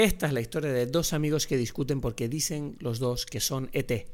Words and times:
Esta 0.00 0.28
es 0.28 0.32
la 0.32 0.40
historia 0.40 0.72
de 0.72 0.86
dos 0.86 1.12
amigos 1.12 1.48
que 1.48 1.56
discuten 1.56 2.00
porque 2.00 2.28
dicen 2.28 2.76
los 2.78 3.00
dos 3.00 3.26
que 3.26 3.40
son 3.40 3.68
ET. 3.72 4.06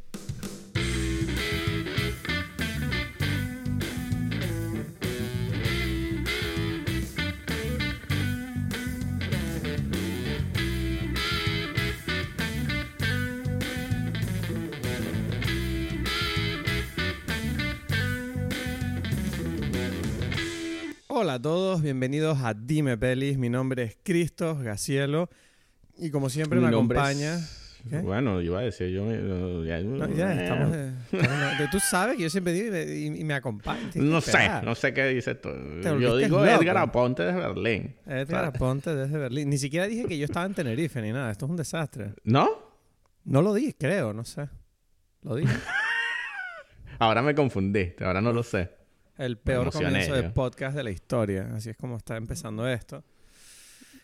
Hola 21.08 21.34
a 21.34 21.42
todos, 21.42 21.82
bienvenidos 21.82 22.38
a 22.38 22.54
Dime 22.54 22.96
Pelis. 22.96 23.36
Mi 23.36 23.50
nombre 23.50 23.82
es 23.82 23.98
Cristos 24.02 24.62
Gacielo 24.62 25.28
y 25.98 26.10
como 26.10 26.28
siempre 26.30 26.58
Mi 26.58 26.64
me 26.66 26.68
acompaña. 26.70 27.34
es-. 27.36 27.60
Bueno, 28.02 28.40
iba 28.40 28.60
a 28.60 28.62
decir 28.62 28.88
yo. 28.88 29.04
ya, 29.64 29.78
No, 29.80 30.08
ya 30.14 30.32
estamos. 30.42 30.72
de- 30.72 30.88
estamos 31.12 31.58
de- 31.58 31.68
tú 31.70 31.78
sabes 31.80 32.16
que 32.16 32.22
yo 32.22 32.30
siempre 32.30 32.54
digo 32.54 32.68
y 32.68 32.70
me, 32.70 33.18
y- 33.18 33.24
me 33.24 33.40
No 33.96 34.20
sé, 34.22 34.48
no 34.64 34.74
sé 34.74 34.94
qué 34.94 35.06
dices 35.08 35.38
tú. 35.40 35.50
Yo 36.00 36.16
digo 36.16 36.42
loco. 36.44 36.62
Edgar 36.62 36.78
Aponte 36.78 37.24
de 37.24 37.32
Berlín. 37.32 37.94
Edgar 38.06 38.46
Aponte 38.46 38.94
desde 38.94 39.18
Berlín. 39.18 39.50
Ni 39.50 39.58
siquiera 39.58 39.86
dije 39.86 40.06
que 40.06 40.16
yo 40.16 40.24
estaba 40.24 40.46
en 40.46 40.54
Tenerife 40.54 41.02
ni 41.02 41.12
nada. 41.12 41.30
Esto 41.30 41.44
es 41.44 41.50
un 41.50 41.56
desastre. 41.58 42.14
¿No? 42.24 42.48
No 43.24 43.42
lo 43.42 43.52
dije, 43.52 43.74
creo, 43.78 44.14
no 44.14 44.24
sé. 44.24 44.48
Lo 45.22 45.34
dije. 45.36 45.52
Ahora 46.98 47.22
me 47.22 47.34
confundiste, 47.34 48.04
ahora 48.04 48.20
no 48.20 48.32
lo 48.32 48.42
sé. 48.42 48.70
El 49.18 49.36
peor 49.36 49.70
comienzo 49.72 50.14
de 50.14 50.22
podcast 50.30 50.76
de 50.76 50.84
la 50.84 50.90
historia. 50.90 51.50
Así 51.54 51.70
es 51.70 51.76
como 51.76 51.96
está 51.96 52.16
empezando 52.16 52.66
esto. 52.68 53.02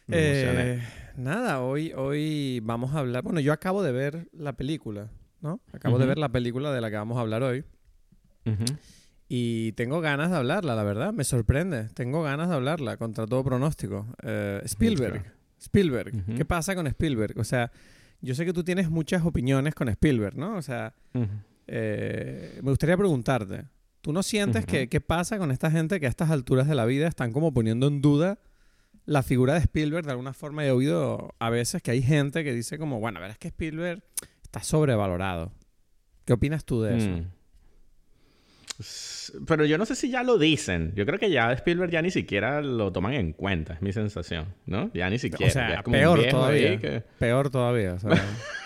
Me 0.06 0.42
emocioné. 0.42 0.72
Eh, 0.74 0.82
nada, 1.20 1.60
hoy, 1.60 1.92
hoy 1.92 2.60
vamos 2.60 2.94
a 2.94 2.98
hablar. 2.98 3.22
Bueno, 3.22 3.40
yo 3.40 3.52
acabo 3.52 3.82
de 3.82 3.92
ver 3.92 4.28
la 4.32 4.54
película, 4.54 5.10
¿no? 5.40 5.60
Acabo 5.72 5.98
de 5.98 6.06
ver 6.06 6.18
la 6.18 6.30
película 6.30 6.72
de 6.72 6.80
la 6.80 6.90
que 6.90 6.96
vamos 6.96 7.18
a 7.18 7.20
hablar 7.20 7.42
hoy. 7.42 7.64
Y 9.28 9.72
tengo 9.72 10.00
ganas 10.00 10.30
de 10.30 10.36
hablarla, 10.36 10.74
la 10.74 10.82
verdad. 10.82 11.12
Me 11.12 11.22
sorprende. 11.22 11.84
Tengo 11.94 12.22
ganas 12.22 12.48
de 12.48 12.56
hablarla 12.56 12.96
contra 12.96 13.26
todo 13.26 13.44
pronóstico. 13.44 14.06
Eh, 14.22 14.60
Spielberg. 14.64 15.24
Spielberg. 15.60 16.36
¿Qué 16.36 16.44
pasa 16.44 16.74
con 16.74 16.86
Spielberg? 16.88 17.38
O 17.38 17.44
sea, 17.44 17.70
yo 18.20 18.34
sé 18.34 18.44
que 18.44 18.52
tú 18.52 18.64
tienes 18.64 18.90
muchas 18.90 19.24
opiniones 19.24 19.74
con 19.74 19.88
Spielberg, 19.88 20.36
¿no? 20.36 20.56
O 20.56 20.62
sea, 20.62 20.94
eh, 21.68 22.58
me 22.62 22.70
gustaría 22.70 22.96
preguntarte. 22.96 23.66
¿Tú 24.00 24.12
no 24.12 24.22
sientes 24.22 24.64
que 24.64 24.88
qué 24.88 25.00
pasa 25.00 25.38
con 25.38 25.50
esta 25.50 25.70
gente 25.70 26.00
que 26.00 26.06
a 26.06 26.08
estas 26.08 26.30
alturas 26.30 26.66
de 26.66 26.74
la 26.74 26.86
vida 26.86 27.06
están 27.06 27.32
como 27.32 27.52
poniendo 27.52 27.86
en 27.86 28.00
duda 28.00 28.38
la 29.10 29.22
figura 29.24 29.54
de 29.54 29.60
Spielberg? 29.60 30.04
De 30.06 30.12
alguna 30.12 30.32
forma 30.32 30.64
he 30.64 30.70
oído 30.70 31.34
a 31.40 31.50
veces 31.50 31.82
que 31.82 31.90
hay 31.90 32.00
gente 32.02 32.44
que 32.44 32.54
dice 32.54 32.78
como, 32.78 33.00
bueno, 33.00 33.18
a 33.18 33.22
ver, 33.22 33.32
es 33.32 33.38
que 33.38 33.48
Spielberg 33.48 34.02
está 34.42 34.62
sobrevalorado. 34.62 35.52
¿Qué 36.24 36.32
opinas 36.32 36.64
tú 36.64 36.82
de 36.82 36.96
eso? 36.96 37.08
Mm. 37.08 37.26
Pero 39.46 39.64
yo 39.66 39.76
no 39.78 39.84
sé 39.84 39.94
si 39.94 40.10
ya 40.10 40.22
lo 40.22 40.38
dicen. 40.38 40.92
Yo 40.94 41.04
creo 41.04 41.18
que 41.18 41.30
ya 41.30 41.52
Spielberg 41.52 41.90
ya 41.90 42.02
ni 42.02 42.10
siquiera 42.10 42.62
lo 42.62 42.92
toman 42.92 43.14
en 43.14 43.32
cuenta, 43.32 43.74
es 43.74 43.82
mi 43.82 43.92
sensación, 43.92 44.54
¿no? 44.66 44.90
Ya 44.94 45.10
ni 45.10 45.18
siquiera. 45.18 45.50
O 45.50 45.52
sea, 45.52 45.68
ya 45.68 45.74
es 45.76 45.82
como 45.82 45.96
un 45.96 46.00
peor 46.02 46.26
todavía. 46.28 46.78
que- 46.78 47.02
Peor 47.18 47.50
todavía. 47.50 47.96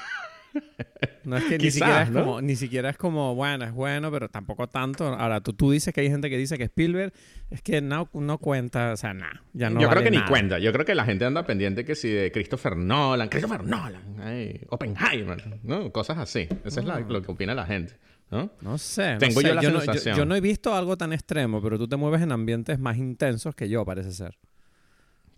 no 1.24 1.36
es 1.36 1.44
que 1.44 1.58
ni 1.58 1.70
siquiera 1.70 2.02
es 2.02 2.10
¿no? 2.10 2.20
como, 2.24 2.40
ni 2.40 2.56
siquiera 2.56 2.90
es 2.90 2.96
como, 2.96 3.34
bueno, 3.34 3.64
es 3.64 3.72
bueno, 3.72 4.10
pero 4.10 4.28
tampoco 4.28 4.68
tanto. 4.68 5.06
Ahora, 5.06 5.40
tú, 5.40 5.52
tú 5.52 5.70
dices 5.70 5.92
que 5.94 6.00
hay 6.02 6.08
gente 6.10 6.30
que 6.30 6.36
dice 6.38 6.56
que 6.58 6.64
Spielberg 6.64 7.12
es 7.50 7.62
que 7.62 7.80
no, 7.80 8.08
no 8.14 8.38
cuenta, 8.38 8.92
o 8.92 8.96
sea, 8.96 9.14
nada, 9.14 9.42
ya 9.52 9.70
no 9.70 9.80
yo 9.80 9.88
creo 9.90 10.02
que 10.02 10.10
ni 10.10 10.22
cuenta. 10.24 10.58
Yo 10.58 10.72
creo 10.72 10.84
que 10.84 10.94
la 10.94 11.04
gente 11.04 11.24
anda 11.24 11.44
pendiente 11.46 11.84
que 11.84 11.94
si 11.94 12.08
de 12.08 12.30
Christopher 12.32 12.76
Nolan, 12.76 13.28
Christopher 13.28 13.64
Nolan, 13.64 14.16
ay, 14.22 14.60
Oppenheimer, 14.70 15.60
¿no? 15.62 15.90
Cosas 15.92 16.18
así. 16.18 16.48
Eso 16.64 16.80
es 16.80 16.86
la- 16.86 17.00
lo 17.00 17.22
que 17.22 17.30
opina 17.32 17.54
la 17.54 17.66
gente, 17.66 17.94
¿no? 18.30 18.50
No 18.60 18.78
sé. 18.78 19.14
no 19.14 19.18
Tengo 19.18 19.40
sé. 19.40 19.48
yo 19.48 19.54
la 19.54 19.62
no, 19.62 19.80
sensación. 19.80 20.16
yo 20.16 20.24
no 20.24 20.34
he 20.36 20.40
visto 20.40 20.74
algo 20.74 20.96
tan 20.96 21.12
extremo, 21.12 21.60
pero 21.62 21.78
tú 21.78 21.88
te 21.88 21.96
mueves 21.96 22.22
en 22.22 22.32
ambientes 22.32 22.78
más 22.78 22.96
intensos 22.96 23.54
que 23.54 23.68
yo, 23.68 23.84
parece 23.84 24.12
ser. 24.12 24.38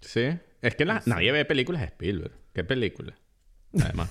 Sí. 0.01 0.29
Es 0.63 0.75
que 0.75 0.85
la- 0.85 1.03
nadie 1.07 1.33
ve 1.33 1.45
películas 1.45 1.81
de 1.81 1.87
Spielberg. 1.89 2.33
¿Qué 2.53 2.65
película? 2.65 3.17
Además. 3.81 4.11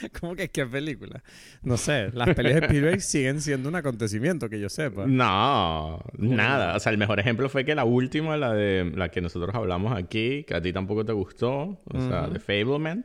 ¿Cómo 0.20 0.34
que 0.34 0.48
qué 0.48 0.66
película? 0.66 1.22
No 1.62 1.76
sé, 1.76 2.10
las 2.12 2.34
pelis 2.34 2.54
de 2.54 2.60
Spielberg 2.66 3.00
siguen 3.02 3.40
siendo 3.40 3.68
un 3.68 3.74
acontecimiento 3.76 4.48
que 4.48 4.60
yo 4.60 4.68
sepa. 4.68 5.06
no, 5.06 6.00
nada. 6.16 6.76
O 6.76 6.80
sea, 6.80 6.92
el 6.92 6.98
mejor 6.98 7.20
ejemplo 7.20 7.48
fue 7.48 7.64
que 7.64 7.74
la 7.74 7.84
última, 7.84 8.36
la 8.36 8.52
de 8.52 8.92
la 8.94 9.10
que 9.10 9.20
nosotros 9.20 9.54
hablamos 9.54 9.96
aquí, 9.96 10.44
que 10.44 10.54
a 10.54 10.62
ti 10.62 10.72
tampoco 10.72 11.04
te 11.04 11.12
gustó, 11.12 11.80
o 11.84 12.00
sea, 12.08 12.28
de 12.28 12.38
Fableman. 12.38 13.04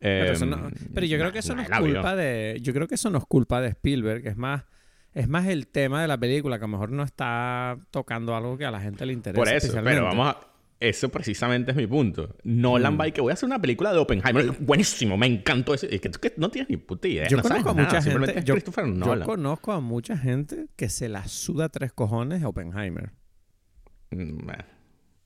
Pero, 0.00 0.32
eso 0.32 0.44
em, 0.44 0.50
no- 0.50 0.70
pero 0.94 1.06
yo 1.06 1.18
creo 1.18 1.32
que 1.32 1.40
eso 1.40 1.54
no 1.54 1.62
es 1.62 1.70
culpa 1.70 2.14
de. 2.14 2.58
Yo 2.62 2.72
creo 2.72 2.86
que 2.86 2.94
eso 2.94 3.10
no 3.10 3.18
es 3.18 3.24
culpa 3.26 3.60
de 3.60 3.68
Spielberg. 3.68 4.26
Es 4.28 4.36
más, 4.36 4.64
es 5.12 5.28
más 5.28 5.46
el 5.48 5.66
tema 5.66 6.02
de 6.02 6.06
la 6.08 6.18
película 6.18 6.58
que 6.58 6.64
a 6.64 6.68
lo 6.68 6.72
mejor 6.72 6.90
no 6.92 7.02
está 7.02 7.76
tocando 7.90 8.36
algo 8.36 8.56
que 8.56 8.64
a 8.64 8.70
la 8.70 8.80
gente 8.80 9.04
le 9.06 9.12
interesa. 9.12 9.40
Por 9.40 9.48
eso, 9.48 9.80
pero 9.82 10.04
vamos 10.04 10.28
a... 10.28 10.38
Eso 10.80 11.08
precisamente 11.08 11.72
es 11.72 11.76
mi 11.76 11.86
punto. 11.88 12.36
Nolan 12.44 12.94
Mm. 12.94 13.00
va 13.00 13.08
y 13.08 13.12
que 13.12 13.20
voy 13.20 13.30
a 13.30 13.34
hacer 13.34 13.48
una 13.48 13.60
película 13.60 13.92
de 13.92 13.98
Oppenheimer. 13.98 14.52
Buenísimo, 14.60 15.16
me 15.16 15.26
encantó 15.26 15.74
eso. 15.74 15.86
Es 15.90 16.00
que 16.00 16.08
tú 16.08 16.20
que 16.20 16.32
no 16.36 16.50
tienes 16.50 16.70
ni 16.70 16.76
puta 16.76 17.08
idea. 17.08 17.26
Yo 17.26 17.36
no 17.38 17.42
sabes 17.42 17.64
conozco 17.64 17.80
a 17.80 17.84
mucha 17.84 18.02
gente. 18.02 18.42
Yo, 18.44 18.54
Christopher 18.54 18.84
yo 18.86 18.92
Nolan. 18.94 19.26
conozco 19.26 19.72
a 19.72 19.80
mucha 19.80 20.16
gente 20.16 20.66
que 20.76 20.88
se 20.88 21.08
la 21.08 21.26
suda 21.26 21.68
tres 21.68 21.92
cojones 21.92 22.44
a 22.44 22.48
Oppenheimer. 22.48 23.10
Mm, 24.10 24.44
bueno, 24.46 24.64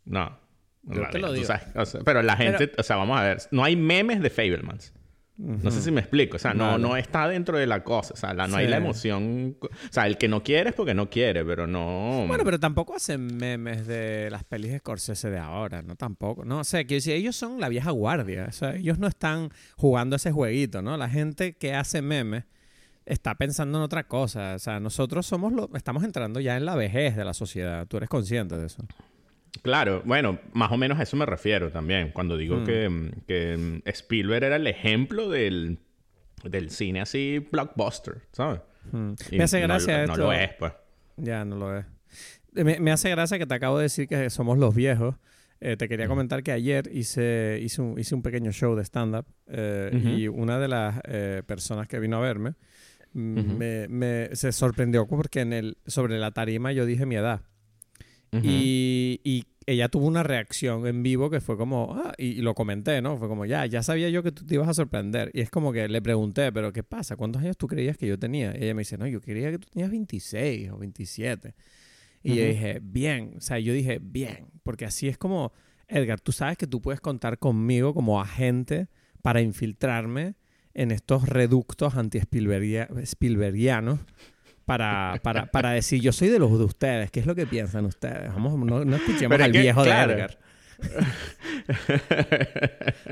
No. 0.07 0.39
Yo 0.85 1.01
Vale, 1.03 1.13
te 1.13 1.19
lo 1.21 1.33
digo. 1.33 1.47
sabes, 1.47 1.65
o 1.77 1.85
sea, 1.87 2.01
pero 2.03 2.23
la 2.23 2.37
gente, 2.37 2.73
o 2.77 2.83
sea, 2.83 2.97
vamos 2.97 3.17
a 3.17 3.23
ver, 3.23 3.39
no 3.53 3.63
hay 3.63 3.77
memes 3.77 4.21
de 4.21 4.31
Fablemans. 4.31 4.93
No 5.39 5.71
sé 5.71 5.81
si 5.81 5.91
me 5.91 6.01
explico, 6.03 6.37
o 6.37 6.39
sea, 6.39 6.53
no, 6.55 6.77
no 6.79 6.97
está 6.97 7.27
dentro 7.27 7.57
de 7.59 7.67
la 7.67 7.83
cosa, 7.83 8.13
o 8.15 8.17
sea, 8.17 8.35
la- 8.35 8.47
no 8.47 8.57
hay 8.57 8.69
la 8.69 8.77
emoción, 8.77 9.57
o 9.61 9.69
sea, 9.91 10.07
el 10.07 10.17
que 10.19 10.29
no 10.29 10.43
quiere 10.45 10.71
es 10.71 10.77
porque 10.77 10.93
no 10.95 11.09
quiere, 11.09 11.45
pero 11.45 11.67
no... 11.67 12.27
Bueno, 12.29 12.45
pero 12.45 12.61
tampoco 12.61 12.95
hacen 12.95 13.39
memes 13.39 13.87
de 13.87 14.29
las 14.31 14.45
pelis 14.45 14.71
de 14.73 14.79
Scorsese 14.79 15.31
de 15.31 15.39
ahora, 15.39 15.83
¿no? 15.83 15.97
Tampoco. 15.97 16.45
No, 16.45 16.59
o 16.61 16.65
sea, 16.65 16.85
que 16.85 17.01
si 17.01 17.13
ellos 17.13 17.35
son 17.35 17.61
la 17.61 17.69
vieja 17.71 17.91
guardia. 17.91 18.47
O 18.49 18.53
sea, 18.53 18.77
ellos 18.77 18.99
no 18.99 19.09
están 19.09 19.49
jugando 19.77 20.17
ese 20.17 20.31
jueguito, 20.33 20.83
¿no? 20.83 20.97
La 20.97 21.09
gente 21.09 21.55
que 21.55 21.75
hace 21.75 22.03
memes 22.03 22.45
está 23.07 23.35
pensando 23.35 23.79
en 23.79 23.85
otra 23.85 24.05
cosa. 24.05 24.55
O 24.55 24.59
sea, 24.59 24.79
nosotros 24.81 25.27
somos 25.27 25.53
lo, 25.53 25.71
estamos 25.75 26.05
entrando 26.05 26.39
ya 26.41 26.57
en 26.57 26.67
la 26.67 26.77
vejez 26.77 27.17
de 27.17 27.25
la 27.25 27.35
sociedad. 27.35 27.87
Tú 27.89 27.97
eres 27.97 28.09
consciente 28.09 28.57
de 28.57 28.67
eso. 28.67 28.85
Claro, 29.61 30.03
bueno, 30.07 30.39
más 30.55 30.73
o 30.73 30.77
menos 30.79 30.99
a 30.99 31.03
eso 31.03 31.17
me 31.17 31.27
refiero 31.27 31.71
también, 31.71 32.11
cuando 32.13 32.37
digo 32.39 32.57
Mm. 32.57 32.65
que, 32.65 32.89
mm, 32.89 33.11
que 33.27 33.57
mm, 33.85 33.89
Spielberg 33.89 34.45
era 34.45 34.57
el 34.57 34.67
ejemplo 34.67 35.29
del, 35.29 35.79
del 36.43 36.71
cine 36.71 37.03
así 37.03 37.47
blockbuster, 37.53 38.23
¿sabes? 38.33 38.61
Mm. 38.91 39.13
Me 39.33 39.45
hace 39.45 39.61
no 39.61 39.67
gracia 39.69 39.97
lo- 39.99 40.03
esto. 40.05 40.17
No 40.17 40.23
lo 40.25 40.33
es, 40.33 40.51
pues. 40.59 40.73
Ya, 41.19 41.45
no 41.45 41.57
lo 41.57 41.79
es. 41.79 41.85
Me, 42.53 42.81
me 42.81 42.91
hace 42.93 43.11
gracia 43.11 43.39
que 43.39 43.47
te 43.47 43.55
acabo 43.55 43.77
de 43.79 43.85
decir 43.85 44.09
que 44.09 44.29
somos 44.31 44.59
los 44.59 44.75
viejos. 44.75 45.17
Eh, 45.61 45.77
te 45.77 45.89
quería 45.89 46.09
comentar 46.09 46.43
que 46.43 46.51
ayer 46.51 46.91
hice, 46.93 47.61
hice, 47.63 47.81
un, 47.83 47.97
hice 47.99 48.15
un 48.17 48.23
pequeño 48.23 48.51
show 48.51 48.75
de 48.75 48.83
stand-up 48.85 49.27
eh, 49.47 49.91
Ujú. 49.95 50.09
y 50.09 50.27
una 50.29 50.59
de 50.59 50.67
las 50.67 50.99
eh, 51.05 51.43
personas 51.47 51.87
que 51.87 52.01
vino 52.01 52.17
a 52.17 52.21
verme 52.21 52.55
mm, 53.13 53.39
Ujú. 53.39 53.53
me, 53.59 53.87
me- 53.89 54.31
se 54.35 54.51
sorprendió 54.51 55.07
porque 55.07 55.41
en 55.41 55.53
el, 55.53 55.77
sobre 55.87 56.19
la 56.19 56.33
tarima 56.33 56.73
yo 56.73 56.85
dije 56.85 57.07
mi 57.07 57.15
edad. 57.15 57.43
Ujú. 58.33 58.43
y, 58.45 59.21
y 59.25 59.45
ella 59.67 59.89
tuvo 59.89 60.07
una 60.07 60.23
reacción 60.23 60.87
en 60.87 61.03
vivo 61.03 61.31
que 61.31 61.41
fue 61.41 61.57
como, 61.57 61.95
ah, 61.95 62.13
y, 62.19 62.27
y 62.29 62.43
lo 62.43 62.55
comenté, 62.55 63.01
¿no? 63.03 63.17
Fue 63.17 63.29
como, 63.29 63.47
ya, 63.47 63.67
ya 63.67 63.83
sabía 63.83 64.09
yo 64.09 64.23
que 64.23 64.33
tú 64.33 64.45
te 64.45 64.55
ibas 64.55 64.69
a 64.69 64.75
sorprender. 64.75 65.31
Y 65.35 65.41
es 65.41 65.51
como 65.51 65.73
que 65.73 65.89
le 65.89 66.03
pregunté, 66.03 66.53
pero 66.53 66.73
¿qué 66.73 66.83
pasa? 66.83 67.17
¿Cuántos 67.17 67.43
años 67.43 67.57
tú 67.57 67.69
creías 67.69 67.97
que 67.97 68.07
yo 68.07 68.19
tenía? 68.19 68.57
Y 68.59 68.65
ella 68.65 68.75
me 68.75 68.81
dice, 68.81 68.99
no, 68.99 69.07
yo 69.07 69.21
creía 69.21 69.51
que 69.51 69.59
tú 69.59 69.69
tenías 69.71 69.91
26 69.91 70.71
o 70.71 70.79
27. 70.79 71.55
Y 72.25 72.37
yo 72.37 72.43
Ujú. 72.43 72.53
dije, 72.53 72.81
bien, 72.83 73.35
o 73.37 73.41
sea, 73.41 73.59
yo 73.59 73.73
dije, 73.73 73.99
bien, 74.03 74.47
porque 74.63 74.85
así 74.85 75.09
es 75.09 75.19
como, 75.19 75.53
Edgar, 75.89 76.21
tú 76.21 76.33
sabes 76.33 76.57
que 76.57 76.67
tú 76.67 76.81
puedes 76.81 77.01
contar 77.01 77.39
conmigo 77.39 77.95
como 77.95 78.21
agente 78.21 78.89
para 79.23 79.41
infiltrarme 79.43 80.35
en 80.75 80.91
estos 80.91 81.29
reductos 81.29 81.97
anti-Spielbergianos 81.97 84.01
para, 84.65 85.19
para, 85.23 85.47
para 85.47 85.71
decir, 85.73 86.01
yo 86.01 86.13
soy 86.13 86.29
de 86.29 86.39
los 86.39 86.57
de 86.59 86.65
ustedes, 86.65 87.11
¿qué 87.11 87.21
es 87.21 87.27
lo 87.27 87.35
que 87.35 87.47
piensan 87.47 87.85
ustedes? 87.87 88.29
Vamos, 88.35 88.55
no, 88.59 88.85
no 88.85 88.97
escuchemos 88.97 89.41
al 89.41 89.53
que, 89.53 89.61
viejo 89.61 89.83
claro. 89.83 90.09
de 90.09 90.15
Edgar. 90.15 90.39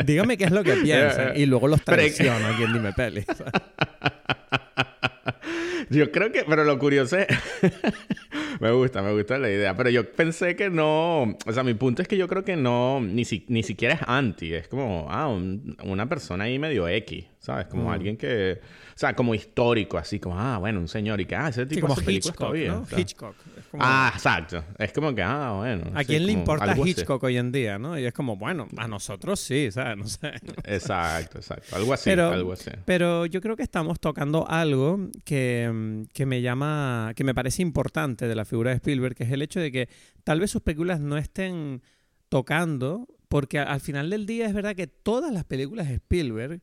Dígame 0.04 0.36
qué 0.36 0.44
es 0.44 0.50
lo 0.50 0.62
que 0.64 0.72
piensan 0.82 1.32
y 1.36 1.46
luego 1.46 1.68
los 1.68 1.82
traiciono 1.82 2.46
aquí 2.48 2.62
en 2.64 2.72
Dime 2.72 2.92
Peli. 2.92 3.24
Yo 5.90 6.12
creo 6.12 6.30
que, 6.30 6.44
pero 6.48 6.62
lo 6.62 6.78
curioso 6.78 7.16
es, 7.18 7.26
me 8.60 8.70
gusta, 8.70 9.02
me 9.02 9.12
gusta 9.12 9.38
la 9.38 9.50
idea, 9.50 9.74
pero 9.74 9.90
yo 9.90 10.08
pensé 10.12 10.54
que 10.54 10.70
no, 10.70 11.22
o 11.22 11.52
sea, 11.52 11.64
mi 11.64 11.74
punto 11.74 12.00
es 12.00 12.06
que 12.06 12.16
yo 12.16 12.28
creo 12.28 12.44
que 12.44 12.54
no, 12.54 13.00
ni, 13.00 13.24
si- 13.24 13.44
ni 13.48 13.64
siquiera 13.64 13.94
es 13.94 14.00
anti, 14.06 14.54
es 14.54 14.68
como, 14.68 15.08
ah, 15.10 15.26
un- 15.26 15.76
una 15.82 16.08
persona 16.08 16.44
ahí 16.44 16.60
medio 16.60 16.86
X, 16.86 17.24
¿sabes? 17.40 17.66
Como 17.66 17.88
Mm. 17.88 17.92
alguien 17.92 18.16
que... 18.16 18.60
O 19.00 19.06
sea, 19.06 19.16
como 19.16 19.34
histórico, 19.34 19.96
así 19.96 20.20
como, 20.20 20.38
ah, 20.38 20.58
bueno, 20.58 20.78
un 20.78 20.86
señor 20.86 21.22
y 21.22 21.24
que, 21.24 21.34
ah, 21.34 21.48
ese 21.48 21.62
Sí, 21.62 21.76
tipo 21.76 21.86
como 21.86 21.94
películas 21.94 22.16
Hitchcock, 22.26 22.36
todavía. 22.36 22.72
¿no? 22.72 22.80
o 22.80 22.84
sea. 22.86 23.00
Hitchcock. 23.00 23.34
Como- 23.70 23.82
Ah, 23.82 24.12
exacto. 24.14 24.62
Es 24.76 24.92
como 24.92 25.14
que, 25.14 25.22
ah, 25.22 25.54
bueno. 25.56 25.90
¿A 25.94 26.04
quién 26.04 26.26
le 26.26 26.32
importa 26.32 26.72
así. 26.72 26.82
Hitchcock 26.90 27.22
hoy 27.22 27.38
en 27.38 27.50
día, 27.50 27.78
no? 27.78 27.98
Y 27.98 28.04
es 28.04 28.12
como, 28.12 28.36
bueno, 28.36 28.68
a 28.76 28.86
nosotros 28.88 29.40
sí, 29.40 29.70
¿sabes? 29.70 29.96
No 29.96 30.06
sé. 30.06 30.32
Exacto, 30.64 31.38
exacto. 31.38 31.76
Algo 31.76 31.94
así, 31.94 32.10
Pero- 32.10 32.28
algo 32.30 32.52
así. 32.52 32.70
Pero 32.84 33.24
yo 33.24 33.40
creo 33.40 33.56
que 33.56 33.62
estamos 33.62 33.98
tocando 34.00 34.46
algo 34.50 34.98
que, 35.24 36.04
que 36.12 36.26
me 36.26 36.42
llama, 36.42 37.12
que 37.16 37.24
me 37.24 37.34
parece 37.34 37.62
importante 37.62 38.28
de 38.28 38.34
la 38.34 38.44
figura 38.44 38.68
de 38.68 38.76
Spielberg, 38.76 39.14
que 39.14 39.24
es 39.24 39.30
el 39.32 39.40
hecho 39.40 39.60
de 39.60 39.72
que 39.72 39.88
tal 40.24 40.40
vez 40.40 40.50
sus 40.50 40.60
películas 40.60 41.00
no 41.00 41.16
estén 41.16 41.80
tocando, 42.28 43.08
porque 43.28 43.60
al 43.60 43.80
final 43.80 44.10
del 44.10 44.26
día 44.26 44.46
es 44.46 44.52
verdad 44.52 44.76
que 44.76 44.86
todas 44.88 45.32
las 45.32 45.44
películas 45.44 45.88
de 45.88 45.94
Spielberg, 45.94 46.60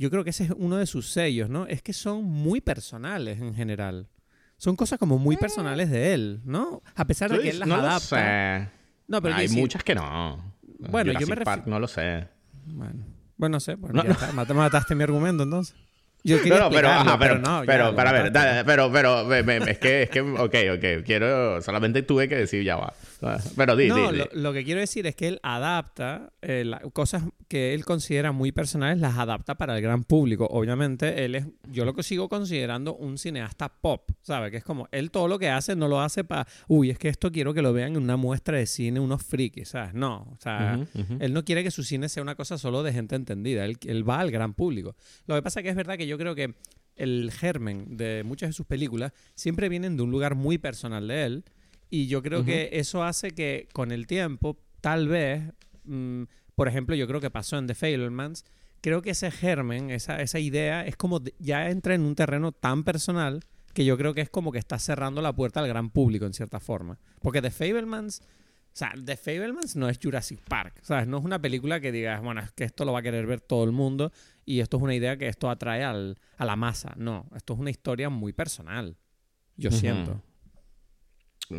yo 0.00 0.10
creo 0.10 0.24
que 0.24 0.30
ese 0.30 0.44
es 0.44 0.50
uno 0.56 0.76
de 0.78 0.86
sus 0.86 1.10
sellos, 1.10 1.50
¿no? 1.50 1.66
Es 1.66 1.82
que 1.82 1.92
son 1.92 2.24
muy 2.24 2.60
personales 2.62 3.38
en 3.40 3.54
general. 3.54 4.08
Son 4.56 4.74
cosas 4.74 4.98
como 4.98 5.18
muy 5.18 5.36
personales 5.36 5.90
de 5.90 6.14
él, 6.14 6.40
¿no? 6.44 6.82
A 6.94 7.06
pesar 7.06 7.30
de 7.30 7.38
que 7.40 7.50
él 7.50 7.58
las 7.60 7.68
no 7.68 7.76
lo 7.76 7.82
adapta. 7.82 8.00
sé. 8.64 8.68
No, 9.08 9.20
pero 9.20 9.34
Hay 9.34 9.46
decir- 9.46 9.60
muchas 9.60 9.84
que 9.84 9.94
no. 9.94 10.54
Bueno, 10.90 11.12
yo 11.18 11.26
me 11.26 11.36
Park, 11.36 11.66
no 11.66 11.78
lo 11.78 11.86
sé. 11.86 12.28
Bueno, 12.64 13.04
bueno, 13.36 13.56
no 13.56 13.60
sé, 13.60 13.74
bueno, 13.74 13.96
No, 13.96 14.02
ya 14.02 14.08
no. 14.32 14.42
está, 14.42 14.54
mataste 14.54 14.94
mi 14.94 15.02
argumento 15.02 15.42
entonces. 15.42 15.76
Yo 16.22 16.36
No, 16.46 16.58
no, 16.58 16.70
pero, 16.70 16.88
ajá, 16.88 17.18
pero, 17.18 17.38
no, 17.38 17.62
pero, 17.64 17.94
para 17.94 18.12
ver, 18.12 18.32
pero, 18.66 18.92
pero, 18.92 19.24
me- 19.24 19.42
me- 19.42 19.70
es 19.70 19.78
que, 19.78 20.02
es 20.02 20.10
que, 20.10 20.20
ok, 20.20 20.54
ok, 20.76 21.04
quiero, 21.04 21.62
solamente 21.62 22.02
tuve 22.02 22.28
que 22.28 22.36
decir 22.36 22.62
ya 22.62 22.76
va. 22.76 22.92
Pero 23.56 23.76
di, 23.76 23.88
no, 23.88 23.96
di, 23.96 24.02
di. 24.12 24.18
Lo, 24.18 24.28
lo 24.32 24.52
que 24.52 24.64
quiero 24.64 24.80
decir 24.80 25.06
es 25.06 25.14
que 25.14 25.28
él 25.28 25.40
adapta 25.42 26.30
eh, 26.42 26.64
la- 26.64 26.80
cosas 26.92 27.22
que 27.48 27.74
él 27.74 27.84
considera 27.84 28.32
muy 28.32 28.52
personales, 28.52 28.98
las 28.98 29.16
adapta 29.18 29.56
para 29.56 29.76
el 29.76 29.82
gran 29.82 30.04
público. 30.04 30.46
Obviamente, 30.50 31.24
él 31.24 31.34
es, 31.34 31.46
yo 31.70 31.84
lo 31.84 31.94
que 31.94 32.02
sigo 32.02 32.28
considerando 32.28 32.94
un 32.94 33.18
cineasta 33.18 33.68
pop, 33.68 34.10
¿sabes? 34.22 34.50
Que 34.50 34.58
es 34.58 34.64
como, 34.64 34.88
él 34.92 35.10
todo 35.10 35.26
lo 35.28 35.38
que 35.38 35.48
hace 35.48 35.74
no 35.76 35.88
lo 35.88 36.00
hace 36.00 36.22
para, 36.24 36.46
uy, 36.68 36.90
es 36.90 36.98
que 36.98 37.08
esto 37.08 37.32
quiero 37.32 37.52
que 37.54 37.62
lo 37.62 37.72
vean 37.72 37.96
en 37.96 38.02
una 38.02 38.16
muestra 38.16 38.58
de 38.58 38.66
cine, 38.66 39.00
unos 39.00 39.22
frikis, 39.22 39.70
¿sabes? 39.70 39.94
No, 39.94 40.28
o 40.32 40.36
sea. 40.40 40.78
Él 41.18 41.32
no 41.32 41.44
quiere 41.44 41.62
que 41.64 41.70
su 41.70 41.82
cine 41.82 42.08
sea 42.08 42.22
una 42.22 42.34
cosa 42.34 42.58
solo 42.58 42.82
de 42.82 42.92
gente 42.92 43.16
entendida. 43.16 43.64
Él, 43.64 43.76
él 43.86 44.08
va 44.08 44.20
al 44.20 44.30
gran 44.30 44.54
público. 44.54 44.96
Lo 45.26 45.34
que 45.34 45.42
pasa 45.42 45.62
que 45.62 45.68
es 45.70 45.76
verdad 45.76 45.96
que 45.96 46.06
yo 46.10 46.18
creo 46.18 46.34
que 46.34 46.54
el 46.96 47.30
germen 47.32 47.96
de 47.96 48.22
muchas 48.24 48.50
de 48.50 48.52
sus 48.52 48.66
películas 48.66 49.12
siempre 49.34 49.70
vienen 49.70 49.96
de 49.96 50.02
un 50.02 50.10
lugar 50.10 50.34
muy 50.34 50.58
personal 50.58 51.08
de 51.08 51.24
él. 51.24 51.44
Y 51.88 52.06
yo 52.06 52.22
creo 52.22 52.44
que 52.44 52.68
eso 52.72 53.02
hace 53.02 53.30
que 53.30 53.68
con 53.72 53.90
el 53.90 54.06
tiempo, 54.06 54.58
tal 54.80 55.08
vez, 55.08 55.42
mm, 55.84 56.24
por 56.54 56.68
ejemplo, 56.68 56.94
yo 56.94 57.08
creo 57.08 57.20
que 57.20 57.30
pasó 57.30 57.58
en 57.58 57.66
The 57.66 57.74
Fablemans, 57.74 58.44
creo 58.80 59.02
que 59.02 59.10
ese 59.10 59.30
germen, 59.30 59.90
esa, 59.90 60.20
esa 60.20 60.38
idea, 60.38 60.86
es 60.86 60.96
como 60.96 61.20
ya 61.38 61.70
entra 61.70 61.94
en 61.94 62.02
un 62.02 62.14
terreno 62.14 62.52
tan 62.52 62.84
personal 62.84 63.40
que 63.72 63.84
yo 63.84 63.96
creo 63.96 64.14
que 64.14 64.20
es 64.20 64.30
como 64.30 64.52
que 64.52 64.58
está 64.58 64.78
cerrando 64.78 65.22
la 65.22 65.32
puerta 65.32 65.60
al 65.60 65.68
gran 65.68 65.90
público 65.90 66.26
en 66.26 66.34
cierta 66.34 66.60
forma. 66.60 66.98
Porque 67.20 67.40
The 67.40 67.50
Fablemans, 67.50 68.20
o 68.20 68.76
sea, 68.76 68.92
The 69.04 69.16
Fablemans 69.16 69.74
no 69.74 69.88
es 69.88 69.98
Jurassic 70.02 70.40
Park, 70.42 70.80
¿sabes? 70.82 71.06
No 71.06 71.18
es 71.18 71.24
una 71.24 71.40
película 71.40 71.80
que 71.80 71.92
digas, 71.92 72.22
bueno, 72.22 72.40
es 72.40 72.52
que 72.52 72.64
esto 72.64 72.84
lo 72.84 72.92
va 72.92 73.00
a 73.00 73.02
querer 73.02 73.26
ver 73.26 73.40
todo 73.40 73.64
el 73.64 73.72
mundo 73.72 74.12
y 74.50 74.60
esto 74.60 74.76
es 74.78 74.82
una 74.82 74.94
idea 74.94 75.16
que 75.16 75.28
esto 75.28 75.48
atrae 75.50 75.82
al- 75.84 76.16
a 76.36 76.44
la 76.44 76.56
masa. 76.56 76.94
No, 76.96 77.26
esto 77.36 77.54
es 77.54 77.60
una 77.60 77.70
historia 77.70 78.08
muy 78.10 78.32
personal, 78.32 78.96
yo 79.56 79.70
siento. 79.70 80.22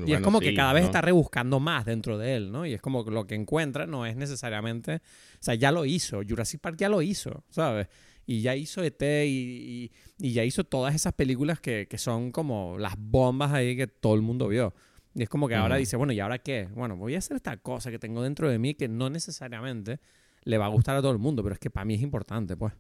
Y 0.08 0.14
es 0.14 0.22
como 0.22 0.40
que 0.40 0.54
cada 0.56 0.72
vez 0.74 0.84
¿no? 0.84 0.88
está 0.88 1.02
rebuscando 1.02 1.60
más 1.60 1.86
dentro 1.86 2.18
de 2.18 2.36
él, 2.36 2.52
¿no? 2.52 2.66
Y 2.66 2.74
es 2.74 2.82
como 2.82 3.04
que 3.04 3.12
lo 3.12 3.28
que 3.28 3.36
encuentra 3.36 3.86
no 3.88 4.06
es 4.06 4.16
necesariamente... 4.16 4.96
O 4.96 5.38
sea, 5.44 5.54
ya 5.56 5.72
lo 5.74 5.84
hizo. 5.86 6.22
Jurassic 6.28 6.62
Park 6.62 6.78
ya 6.78 6.88
lo 6.88 7.02
hizo, 7.02 7.44
¿sabes? 7.50 7.88
Y 8.26 8.42
ya 8.42 8.56
hizo 8.56 8.82
ET 8.84 9.26
y, 9.26 9.92
y- 10.20 10.28
y 10.28 10.32
ya 10.34 10.46
hizo 10.46 10.64
todas 10.64 10.96
esas 10.96 11.12
películas 11.14 11.60
que, 11.60 11.88
que 11.90 11.98
son 11.98 12.32
como 12.32 12.78
las 12.78 12.96
bombas 12.98 13.52
ahí 13.52 13.76
que 13.76 13.88
todo 13.88 14.16
el 14.16 14.22
mundo 14.22 14.48
vio. 14.48 14.74
Y 15.14 15.24
es 15.24 15.30
como 15.30 15.50
que 15.50 15.56
ahora 15.56 15.76
dice, 15.76 15.98
bueno, 15.98 16.14
¿y 16.14 16.22
ahora 16.22 16.38
qué? 16.40 16.70
Bueno, 16.74 16.96
voy 16.96 17.16
a 17.16 17.18
hacer 17.18 17.36
esta 17.36 17.58
cosa 17.58 17.92
que 17.92 18.00
tengo 18.00 18.24
dentro 18.24 18.50
de 18.50 18.60
mí 18.60 18.76
que 18.76 18.88
no 18.88 19.10
necesariamente 19.10 20.00
le 20.44 20.58
va 20.58 20.66
a 20.66 20.70
gustar 20.70 20.96
a 20.98 21.02
todo 21.02 21.12
el 21.12 21.18
mundo, 21.20 21.44
pero 21.44 21.54
es 21.54 21.60
que 21.60 21.70
para 21.70 21.86
mí 21.86 21.96
es 21.96 22.02
importante, 22.02 22.56
pues. 22.58 22.74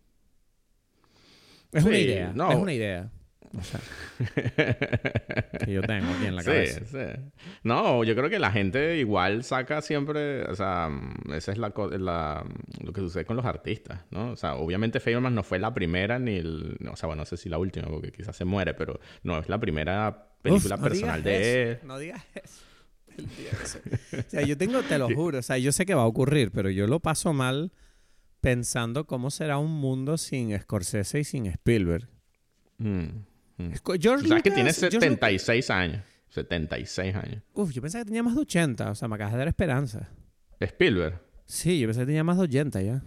Es 1.71 1.83
una 1.85 1.95
Sí, 1.95 2.01
idea, 2.03 2.31
no. 2.35 2.51
es 2.51 2.57
una 2.57 2.73
idea. 2.73 3.09
O 3.57 3.61
sea, 3.63 3.79
que 5.65 5.73
yo 5.73 5.81
tengo 5.81 6.09
aquí 6.09 6.25
en 6.25 6.35
la 6.37 6.41
Sí, 6.41 6.47
cabeza. 6.47 6.85
sí. 6.85 7.21
No, 7.63 8.03
yo 8.03 8.15
creo 8.15 8.29
que 8.29 8.39
la 8.39 8.51
gente 8.51 8.97
igual 8.97 9.43
saca 9.43 9.81
siempre, 9.81 10.43
o 10.45 10.55
sea, 10.55 10.87
mm, 10.89 11.33
esa 11.33 11.51
es 11.51 11.57
la, 11.57 11.73
la- 11.99 12.45
lo 12.81 12.93
que 12.93 13.01
sucede 13.01 13.25
con 13.25 13.35
los 13.35 13.45
artistas, 13.45 14.01
¿no? 14.09 14.31
O 14.31 14.35
sea, 14.37 14.55
obviamente 14.55 14.99
Fableman 15.01 15.35
no 15.35 15.43
fue 15.43 15.59
la 15.59 15.73
primera 15.73 16.17
ni 16.19 16.37
el, 16.37 16.77
o 16.89 16.95
sea, 16.95 17.07
bueno, 17.07 17.21
no 17.23 17.25
sé 17.25 17.35
si 17.37 17.49
la 17.49 17.57
última 17.57 17.87
porque 17.89 18.11
quizás 18.11 18.35
se 18.35 18.45
muere, 18.45 18.73
pero 18.73 18.99
no 19.23 19.37
es 19.39 19.49
la 19.49 19.59
primera 19.59 20.29
película 20.41 20.75
Uf, 20.75 20.81
no 20.81 20.87
personal 20.87 21.23
de 21.23 21.71
él. 21.71 21.79
No 21.83 21.97
digas 21.99 22.23
eso. 22.33 22.63
El 23.17 23.25
día 23.27 23.51
ese. 23.63 23.81
O 24.19 24.29
sea, 24.29 24.41
yo 24.43 24.57
tengo, 24.57 24.81
te 24.83 24.97
lo 24.97 25.07
juro, 25.15 25.39
o 25.39 25.41
sea, 25.41 25.57
yo 25.57 25.71
sé 25.71 25.85
que 25.85 25.93
va 25.93 26.03
a 26.03 26.07
ocurrir, 26.07 26.51
pero 26.51 26.69
yo 26.69 26.87
lo 26.87 26.99
paso 26.99 27.33
mal 27.33 27.71
pensando 28.39 29.05
cómo 29.05 29.29
será 29.29 29.57
un 29.57 29.71
mundo 29.71 30.17
sin 30.17 30.57
Scorsese 30.59 31.19
y 31.19 31.23
sin 31.23 31.45
Spielberg. 31.45 32.07
Mm, 32.77 33.03
mm. 33.57 33.71
George 33.99 34.25
O 34.25 34.27
sea, 34.27 34.41
que 34.41 34.49
Lucas- 34.49 34.53
tiene 34.53 34.73
George 34.73 34.85
Lucas- 34.97 35.01
76 35.01 35.69
años. 35.69 36.03
76 36.29 37.15
años. 37.15 37.43
Uf, 37.53 37.71
yo 37.71 37.81
pensaba 37.81 38.03
que 38.03 38.07
tenía 38.07 38.23
más 38.23 38.33
de 38.35 38.41
80, 38.41 38.89
o 38.91 38.95
sea, 38.95 39.07
me 39.07 39.15
acabas 39.15 39.33
de 39.33 39.39
dar 39.39 39.47
esperanza. 39.49 40.09
Spielberg. 40.59 41.19
Sí, 41.45 41.79
yo 41.79 41.87
pensé 41.87 41.99
que 42.01 42.05
tenía 42.07 42.23
más 42.23 42.37
de 42.37 42.43
80 42.43 42.81
ya. 42.81 43.03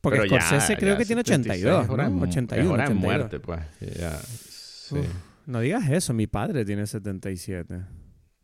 Porque 0.00 0.20
Pero 0.20 0.30
ya- 0.34 0.40
Scorsese 0.40 0.76
creo 0.76 0.94
ya 0.94 0.98
que 0.98 1.04
tiene 1.04 1.22
76 1.22 1.64
82, 1.64 1.84
es 1.84 1.90
hora 1.90 2.04
de 2.04 2.10
¿no? 2.10 2.16
mu- 2.16 2.22
81, 2.24 2.64
Es 2.64 2.70
hora 2.72 2.84
de 2.84 2.90
82. 2.94 3.02
muerte, 3.02 3.40
pues. 3.40 3.60
Ya, 3.98 4.18
sí. 4.18 4.98
Uf. 4.98 5.06
No 5.46 5.60
digas 5.60 5.88
eso, 5.90 6.12
mi 6.14 6.26
padre 6.26 6.64
tiene 6.64 6.86
77. 6.86 7.80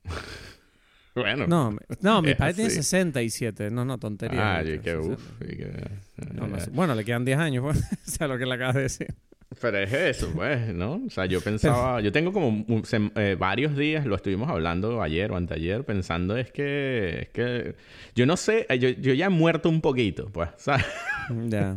Bueno. 1.21 1.47
No, 1.47 1.77
no 2.01 2.23
mi 2.23 2.35
padre 2.35 2.55
tiene 2.55 2.69
así. 2.69 2.77
67. 2.77 3.71
No, 3.71 3.85
no, 3.85 3.99
tontería. 3.99 4.59
Ah, 4.59 4.63
yo 4.63 4.81
que 4.81 4.91
60. 4.91 5.01
uff. 5.01 5.21
No, 6.35 6.47
no 6.47 6.61
sé. 6.61 6.71
Bueno, 6.71 6.95
le 6.95 7.05
quedan 7.05 7.25
10 7.25 7.39
años, 7.39 7.65
pues. 7.65 7.79
o 8.07 8.11
sea, 8.11 8.29
lo 8.29 8.39
que 8.39 8.47
le 8.47 8.55
acabas 8.55 8.75
de 8.75 8.83
decir. 8.83 9.15
Pero 9.61 9.79
es 9.79 9.93
eso, 9.93 10.31
pues, 10.33 10.73
¿no? 10.73 11.03
O 11.07 11.11
sea, 11.11 11.27
yo 11.27 11.41
pensaba, 11.41 12.01
yo 12.01 12.13
tengo 12.13 12.33
como 12.33 12.65
eh, 13.17 13.37
varios 13.37 13.77
días, 13.77 14.07
lo 14.07 14.15
estuvimos 14.15 14.49
hablando 14.49 15.03
ayer 15.03 15.33
o 15.33 15.37
anteayer, 15.37 15.85
pensando 15.85 16.37
es 16.37 16.53
que, 16.53 17.23
es 17.23 17.29
que, 17.31 17.75
yo 18.15 18.27
no 18.27 18.37
sé, 18.37 18.67
eh, 18.69 18.79
yo, 18.79 18.91
yo 18.91 19.13
ya 19.13 19.27
he 19.27 19.29
muerto 19.29 19.69
un 19.69 19.81
poquito, 19.81 20.29
pues, 20.29 20.51
¿sabes? 20.57 20.87
Ya. 21.49 21.77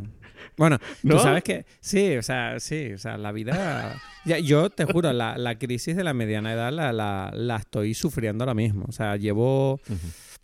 Bueno, 0.57 0.77
¿No? 1.03 1.15
tú 1.15 1.19
sabes 1.23 1.43
que 1.43 1.65
sí, 1.79 2.15
o 2.17 2.21
sea, 2.23 2.59
sí, 2.59 2.93
o 2.93 2.97
sea, 2.97 3.17
la 3.17 3.31
vida. 3.31 3.99
Ya, 4.25 4.39
yo 4.39 4.69
te 4.69 4.85
juro, 4.85 5.11
la, 5.13 5.37
la 5.37 5.57
crisis 5.57 5.95
de 5.95 6.03
la 6.03 6.13
mediana 6.13 6.53
edad 6.53 6.71
la, 6.71 6.93
la, 6.93 7.31
la 7.33 7.57
estoy 7.57 7.93
sufriendo 7.93 8.43
ahora 8.43 8.53
mismo. 8.53 8.85
O 8.87 8.91
sea, 8.91 9.15
llevo, 9.17 9.79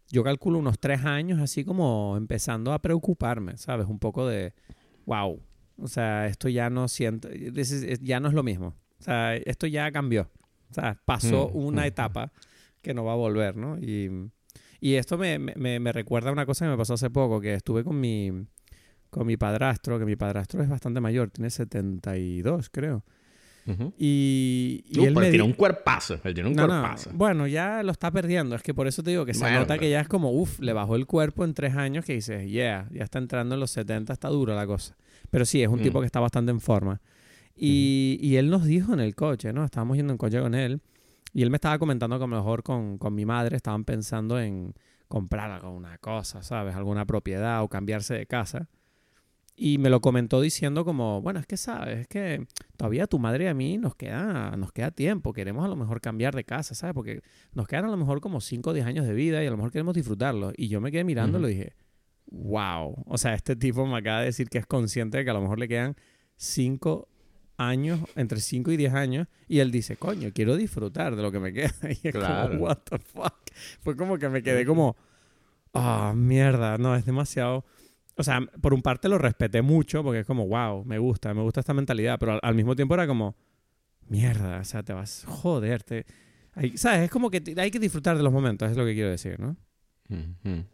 yo 0.10 0.24
calculo 0.24 0.58
unos 0.60 0.80
tres 0.80 1.06
años 1.06 1.40
así 1.40 1.64
como 1.64 2.16
empezando 2.18 2.74
a 2.74 2.80
preocuparme, 2.82 3.58
¿sabes? 3.58 3.88
Un 3.88 4.00
poco 4.00 4.28
de, 4.28 4.54
wow, 5.06 5.42
o 5.78 5.88
sea, 5.88 6.28
esto 6.28 6.50
ya 6.50 6.70
no 6.70 6.88
siento, 6.88 7.30
this 7.30 7.72
is- 7.72 8.00
ya 8.02 8.20
no 8.20 8.28
es 8.28 8.34
lo 8.34 8.44
mismo. 8.44 8.76
O 9.00 9.04
sea, 9.04 9.36
esto 9.36 9.66
ya 9.68 9.92
cambió. 9.92 10.30
O 10.70 10.74
sea, 10.74 11.00
pasó 11.06 11.50
Mm, 11.54 11.58
una 11.58 11.82
mm, 11.84 11.86
etapa 11.86 12.32
que 12.82 12.94
no 12.94 13.04
va 13.06 13.14
a 13.14 13.16
volver, 13.16 13.56
¿no? 13.56 13.78
Y, 13.80 14.30
y 14.82 14.96
esto 14.96 15.18
me, 15.18 15.40
me, 15.40 15.80
me 15.80 15.92
recuerda 15.92 16.30
a 16.30 16.34
una 16.34 16.46
cosa 16.46 16.66
que 16.66 16.72
me 16.72 16.78
pasó 16.78 16.94
hace 16.96 17.10
poco, 17.10 17.40
que 17.42 17.54
estuve 17.54 17.84
con 17.84 18.00
mi, 18.00 18.32
con 19.10 19.26
mi 19.28 19.38
padrastro, 19.38 19.98
que 20.00 20.06
mi 20.06 20.16
padrastro 20.16 20.62
es 20.62 20.70
bastante 20.70 21.00
mayor, 21.02 21.30
tiene 21.30 21.50
72, 21.50 22.70
creo. 22.70 23.04
Ujú. 23.68 23.94
Y, 24.00 24.84
y 24.90 25.00
Uh, 25.00 25.04
él 25.06 25.14
pero 25.14 25.26
me 25.26 25.30
tiene 25.30 25.44
un 25.44 25.54
cuerpazo, 25.54 26.20
él 26.24 26.34
tiene 26.34 26.50
un 26.50 26.56
No, 26.56 26.64
no, 26.68 26.82
cuerpazo. 26.82 27.12
Bueno, 27.14 27.46
ya 27.46 27.84
lo 27.84 27.92
está 27.92 28.10
perdiendo. 28.10 28.56
Es 28.56 28.64
que 28.64 28.74
por 28.74 28.88
eso 28.88 29.04
te 29.04 29.12
digo 29.12 29.26
que 29.26 29.34
se 29.34 29.42
Bueno, 29.42 29.60
nota 29.60 29.78
que 29.78 29.90
ya 29.90 30.00
es 30.02 30.08
como, 30.08 30.32
uff, 30.32 30.60
le 30.60 30.74
bajó 30.74 30.96
el 30.96 31.06
cuerpo 31.06 31.44
en 31.46 31.54
tres 31.54 31.76
años 31.76 32.04
que 32.06 32.14
dices, 32.14 32.50
yeah, 32.50 32.88
ya 32.92 33.04
está 33.04 33.20
entrando 33.20 33.54
en 33.56 33.60
los 33.60 33.70
70, 33.72 34.12
está 34.14 34.30
dura 34.30 34.56
la 34.56 34.66
cosa. 34.66 34.96
Pero 35.30 35.46
sí, 35.46 35.62
es 35.62 35.68
un 35.70 35.80
Mm. 35.80 35.84
tipo 35.84 36.00
que 36.00 36.06
está 36.08 36.20
bastante 36.20 36.52
en 36.52 36.60
forma. 36.62 37.02
Y, 37.56 38.18
y 38.22 38.38
él 38.38 38.50
nos 38.50 38.64
dijo 38.66 38.94
en 38.94 39.02
el 39.02 39.16
coche, 39.16 39.52
¿no? 39.54 39.66
Estábamos 39.66 39.98
yendo 39.98 40.14
en 40.14 40.18
coche 40.18 40.40
con 40.40 40.56
él. 40.56 40.82
Y 41.34 41.44
él 41.44 41.52
me 41.52 41.58
estaba 41.58 41.78
comentando 41.78 42.18
que 42.18 42.24
a 42.24 42.28
lo 42.28 42.36
mejor 42.38 42.64
con, 42.64 42.98
con 42.98 43.14
mi 43.14 43.26
madre 43.26 43.56
estaban 43.58 43.84
pensando 43.84 44.40
en 44.40 44.74
comprar 45.08 45.52
alguna 45.52 45.98
cosa, 46.00 46.42
¿sabes? 46.42 46.74
Alguna 46.76 47.06
propiedad 47.06 47.62
o 47.62 47.68
cambiarse 47.68 48.16
de 48.16 48.26
casa. 48.26 48.68
Y 49.62 49.78
me 49.78 49.90
lo 49.90 50.00
comentó 50.00 50.40
diciendo 50.40 50.86
como, 50.86 51.22
bueno, 51.22 51.40
es 51.42 51.46
que 51.46 51.58
sabes, 51.58 52.00
es 52.00 52.08
que 52.08 52.46
todavía 52.78 53.08
tu 53.08 53.20
madre 53.20 53.44
y 53.44 53.48
a 53.48 53.54
mí 53.54 53.78
nos 53.78 53.94
queda, 53.94 54.56
nos 54.56 54.72
queda 54.72 54.90
tiempo, 54.92 55.34
queremos 55.34 55.66
a 55.66 55.68
lo 55.68 55.76
mejor 55.76 56.00
cambiar 56.00 56.34
de 56.34 56.46
casa, 56.46 56.76
¿sabes? 56.76 56.94
Porque 56.94 57.20
nos 57.54 57.68
quedan 57.68 57.84
a 57.84 57.90
lo 57.90 57.98
mejor 57.98 58.22
como 58.22 58.40
5 58.40 58.70
o 58.70 58.74
10 58.74 58.86
años 58.86 59.06
de 59.06 59.14
vida 59.14 59.44
y 59.44 59.48
a 59.48 59.52
lo 59.52 59.58
mejor 59.58 59.74
queremos 59.74 59.94
disfrutarlo. 59.96 60.54
Y 60.56 60.70
yo 60.70 60.80
me 60.80 60.92
quedé 60.94 61.04
mirándolo 61.04 61.50
y 61.50 61.56
dije, 61.56 61.74
wow, 62.32 63.04
o 63.06 63.18
sea, 63.18 63.34
este 63.34 63.58
tipo 63.58 63.86
me 63.86 63.98
acaba 63.98 64.20
de 64.22 64.28
decir 64.28 64.48
que 64.48 64.60
es 64.60 64.66
consciente 64.66 65.18
de 65.18 65.24
que 65.26 65.30
a 65.30 65.34
lo 65.34 65.42
mejor 65.42 65.60
le 65.60 65.68
quedan 65.68 65.98
5 66.38 67.10
años, 67.58 68.00
entre 68.16 68.40
5 68.40 68.72
y 68.72 68.78
10 68.78 68.94
años, 68.94 69.28
y 69.50 69.60
él 69.60 69.72
dice, 69.72 69.98
coño, 69.98 70.30
quiero 70.34 70.56
disfrutar 70.56 71.18
de 71.18 71.22
lo 71.22 71.34
que 71.34 71.40
me 71.42 71.52
queda. 71.52 71.74
Y 72.02 72.08
es 72.08 72.14
Claro. 72.16 72.52
como, 72.52 72.64
what 72.64 72.78
the 72.90 72.98
fuck. 72.98 73.34
Fue 73.82 73.98
como 73.98 74.18
que 74.18 74.30
me 74.30 74.42
quedé 74.42 74.66
como, 74.66 74.96
ah, 75.74 76.14
mierda, 76.16 76.78
no, 76.78 76.96
es 76.96 77.06
demasiado 77.06 77.66
o 78.20 78.24
sea, 78.24 78.42
por 78.62 78.74
un 78.74 78.82
parte 78.82 79.08
lo 79.08 79.18
respeté 79.18 79.62
mucho 79.62 80.04
porque 80.04 80.20
es 80.20 80.26
como, 80.28 80.46
wow, 80.48 80.84
me 80.84 81.00
gusta, 81.00 81.34
me 81.34 81.42
gusta 81.42 81.62
esta 81.62 81.74
mentalidad, 81.74 82.18
pero 82.20 82.34
al, 82.34 82.40
al 82.44 82.54
mismo 82.56 82.76
tiempo 82.76 82.94
era 82.94 83.08
como, 83.08 83.36
mierda, 84.08 84.60
o 84.60 84.64
sea, 84.66 84.84
te 84.84 84.92
vas, 84.94 85.24
joder, 85.28 85.84
te... 85.84 86.06
hay- 86.54 86.78
¿Sabes? 86.78 87.02
Es 87.02 87.12
como 87.12 87.30
que 87.30 87.42
hay 87.58 87.72
que 87.72 87.80
disfrutar 87.80 88.18
de 88.18 88.24
los 88.24 88.34
momentos, 88.34 88.70
es 88.70 88.76
lo 88.78 88.86
que 88.86 88.94
quiero 88.94 89.10
decir, 89.10 89.40
¿no? 89.40 89.56
Ujú. 90.10 90.66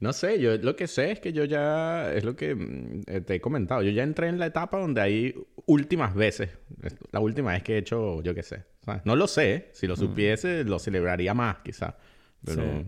No 0.00 0.12
sé, 0.12 0.38
yo 0.40 0.56
lo 0.58 0.76
que 0.76 0.86
sé 0.86 1.12
es 1.12 1.20
que 1.20 1.32
yo 1.32 1.44
ya, 1.44 2.12
es 2.12 2.24
lo 2.24 2.36
que 2.36 2.54
mm, 2.54 3.02
eh, 3.06 3.20
te 3.22 3.36
he 3.36 3.40
comentado, 3.40 3.82
yo 3.82 3.90
ya 3.90 4.02
entré 4.02 4.28
en 4.28 4.38
la 4.38 4.46
etapa 4.46 4.78
donde 4.78 5.00
hay 5.00 5.34
últimas 5.66 6.14
veces, 6.14 6.50
es 6.82 6.96
la 7.12 7.20
última 7.20 7.52
vez 7.52 7.62
que 7.62 7.74
he 7.74 7.78
hecho, 7.78 8.20
yo 8.22 8.34
qué 8.34 8.42
sé, 8.42 8.64
¿sabes? 8.84 9.02
No 9.06 9.16
lo 9.16 9.26
sé, 9.26 9.70
si 9.72 9.86
lo 9.86 9.96
supiese 9.96 10.64
lo 10.64 10.78
celebraría 10.78 11.32
más 11.32 11.58
quizá, 11.64 11.96
pero 12.44 12.62
Sí. 12.62 12.86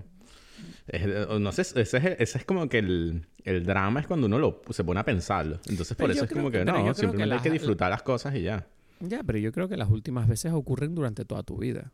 No 1.41 1.53
sé, 1.53 1.63
ese 1.63 1.81
es, 1.81 1.93
ese 1.95 2.39
es 2.39 2.45
como 2.45 2.69
que 2.69 2.79
el, 2.79 3.27
el 3.45 3.65
drama 3.65 4.01
es 4.01 4.07
cuando 4.07 4.27
uno 4.27 4.39
lo, 4.39 4.63
se 4.71 4.85
pone 4.85 5.01
a 5.01 5.05
pensarlo, 5.05 5.57
entonces 5.69 5.97
por 5.97 6.05
Pero 6.09 6.13
eso 6.13 6.25
es 6.25 6.31
como 6.31 6.51
que- 6.51 6.59
que, 6.61 6.65
no, 6.65 6.73
creo 6.75 6.87
que 6.87 6.95
simplemente 7.01 7.23
hay 7.25 7.29
las- 7.39 7.43
que 7.43 7.51
disfrutar 7.51 7.91
las 7.91 8.03
cosas 8.03 8.35
y 8.35 8.43
ya. 8.43 8.67
Ya, 9.01 9.23
pero 9.25 9.39
yo 9.39 9.53
creo 9.53 9.69
que 9.69 9.77
las 9.77 9.91
últimas 9.91 10.27
veces 10.29 10.53
ocurren 10.53 10.95
durante 10.95 11.25
toda 11.25 11.43
tu 11.43 11.59
vida. 11.59 11.93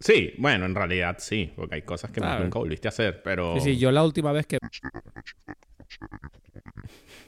Sí, 0.00 0.32
bueno, 0.38 0.64
en 0.66 0.74
realidad 0.76 1.16
sí, 1.18 1.52
porque 1.56 1.74
hay 1.76 1.82
cosas 1.82 2.10
que 2.12 2.20
Claro. 2.20 2.44
nunca 2.44 2.58
volviste 2.60 2.86
a 2.86 2.90
hacer, 2.90 3.20
pero... 3.22 3.54
Sí, 3.54 3.60
sí, 3.72 3.78
yo 3.78 3.90
la 3.90 4.04
última 4.04 4.30
vez 4.32 4.46
que... 4.46 4.58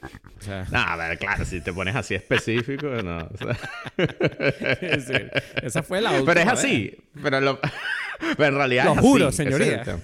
O 0.01 0.41
sea, 0.43 0.65
No, 0.71 0.79
a 0.79 0.95
ver, 0.95 1.17
claro, 1.19 1.45
si 1.45 1.61
te 1.61 1.71
pones 1.71 1.95
así 1.95 2.15
específico, 2.15 2.87
no. 2.87 3.17
o 3.19 3.37
sea. 3.37 3.57
es 4.81 5.09
esa 5.61 5.83
fue 5.83 6.01
la 6.01 6.11
última 6.11 6.33
Pero 6.33 6.39
es 6.41 6.45
vez. 6.47 6.53
así. 6.59 6.97
Pero, 7.21 7.39
lo- 7.41 7.59
pero 8.37 8.45
en 8.45 8.55
realidad 8.55 8.85
Lo 8.85 8.93
es 8.93 8.99
juro, 8.99 9.27
así, 9.27 9.43
es 9.43 9.47
señoría. 9.49 9.83
tema. 9.83 9.99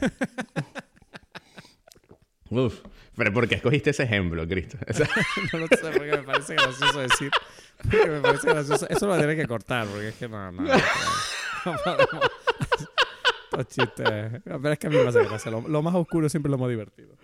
Uf. 2.49 2.75
Pero 3.15 3.33
¿por 3.33 3.47
qué 3.47 3.55
escogiste 3.55 3.89
ese 3.89 4.03
ejemplo, 4.03 4.47
Cristo? 4.47 4.77
O 4.87 4.93
sea, 4.93 5.07
no 5.53 5.59
lo 5.59 5.67
sé 5.67 5.77
porque 5.81 6.11
me 6.11 6.23
parece 6.23 6.53
gracioso 6.53 6.99
decir. 6.99 7.31
Porque 7.81 8.07
me 8.09 8.19
parece 8.21 8.47
gracioso. 8.49 8.87
Eso 8.89 9.05
lo 9.07 9.13
voy 9.13 9.17
a 9.17 9.21
tener 9.21 9.37
que 9.37 9.47
cortar 9.47 9.87
porque 9.87 10.09
es 10.09 10.15
que 10.15 10.29
no, 10.29 10.51
no. 10.51 10.61
No, 10.61 10.73
no 11.65 11.77
podemos. 11.83 12.31
Estos 13.57 13.67
chistes. 13.75 14.41
Pero 14.43 14.71
es 14.71 14.79
que 14.79 14.87
a 14.87 14.89
mí 14.89 14.97
me 14.97 15.07
hace 15.07 15.23
gracia. 15.23 15.51
Lo, 15.51 15.81
más 15.81 15.95
oscuro 15.95 16.29
siempre 16.29 16.51
lo 16.51 16.57
más 16.57 16.69
divertido. 16.69 17.15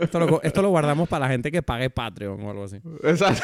Esto 0.00 0.62
lo, 0.62 0.68
guardamos 0.68 1.08
para 1.08 1.26
la 1.26 1.32
gente 1.32 1.50
que 1.50 1.62
pague 1.62 1.90
Patreon 1.90 2.40
o 2.42 2.50
algo 2.50 2.64
así. 2.64 2.80
exacto. 3.02 3.42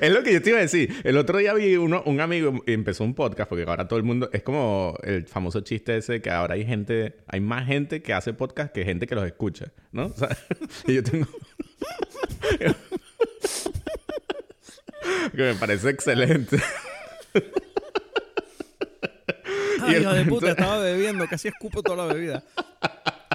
Es 0.00 0.12
lo 0.12 0.22
que 0.22 0.32
yo 0.32 0.40
te 0.40 0.50
iba 0.50 0.58
a 0.58 0.62
decir. 0.62 0.94
El 1.04 1.18
otro 1.18 1.38
día 1.38 1.52
vi 1.54 1.76
uno, 1.76 2.02
un 2.06 2.20
amigo 2.20 2.62
empezó 2.66 3.04
un 3.04 3.14
podcast 3.14 3.48
porque 3.48 3.64
ahora 3.68 3.88
todo 3.88 3.98
el 3.98 4.04
mundo 4.04 4.30
es 4.32 4.42
como 4.42 4.96
el 5.02 5.26
famoso 5.26 5.60
chiste 5.60 5.96
ese 5.96 6.22
que 6.22 6.30
ahora 6.30 6.54
hay 6.54 6.64
gente, 6.64 7.16
hay 7.26 7.40
más 7.40 7.66
gente 7.66 8.00
que 8.00 8.14
hace 8.14 8.32
podcast 8.32 8.72
que 8.72 8.84
gente 8.84 9.06
que 9.06 9.14
los 9.14 9.26
escucha, 9.26 9.72
¿no? 9.90 10.06
O 10.06 10.16
sea, 10.16 10.34
y 10.86 10.94
yo 10.94 11.02
tengo 11.02 11.26
que 15.32 15.42
me 15.42 15.54
parece 15.54 15.90
excelente. 15.90 16.58
Ay, 19.80 19.81
el- 19.81 19.81
hijo 20.00 20.12
de 20.12 20.24
puta, 20.24 20.50
estaba 20.50 20.78
bebiendo. 20.78 21.26
Casi 21.28 21.48
escupo 21.48 21.82
toda 21.82 22.06
la 22.06 22.12
bebida. 22.14 22.42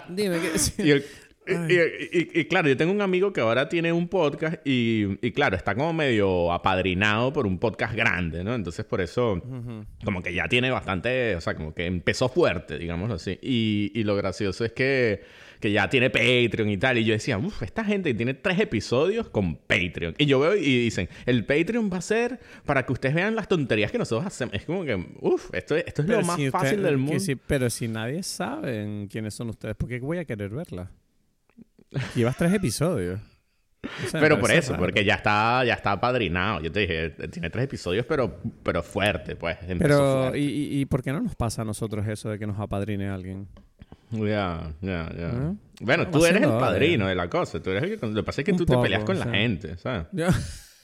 Dime. 0.09 0.39
Y, 0.77 0.91
el- 0.91 1.05
y- 1.47 1.73
y- 1.73 2.19
y- 2.33 2.39
y 2.41 2.45
claro, 2.45 2.67
yo 2.67 2.77
tengo 2.77 2.91
un 2.91 3.01
amigo 3.01 3.31
que 3.33 3.41
ahora 3.41 3.69
tiene 3.69 3.91
un 3.91 4.07
podcast 4.07 4.57
y, 4.65 5.17
y 5.25 5.31
claro, 5.31 5.55
está 5.55 5.75
como 5.75 5.93
medio 5.93 6.51
apadrinado 6.51 7.31
por 7.33 7.45
un 7.47 7.57
podcast 7.59 7.95
grande, 7.95 8.43
¿no? 8.43 8.53
Entonces 8.55 8.85
por 8.85 9.01
eso 9.01 9.41
como 10.03 10.21
que 10.23 10.33
ya 10.33 10.47
tiene 10.47 10.69
bastante, 10.71 11.35
o 11.35 11.41
sea, 11.41 11.55
como 11.55 11.73
que 11.73 11.85
empezó 11.85 12.29
fuerte, 12.29 12.77
digámoslo 12.77 13.15
así. 13.15 13.37
Y, 13.41 14.03
lo 14.03 14.15
gracioso 14.15 14.63
es 14.63 14.71
que, 14.71 15.21
que 15.59 15.71
ya 15.71 15.89
tiene 15.89 16.09
Patreon 16.09 16.69
y 16.69 16.77
tal. 16.77 16.97
Y 16.97 17.03
yo 17.03 17.13
decía, 17.13 17.37
uff, 17.37 17.61
esta 17.63 17.83
gente 17.83 18.13
tiene 18.13 18.33
tres 18.35 18.59
episodios 18.59 19.27
con 19.29 19.55
Patreon. 19.57 20.15
Y 20.17 20.25
yo 20.25 20.39
veo 20.39 20.55
y 20.55 20.83
dicen, 20.83 21.09
el 21.25 21.45
Patreon 21.45 21.89
va 21.91 21.97
a 21.97 22.01
ser 22.01 22.39
para 22.65 22.85
que 22.85 22.93
ustedes 22.93 23.15
vean 23.15 23.35
las 23.35 23.47
tonterías 23.47 23.91
que 23.91 23.97
nosotros 23.97 24.25
hacemos. 24.25 24.53
Es 24.53 24.65
como 24.65 24.85
que, 24.85 24.95
uff, 25.19 25.49
esto, 25.53 25.75
esto 25.75 26.01
es 26.03 26.07
Pero 26.07 26.21
lo 26.21 26.25
más 26.27 26.37
usted- 26.37 26.51
fácil 26.51 26.83
del 26.83 26.97
mundo. 26.97 27.19
si- 27.19 27.35
pero 27.35 27.69
si 27.69 27.87
nadie 27.87 28.23
sabe 28.23 29.07
quiénes 29.11 29.33
son 29.33 29.49
ustedes, 29.49 29.75
¿por 29.75 29.89
qué 29.89 29.99
voy 29.99 30.19
a 30.19 30.25
querer 30.25 30.49
verla? 30.51 30.91
Llevas 32.15 32.35
tres 32.37 32.53
episodios. 32.53 33.19
O 33.83 34.09
sea, 34.09 34.19
me 34.19 34.27
Pero 34.27 34.39
por 34.39 34.51
eso, 34.51 34.73
raro. 34.73 34.83
porque 34.83 35.05
ya 35.05 35.15
está, 35.15 35.63
ya 35.63 35.73
está 35.75 35.93
apadrinado. 35.93 36.61
Yo 36.61 36.71
te 36.71 36.81
dije, 36.81 37.09
tiene 37.31 37.49
tres 37.49 37.65
episodios, 37.65 38.05
pero, 38.05 38.41
pero 38.63 38.83
fuerte, 38.83 39.35
pues. 39.35 39.57
Pero, 39.79 40.23
fuerte. 40.23 40.39
¿y, 40.39 40.79
y, 40.81 40.85
por 40.85 41.01
qué 41.03 41.13
no 41.13 41.21
nos 41.21 41.35
pasa 41.35 41.61
a 41.61 41.65
nosotros 41.65 42.05
eso 42.07 42.29
de 42.29 42.37
que 42.39 42.47
nos 42.47 42.59
apadrine 42.59 43.07
alguien? 43.09 43.47
Ya, 44.11 44.73
ya, 44.81 45.09
ya. 45.17 45.27
¿Eh? 45.29 45.53
Bueno, 45.81 46.07
tú 46.07 46.25
eres 46.25 46.41
el 46.41 46.49
padrino 46.49 47.07
de 47.07 47.15
la 47.15 47.29
cosa. 47.29 47.61
Tú 47.61 47.69
eres 47.71 47.83
el 47.83 47.99
que, 47.99 48.07
lo 48.07 48.13
que 48.13 48.23
pasa 48.23 48.41
es 48.41 48.45
que 48.45 48.51
Un 48.51 48.57
tú 48.57 48.65
te 48.65 48.77
peleas 48.77 49.03
con 49.03 49.19
la 49.19 49.27
gente, 49.27 49.77
¿sabes? 49.77 50.07
Yo- 50.11 50.27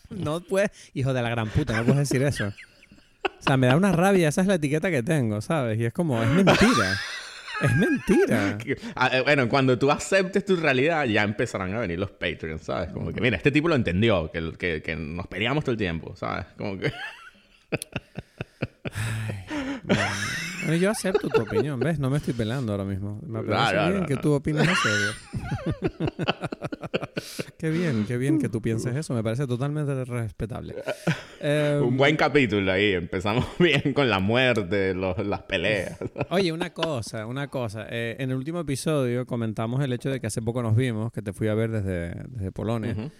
no 0.10 0.42
puedes, 0.42 0.70
hijo 0.94 1.14
de 1.14 1.22
la 1.22 1.30
gran 1.30 1.50
puta, 1.50 1.76
no 1.78 1.84
puedes 1.86 2.10
decir 2.10 2.22
eso. 2.24 2.48
O 2.48 3.42
sea, 3.42 3.58
me 3.58 3.68
da 3.68 3.76
una 3.76 3.92
rabia, 3.92 4.30
esa 4.30 4.42
es 4.42 4.48
la 4.48 4.56
etiqueta 4.56 4.92
que 4.92 5.02
tengo, 5.02 5.42
¿sabes? 5.42 5.80
Y 5.80 5.86
es 5.86 5.94
como, 5.94 6.22
es 6.22 6.30
mentira. 6.30 6.96
Es 7.64 7.76
mentira. 7.76 8.58
Ah, 8.96 9.10
eh, 9.14 9.22
Bueno, 9.22 9.50
cuando 9.50 9.78
tú 9.80 9.90
aceptes 9.90 10.46
tu 10.46 10.56
realidad, 10.56 11.06
ya 11.06 11.24
empezarán 11.24 11.74
a 11.74 11.80
venir 11.80 11.98
los 12.00 12.12
Patreons, 12.12 12.62
¿sabes? 12.64 12.92
Como 12.92 13.12
que, 13.12 13.22
mira, 13.22 13.38
este 13.38 13.52
tipo 13.52 13.68
lo 13.68 13.76
entendió, 13.76 14.30
que, 14.32 14.52
que, 14.58 14.82
que 14.82 14.96
nos 14.96 15.28
peleamos 15.28 15.64
todo 15.64 15.72
el 15.72 15.78
tiempo, 15.78 16.16
¿sabes? 16.16 16.46
Como 16.58 16.78
que... 16.78 16.92
Bueno, 20.66 20.78
yo 20.78 20.92
acepto 20.92 21.28
tu 21.28 21.42
opinión, 21.42 21.78
¿ves? 21.78 22.00
No 22.00 22.10
me 22.10 22.18
estoy 22.20 22.34
pelando 22.34 22.72
ahora 22.72 22.86
mismo. 22.86 23.20
Me 23.28 23.44
parece 23.44 23.76
no, 23.76 23.88
bien 23.90 24.00
no, 24.00 24.06
que 24.08 24.16
no. 24.16 24.22
tú 24.22 24.32
opines 24.32 24.64
eso. 24.64 25.90
qué 27.58 27.70
bien, 27.70 28.06
qué 28.08 28.18
bien 28.18 28.40
que 28.40 28.48
tú 28.48 28.62
pienses 28.62 28.96
eso. 28.96 29.14
Me 29.14 29.22
parece 29.22 29.46
totalmente 29.46 30.06
respetable. 30.06 30.76
Eh, 31.42 31.82
Un 31.86 31.98
buen 31.98 32.16
capítulo 32.16 32.72
ahí. 32.72 32.94
Empezamos 32.94 33.46
bien 33.60 33.94
con 33.94 34.10
la 34.10 34.20
muerte, 34.20 34.94
los- 34.94 35.18
las 35.26 35.42
peleas. 35.42 35.98
Oye, 36.30 36.54
una 36.54 36.70
cosa, 36.74 37.26
una 37.26 37.50
cosa. 37.50 37.86
Eh, 37.90 38.16
en 38.20 38.30
el 38.32 38.38
último 38.38 38.62
episodio 38.62 39.26
comentamos 39.26 39.84
el 39.84 39.92
hecho 39.92 40.10
de 40.10 40.22
que 40.22 40.28
hace 40.28 40.42
poco 40.42 40.64
nos 40.64 40.78
vimos, 40.78 41.12
que 41.12 41.22
te 41.22 41.34
fui 41.34 41.50
a 41.50 41.56
ver 41.56 41.72
desde, 41.72 42.14
desde 42.30 42.52
Polonia. 42.54 42.94
Ujú. 42.94 43.12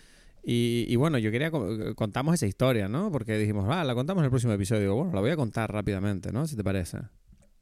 Y, 0.44 0.86
y 0.88 0.96
bueno, 0.98 1.18
yo 1.18 1.32
quería... 1.32 1.50
co- 1.52 1.96
Contamos 1.96 2.34
esa 2.36 2.46
historia, 2.48 2.88
¿no? 2.88 3.12
Porque 3.12 3.38
dijimos, 3.38 3.66
ah, 3.70 3.84
la 3.84 3.94
contamos 3.96 4.22
en 4.22 4.26
el 4.26 4.30
próximo 4.32 4.54
episodio. 4.54 4.82
Digo, 4.82 4.96
bueno, 4.96 5.14
la 5.14 5.22
voy 5.22 5.32
a 5.32 5.36
contar 5.36 5.72
rápidamente, 5.72 6.32
¿no? 6.32 6.46
Si 6.48 6.56
te 6.56 6.64
parece. 6.64 6.98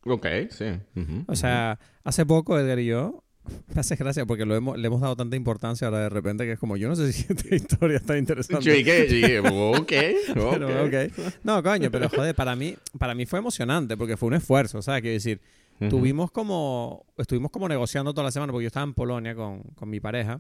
Ok, 0.04 0.26
sí. 0.50 0.66
Ujú, 0.96 1.26
O 1.28 1.36
sea, 1.36 1.78
hace 2.04 2.26
poco 2.26 2.58
Edgar 2.58 2.80
y 2.80 2.86
yo... 2.88 3.24
Me 3.74 3.82
hace 3.82 3.96
gracia 3.96 4.24
porque 4.28 4.46
lo 4.46 4.56
hemos, 4.56 4.78
le 4.78 4.86
hemos 4.86 5.02
dado 5.02 5.16
tanta 5.16 5.36
importancia 5.36 5.88
ahora 5.88 6.02
de 6.02 6.10
repente 6.10 6.46
que 6.46 6.52
es 6.52 6.60
como, 6.60 6.78
yo 6.78 6.88
no 6.88 6.96
sé 6.96 7.12
si 7.12 7.26
esta 7.34 7.56
historia 7.56 7.98
está 7.98 8.16
interesante. 8.16 8.64
Yo 8.64 8.74
dije, 8.76 9.06
dije, 9.06 9.40
ok, 9.44 9.92
Pero, 10.36 10.86
ok. 10.86 10.94
ok. 11.18 11.34
No, 11.44 11.64
coño, 11.64 11.90
pero 11.90 12.08
joder, 12.08 12.36
para 12.36 12.56
mí, 12.56 12.76
para 13.00 13.16
mí 13.16 13.26
fue 13.26 13.40
emocionante 13.40 13.98
porque 13.98 14.16
fue 14.16 14.28
un 14.28 14.36
esfuerzo, 14.36 14.84
¿sabes? 14.84 15.02
Quiero 15.02 15.14
decir, 15.16 15.42
Ujú. 15.80 15.90
tuvimos 15.90 16.30
como, 16.30 17.04
estuvimos 17.18 17.50
como 17.50 17.68
negociando 17.68 18.14
toda 18.14 18.26
la 18.26 18.32
semana 18.32 18.52
porque 18.54 18.66
yo 18.66 18.68
estaba 18.68 18.84
en 18.84 18.94
Polonia 18.94 19.34
con, 19.34 19.64
con 19.74 19.90
mi 19.90 20.00
pareja. 20.00 20.40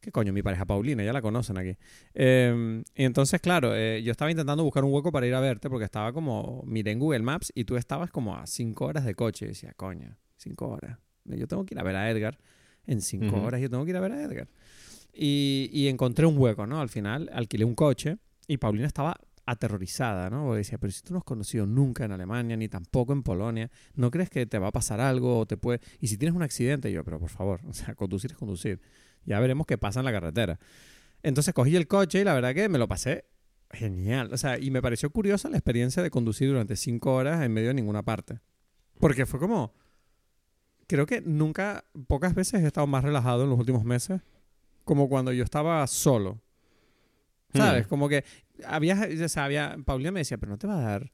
¿Qué 0.00 0.12
coño? 0.12 0.32
Mi 0.32 0.42
pareja 0.42 0.64
Paulina, 0.64 1.02
ya 1.02 1.12
la 1.12 1.20
conocen 1.20 1.58
aquí. 1.58 1.76
Eh, 2.14 2.82
y 2.94 3.04
entonces, 3.04 3.40
claro, 3.40 3.74
eh, 3.74 4.02
yo 4.02 4.12
estaba 4.12 4.30
intentando 4.30 4.62
buscar 4.62 4.84
un 4.84 4.92
hueco 4.92 5.10
para 5.10 5.26
ir 5.26 5.34
a 5.34 5.40
verte 5.40 5.68
porque 5.68 5.84
estaba 5.84 6.12
como, 6.12 6.62
miré 6.66 6.92
en 6.92 7.00
Google 7.00 7.20
Maps 7.20 7.50
y 7.54 7.64
tú 7.64 7.76
estabas 7.76 8.10
como 8.10 8.36
a 8.36 8.46
cinco 8.46 8.86
horas 8.86 9.04
de 9.04 9.14
coche. 9.14 9.46
Y 9.46 9.48
decía, 9.48 9.72
coño, 9.76 10.16
cinco 10.36 10.68
horas. 10.68 10.98
Yo 11.24 11.48
tengo 11.48 11.66
que 11.66 11.74
ir 11.74 11.80
a 11.80 11.82
ver 11.82 11.96
a 11.96 12.10
Edgar. 12.10 12.38
En 12.86 13.02
cinco 13.02 13.42
horas 13.42 13.60
yo 13.60 13.68
tengo 13.68 13.84
que 13.84 13.90
ir 13.90 13.96
a 13.96 14.00
ver 14.00 14.12
a 14.12 14.22
Edgar. 14.22 14.48
Y, 15.12 15.68
y 15.72 15.88
encontré 15.88 16.26
un 16.26 16.38
hueco, 16.38 16.66
¿no? 16.66 16.80
Al 16.80 16.88
final 16.88 17.28
alquilé 17.32 17.64
un 17.64 17.74
coche 17.74 18.18
y 18.46 18.56
Paulina 18.56 18.86
estaba 18.86 19.16
aterrorizada, 19.48 20.28
¿no? 20.28 20.44
Porque 20.44 20.58
decía, 20.58 20.76
pero 20.78 20.92
si 20.92 21.00
tú 21.00 21.14
no 21.14 21.18
has 21.18 21.24
conocido 21.24 21.66
nunca 21.66 22.04
en 22.04 22.12
Alemania, 22.12 22.54
ni 22.56 22.68
tampoco 22.68 23.14
en 23.14 23.22
Polonia, 23.22 23.70
¿no 23.94 24.10
crees 24.10 24.28
que 24.28 24.44
te 24.44 24.58
va 24.58 24.68
a 24.68 24.72
pasar 24.72 25.00
algo 25.00 25.38
o 25.38 25.46
te 25.46 25.56
puede... 25.56 25.80
Y 26.00 26.08
si 26.08 26.18
tienes 26.18 26.36
un 26.36 26.42
accidente, 26.42 26.90
Y 26.90 26.92
yo, 26.92 27.02
pero 27.02 27.18
por 27.18 27.30
favor, 27.30 27.60
o 27.66 27.72
sea, 27.72 27.94
conducir 27.94 28.32
es 28.32 28.36
conducir. 28.36 28.78
Ya 29.28 29.38
veremos 29.40 29.66
qué 29.66 29.76
pasa 29.76 30.00
en 30.00 30.06
la 30.06 30.12
carretera. 30.12 30.58
Entonces 31.22 31.52
cogí 31.52 31.76
el 31.76 31.86
coche 31.86 32.20
y 32.20 32.24
la 32.24 32.32
verdad 32.32 32.54
que 32.54 32.68
me 32.68 32.78
lo 32.78 32.88
pasé 32.88 33.26
genial. 33.70 34.32
O 34.32 34.38
sea, 34.38 34.58
y 34.58 34.70
me 34.70 34.80
pareció 34.80 35.10
curiosa 35.10 35.50
la 35.50 35.58
experiencia 35.58 36.02
de 36.02 36.10
conducir 36.10 36.48
durante 36.48 36.76
cinco 36.76 37.14
horas 37.14 37.42
en 37.42 37.52
medio 37.52 37.68
de 37.68 37.74
ninguna 37.74 38.02
parte. 38.02 38.40
Porque 38.98 39.26
fue 39.26 39.38
como... 39.38 39.74
Creo 40.86 41.04
que 41.04 41.20
nunca, 41.20 41.84
pocas 42.06 42.34
veces 42.34 42.62
he 42.62 42.66
estado 42.66 42.86
más 42.86 43.04
relajado 43.04 43.44
en 43.44 43.50
los 43.50 43.58
últimos 43.58 43.84
meses 43.84 44.22
como 44.84 45.10
cuando 45.10 45.32
yo 45.32 45.44
estaba 45.44 45.86
solo. 45.86 46.40
¿Sabes? 47.52 47.84
Hmm. 47.84 47.88
Como 47.90 48.08
que 48.08 48.24
había, 48.66 49.06
o 49.22 49.28
sea, 49.28 49.44
había, 49.44 49.76
Paulina 49.84 50.10
me 50.10 50.20
decía, 50.20 50.38
pero 50.38 50.50
no 50.50 50.58
te 50.58 50.66
va 50.66 50.78
a 50.78 50.80
dar 50.80 51.12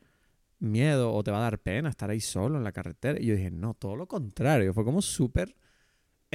miedo 0.61 1.13
o 1.13 1.25
te 1.25 1.33
va 1.33 1.39
a 1.39 1.43
dar 1.43 1.59
pena 1.59 1.89
estar 1.89 2.09
ahí 2.09 2.21
solo 2.21 2.57
en 2.57 2.63
la 2.63 2.71
carretera. 2.71 3.21
Y 3.21 3.27
yo 3.27 3.35
dije, 3.35 3.51
no, 3.51 3.75
todo 3.75 3.97
lo 3.97 4.07
contrario. 4.07 4.73
Fue 4.73 4.85
como 4.85 5.03
súper 5.03 5.57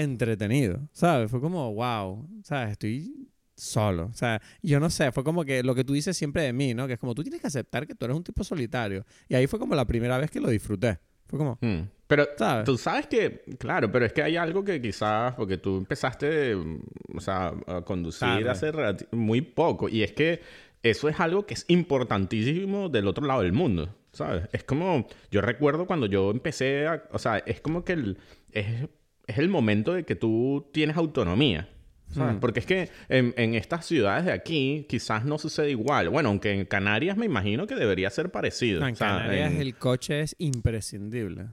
entretenido, 0.01 0.87
¿sabes? 0.91 1.29
Fue 1.29 1.41
como, 1.41 1.73
wow, 1.73 2.27
¿sabes? 2.43 2.71
Estoy 2.71 3.29
solo. 3.55 4.05
O 4.05 4.13
sea, 4.13 4.41
yo 4.61 4.79
no 4.79 4.89
sé, 4.89 5.11
fue 5.11 5.23
como 5.23 5.43
que 5.43 5.63
lo 5.63 5.75
que 5.75 5.83
tú 5.83 5.93
dices 5.93 6.15
siempre 6.15 6.43
de 6.43 6.53
mí, 6.53 6.73
¿no? 6.73 6.87
Que 6.87 6.93
es 6.93 6.99
como 6.99 7.13
tú 7.13 7.23
tienes 7.23 7.41
que 7.41 7.47
aceptar 7.47 7.85
que 7.85 7.95
tú 7.95 8.05
eres 8.05 8.17
un 8.17 8.23
tipo 8.23 8.43
solitario. 8.43 9.05
Y 9.27 9.35
ahí 9.35 9.47
fue 9.47 9.59
como 9.59 9.75
la 9.75 9.85
primera 9.85 10.17
vez 10.17 10.31
que 10.31 10.39
lo 10.39 10.49
disfruté. 10.49 10.99
Fue 11.27 11.37
como, 11.37 11.57
Mm. 11.61 11.81
Pero 12.07 12.27
¿Sabes? 12.39 12.65
tú 12.65 12.75
sabes 12.75 13.05
que, 13.05 13.43
claro, 13.59 13.91
pero 13.91 14.03
es 14.03 14.13
que 14.13 14.23
hay 14.23 14.35
algo 14.35 14.63
que 14.63 14.81
quizás, 14.81 15.35
porque 15.35 15.57
tú 15.57 15.77
empezaste, 15.77 16.55
mm, 16.55 16.79
o 17.17 17.21
sea, 17.21 17.53
a 17.67 17.81
conducir 17.81 18.45
Tarde. 18.45 18.49
hace 18.49 18.71
muy 19.11 19.41
poco, 19.41 19.87
y 19.89 20.01
es 20.01 20.13
que 20.13 20.41
eso 20.81 21.07
es 21.07 21.19
algo 21.19 21.45
que 21.45 21.53
es 21.53 21.65
importantísimo 21.67 22.89
del 22.89 23.07
otro 23.07 23.27
lado 23.27 23.43
del 23.43 23.53
mundo, 23.53 23.95
¿sabes? 24.11 24.49
Es 24.53 24.63
como, 24.63 25.05
yo 25.29 25.41
recuerdo 25.41 25.85
cuando 25.85 26.07
yo 26.07 26.31
empecé 26.31 26.87
a, 26.87 27.03
o 27.11 27.19
sea, 27.19 27.37
es 27.45 27.61
como 27.61 27.83
que 27.83 27.93
el, 27.93 28.17
es, 28.53 28.87
es 29.31 29.37
el 29.37 29.49
momento 29.49 29.93
de 29.93 30.03
que 30.03 30.15
tú 30.15 30.69
tienes 30.73 30.97
autonomía. 30.97 31.69
¿sabes? 32.11 32.37
Mm. 32.37 32.39
Porque 32.39 32.59
es 32.59 32.65
que 32.65 32.89
en, 33.07 33.35
en 33.37 33.53
estas 33.53 33.85
ciudades 33.85 34.25
de 34.25 34.31
aquí 34.31 34.87
quizás 34.89 35.25
no 35.25 35.37
sucede 35.37 35.69
igual. 35.69 36.09
Bueno, 36.09 36.29
aunque 36.29 36.51
en 36.53 36.65
Canarias 36.65 37.15
me 37.17 37.25
imagino 37.27 37.67
que 37.67 37.75
debería 37.75 38.09
ser 38.09 38.31
parecido. 38.31 38.79
"No, 38.79 38.87
en 38.87 38.95
Canarias 38.95 39.51
en- 39.51 39.61
el 39.61 39.75
coche 39.75 40.21
es 40.21 40.35
imprescindible. 40.39 41.45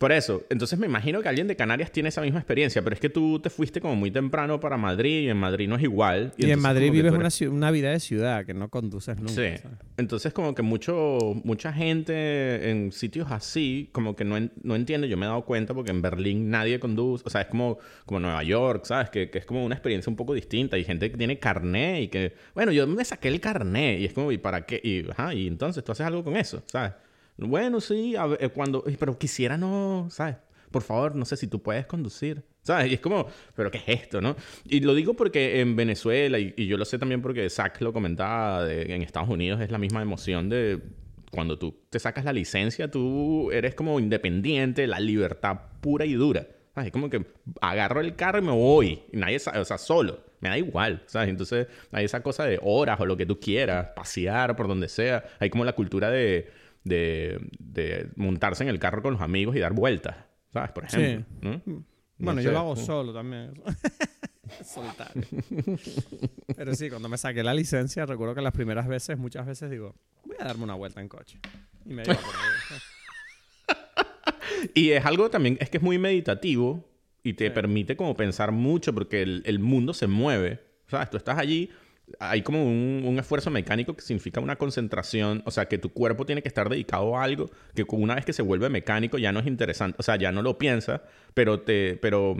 Por 0.00 0.12
eso, 0.12 0.46
entonces 0.48 0.78
me 0.78 0.86
imagino 0.86 1.20
que 1.20 1.28
alguien 1.28 1.46
de 1.46 1.56
Canarias 1.56 1.92
tiene 1.92 2.08
esa 2.08 2.22
misma 2.22 2.38
experiencia, 2.38 2.80
pero 2.80 2.94
es 2.94 3.00
que 3.00 3.10
tú 3.10 3.38
te 3.38 3.50
fuiste 3.50 3.82
como 3.82 3.96
muy 3.96 4.10
temprano 4.10 4.58
para 4.58 4.78
Madrid 4.78 5.24
y 5.24 5.28
en 5.28 5.36
Madrid 5.36 5.68
no 5.68 5.76
es 5.76 5.82
igual. 5.82 6.32
Y, 6.38 6.50
en 6.50 6.58
Madrid 6.58 6.90
vives 6.90 7.12
una, 7.42 7.70
vida 7.70 7.90
de 7.90 8.00
ciudad 8.00 8.46
que 8.46 8.54
no 8.54 8.70
conduces 8.70 9.18
nunca. 9.18 9.34
Sí. 9.34 9.58
¿sabes? 9.62 9.78
Entonces 9.98 10.32
como 10.32 10.54
que 10.54 10.62
mucho, 10.62 11.18
mucha 11.44 11.70
gente 11.74 12.70
en 12.70 12.92
sitios 12.92 13.30
así 13.30 13.90
como 13.92 14.16
que 14.16 14.24
no, 14.24 14.38
en- 14.38 14.50
no 14.62 14.74
entiende, 14.74 15.06
yo 15.06 15.18
me 15.18 15.26
he 15.26 15.28
dado 15.28 15.44
cuenta 15.44 15.74
porque 15.74 15.90
en 15.90 16.00
Berlín 16.00 16.48
nadie 16.48 16.80
conduce, 16.80 17.22
o 17.26 17.28
sea, 17.28 17.42
es 17.42 17.48
como, 17.48 17.76
como 18.06 18.20
Nueva 18.20 18.42
York, 18.42 18.86
¿sabes? 18.86 19.10
Que, 19.10 19.28
que 19.28 19.36
es 19.36 19.44
como 19.44 19.62
una 19.62 19.74
experiencia 19.74 20.08
un 20.08 20.16
poco 20.16 20.32
distinta. 20.32 20.76
Hay 20.76 20.84
gente 20.84 21.10
que 21.10 21.18
tiene 21.18 21.38
carné 21.38 22.00
y 22.00 22.08
que, 22.08 22.32
bueno, 22.54 22.72
yo 22.72 22.86
me 22.86 23.04
saqué 23.04 23.28
el 23.28 23.38
carné 23.38 23.98
y 23.98 24.06
es 24.06 24.14
como, 24.14 24.32
¿y 24.32 24.38
para 24.38 24.64
qué? 24.64 24.80
Y, 24.82 25.10
ajá, 25.10 25.34
y 25.34 25.46
entonces 25.46 25.84
tú 25.84 25.92
haces 25.92 26.06
algo 26.06 26.24
con 26.24 26.38
eso, 26.38 26.62
¿sabes? 26.68 26.92
Bueno, 27.40 27.80
sí, 27.80 28.16
a 28.16 28.26
ver, 28.26 28.38
eh, 28.42 28.48
cuando, 28.50 28.84
pero 28.98 29.18
quisiera 29.18 29.56
no, 29.56 30.08
¿sabes? 30.10 30.36
Por 30.70 30.82
favor, 30.82 31.16
no 31.16 31.24
sé 31.24 31.36
si 31.36 31.46
tú 31.46 31.60
puedes 31.62 31.86
conducir. 31.86 32.44
¿Sabes? 32.62 32.90
Y 32.90 32.94
es 32.94 33.00
como, 33.00 33.26
¿pero 33.56 33.70
qué 33.70 33.78
es 33.78 34.02
esto, 34.02 34.20
no? 34.20 34.36
Y 34.66 34.80
lo 34.80 34.94
digo 34.94 35.14
porque 35.14 35.60
en 35.60 35.74
Venezuela, 35.76 36.38
y, 36.38 36.52
y 36.56 36.66
yo 36.66 36.76
lo 36.76 36.84
sé 36.84 36.98
también 36.98 37.22
porque 37.22 37.48
Zach 37.48 37.80
lo 37.80 37.92
comentaba, 37.94 38.64
de- 38.64 38.94
en 38.94 39.00
Estados 39.02 39.30
Unidos 39.30 39.60
es 39.62 39.70
la 39.70 39.78
misma 39.78 40.02
emoción 40.02 40.50
de 40.50 40.78
cuando 41.32 41.58
tú 41.58 41.74
te 41.88 41.98
sacas 41.98 42.24
la 42.24 42.32
licencia, 42.34 42.90
tú 42.90 43.50
eres 43.50 43.74
como 43.74 43.98
independiente, 43.98 44.86
la 44.86 45.00
libertad 45.00 45.58
pura 45.80 46.04
y 46.04 46.12
dura. 46.12 46.46
¿Sabes? 46.74 46.88
Es 46.88 46.92
como 46.92 47.08
que 47.08 47.24
agarro 47.62 48.00
el 48.00 48.14
carro 48.14 48.38
y 48.38 48.42
me 48.42 48.52
voy. 48.52 49.02
Y 49.10 49.16
nadie 49.16 49.38
sabe, 49.38 49.58
o 49.58 49.64
sea, 49.64 49.78
solo. 49.78 50.20
Me 50.40 50.50
da 50.50 50.58
igual, 50.58 51.02
¿sabes? 51.06 51.28
Entonces 51.30 51.66
hay 51.92 52.04
esa 52.04 52.22
cosa 52.22 52.44
de 52.44 52.58
horas 52.62 53.00
o 53.00 53.06
lo 53.06 53.16
que 53.16 53.26
tú 53.26 53.40
quieras, 53.40 53.88
pasear 53.96 54.54
por 54.54 54.68
donde 54.68 54.88
sea. 54.88 55.24
Hay 55.38 55.50
como 55.50 55.64
la 55.64 55.72
cultura 55.72 56.10
de, 56.10 56.50
de, 56.84 57.38
de 57.58 58.10
montarse 58.16 58.62
en 58.64 58.68
el 58.70 58.78
carro 58.78 59.02
con 59.02 59.12
los 59.14 59.22
amigos 59.22 59.56
y 59.56 59.58
dar 59.60 59.72
vueltas, 59.72 60.16
¿sabes? 60.52 60.70
Por 60.72 60.84
ejemplo. 60.84 61.26
¿no? 61.42 61.60
Bueno, 62.18 62.34
No 62.34 62.40
yo 62.42 62.48
sé. 62.48 62.52
lo 62.52 62.58
hago 62.58 62.76
solo 62.76 63.12
también. 63.14 63.52
Solitario. 64.64 65.22
Pero 66.56 66.74
sí, 66.74 66.90
cuando 66.90 67.08
me 67.08 67.16
saqué 67.16 67.42
la 67.44 67.54
licencia, 67.54 68.04
recuerdo 68.04 68.34
que 68.34 68.40
las 68.42 68.52
primeras 68.52 68.88
veces, 68.88 69.16
muchas 69.16 69.46
veces 69.46 69.70
digo, 69.70 69.94
voy 70.24 70.36
a 70.40 70.44
darme 70.44 70.64
una 70.64 70.74
vuelta 70.74 71.00
en 71.00 71.08
coche. 71.08 71.38
Y 71.86 71.92
me 71.94 72.02
ahí. 72.02 72.08
Y 74.74 74.90
es 74.90 75.04
algo 75.06 75.30
también, 75.30 75.56
es 75.60 75.70
que 75.70 75.78
es 75.78 75.82
muy 75.82 75.98
meditativo 75.98 76.84
y 77.22 77.32
te 77.34 77.46
Sí. 77.46 77.50
permite 77.54 77.96
como 77.96 78.14
pensar 78.16 78.52
mucho 78.52 78.92
porque 78.94 79.22
el, 79.22 79.42
el 79.46 79.58
mundo 79.58 79.94
se 79.94 80.06
mueve. 80.06 80.60
¿Sabes? 80.88 81.08
Tú 81.10 81.16
estás 81.16 81.38
allí, 81.38 81.70
hay 82.18 82.42
como 82.42 82.64
un, 82.64 83.04
un 83.06 83.18
esfuerzo 83.18 83.50
mecánico 83.50 83.94
que 83.94 84.02
significa 84.02 84.40
una 84.40 84.56
concentración, 84.56 85.42
o 85.46 85.50
sea, 85.50 85.66
que 85.66 85.78
tu 85.78 85.92
cuerpo 85.92 86.26
tiene 86.26 86.42
que 86.42 86.48
estar 86.48 86.68
dedicado 86.68 87.16
a 87.16 87.22
algo 87.22 87.50
que 87.74 87.84
una 87.88 88.14
vez 88.14 88.24
que 88.24 88.32
se 88.32 88.42
vuelve 88.42 88.68
mecánico 88.68 89.18
ya 89.18 89.32
no 89.32 89.40
es 89.40 89.46
interesante, 89.46 89.96
o 89.98 90.02
sea, 90.02 90.16
ya 90.16 90.32
no 90.32 90.42
lo 90.42 90.58
piensas, 90.58 91.00
pero 91.34 91.60
te, 91.60 91.96
pero, 91.96 92.36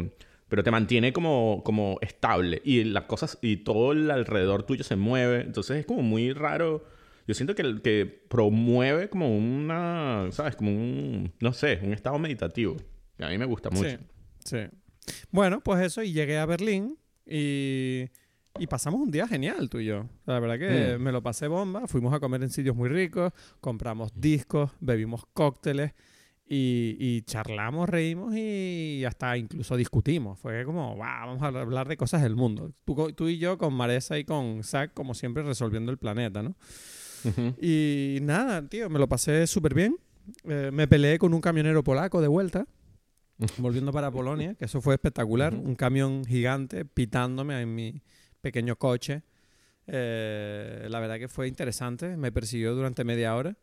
pero 0.48 0.62
te 0.62 0.70
mantiene 0.70 1.12
como, 1.12 1.62
como 1.64 1.98
estable 2.00 2.60
y 2.64 2.84
las 2.84 3.04
cosas 3.04 3.38
y 3.40 3.58
todo 3.58 3.92
el 3.92 4.10
alrededor 4.10 4.64
tuyo 4.64 4.84
se 4.84 4.96
mueve, 4.96 5.42
entonces 5.42 5.78
es 5.78 5.86
como 5.86 6.02
muy 6.02 6.32
raro. 6.32 6.84
Yo 7.26 7.34
siento 7.34 7.54
que, 7.54 7.80
que 7.82 8.06
promueve 8.06 9.08
como 9.08 9.36
una, 9.36 10.28
¿sabes? 10.32 10.56
Como 10.56 10.72
un, 10.72 11.32
no 11.38 11.52
sé, 11.52 11.78
un 11.82 11.92
estado 11.92 12.18
meditativo. 12.18 12.76
A 13.20 13.28
mí 13.28 13.38
me 13.38 13.44
gusta 13.44 13.70
mucho. 13.70 13.88
Sí, 13.88 13.96
sí. 14.44 14.58
Bueno, 15.30 15.60
pues 15.60 15.82
eso, 15.82 16.02
y 16.02 16.12
llegué 16.12 16.38
a 16.38 16.46
Berlín 16.46 16.98
y, 17.26 18.06
y 18.58 18.66
pasamos 18.66 19.00
un 19.00 19.10
día 19.10 19.26
genial 19.28 19.68
tú 19.70 19.78
y 19.78 19.86
yo. 19.86 20.06
La 20.26 20.38
verdad 20.40 20.58
que 20.58 20.98
Mm. 20.98 21.02
me 21.02 21.12
lo 21.12 21.22
pasé 21.22 21.46
bomba, 21.48 21.86
fuimos 21.86 22.12
a 22.14 22.20
comer 22.20 22.42
en 22.42 22.50
sitios 22.50 22.76
muy 22.76 22.88
ricos, 22.88 23.32
compramos 23.60 24.12
discos, 24.14 24.70
bebimos 24.80 25.24
cócteles 25.32 25.92
y, 26.46 26.96
y 26.98 27.22
charlamos, 27.22 27.88
reímos 27.88 28.34
y 28.36 29.04
hasta 29.06 29.36
incluso 29.38 29.76
discutimos. 29.76 30.38
Fue 30.38 30.64
como, 30.64 30.96
wow, 30.96 30.98
vamos 30.98 31.42
a 31.42 31.46
hablar 31.46 31.86
de 31.88 31.96
cosas 31.96 32.22
del 32.22 32.34
mundo. 32.34 32.72
Tú, 32.84 33.12
tú 33.12 33.28
y 33.28 33.38
yo 33.38 33.56
con 33.56 33.72
Maresa 33.72 34.18
y 34.18 34.24
con 34.24 34.64
Zach, 34.64 34.92
como 34.94 35.14
siempre, 35.14 35.42
resolviendo 35.44 35.92
el 35.92 35.98
planeta, 35.98 36.42
¿no? 36.42 36.56
Ujú. 37.24 37.54
Y 37.60 38.18
nada, 38.22 38.66
tío, 38.68 38.90
me 38.90 38.98
lo 38.98 39.08
pasé 39.08 39.46
súper 39.46 39.74
bien. 39.74 39.96
Eh, 40.44 40.70
me 40.72 40.88
peleé 40.88 41.18
con 41.18 41.34
un 41.34 41.40
camionero 41.40 41.84
polaco 41.84 42.20
de 42.20 42.28
vuelta, 42.28 42.66
volviendo 43.58 43.92
para 43.92 44.10
Polonia, 44.10 44.54
que 44.54 44.64
eso 44.64 44.80
fue 44.80 44.94
espectacular. 44.94 45.54
Ujú. 45.54 45.68
Un 45.68 45.74
camión 45.76 46.24
gigante 46.24 46.84
pitándome 46.84 47.60
en 47.60 47.74
mi 47.74 48.02
pequeño 48.40 48.76
coche. 48.76 49.22
Eh, 49.86 50.86
la 50.88 51.00
verdad 51.00 51.18
que 51.18 51.28
fue 51.28 51.48
interesante, 51.48 52.16
me 52.16 52.30
persiguió 52.32 52.74
durante 52.74 53.04
media 53.04 53.34
hora. 53.34 53.56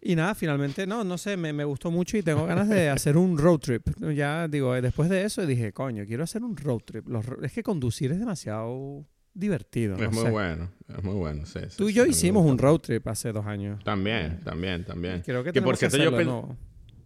Y 0.00 0.14
nada, 0.14 0.34
finalmente, 0.34 0.86
no, 0.86 1.02
no 1.02 1.18
sé, 1.18 1.36
me, 1.36 1.52
me 1.52 1.64
gustó 1.64 1.90
mucho 1.90 2.16
y 2.16 2.22
tengo 2.22 2.46
ganas 2.46 2.68
de 2.68 2.88
hacer 2.88 3.16
un 3.16 3.36
road 3.36 3.58
trip. 3.58 3.88
Ya 4.14 4.46
digo, 4.46 4.76
eh, 4.76 4.80
después 4.80 5.08
de 5.10 5.24
eso 5.24 5.44
dije, 5.44 5.72
coño, 5.72 6.04
quiero 6.06 6.22
hacer 6.22 6.44
un 6.44 6.56
road 6.56 6.80
trip. 6.84 7.08
Los 7.08 7.24
es 7.42 7.52
que 7.52 7.62
conducir 7.64 8.12
es 8.12 8.20
demasiado 8.20 9.04
divertido. 9.34 9.96
Es 9.96 10.02
no 10.02 10.10
muy 10.12 10.22
sé. 10.24 10.30
bueno, 10.30 10.70
es 10.96 11.02
muy 11.02 11.14
bueno, 11.14 11.46
sí. 11.46 11.58
sí, 11.68 11.76
Tú 11.76 11.88
y 11.88 11.94
yo 11.94 12.06
hicimos 12.06 12.46
un 12.46 12.58
road 12.58 12.78
trip 12.78 13.08
hace 13.08 13.32
dos 13.32 13.46
años. 13.46 13.82
También, 13.82 14.40
también, 14.44 14.84
también. 14.84 15.22
Creo 15.22 15.42
que, 15.42 15.52
Que 15.52 15.62
por 15.62 15.76
tenemos 15.76 15.80
que 15.80 15.90
cierto, 15.90 16.10
yo 16.10 16.16
pen-. 16.46 16.58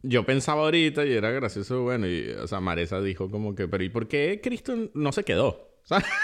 Yo 0.05 0.27
pensaba 0.27 0.63
ahorita 0.63 1.07
y 1.07 1.13
era 1.13 1.31
gracioso, 1.31 1.83
bueno, 1.85 2.07
y, 2.09 2.29
o 2.31 2.47
sea, 2.49 2.61
Maresa 2.61 3.01
dijo 3.01 3.31
como 3.31 3.55
que, 3.55 3.69
pero 3.69 3.85
¿y 3.85 3.89
por 3.89 4.07
qué 4.09 4.41
Cristo 4.43 4.91
no 4.95 5.13
se 5.13 5.23
quedó? 5.25 5.72
¿Sabes? 5.85 6.05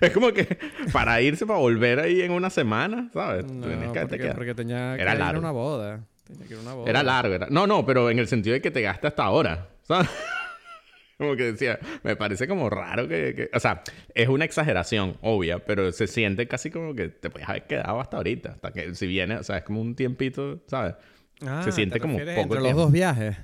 Es 0.00 0.10
como 0.10 0.32
que 0.32 0.58
para 0.90 1.20
irse, 1.20 1.44
para 1.46 1.58
volver 1.58 2.00
ahí 2.00 2.22
en 2.22 2.32
una 2.32 2.48
semana, 2.48 3.10
¿sabes? 3.12 3.44
No, 3.44 3.66
Tienes 3.66 3.78
que 3.92 3.98
haberte 3.98 4.06
porque, 4.06 4.18
quedado. 4.18 4.34
porque 4.36 4.54
tenía 4.54 4.94
que 4.96 5.02
Era 5.02 5.12
ir 5.12 5.18
largo. 5.18 5.38
una 5.40 5.50
boda. 5.50 6.00
Tenía 6.26 6.46
que 6.48 6.54
ir 6.54 6.58
a 6.58 6.62
una 6.62 6.72
boda. 6.74 6.90
Era 6.90 7.02
largo, 7.02 7.34
era... 7.34 7.46
No, 7.50 7.66
no, 7.66 7.84
pero 7.84 8.08
en 8.10 8.18
el 8.18 8.26
sentido 8.26 8.54
de 8.54 8.62
que 8.62 8.70
te 8.70 8.80
gaste 8.80 9.06
hasta 9.08 9.22
ahora, 9.24 9.68
¿sabes? 9.82 10.08
Como 11.18 11.36
que 11.36 11.52
decía, 11.52 11.78
me 12.02 12.16
parece 12.16 12.48
como 12.48 12.68
raro 12.70 13.06
que, 13.06 13.34
que- 13.34 13.50
O 13.54 13.60
sea, 13.60 13.82
es 14.14 14.28
una 14.28 14.44
exageración, 14.44 15.18
obvia, 15.20 15.58
pero 15.60 15.92
se 15.92 16.06
siente 16.08 16.48
casi 16.48 16.70
como 16.70 16.94
que 16.96 17.08
te 17.10 17.30
puedes 17.30 17.48
haber 17.48 17.66
quedado 17.66 18.00
hasta 18.00 18.16
ahorita. 18.16 18.52
Hasta 18.52 18.72
que 18.72 18.94
si 18.96 19.06
viene, 19.06 19.36
o 19.36 19.44
sea, 19.44 19.58
es 19.58 19.62
como 19.62 19.80
un 19.82 19.94
tiempito, 19.94 20.62
¿sabes? 20.66 20.94
Ah, 21.46 21.60
se 21.62 21.70
siente 21.70 21.94
¿te 21.94 22.00
como 22.00 22.14
poco 22.14 22.22
entre 22.22 22.34
tiempo. 22.46 22.54
los 22.56 22.74
dos 22.74 22.90
viajes. 22.92 23.36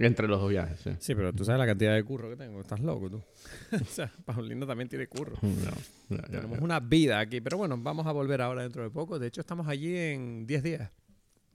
Entre 0.00 0.26
los 0.26 0.40
dos 0.40 0.48
viajes, 0.48 0.80
sí. 0.80 0.90
Sí, 0.98 1.14
pero 1.14 1.30
tú 1.32 1.44
sabes 1.44 1.58
la 1.58 1.66
cantidad 1.66 1.94
de 1.94 2.02
curro 2.02 2.30
que 2.30 2.36
tengo. 2.36 2.60
Estás 2.60 2.80
loco 2.80 3.10
tú. 3.10 3.22
o 3.76 3.84
sea, 3.84 4.10
Paulina 4.24 4.66
también 4.66 4.88
tiene 4.88 5.06
curro. 5.06 5.36
No, 5.42 6.16
no, 6.16 6.22
Tenemos 6.22 6.58
ya. 6.58 6.64
una 6.64 6.80
vida 6.80 7.18
aquí. 7.20 7.40
Pero 7.42 7.58
bueno, 7.58 7.76
vamos 7.78 8.06
a 8.06 8.12
volver 8.12 8.40
ahora 8.40 8.62
dentro 8.62 8.82
de 8.82 8.88
poco. 8.90 9.18
De 9.18 9.26
hecho, 9.26 9.42
estamos 9.42 9.68
allí 9.68 9.94
en 9.94 10.46
10 10.46 10.62
días. 10.62 10.90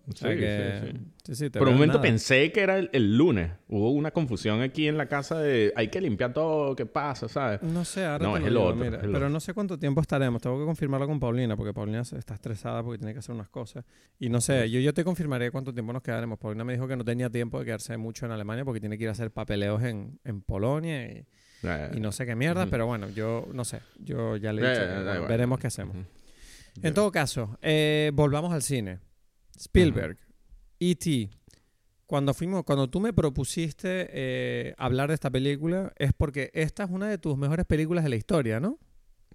O 0.08 0.12
sea 0.16 0.32
Sí, 0.32 0.38
que- 0.38 1.36
sí, 1.36 1.50
Por 1.50 1.68
un 1.68 1.74
momento 1.76 1.94
nada. 1.98 2.02
pensé 2.04 2.52
que 2.52 2.62
era 2.62 2.78
el, 2.78 2.90
el 2.94 3.18
lunes. 3.18 3.52
Hubo 3.68 3.90
una 3.92 4.12
confusión 4.12 4.62
aquí 4.62 4.88
en 4.88 4.98
la 4.98 5.08
casa 5.08 5.40
de 5.40 5.74
hay 5.76 5.88
que 5.88 6.00
limpiar 6.00 6.32
todo, 6.32 6.76
¿qué 6.76 6.86
pasa? 6.86 7.28
¿Sabes? 7.28 7.64
No 7.64 7.84
sé, 7.84 8.06
ahora 8.06 8.24
No, 8.28 8.34
te 8.34 8.46
es 8.46 8.52
lo 8.52 8.60
digo, 8.60 8.64
otro, 8.72 8.76
mira. 8.76 8.98
es 8.98 9.04
el 9.04 9.10
pero 9.12 9.18
otro. 9.18 9.30
no 9.30 9.40
sé 9.40 9.54
cuánto 9.56 9.80
tiempo 9.80 10.02
estaremos. 10.02 10.42
Tengo 10.42 10.60
que 10.60 10.66
confirmarlo 10.66 11.08
con 11.08 11.20
Paulina, 11.20 11.58
porque 11.58 11.74
Paulina 11.74 12.02
está 12.02 12.36
estresada 12.36 12.84
porque 12.84 13.00
tiene 13.00 13.14
que 13.14 13.20
hacer 13.20 13.34
unas 13.34 13.50
cosas. 13.50 13.84
Y 14.20 14.30
no 14.30 14.42
sé, 14.42 14.70
yo, 14.70 14.80
yo 14.80 14.94
te 14.94 15.04
confirmaré 15.04 15.50
cuánto 15.50 15.74
tiempo 15.74 15.92
nos 15.92 16.04
quedaremos. 16.04 16.38
Paulina 16.38 16.64
me 16.64 16.74
dijo 16.74 16.88
que 16.88 16.96
no 16.96 17.04
tenía 17.04 17.30
tiempo 17.32 17.58
de 17.58 17.66
quedarse 17.66 17.98
mucho 17.98 18.28
en 18.28 18.32
Alemania 18.32 18.64
porque 18.64 18.80
tiene 18.80 18.98
que 18.98 19.06
ir 19.06 19.10
a 19.10 19.14
hacer 19.14 19.32
papeleos 19.32 19.82
en, 19.82 20.20
en 20.24 20.42
Polonia 20.42 21.04
y, 21.12 21.26
Eh, 21.64 21.92
y 21.96 22.00
no 22.00 22.12
sé 22.12 22.28
qué 22.28 22.36
mierda. 22.36 22.68
Pero 22.68 22.86
bueno, 22.86 23.10
yo 23.10 23.48
no 23.52 23.66
sé. 23.66 23.80
Yo 23.98 24.38
ya 24.38 24.54
le 24.54 24.62
he 24.62 24.66
Eh, 24.66 24.70
dicho 24.70 24.82
que, 24.86 25.04
bueno, 25.04 25.28
veremos 25.28 25.58
qué 25.60 25.66
hacemos. 25.68 25.96
Ujú. 25.96 26.06
En 26.84 26.94
todo 26.94 27.12
caso, 27.12 27.58
eh, 27.64 28.12
volvamos 28.14 28.54
al 28.54 28.62
cine. 28.62 29.00
Spielberg, 29.58 30.18
E.T. 30.80 31.30
Cuando 32.06 32.34
fuimos, 32.34 32.64
cuando 32.64 32.90
tú 32.90 33.00
me 33.00 33.14
propusiste 33.14 34.08
eh, 34.12 34.76
hablar 34.78 35.08
de 35.10 35.16
esta 35.16 35.32
película, 35.32 35.92
es 35.98 36.14
porque 36.14 36.52
esta 36.54 36.84
es 36.84 36.92
una 36.92 37.08
de 37.08 37.18
tus 37.18 37.38
mejores 37.38 37.66
películas 37.66 38.04
de 38.04 38.12
la 38.12 38.16
historia, 38.16 38.60
¿no? 38.60 38.78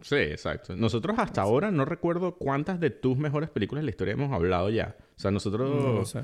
Sí, 0.02 0.16
exacto. 0.16 0.76
Nosotros 0.76 1.18
hasta 1.18 1.42
ahora 1.42 1.70
no 1.70 1.84
recuerdo 1.84 2.36
cuántas 2.36 2.80
de 2.80 2.90
tus 2.90 3.18
mejores 3.18 3.50
películas 3.50 3.82
de 3.82 3.86
la 3.86 3.90
historia 3.90 4.14
hemos 4.14 4.32
hablado 4.32 4.70
ya. 4.70 4.96
O 5.16 5.20
sea, 5.20 5.30
nosotros... 5.30 5.68
No 5.68 5.92
lo 5.92 6.04
sé. 6.04 6.22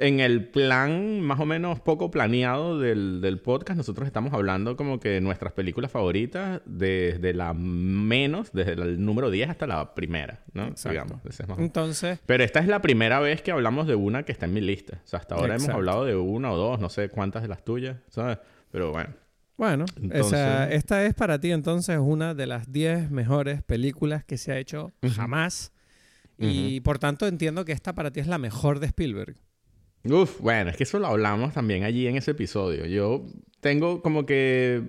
En 0.00 0.18
el 0.18 0.48
plan 0.48 1.20
más 1.20 1.38
o 1.40 1.46
menos 1.46 1.78
poco 1.78 2.10
planeado 2.10 2.78
del, 2.78 3.20
del, 3.20 3.38
podcast, 3.38 3.76
nosotros 3.76 4.06
estamos 4.06 4.32
hablando 4.32 4.74
como 4.74 4.98
que 4.98 5.20
nuestras 5.20 5.52
películas 5.52 5.90
favoritas 5.90 6.62
desde 6.64 7.34
la 7.34 7.52
menos, 7.52 8.50
desde 8.52 8.72
el 8.72 9.04
número 9.04 9.30
10 9.30 9.50
hasta 9.50 9.66
la 9.66 9.94
primera, 9.94 10.40
¿no? 10.54 10.70
Digamos, 10.70 11.20
Entonces... 11.58 12.18
Pero 12.24 12.42
esta 12.42 12.60
es 12.60 12.66
la 12.66 12.80
primera 12.80 13.20
vez 13.20 13.42
que 13.42 13.52
hablamos 13.52 13.86
de 13.86 13.94
una 13.94 14.22
que 14.22 14.32
está 14.32 14.46
en 14.46 14.54
mi 14.54 14.62
lista. 14.62 15.00
O 15.04 15.06
sea, 15.06 15.18
hasta 15.18 15.34
ahora 15.34 15.56
hemos 15.56 15.68
hablado 15.68 16.06
de 16.06 16.16
una 16.16 16.50
o 16.50 16.56
dos, 16.56 16.80
no 16.80 16.88
sé 16.88 17.10
cuántas 17.10 17.42
de 17.42 17.48
las 17.48 17.62
tuyas, 17.62 17.98
¿sabes? 18.08 18.38
Pero 18.72 18.92
bueno. 18.92 19.10
Bueno, 19.58 19.84
esta 20.10 21.04
es 21.04 21.12
para 21.14 21.38
ti 21.38 21.52
entonces 21.52 21.98
una 22.00 22.32
de 22.32 22.46
las 22.46 22.72
10 22.72 23.10
mejores 23.10 23.62
películas 23.62 24.24
que 24.24 24.38
se 24.38 24.52
ha 24.52 24.58
hecho 24.58 24.92
jamás. 25.14 25.72
Y 26.38 26.80
por 26.80 26.98
tanto 26.98 27.26
entiendo 27.26 27.66
que 27.66 27.72
esta 27.72 27.94
para 27.94 28.10
ti 28.10 28.20
es 28.20 28.26
la 28.26 28.38
mejor 28.38 28.80
de 28.80 28.86
Spielberg. 28.86 29.36
Uf, 30.04 30.40
bueno, 30.40 30.70
es 30.70 30.76
que 30.76 30.84
eso 30.84 30.98
lo 30.98 31.06
hablamos 31.08 31.52
también 31.52 31.84
allí 31.84 32.06
en 32.06 32.16
ese 32.16 32.30
episodio. 32.30 32.86
Yo 32.86 33.24
tengo 33.60 34.02
como 34.02 34.26
que... 34.26 34.82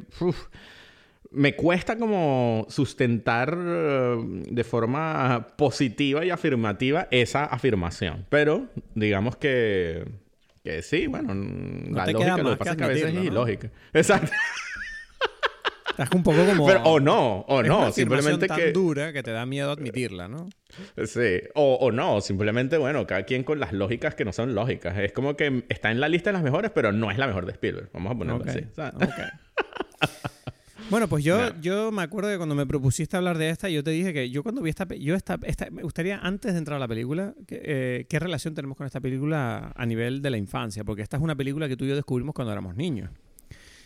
me 1.32 1.56
cuesta 1.56 1.98
como 1.98 2.66
sustentar 2.70 3.58
eh, 3.58 4.18
de 4.50 4.64
forma 4.64 5.48
positiva 5.58 6.26
y 6.26 6.30
afirmativa 6.30 7.08
esa 7.10 7.46
afirmación. 7.46 8.26
Pero 8.30 8.68
digamos 8.96 9.36
que... 9.38 10.06
Que 10.64 10.84
sí, 10.84 11.08
bueno, 11.08 11.34
la 11.90 12.06
lógica, 12.06 12.38
lo 12.38 12.52
que 12.52 12.58
pasa 12.58 12.72
es 12.72 12.78
que 12.78 12.84
a 12.84 12.88
veces 12.88 13.16
es 13.16 13.24
ilógica. 13.26 13.72
Exacto. 13.94 14.32
Es 15.98 16.10
un 16.14 16.24
poco 16.24 16.46
como. 16.46 16.66
o 16.66 17.00
no, 17.00 17.40
o 17.42 17.64
no. 17.64 17.92
simplemente 17.92 18.48
tan 18.48 18.58
que. 18.58 18.72
dura 18.72 19.14
que 19.14 19.24
te 19.24 19.32
da 19.32 19.46
miedo 19.46 19.72
admitirla, 19.72 20.28
¿no? 20.28 20.50
Sí. 21.06 21.42
O, 21.56 21.76
o, 21.76 21.92
no, 21.92 22.22
simplemente, 22.22 22.78
bueno, 22.78 23.06
cada 23.06 23.24
quien 23.24 23.44
con 23.44 23.60
las 23.60 23.74
lógicas 23.74 24.16
que 24.16 24.26
no 24.26 24.34
son 24.34 24.56
lógicas. 24.56 24.98
Es 24.98 25.12
como 25.12 25.36
que 25.36 25.64
está 25.70 25.92
en 25.92 26.00
la 26.00 26.10
lista 26.10 26.30
de 26.30 26.34
las 26.34 26.44
mejores, 26.44 26.72
pero 26.72 26.92
no 26.92 27.12
es 27.12 27.18
la 27.18 27.28
mejor 27.28 27.46
de 27.46 27.52
Spielberg. 27.54 27.90
Vamos 27.94 28.14
a 28.14 28.18
ponerlo 28.18 28.44
así. 28.46 28.66
Bueno, 30.92 31.08
pues 31.08 31.24
yo, 31.24 31.58
yo 31.62 31.90
me 31.90 32.02
acuerdo 32.02 32.30
que 32.30 32.36
cuando 32.36 32.54
me 32.54 32.66
propusiste 32.66 33.16
hablar 33.16 33.38
de 33.38 33.50
esta, 33.50 33.70
yo 33.70 33.82
te 33.82 33.92
dije 33.92 34.12
que 34.12 34.30
yo 34.30 34.44
cuando 34.44 34.62
vi 34.62 34.70
esta, 34.72 34.86
yo 34.94 35.16
esta, 35.16 35.40
esta 35.44 35.72
me 35.72 35.84
gustaría 35.84 36.18
antes 36.18 36.52
de 36.52 36.60
entrar 36.60 36.76
a 36.76 36.80
la 36.82 36.88
película, 36.90 37.34
que, 37.48 37.62
eh, 37.64 38.06
qué 38.10 38.20
relación 38.20 38.56
tenemos 38.56 38.76
con 38.76 38.86
esta 38.86 39.00
película 39.00 39.72
a 39.74 39.86
nivel 39.86 40.22
de 40.22 40.30
la 40.30 40.38
infancia, 40.38 40.84
porque 40.84 41.02
esta 41.02 41.16
es 41.16 41.24
una 41.24 41.34
película 41.34 41.70
que 41.70 41.78
tú 41.78 41.86
y 41.86 41.88
yo 41.88 41.96
descubrimos 41.96 42.36
cuando 42.36 42.52
éramos 42.52 42.76
niños. 42.76 43.10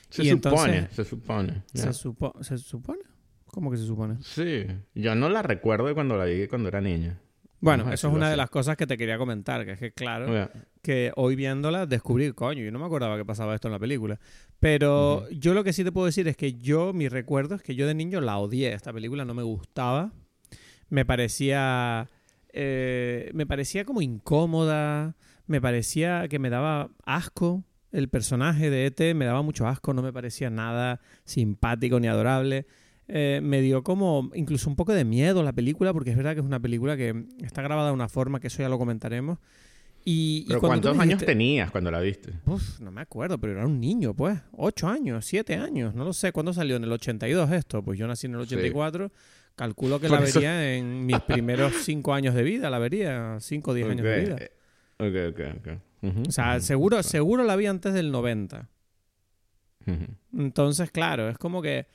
Se 0.09 0.23
supone, 0.23 0.87
se 0.91 1.03
supone. 1.03 1.63
Se, 1.73 1.93
¿Se 1.93 2.57
supone? 2.57 2.99
¿Cómo 3.45 3.71
que 3.71 3.77
se 3.77 3.85
supone? 3.85 4.17
Sí, 4.21 4.65
yo 4.93 5.15
no 5.15 5.29
la 5.29 5.41
recuerdo 5.41 5.87
de 5.87 5.93
cuando 5.93 6.17
la 6.17 6.25
vi 6.25 6.47
cuando 6.47 6.67
era 6.69 6.81
niña. 6.81 7.19
Bueno, 7.61 7.91
eso 7.91 8.09
es 8.09 8.13
una 8.13 8.29
de 8.29 8.37
las 8.37 8.49
cosas 8.49 8.77
que 8.77 8.85
te 8.85 8.97
quería 8.97 9.17
comentar, 9.17 9.65
que 9.65 9.71
es 9.71 9.79
que 9.79 9.91
claro, 9.91 10.49
que 10.81 11.11
hoy 11.15 11.35
viéndola 11.35 11.85
descubrí, 11.87 12.31
coño, 12.33 12.61
yo 12.61 12.71
no 12.71 12.77
me 12.79 12.85
acordaba 12.85 13.17
que 13.17 13.25
pasaba 13.25 13.55
esto 13.55 13.67
en 13.67 13.71
la 13.71 13.79
película. 13.79 14.19
Pero 14.59 15.27
yo 15.31 15.53
lo 15.53 15.63
que 15.63 15.73
sí 15.73 15.83
te 15.83 15.91
puedo 15.91 16.05
decir 16.05 16.27
es 16.27 16.37
que 16.37 16.53
yo, 16.53 16.93
mi 16.93 17.07
recuerdo 17.07 17.55
es 17.55 17.63
que 17.63 17.73
yo 17.73 17.87
de 17.87 17.95
niño 17.95 18.21
la 18.21 18.37
odié, 18.37 18.73
esta 18.73 18.93
película 18.93 19.25
no 19.25 19.33
me 19.33 19.41
gustaba, 19.41 20.11
me 20.89 21.05
parecía, 21.05 22.09
eh, 22.49 23.31
me 23.33 23.47
parecía 23.47 23.83
como 23.83 24.01
incómoda, 24.01 25.15
me 25.47 25.59
parecía 25.59 26.27
que 26.27 26.39
me 26.39 26.49
daba 26.49 26.91
asco, 27.05 27.63
el 27.95 28.09
personaje 28.09 28.69
de 28.69 28.85
ET 28.85 29.15
me 29.15 29.25
daba 29.25 29.41
mucho 29.41 29.67
asco, 29.67 29.93
no 29.93 30.01
me 30.01 30.11
parecía 30.11 30.49
nada 30.49 30.99
simpático 31.23 31.99
ni 31.99 32.07
adorable. 32.07 32.65
Eh, 33.07 33.39
me 33.41 33.61
dio 33.61 33.83
como 33.83 34.31
incluso 34.33 34.69
un 34.69 34.75
poco 34.75 34.93
de 34.93 35.05
miedo 35.05 35.43
la 35.43 35.53
película, 35.53 35.93
porque 35.93 36.11
es 36.11 36.17
verdad 36.17 36.33
que 36.33 36.39
es 36.39 36.45
una 36.45 36.59
película 36.59 36.97
que 36.97 37.25
está 37.41 37.61
grabada 37.61 37.89
de 37.89 37.93
una 37.93 38.09
forma 38.09 38.39
que 38.39 38.47
eso 38.47 38.61
ya 38.61 38.69
lo 38.69 38.77
comentaremos. 38.77 39.39
Y, 40.03 40.45
¿Pero 40.47 40.59
cuántos 40.59 40.99
años 40.99 41.23
tenías 41.23 41.71
cuando 41.71 41.89
la 41.89 41.99
viste? 41.99 42.33
Uf, 42.45 42.79
no 42.79 42.91
me 42.91 43.01
acuerdo, 43.01 43.39
pero 43.39 43.53
era 43.53 43.65
un 43.65 43.79
niño, 43.79 44.13
pues. 44.13 44.37
Ocho 44.51 44.87
años, 44.87 45.25
siete 45.25 45.55
años, 45.55 45.95
no 45.95 46.03
lo 46.03 46.13
sé. 46.13 46.31
¿Cuándo 46.31 46.53
salió? 46.53 46.75
¿En 46.75 46.83
el 46.83 46.91
82 46.91 47.51
esto? 47.51 47.81
Pues 47.81 47.97
yo 47.97 48.05
nací 48.05 48.27
en 48.27 48.35
el 48.35 48.41
84. 48.41 49.11
Calculo 49.55 49.99
que 49.99 50.09
la 50.09 50.19
vería 50.19 50.75
en 50.75 51.05
mis 51.05 51.19
primeros 51.21 51.73
cinco 51.83 52.13
años 52.13 52.35
de 52.35 52.43
vida, 52.43 52.69
la 52.69 52.77
vería. 52.77 53.37
Cinco 53.39 53.71
o 53.71 53.73
diez 53.73 53.89
años 53.89 54.05
de 54.05 54.19
vida. 54.19 54.35
Ok, 54.99 55.15
ok, 55.31 55.39
ok 55.59 55.79
o 56.27 56.31
sea, 56.31 56.59
seguro, 56.59 57.01
seguro 57.03 57.43
la 57.43 57.55
vi 57.55 57.65
antes 57.65 57.93
del 57.93 58.11
90. 58.11 58.69
Entonces, 60.33 60.91
claro, 60.91 61.29
es 61.29 61.37
como 61.37 61.61
que 61.61 61.87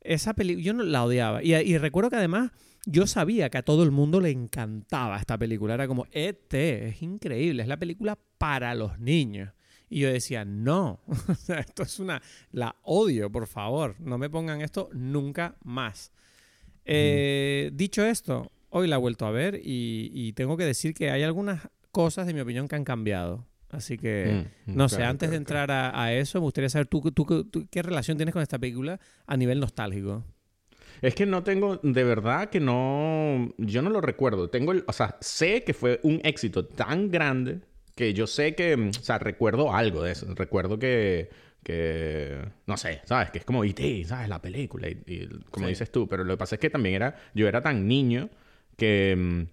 esa 0.00 0.34
película, 0.34 0.64
yo 0.64 0.74
no 0.74 0.82
la 0.82 1.04
odiaba. 1.04 1.42
Y, 1.42 1.78
recuerdo 1.78 2.10
que 2.10 2.16
además 2.16 2.50
yo 2.84 3.06
sabía 3.06 3.48
que 3.48 3.58
a 3.58 3.62
todo 3.62 3.84
el 3.84 3.92
mundo 3.92 4.20
le 4.20 4.30
encantaba 4.30 5.18
esta 5.18 5.38
película. 5.38 5.74
Era 5.74 5.86
como, 5.86 6.06
ET, 6.10 6.52
es 6.54 7.02
increíble, 7.02 7.62
es 7.62 7.68
la 7.68 7.78
película 7.78 8.18
para 8.38 8.74
los 8.74 8.98
niños. 8.98 9.52
Y 9.88 10.00
yo 10.00 10.12
decía, 10.12 10.44
no, 10.44 11.00
esto 11.48 11.82
es 11.82 11.98
una, 11.98 12.22
la 12.50 12.76
odio, 12.82 13.30
por 13.30 13.46
favor, 13.46 13.96
no 14.00 14.18
me 14.18 14.30
pongan 14.30 14.62
esto 14.62 14.88
nunca 14.92 15.56
más. 15.62 16.12
Eh, 16.84 17.70
dicho 17.74 18.04
esto, 18.04 18.50
hoy 18.70 18.88
la 18.88 18.96
he 18.96 18.98
vuelto 18.98 19.26
a 19.26 19.30
ver 19.30 19.60
y 19.62 20.32
tengo 20.32 20.56
que 20.56 20.64
decir 20.64 20.94
que 20.94 21.10
hay 21.10 21.22
algunas 21.22 21.68
cosas, 21.92 22.26
de 22.26 22.34
mi 22.34 22.40
opinión, 22.40 22.66
que 22.66 22.74
han 22.74 22.84
cambiado. 22.84 23.46
Así 23.70 23.96
que, 23.96 24.44
mm, 24.66 24.72
mm, 24.72 24.76
no 24.76 24.88
sé, 24.88 25.02
antes 25.02 25.30
de 25.30 25.36
entrar 25.36 25.70
a, 25.70 26.12
eso, 26.12 26.38
me 26.38 26.44
gustaría 26.44 26.68
saber 26.68 26.88
tú, 26.88 27.02
qué 27.70 27.82
relación 27.82 28.18
tienes 28.18 28.32
con 28.32 28.42
esta 28.42 28.58
película 28.58 29.00
a 29.26 29.36
nivel 29.36 29.60
nostálgico. 29.60 30.24
Es 31.00 31.14
que 31.14 31.24
no 31.24 31.42
tengo, 31.42 31.78
de 31.82 32.04
verdad 32.04 32.50
que 32.50 32.60
no, 32.60 33.52
yo 33.56 33.82
no 33.82 33.90
lo 33.90 34.00
recuerdo. 34.00 34.50
Tengo, 34.50 34.72
el, 34.72 34.84
o 34.86 34.92
sea, 34.92 35.16
sé 35.20 35.64
que 35.64 35.72
fue 35.72 36.00
un 36.02 36.20
éxito 36.22 36.66
tan 36.66 37.10
grande 37.10 37.60
que 37.94 38.12
yo 38.12 38.26
sé 38.26 38.54
que, 38.54 38.76
mm, 38.76 38.88
o 38.90 39.02
sea, 39.02 39.18
recuerdo 39.18 39.74
algo 39.74 40.02
de 40.02 40.12
eso. 40.12 40.26
Recuerdo 40.34 40.78
que, 40.78 41.30
que 41.62 42.44
no 42.66 42.76
sé, 42.76 43.00
¿sabes? 43.04 43.30
Que 43.30 43.38
es 43.38 43.44
como 43.44 43.64
E.T., 43.64 44.04
¿sabes? 44.04 44.28
La 44.28 44.40
película, 44.42 44.88
y, 44.88 45.28
como 45.50 45.68
dices 45.68 45.90
tú. 45.90 46.06
Pero 46.08 46.24
lo 46.24 46.34
que 46.34 46.38
pasa 46.38 46.56
es 46.56 46.60
que 46.60 46.70
también 46.70 46.96
era, 46.96 47.16
yo 47.34 47.48
era 47.48 47.62
tan 47.62 47.88
niño 47.88 48.28
que 48.76 49.46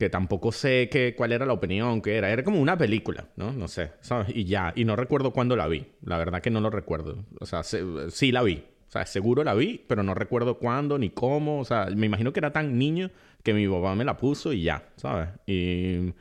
que 0.00 0.08
tampoco 0.08 0.50
sé 0.50 0.88
qué, 0.90 1.14
cuál 1.14 1.30
era 1.30 1.44
la 1.44 1.52
opinión, 1.52 2.00
que 2.00 2.16
era. 2.16 2.30
Era 2.30 2.42
como 2.42 2.58
una 2.58 2.78
película, 2.78 3.26
¿no? 3.36 3.52
No 3.52 3.68
sé, 3.68 3.92
¿sabes? 4.00 4.34
Y 4.34 4.44
ya. 4.44 4.72
Y 4.74 4.86
no 4.86 4.96
recuerdo 4.96 5.34
cuándo 5.34 5.56
la 5.56 5.68
vi. 5.68 5.88
La 6.02 6.16
verdad 6.16 6.40
que 6.40 6.48
no 6.48 6.62
lo 6.62 6.70
recuerdo. 6.70 7.26
O 7.38 7.44
sea, 7.44 7.62
sí 7.62 8.32
la 8.32 8.42
vi. 8.42 8.64
O 8.88 8.90
sea, 8.90 9.04
seguro 9.04 9.44
la 9.44 9.52
vi, 9.52 9.84
pero 9.86 10.02
no 10.02 10.14
recuerdo 10.14 10.56
cuándo 10.56 10.96
ni 10.96 11.10
cómo. 11.10 11.60
O 11.60 11.66
sea, 11.66 11.88
me 11.94 12.06
imagino 12.06 12.32
que 12.32 12.40
era 12.40 12.50
tan 12.50 12.78
niño 12.78 13.10
que 13.42 13.52
mi 13.52 13.68
papá 13.68 13.94
me 13.94 14.06
la 14.06 14.16
puso 14.16 14.54
y 14.54 14.62
ya, 14.62 14.88
¿sabes? 14.96 15.28
Y. 15.46 16.14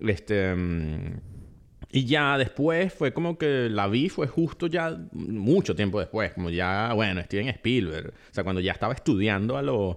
Este. 0.00 0.54
Mm, 0.54 1.20
y 1.92 2.06
ya 2.06 2.38
después 2.38 2.94
fue 2.94 3.12
como 3.12 3.36
que 3.36 3.68
la 3.68 3.88
vi, 3.88 4.08
fue 4.08 4.26
justo 4.26 4.68
ya 4.68 4.98
mucho 5.12 5.76
tiempo 5.76 6.00
después, 6.00 6.32
como 6.32 6.48
ya, 6.48 6.94
bueno, 6.94 7.20
estoy 7.20 7.40
en 7.40 7.48
Spielberg. 7.48 8.08
O 8.08 8.34
sea, 8.34 8.42
cuando 8.42 8.62
ya 8.62 8.72
estaba 8.72 8.94
estudiando 8.94 9.58
a 9.58 9.62
los 9.62 9.96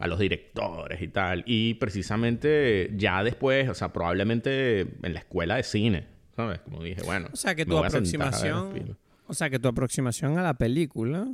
a 0.00 0.06
los 0.06 0.18
directores 0.18 1.00
y 1.00 1.08
tal. 1.08 1.44
Y 1.46 1.74
precisamente 1.74 2.90
ya 2.96 3.22
después, 3.22 3.68
o 3.68 3.74
sea, 3.74 3.92
probablemente 3.92 4.80
en 4.80 5.12
la 5.12 5.20
escuela 5.20 5.56
de 5.56 5.62
cine, 5.62 6.06
¿sabes? 6.34 6.60
Como 6.60 6.82
dije, 6.82 7.02
bueno. 7.02 7.28
O 7.32 7.36
sea, 7.36 7.54
que 7.54 7.66
tu 7.66 7.78
aproximación. 7.78 8.96
O 9.26 9.34
sea, 9.34 9.50
que 9.50 9.60
tu 9.60 9.68
aproximación 9.68 10.38
a 10.38 10.42
la 10.42 10.54
película 10.54 11.28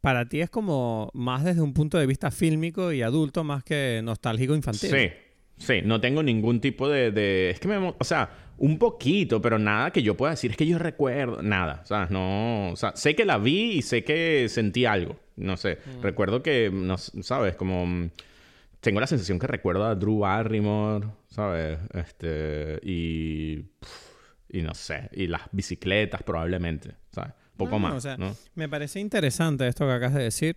para 0.00 0.28
ti 0.28 0.40
es 0.40 0.50
como 0.50 1.10
más 1.12 1.44
desde 1.44 1.60
un 1.60 1.74
punto 1.74 1.98
de 1.98 2.06
vista 2.06 2.30
fílmico 2.30 2.92
y 2.92 3.02
adulto 3.02 3.44
más 3.44 3.62
que 3.62 4.00
nostálgico 4.02 4.54
infantil. 4.54 4.90
Sí, 4.90 5.10
sí, 5.58 5.82
no 5.84 6.00
tengo 6.00 6.22
ningún 6.22 6.60
tipo 6.60 6.88
de, 6.88 7.10
de... 7.10 7.50
Es 7.50 7.60
que 7.60 7.68
me... 7.68 7.76
O 7.76 8.04
sea, 8.04 8.30
un 8.58 8.78
poquito, 8.78 9.40
pero 9.40 9.58
nada 9.58 9.90
que 9.92 10.02
yo 10.02 10.16
pueda 10.16 10.32
decir, 10.32 10.50
es 10.50 10.56
que 10.56 10.66
yo 10.66 10.78
recuerdo, 10.78 11.42
nada, 11.42 11.80
o 11.82 11.86
sea, 11.86 12.06
no, 12.10 12.72
o 12.72 12.76
sea, 12.76 12.94
sé 12.96 13.14
que 13.14 13.24
la 13.24 13.38
vi 13.38 13.78
y 13.78 13.82
sé 13.82 14.02
que 14.02 14.48
sentí 14.48 14.84
algo, 14.84 15.16
no 15.36 15.56
sé, 15.56 15.78
mm. 15.84 16.02
recuerdo 16.02 16.42
que, 16.42 16.70
no, 16.72 16.98
sabes, 16.98 17.54
como 17.54 17.86
mm, 17.86 18.10
tengo 18.80 19.00
la 19.00 19.06
sensación 19.06 19.38
que 19.38 19.46
recuerdo 19.46 19.84
a 19.84 19.94
Drew 19.94 20.18
Barrymore, 20.18 21.06
sabes, 21.28 21.78
este, 21.94 22.80
y, 22.82 23.64
y 24.48 24.62
no 24.62 24.74
sé, 24.74 25.08
y 25.12 25.28
las 25.28 25.42
bicicletas 25.52 26.24
probablemente, 26.24 26.96
sabes, 27.12 27.34
poco 27.56 27.78
más, 27.78 27.94
o 27.94 28.00
sea, 28.00 28.16
Me 28.54 28.68
parece 28.68 28.98
interesante 28.98 29.68
esto 29.68 29.86
que 29.86 29.92
acabas 29.92 30.14
de 30.14 30.22
decir. 30.24 30.56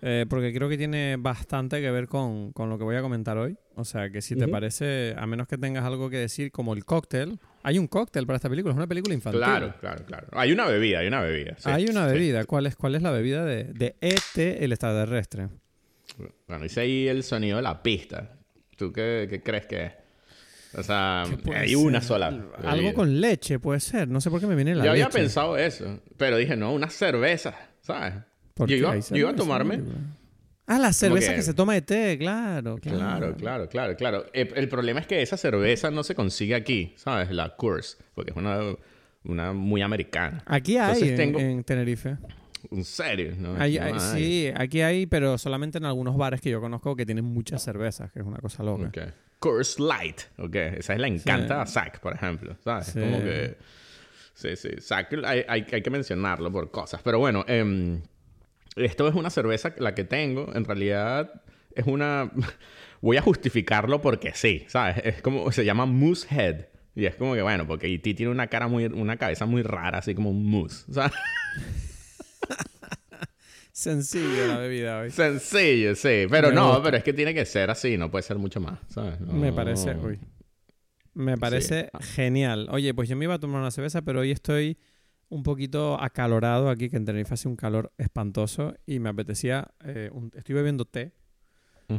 Eh, 0.00 0.26
porque 0.28 0.52
creo 0.52 0.68
que 0.68 0.78
tiene 0.78 1.16
bastante 1.18 1.80
que 1.80 1.90
ver 1.90 2.06
con, 2.06 2.52
con, 2.52 2.68
lo 2.68 2.78
que 2.78 2.84
voy 2.84 2.96
a 2.96 3.02
comentar 3.02 3.36
hoy. 3.36 3.56
O 3.74 3.84
sea, 3.84 4.10
que 4.10 4.22
si 4.22 4.36
te 4.36 4.46
parece, 4.46 5.14
a 5.18 5.26
menos 5.26 5.48
que 5.48 5.58
tengas 5.58 5.84
algo 5.84 6.08
que 6.08 6.18
decir, 6.18 6.52
como 6.52 6.74
el 6.74 6.84
cóctel. 6.84 7.38
Hay 7.64 7.78
un 7.78 7.88
cóctel 7.88 8.26
para 8.26 8.36
esta 8.36 8.48
película, 8.48 8.72
es 8.72 8.76
una 8.76 8.86
película 8.86 9.14
infantil. 9.14 9.40
Claro, 9.40 9.74
claro, 9.80 10.04
claro. 10.06 10.28
Hay 10.32 10.52
una 10.52 10.66
bebida, 10.66 11.00
hay 11.00 11.08
una 11.08 11.20
bebida. 11.20 11.56
hay 11.64 11.86
una 11.86 12.06
bebida. 12.06 12.44
¿Cuál, 12.44 12.66
es, 12.66 12.76
¿Cuál 12.76 12.94
es 12.94 13.02
la 13.02 13.10
bebida 13.10 13.44
de, 13.44 13.64
de 13.64 13.96
ET, 14.00 14.38
el 14.62 14.72
extraterrestre? 14.72 15.48
Bueno, 16.46 16.62
dice 16.62 16.80
ahí 16.80 17.08
el 17.08 17.22
sonido 17.22 17.56
de 17.56 17.62
la 17.62 17.82
pista. 17.82 18.36
¿Tú 18.76 18.92
qué, 18.92 19.26
qué 19.28 19.42
crees 19.42 19.66
que 19.66 19.84
es? 19.84 19.92
O 20.76 20.82
sea, 20.82 21.24
hay 21.54 21.74
una 21.74 22.00
sola. 22.00 22.28
Algo 22.64 22.94
con 22.94 23.20
leche 23.20 23.58
puede 23.58 23.80
ser. 23.80 24.08
No 24.08 24.20
sé 24.20 24.30
por 24.30 24.40
qué 24.40 24.46
me 24.46 24.54
viene 24.54 24.74
la 24.74 24.84
Yo 24.84 24.92
leche. 24.92 25.00
Yo 25.00 25.06
había 25.06 25.22
pensado 25.22 25.56
eso. 25.56 26.00
Pero 26.16 26.36
dije, 26.36 26.56
no, 26.56 26.72
una 26.72 26.90
cerveza, 26.90 27.54
¿sabes? 27.80 28.14
Yo, 28.66 28.76
iba, 29.16 29.30
a 29.30 29.34
tomarme. 29.36 29.80
Ah, 30.66 30.78
la 30.78 30.92
cerveza 30.92 31.30
que- 31.30 31.36
que... 31.36 31.42
se 31.42 31.54
toma 31.54 31.74
de 31.74 31.82
té, 31.82 32.18
claro. 32.18 32.76
Claro, 32.78 33.34
claro, 33.36 33.68
claro, 33.68 33.96
claro. 33.96 34.26
El, 34.34 34.52
el 34.54 34.68
problema 34.68 35.00
es 35.00 35.06
que 35.06 35.22
esa 35.22 35.36
cerveza 35.36 35.90
no 35.90 36.02
se 36.04 36.14
consigue 36.14 36.54
aquí, 36.54 36.92
¿sabes? 36.96 37.30
La 37.30 37.56
Coors, 37.56 37.96
porque 38.14 38.32
es 38.32 38.36
una, 38.36 38.60
una 39.24 39.52
muy 39.54 39.80
americana. 39.80 40.42
Aquí 40.46 40.76
hay 40.76 40.90
Entonces 41.02 41.10
en, 41.10 41.16
tengo- 41.16 41.40
en 41.40 41.64
Tenerife. 41.64 42.16
En 42.70 42.84
serio, 42.84 43.34
¿no? 43.38 43.54
Hay- 43.58 43.78
No 43.78 43.84
hay- 43.86 43.92
hay. 43.94 44.00
sí, 44.00 44.52
aquí 44.54 44.82
hay, 44.82 45.06
pero 45.06 45.38
solamente 45.38 45.78
en 45.78 45.84
algunos 45.86 46.16
bares 46.18 46.40
que 46.40 46.50
yo 46.50 46.60
conozco 46.60 46.94
que 46.96 47.06
tienen 47.06 47.24
muchas 47.24 47.62
cervezas, 47.62 48.12
que 48.12 48.18
es 48.18 48.26
una 48.26 48.38
cosa 48.38 48.62
loca. 48.62 48.88
Ok. 48.88 48.98
Coors 49.38 49.78
Light, 49.78 50.20
ok. 50.36 50.54
Esa 50.54 50.92
es 50.94 50.98
la 51.00 51.06
encanta 51.06 51.62
a 51.62 51.66
Zack, 51.66 52.00
por 52.00 52.12
ejemplo, 52.14 52.56
¿sabes? 52.62 52.88
Sí. 52.88 52.98
Como 53.00 53.20
que... 53.20 53.56
Sí, 54.34 54.54
sí. 54.56 54.68
Zack 54.80 55.14
hay, 55.24 55.44
hay, 55.48 55.66
hay 55.72 55.82
que 55.82 55.90
mencionarlo 55.90 56.50
por 56.52 56.70
cosas. 56.70 57.00
Pero 57.02 57.18
bueno, 57.20 57.44
em, 57.48 58.00
esto 58.78 59.08
es 59.08 59.14
una 59.14 59.30
cerveza, 59.30 59.74
la 59.78 59.94
que 59.94 60.04
tengo, 60.04 60.54
en 60.54 60.64
realidad 60.64 61.42
es 61.74 61.86
una... 61.86 62.30
Voy 63.00 63.16
a 63.16 63.22
justificarlo 63.22 64.00
porque 64.00 64.32
sí, 64.34 64.64
¿sabes? 64.68 64.96
Es 65.04 65.22
como... 65.22 65.52
Se 65.52 65.64
llama 65.64 65.86
Moose 65.86 66.26
Head. 66.34 66.66
Y 66.96 67.06
es 67.06 67.14
como 67.14 67.34
que, 67.34 67.42
bueno, 67.42 67.64
porque 67.66 67.86
E.T. 67.86 68.14
tiene 68.14 68.32
una 68.32 68.48
cara 68.48 68.66
muy... 68.66 68.86
Una 68.86 69.16
cabeza 69.16 69.46
muy 69.46 69.62
rara, 69.62 69.98
así 69.98 70.14
como 70.14 70.30
un 70.30 70.44
moose, 70.44 70.84
¿sabes? 70.92 71.12
Sencillo 73.72 74.48
la 74.48 74.58
bebida 74.58 74.98
hoy. 75.00 75.10
Sencillo, 75.10 75.94
sí. 75.94 76.26
Pero 76.28 76.48
Me 76.48 76.54
no, 76.56 76.66
gusta. 76.68 76.82
pero 76.82 76.96
es 76.96 77.04
que 77.04 77.12
tiene 77.12 77.32
que 77.32 77.44
ser 77.44 77.70
así, 77.70 77.96
no 77.96 78.10
puede 78.10 78.22
ser 78.24 78.36
mucho 78.38 78.58
más, 78.60 78.80
¿sabes? 78.88 79.20
Me 79.20 79.52
parece, 79.52 79.94
uy. 79.94 80.18
Me 81.14 81.36
parece 81.36 81.90
genial. 82.14 82.66
Oye, 82.70 82.92
pues 82.94 83.08
yo 83.08 83.16
me 83.16 83.24
iba 83.26 83.34
a 83.34 83.38
tomar 83.38 83.60
una 83.60 83.70
cerveza, 83.70 84.02
pero 84.02 84.20
hoy 84.20 84.32
estoy 84.32 84.78
un 85.30 85.42
poquito 85.42 86.00
acalorado 86.00 86.70
aquí, 86.70 86.88
que 86.88 86.96
en 86.96 87.04
Tenerife 87.04 87.34
hace 87.34 87.48
un 87.48 87.56
calor 87.56 87.92
espantoso 87.98 88.74
y 88.86 88.98
me 88.98 89.08
apetecía, 89.10 89.68
eh, 89.84 90.10
un- 90.12 90.30
estoy 90.34 90.54
bebiendo 90.54 90.84
té, 90.84 91.12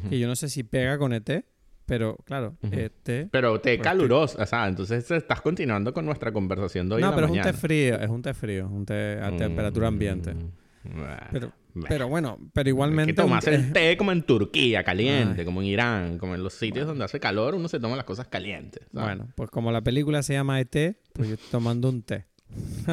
que 0.10 0.20
yo 0.20 0.28
no 0.28 0.36
sé 0.36 0.50
si 0.50 0.64
pega 0.64 0.98
con 1.00 1.14
el 1.14 1.24
té, 1.24 1.46
pero 1.86 2.16
claro, 2.26 2.58
eh, 2.72 2.90
té... 3.02 3.28
Pero 3.32 3.60
té 3.60 3.80
caluroso, 3.80 4.40
o 4.40 4.46
sea, 4.46 4.68
entonces 4.68 5.10
estás 5.10 5.42
continuando 5.42 5.94
con 5.94 6.06
nuestra 6.06 6.32
conversación 6.32 6.88
de 6.90 6.96
hoy 6.96 7.02
No, 7.02 7.08
en 7.08 7.12
la 7.12 7.16
pero 7.16 7.26
es 7.28 7.32
un 7.34 7.42
té 7.42 7.54
frío, 7.54 8.00
es 8.00 8.10
un 8.10 8.22
té 8.22 8.34
frío, 8.36 8.68
un 8.68 8.86
té 8.86 9.20
a 9.20 9.36
temperatura 9.36 9.88
ambiente. 9.88 10.34
Mm, 10.36 10.52
bueno, 10.96 11.18
Pero, 11.32 11.52
bueno. 11.74 11.88
pero 11.90 12.08
bueno, 12.08 12.38
pero 12.54 12.70
igualmente... 12.70 13.14
que 13.14 13.16
tomarse 13.22 13.50
té- 13.50 13.56
el 13.56 13.74
té 13.74 13.98
como 13.98 14.12
en 14.12 14.22
Turquía, 14.24 14.84
caliente, 14.84 15.42
Ay. 15.42 15.46
como 15.46 15.62
en 15.62 15.68
Irán, 15.68 16.18
como 16.20 16.36
en 16.36 16.44
los 16.44 16.54
sitios 16.54 16.86
donde 16.86 17.06
hace 17.06 17.20
calor, 17.20 17.56
uno 17.56 17.68
se 17.68 17.80
toma 17.80 17.96
las 17.96 18.06
cosas 18.06 18.28
calientes. 18.28 18.84
¿sabes? 18.94 19.18
Bueno, 19.18 19.34
pues 19.36 19.50
como 19.50 19.72
la 19.72 19.82
película 19.82 20.22
se 20.22 20.34
llama 20.34 20.60
ET, 20.60 20.96
pues 21.14 21.28
yo 21.30 21.34
estoy 21.34 21.50
tomando 21.50 21.90
un 21.90 22.04
té. 22.04 22.28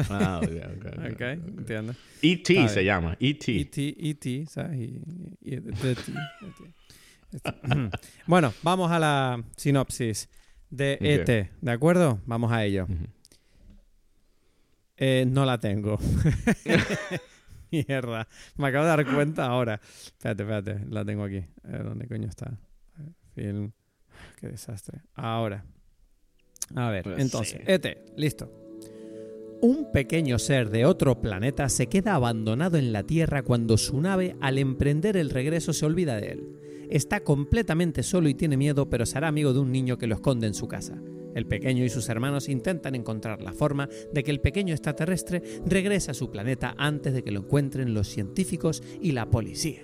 Ah, 0.09 0.39
ok, 0.43 0.49
ok, 0.49 0.85
ok, 0.85 0.97
¿Ok? 0.99 1.11
ok. 1.13 1.21
¿Entiendes? 1.59 1.97
E.T. 2.21 2.69
Se 2.69 2.83
llama, 2.85 3.17
E.T. 3.19 3.59
E.T., 3.61 3.95
E.T., 4.09 4.45
¿sabes? 4.47 4.77
Y, 4.79 5.01
y-. 5.41 5.61
Bueno, 8.27 8.53
vamos 8.63 8.91
a 8.91 8.99
la 8.99 9.43
sinopsis 9.55 10.29
de. 10.69 10.97
ET, 11.01 11.51
¿de 11.61 11.71
acuerdo? 11.71 12.21
Vamos 12.25 12.51
a 12.51 12.63
ello. 12.63 12.87
Eh, 14.97 15.25
no 15.27 15.45
la 15.45 15.59
tengo. 15.59 15.99
Mierda. 17.71 18.27
Me 18.55 18.67
acabo 18.67 18.85
de 18.85 18.89
dar 18.89 19.05
cuenta 19.13 19.45
ahora. 19.45 19.79
Espérate, 19.83 20.43
espérate. 20.43 20.85
La 20.89 21.03
tengo 21.05 21.23
aquí. 21.23 21.37
Eh, 21.37 21.81
¿Dónde 21.83 22.07
coño 22.07 22.27
está? 22.29 22.57
Film. 23.35 23.71
Qué 24.39 24.47
desastre. 24.47 25.01
Ahora. 25.13 25.65
A 26.75 26.89
ver, 26.89 27.03
Pues 27.03 27.19
entonces. 27.19 27.59
sí. 27.59 27.63
ET, 27.71 28.13
listo. 28.17 28.51
Un 29.61 29.91
pequeño 29.91 30.37
ser 30.37 30.69
de 30.69 30.85
otro 30.85 31.19
planeta 31.19 31.67
se 31.69 31.87
queda 31.87 32.13
abandonado 32.13 32.77
en 32.77 32.93
la 32.93 33.03
Tierra 33.03 33.41
cuando 33.41 33.77
su 33.77 33.99
nave, 33.99 34.35
al 34.39 34.59
emprender 34.59 35.17
el 35.17 35.31
regreso, 35.31 35.73
se 35.73 35.85
olvida 35.85 36.17
de 36.17 36.27
él. 36.33 36.43
Está 36.89 37.21
completamente 37.21 38.03
solo 38.03 38.29
y 38.29 38.35
tiene 38.35 38.55
miedo, 38.55 38.89
pero 38.89 39.05
será 39.05 39.27
amigo 39.27 39.53
de 39.53 39.59
un 39.59 39.71
niño 39.71 39.97
que 39.97 40.05
lo 40.05 40.15
esconde 40.15 40.45
en 40.45 40.53
su 40.53 40.67
casa. 40.67 41.01
El 41.33 41.47
pequeño 41.47 41.83
y 41.83 41.89
sus 41.89 42.07
hermanos 42.09 42.49
intentan 42.49 42.95
encontrar 42.95 43.41
la 43.41 43.51
forma 43.51 43.89
de 44.13 44.23
que 44.23 44.31
el 44.31 44.41
pequeño 44.41 44.73
extraterrestre 44.73 45.41
regrese 45.65 46.11
a 46.11 46.13
su 46.13 46.29
planeta 46.29 46.75
antes 46.77 47.13
de 47.13 47.23
que 47.23 47.31
lo 47.31 47.41
encuentren 47.41 47.93
los 47.93 48.07
científicos 48.07 48.83
y 49.01 49.11
la 49.11 49.29
policía. 49.29 49.81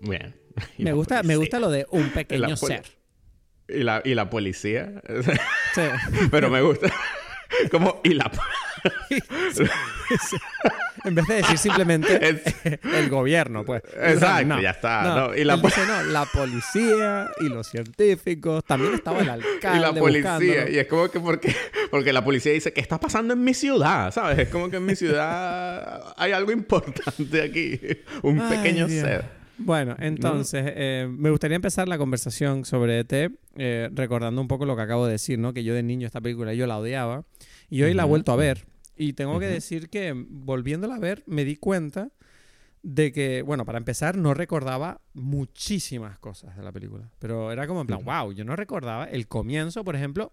Bien. 0.00 0.34
Me 0.78 0.84
la 0.84 0.92
gusta, 0.92 1.22
me 1.22 1.36
gusta 1.36 1.58
lo 1.58 1.70
de 1.70 1.86
un 1.90 2.10
pequeño 2.10 2.56
ser. 2.56 2.82
Y 3.68 3.84
la, 3.84 4.02
y 4.04 4.14
la 4.14 4.28
policía. 4.28 5.02
Sí. 5.74 5.80
Pero 6.30 6.50
me 6.50 6.60
gusta. 6.60 6.92
Como, 7.70 8.00
y 8.04 8.14
la. 8.14 8.30
En 11.04 11.14
vez 11.14 11.26
de 11.26 11.34
decir 11.36 11.58
simplemente 11.58 12.28
Es- 12.28 12.42
el 12.84 13.08
gobierno, 13.08 13.64
pues. 13.64 13.82
Exacto, 14.00 14.60
ya 14.60 14.70
está, 14.70 15.02
no, 15.02 15.34
y 15.34 15.44
la 15.44 15.54
él 15.54 15.62
dice, 15.62 15.80
no, 15.86 16.02
la 16.04 16.24
policía 16.26 17.28
y 17.40 17.48
los 17.48 17.66
científicos. 17.66 18.62
También 18.64 18.94
estaba 18.94 19.20
el 19.20 19.30
alcalde 19.30 19.78
y 19.78 19.80
la 19.80 19.92
policía. 19.92 20.30
buscándolo. 20.32 20.70
Y 20.70 20.78
es 20.78 20.86
como 20.86 21.08
que 21.10 21.20
porque, 21.20 21.56
porque 21.90 22.12
la 22.12 22.22
policía 22.24 22.52
dice, 22.52 22.72
¿qué 22.72 22.80
está 22.80 23.00
pasando 23.00 23.34
en 23.34 23.42
mi 23.42 23.54
ciudad? 23.54 24.12
¿Sabes? 24.12 24.38
Es 24.38 24.48
como 24.48 24.70
que 24.70 24.76
en 24.76 24.86
mi 24.86 24.94
ciudad 24.94 26.14
hay 26.16 26.32
algo 26.32 26.52
importante 26.52 27.42
aquí. 27.42 27.80
Un 28.22 28.40
Ay, 28.40 28.56
pequeño 28.56 28.88
ser. 28.88 29.41
Bueno, 29.64 29.96
entonces, 29.98 30.64
eh, 30.66 31.08
me 31.10 31.30
gustaría 31.30 31.56
empezar 31.56 31.88
la 31.88 31.98
conversación 31.98 32.64
sobre 32.64 33.00
ET 33.00 33.30
eh, 33.56 33.90
recordando 33.92 34.40
un 34.40 34.48
poco 34.48 34.64
lo 34.66 34.76
que 34.76 34.82
acabo 34.82 35.06
de 35.06 35.12
decir, 35.12 35.38
¿no? 35.38 35.52
Que 35.52 35.64
yo 35.64 35.74
de 35.74 35.82
niño 35.82 36.06
esta 36.06 36.20
película 36.20 36.54
yo 36.54 36.66
la 36.66 36.78
odiaba 36.78 37.24
y 37.70 37.82
hoy 37.82 37.94
la 37.94 38.02
he 38.02 38.06
vuelto 38.06 38.32
a 38.32 38.36
ver. 38.36 38.66
Y 38.96 39.14
tengo 39.14 39.38
que 39.38 39.46
decir 39.46 39.88
que 39.88 40.12
volviéndola 40.14 40.96
a 40.96 40.98
ver 40.98 41.22
me 41.26 41.44
di 41.44 41.56
cuenta 41.56 42.10
de 42.82 43.12
que, 43.12 43.42
bueno, 43.42 43.64
para 43.64 43.78
empezar, 43.78 44.16
no 44.16 44.34
recordaba 44.34 45.00
muchísimas 45.14 46.18
cosas 46.18 46.56
de 46.56 46.62
la 46.62 46.72
película. 46.72 47.10
Pero 47.18 47.52
era 47.52 47.66
como 47.66 47.82
en 47.82 47.86
plan, 47.86 48.00
Ujú. 48.00 48.10
wow, 48.10 48.32
yo 48.32 48.44
no 48.44 48.56
recordaba 48.56 49.04
el 49.04 49.28
comienzo, 49.28 49.84
por 49.84 49.94
ejemplo, 49.94 50.32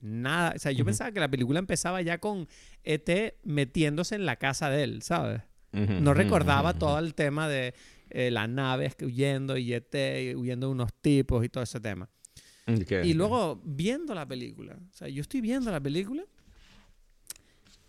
nada. 0.00 0.52
O 0.54 0.58
sea, 0.58 0.72
yo 0.72 0.84
pensaba 0.84 1.10
que 1.10 1.20
la 1.20 1.28
película 1.28 1.58
empezaba 1.58 2.00
ya 2.02 2.18
con 2.18 2.46
ET 2.84 3.34
metiéndose 3.42 4.14
en 4.14 4.24
la 4.24 4.36
casa 4.36 4.70
de 4.70 4.84
él, 4.84 5.02
¿sabes? 5.02 5.42
No 5.72 6.14
recordaba 6.14 6.74
todo 6.74 6.98
el 6.98 7.14
tema 7.14 7.48
de 7.48 7.74
eh, 8.10 8.30
las 8.30 8.48
naves 8.48 8.94
que 8.94 9.06
huyendo 9.06 9.56
y 9.56 9.72
ET 9.72 9.94
huyendo 10.36 10.66
de 10.68 10.72
unos 10.72 10.92
tipos 10.94 11.44
y 11.44 11.48
todo 11.48 11.62
ese 11.64 11.80
tema. 11.80 12.08
ujú. 12.66 12.82
Ok, 12.82 12.92
Y 13.04 13.14
luego 13.14 13.60
viendo 13.64 14.14
la 14.14 14.26
película, 14.26 14.74
o 14.76 14.92
sea, 14.96 15.08
yo 15.08 15.20
estoy 15.22 15.40
viendo 15.40 15.70
la 15.70 15.80
película 15.80 16.24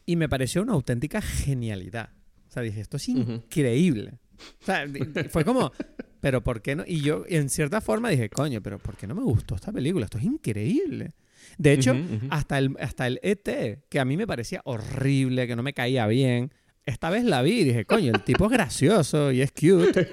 y 0.05 0.15
me 0.15 0.27
pareció 0.29 0.61
una 0.61 0.73
auténtica 0.73 1.21
genialidad. 1.21 2.09
O 2.49 2.51
sea, 2.53 2.63
dije, 2.63 2.81
esto 2.81 2.97
es 2.97 3.07
increíble. 3.09 4.19
O 4.61 4.65
sea, 4.65 4.85
di- 4.87 4.99
di- 5.05 5.29
fue 5.29 5.45
como, 5.45 5.71
pero 6.19 6.43
¿por 6.43 6.61
qué 6.61 6.75
no? 6.75 6.83
Y 6.85 7.01
yo, 7.01 7.23
en 7.27 7.49
cierta 7.49 7.79
forma, 7.79 8.09
dije, 8.09 8.29
coño, 8.29 8.61
pero 8.61 8.77
¿por 8.79 8.97
qué 8.97 9.07
no 9.07 9.15
me 9.15 9.23
gustó 9.23 9.55
esta 9.55 9.71
película? 9.71 10.05
Esto 10.05 10.17
es 10.17 10.23
increíble. 10.25 11.13
De 11.57 11.73
hecho, 11.73 11.91
Ujú, 11.93 12.15
ujú. 12.15 12.27
hasta, 12.29 12.57
el, 12.57 12.75
hasta 12.79 13.07
el 13.07 13.19
ET, 13.23 13.83
que 13.89 13.99
a 13.99 14.05
mí 14.05 14.17
me 14.17 14.27
parecía 14.27 14.61
horrible, 14.65 15.47
que 15.47 15.55
no 15.55 15.63
me 15.63 15.73
caía 15.73 16.07
bien, 16.07 16.51
esta 16.85 17.09
vez 17.09 17.23
la 17.23 17.41
vi 17.41 17.59
y 17.61 17.63
dije, 17.63 17.85
coño, 17.85 18.11
el 18.13 18.23
tipo 18.23 18.45
es 18.45 18.51
gracioso 18.51 19.31
y 19.31 19.41
es 19.41 19.51
cute. 19.51 20.09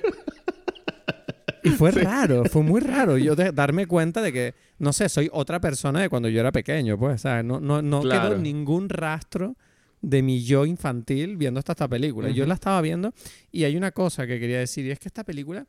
Y 1.65 1.71
fue 1.71 1.91
raro, 1.93 2.45
fue 2.45 2.63
muy 2.63 2.81
raro 2.81 3.19
yo 3.19 3.35
de- 3.35 3.53
darme 3.53 3.87
cuenta 3.87 4.23
de 4.23 4.33
que, 4.33 4.55
no 4.79 4.93
sé, 4.93 5.09
soy 5.09 5.29
otra 5.33 5.61
persona 5.61 6.01
de 6.01 6.09
cuando 6.09 6.29
yo 6.29 6.41
era 6.41 6.53
pequeño, 6.53 6.99
pues, 6.99 7.23
¿sabes? 7.23 7.45
No, 7.45 7.61
no, 7.61 7.83
no 7.83 8.01
Claro. 8.03 8.31
quedó 8.31 8.39
ningún 8.39 8.89
rastro 8.89 9.57
de 10.01 10.23
mi 10.23 10.45
yo 10.45 10.65
infantil 10.67 11.37
viendo 11.37 11.59
esta, 11.59 11.73
esta 11.73 11.89
película. 11.89 12.29
Yo 12.31 12.45
Ujú. 12.45 12.49
la 12.49 12.55
estaba 12.55 12.81
viendo 12.81 13.13
y 13.51 13.65
hay 13.65 13.77
una 13.77 13.91
cosa 13.91 14.27
que 14.27 14.39
quería 14.39 14.59
decir 14.61 14.87
y 14.87 14.91
es 14.93 14.99
que 15.01 15.09
esta 15.09 15.25
película, 15.25 15.67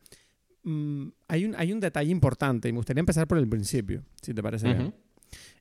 mm, 0.63 1.07
hay, 1.27 1.45
un, 1.45 1.55
hay 1.57 1.73
un 1.73 1.79
detalle 1.79 2.11
importante 2.11 2.69
y 2.69 2.71
me 2.71 2.77
gustaría 2.77 2.99
empezar 2.99 3.27
por 3.27 3.39
el 3.39 3.47
principio, 3.47 4.03
si 4.21 4.33
te 4.33 4.43
parece 4.43 4.67
bien. 4.67 4.81
Ujú. 4.81 4.93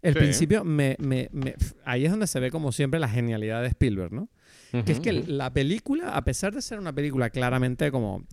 El 0.02 0.12
Sí. 0.14 0.18
principio, 0.18 0.64
me, 0.64 0.96
me- 0.98 1.28
me- 1.32 1.54
ahí 1.84 2.04
es 2.04 2.10
donde 2.10 2.26
se 2.26 2.38
ve 2.40 2.50
como 2.50 2.72
siempre 2.72 3.00
la 3.00 3.08
genialidad 3.08 3.62
de 3.62 3.68
Spielberg, 3.68 4.12
¿no? 4.12 4.28
Que 4.70 4.92
es 4.92 5.00
que 5.00 5.12
la 5.12 5.52
película, 5.52 6.16
a 6.16 6.24
pesar 6.24 6.54
de 6.54 6.62
ser 6.62 6.78
una 6.78 6.92
película 6.92 7.30
claramente 7.30 7.90
como 7.90 8.24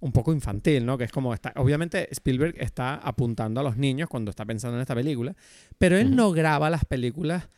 un 0.00 0.12
poco 0.12 0.32
infantil, 0.32 0.86
¿no? 0.86 0.96
Que 0.96 1.04
es 1.04 1.12
como 1.12 1.34
está, 1.34 1.52
obviamente 1.56 2.08
Spielberg 2.12 2.54
está 2.58 2.94
apuntando 2.94 3.60
a 3.60 3.62
los 3.62 3.76
niños 3.76 4.08
cuando 4.08 4.30
está 4.30 4.44
pensando 4.44 4.76
en 4.76 4.82
esta 4.82 4.94
película, 4.94 5.36
pero 5.78 5.96
él 5.98 6.16
no 6.16 6.32
graba 6.32 6.70
las 6.70 6.84
películas 6.84 7.48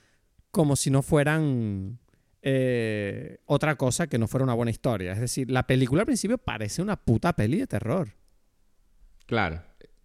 como 0.51 0.77
si 0.77 0.91
no 0.91 1.03
fueran 1.03 1.99
eh, 2.43 3.39
otra 3.47 3.77
cosa 3.77 4.09
que 4.09 4.19
no 4.19 4.27
fuera 4.27 4.45
una 4.45 4.55
buena 4.55 4.71
historia. 4.71 5.13
Es 5.13 5.21
decir, 5.21 5.51
la 5.51 5.67
película 5.67 6.03
al 6.03 6.07
principio 6.07 6.39
parece 6.39 6.83
una 6.83 6.97
puta 6.97 7.35
peli 7.35 7.59
de 7.59 7.67
terror. 7.67 8.15
Claro. 9.27 9.63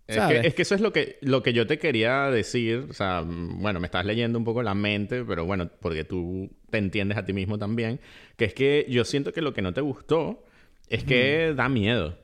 Es 0.07 0.15
que, 0.41 0.47
es 0.47 0.53
que 0.53 0.61
eso 0.61 0.75
es 0.75 0.81
lo 0.81 0.93
que, 0.93 1.17
lo 1.21 1.43
que 1.43 1.51
yo 1.53 1.67
te 1.67 1.77
quería 1.79 2.31
decir. 2.31 2.87
O 2.89 2.93
sea, 2.93 3.21
mm, 3.23 3.61
bueno, 3.61 3.79
me 3.79 3.87
estás 3.87 4.05
leyendo 4.05 4.39
un 4.39 4.45
poco 4.45 4.63
la 4.63 4.73
mente, 4.73 5.23
pero 5.25 5.45
bueno, 5.45 5.69
porque 5.81 6.03
tú 6.03 6.49
te 6.69 6.77
entiendes 6.77 7.17
a 7.17 7.25
ti 7.25 7.33
mismo 7.33 7.57
también. 7.57 7.99
Que 8.37 8.45
es 8.45 8.53
que 8.53 8.85
yo 8.89 9.03
siento 9.05 9.33
que 9.33 9.41
lo 9.41 9.53
que 9.53 9.61
no 9.61 9.73
te 9.73 9.81
gustó 9.81 10.43
es 10.87 11.03
que 11.03 11.53
da 11.55 11.67
miedo. 11.69 12.17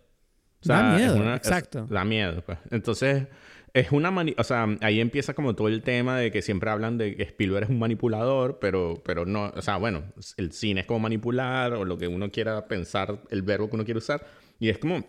O 0.63 0.67
Da 0.67 0.95
es 0.95 1.01
miedo, 1.11 1.29
es- 1.33 1.37
exacto. 1.37 1.85
da 1.89 2.05
miedo, 2.05 2.41
pues. 2.45 2.57
Entonces, 2.71 3.27
es 3.73 3.91
una... 3.91 4.11
mani- 4.11 4.35
o 4.37 4.43
sea, 4.45 4.65
ahí 4.79 5.01
empieza 5.01 5.33
como 5.33 5.53
todo 5.55 5.67
el 5.67 5.81
tema 5.81 6.17
de 6.17 6.31
que 6.31 6.41
siempre 6.41 6.69
hablan 6.69 6.97
de 6.97 7.17
que 7.17 7.23
Spielberg 7.23 7.65
es 7.65 7.69
un 7.69 7.79
manipulador, 7.79 8.59
pero, 8.59 9.01
pero 9.03 9.25
no... 9.25 9.51
O 9.55 9.61
sea, 9.61 9.75
bueno, 9.75 10.03
el 10.37 10.53
cine 10.53 10.81
es 10.81 10.87
como 10.87 10.99
manipular 11.01 11.73
o 11.73 11.83
lo 11.83 11.97
que 11.97 12.07
uno 12.07 12.31
quiera 12.31 12.65
pensar, 12.69 13.19
el 13.29 13.41
verbo 13.41 13.69
que 13.69 13.75
uno 13.75 13.83
quiere 13.83 13.97
usar. 13.97 14.25
Y 14.57 14.69
es 14.69 14.77
como, 14.77 15.03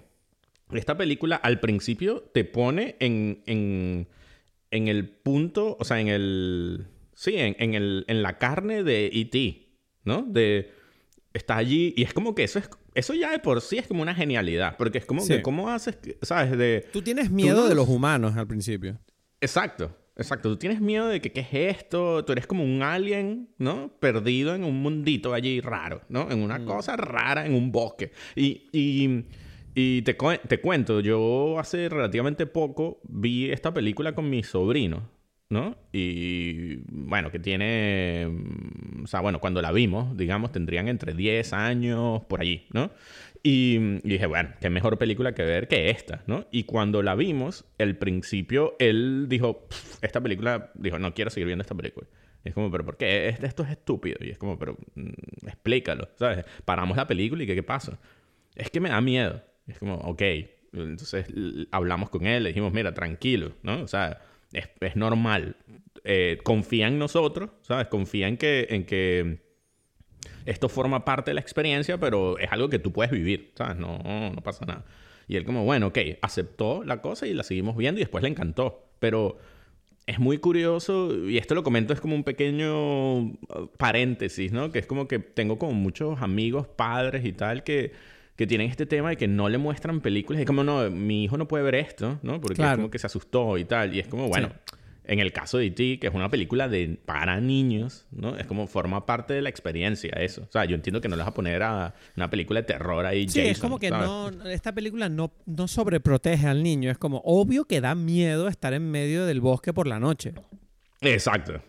esta 0.78 0.96
película 0.96 1.37
al 1.37 1.60
principio 1.60 2.20
te 2.32 2.44
pone 2.44 2.96
en, 3.00 3.42
en, 3.46 4.08
en 4.70 4.88
el 4.88 5.08
punto, 5.08 5.76
o 5.78 5.84
sea, 5.84 6.00
en 6.00 6.08
el, 6.08 6.87
sí, 7.14 7.34
en, 7.37 7.56
en, 7.58 7.74
el, 7.74 8.04
en 8.08 8.22
la 8.22 8.38
carne 8.38 8.82
de 8.82 9.06
E.T., 9.12 9.68
¿no? 10.04 10.22
De, 10.22 10.70
está 11.32 11.56
allí 11.56 11.94
y 11.96 12.02
es 12.02 12.12
como 12.14 12.34
que 12.34 12.44
eso 12.44 12.58
es 12.58 12.68
eso 12.94 13.12
ya 13.12 13.32
de 13.32 13.40
por 13.40 13.60
sí 13.60 13.76
es 13.78 13.88
como 13.88 14.02
una 14.02 14.14
genialidad, 14.14 14.76
porque 14.76 14.98
es 14.98 15.04
como 15.04 15.20
Sí. 15.22 15.34
que, 15.34 15.42
¿cómo 15.42 15.68
haces, 15.68 15.98
sabes? 16.22 16.56
De, 16.56 16.87
Tú 16.92 17.02
tienes 17.02 17.28
miedo 17.30 17.62
no- 17.62 17.68
de 17.68 17.74
los 17.74 17.88
humanos 17.88 18.37
al 18.37 18.46
principio. 18.46 19.00
Exacto, 19.40 19.96
exacto. 20.16 20.48
Tú 20.50 20.56
tienes 20.58 20.80
miedo 20.80 21.08
de 21.08 21.20
que 21.20 21.32
qué 21.32 21.40
es 21.40 21.48
esto, 21.78 22.24
tú 22.24 22.30
eres 22.32 22.46
como 22.46 22.62
un 22.62 22.82
alien, 22.84 23.48
¿no? 23.58 23.90
Perdido 23.98 24.54
en 24.54 24.62
un 24.62 24.80
mundito 24.80 25.34
allí 25.34 25.60
raro, 25.60 26.02
¿no? 26.08 26.30
En 26.30 26.40
una 26.40 26.64
cosa 26.64 26.96
rara, 26.96 27.44
en 27.46 27.54
un 27.54 27.72
bosque. 27.72 28.12
Y, 28.37 28.68
y, 28.72 29.24
y 29.74 30.02
te, 30.02 30.16
cu- 30.16 30.38
te 30.48 30.60
cuento, 30.60 31.00
yo 31.00 31.58
hace 31.58 31.88
relativamente 31.88 32.46
poco 32.46 33.00
vi 33.04 33.50
esta 33.50 33.74
película 33.74 34.14
con 34.14 34.30
mi 34.30 34.42
sobrino, 34.42 35.10
¿no? 35.50 35.76
Y 35.92 36.76
bueno, 36.90 37.30
que 37.30 37.38
tiene, 37.40 38.26
mm, 38.30 39.04
o 39.04 39.06
sea, 39.06 39.20
bueno, 39.20 39.40
cuando 39.40 39.60
la 39.62 39.72
vimos, 39.72 40.16
digamos, 40.16 40.52
tendrían 40.52 40.88
entre 40.88 41.14
10 41.14 41.52
años 41.52 42.22
por 42.24 42.40
allí, 42.40 42.66
¿no? 42.72 42.90
Y, 43.42 43.76
y 44.04 44.08
dije, 44.08 44.26
bueno, 44.26 44.50
qué 44.60 44.70
mejor 44.70 44.96
película 44.98 45.34
que 45.34 45.42
ver 45.42 45.68
que 45.68 45.90
esta, 45.90 46.22
¿no? 46.26 46.46
Y 46.50 46.64
cuando 46.64 47.02
la 47.02 47.14
vimos, 47.14 47.64
el 47.78 47.96
principio, 47.96 48.74
él 48.78 49.26
dijo, 49.28 49.66
"Pff, 49.68 50.02
esta 50.02 50.20
película, 50.20 50.70
dijo, 50.74 50.98
no 50.98 51.14
quiero 51.14 51.30
seguir 51.30 51.46
viendo 51.46 51.62
esta 51.62 51.74
película. 51.74 52.06
Y 52.44 52.48
es 52.50 52.54
como, 52.54 52.70
pero 52.70 52.84
¿por 52.84 52.96
qué? 52.96 53.28
Es- 53.28 53.42
Esto 53.42 53.62
es 53.64 53.70
estúpido. 53.70 54.16
Y 54.20 54.30
es 54.30 54.38
como, 54.38 54.58
pero 54.58 54.76
mm, 54.94 55.46
explícalo, 55.46 56.08
¿sabes? 56.16 56.44
Paramos 56.64 56.96
la 56.96 57.06
película 57.06 57.42
y 57.42 57.46
¿qué, 57.46 57.54
qué 57.54 57.62
pasa? 57.62 57.98
Es 58.54 58.70
que 58.70 58.80
me 58.80 58.88
da 58.90 59.00
miedo. 59.00 59.42
Es 59.66 59.79
como, 59.79 59.94
ok. 59.96 60.22
Entonces 60.72 61.27
hablamos 61.70 62.11
con 62.11 62.27
él, 62.27 62.42
le 62.42 62.48
dijimos, 62.50 62.72
mira, 62.72 62.92
tranquilo, 62.94 63.53
¿no? 63.62 63.83
O 63.83 63.88
sea, 63.88 64.20
es, 64.53 64.68
es 64.81 64.96
normal. 64.96 65.57
Eh, 66.05 66.38
confía 66.42 66.88
en 66.88 66.98
nosotros, 66.98 67.50
¿sabes? 67.62 67.87
Confía 67.88 68.29
en 68.29 68.37
que, 68.37 68.66
en 68.70 68.85
que 68.85 69.44
esto 70.46 70.68
forma 70.68 71.05
parte 71.05 71.31
de 71.31 71.35
la 71.35 71.40
experiencia, 71.40 71.98
pero 71.98 72.38
es 72.38 72.50
algo 72.50 72.68
que 72.68 72.79
tú 72.79 72.92
puedes 72.92 73.12
vivir, 73.12 73.53
¿sabes? 73.55 73.77
No, 73.77 73.98
no 73.98 74.42
pasa 74.42 74.66
nada. 74.66 74.85
Y 75.27 75.37
él 75.37 75.44
como, 75.44 75.64
bueno, 75.64 75.88
ok, 75.88 75.98
aceptó 76.22 76.85
la 76.85 77.00
cosa 77.00 77.27
y 77.27 77.35
la 77.35 77.44
seguimos 77.44 77.77
viendo 77.77 78.00
y 78.00 78.05
después 78.05 78.22
le 78.22 78.29
encantó. 78.29 78.90
Pero 78.98 79.38
es 80.07 80.18
muy 80.18 80.38
curioso, 80.38 81.29
y 81.29 81.38
esto 81.38 81.55
lo 81.55 81.62
comento 81.62 81.94
es 81.94 82.00
como 82.00 82.14
un 82.14 82.24
pequeño 82.24 83.18
uh, 83.20 83.37
paréntesis, 83.79 84.53
¿no? 84.53 84.70
Que 84.70 84.81
es 84.81 84.87
como 84.87 85.09
que 85.09 85.18
tengo 85.18 85.59
como 85.59 85.72
muchos 85.72 86.20
amigos, 86.20 86.66
padres 86.66 87.24
y 87.24 87.33
tal, 87.33 87.64
que, 87.64 87.92
que 88.37 88.47
tienen 88.47 88.68
este 88.68 88.87
tema 88.87 89.11
de 89.11 89.16
que 89.16 89.29
no 89.29 89.49
le 89.49 89.59
muestran 89.59 90.01
películas. 90.01 90.42
Y 90.42 90.44
como, 90.44 90.64
no, 90.64 90.90
mi 90.90 91.25
hijo 91.25 91.37
no 91.37 91.47
puede 91.47 91.62
ver 91.64 91.77
esto, 91.77 92.18
¿no? 92.23 92.40
Porque 92.40 92.57
Claro. 92.57 92.73
es 92.73 92.77
como 92.79 92.90
que 92.90 92.99
se 92.99 93.07
asustó 93.07 93.59
y 93.59 93.64
tal. 93.64 93.94
Y 93.94 94.01
es 94.01 94.09
como, 94.09 94.29
bueno, 94.29 94.51
en 95.05 95.20
el 95.20 95.33
caso 95.33 95.59
de 95.59 95.66
E.T., 95.66 95.99
que 96.01 96.07
es 96.09 96.14
una 96.14 96.29
película 96.31 96.66
de, 96.68 96.99
para 97.05 97.40
niños, 97.40 98.07
¿no? 98.11 98.37
Es 98.37 98.47
como 98.47 98.66
forma 98.66 99.07
parte 99.07 99.35
de 99.35 99.42
la 99.42 99.51
experiencia 99.51 100.11
eso. 100.18 100.42
O 100.49 100.51
sea, 100.53 100.64
yo 100.64 100.75
entiendo 100.75 101.01
que 101.01 101.09
no 101.09 101.14
le 101.16 101.20
vas 101.23 101.29
a 101.29 101.35
poner 101.35 101.62
a 101.62 101.94
una 102.16 102.29
película 102.31 102.61
de 102.62 102.66
terror 102.66 103.05
ahí. 103.07 103.29
Sí, 103.29 103.40
es 103.40 103.61
como 103.61 103.79
que 103.79 103.90
¿sabes? 103.90 104.07
no, 104.09 104.49
esta 104.51 104.73
película 104.73 105.09
no, 105.09 105.33
no 105.47 105.68
sobreprotege 105.68 106.47
al 106.49 106.62
niño. 106.62 106.90
Es 106.90 106.99
como 106.99 107.20
obvio 107.25 107.66
que 107.66 107.81
da 107.81 107.94
miedo 107.94 108.49
estar 108.49 108.73
en 108.73 108.90
medio 108.90 109.27
del 109.27 109.40
bosque 109.40 109.73
por 109.73 109.87
la 109.87 110.01
noche. 110.01 110.33
Exacto. 111.04 111.60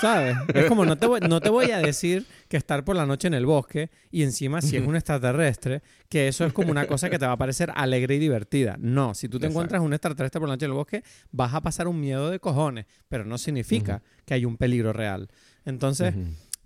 ¿Sabes? 0.00 0.36
Es 0.54 0.64
como 0.66 0.84
no 0.84 0.96
te, 0.96 1.06
voy, 1.06 1.20
no 1.20 1.40
te 1.40 1.50
voy 1.50 1.70
a 1.70 1.78
decir 1.82 2.26
que 2.48 2.56
estar 2.56 2.84
por 2.84 2.96
la 2.96 3.06
noche 3.06 3.28
en 3.28 3.34
el 3.34 3.46
bosque 3.46 3.90
y 4.10 4.22
encima 4.22 4.60
si 4.62 4.76
es 4.76 4.86
un 4.86 4.96
extraterrestre, 4.96 5.82
que 6.08 6.28
eso 6.28 6.44
es 6.44 6.52
como 6.52 6.70
una 6.70 6.86
cosa 6.86 7.10
que 7.10 7.18
te 7.18 7.26
va 7.26 7.32
a 7.32 7.36
parecer 7.36 7.70
alegre 7.74 8.14
y 8.16 8.18
divertida. 8.18 8.76
No, 8.78 9.14
si 9.14 9.28
tú 9.28 9.38
te 9.38 9.46
Exacto. 9.46 9.52
encuentras 9.52 9.82
un 9.82 9.92
extraterrestre 9.92 10.40
por 10.40 10.48
la 10.48 10.54
noche 10.54 10.64
en 10.66 10.70
el 10.70 10.76
bosque, 10.76 11.02
vas 11.30 11.52
a 11.54 11.60
pasar 11.60 11.88
un 11.88 12.00
miedo 12.00 12.30
de 12.30 12.40
cojones, 12.40 12.86
pero 13.08 13.24
no 13.24 13.36
significa 13.38 14.02
que 14.24 14.34
hay 14.34 14.44
un 14.44 14.56
peligro 14.56 14.92
real. 14.92 15.28
Entonces, 15.64 16.14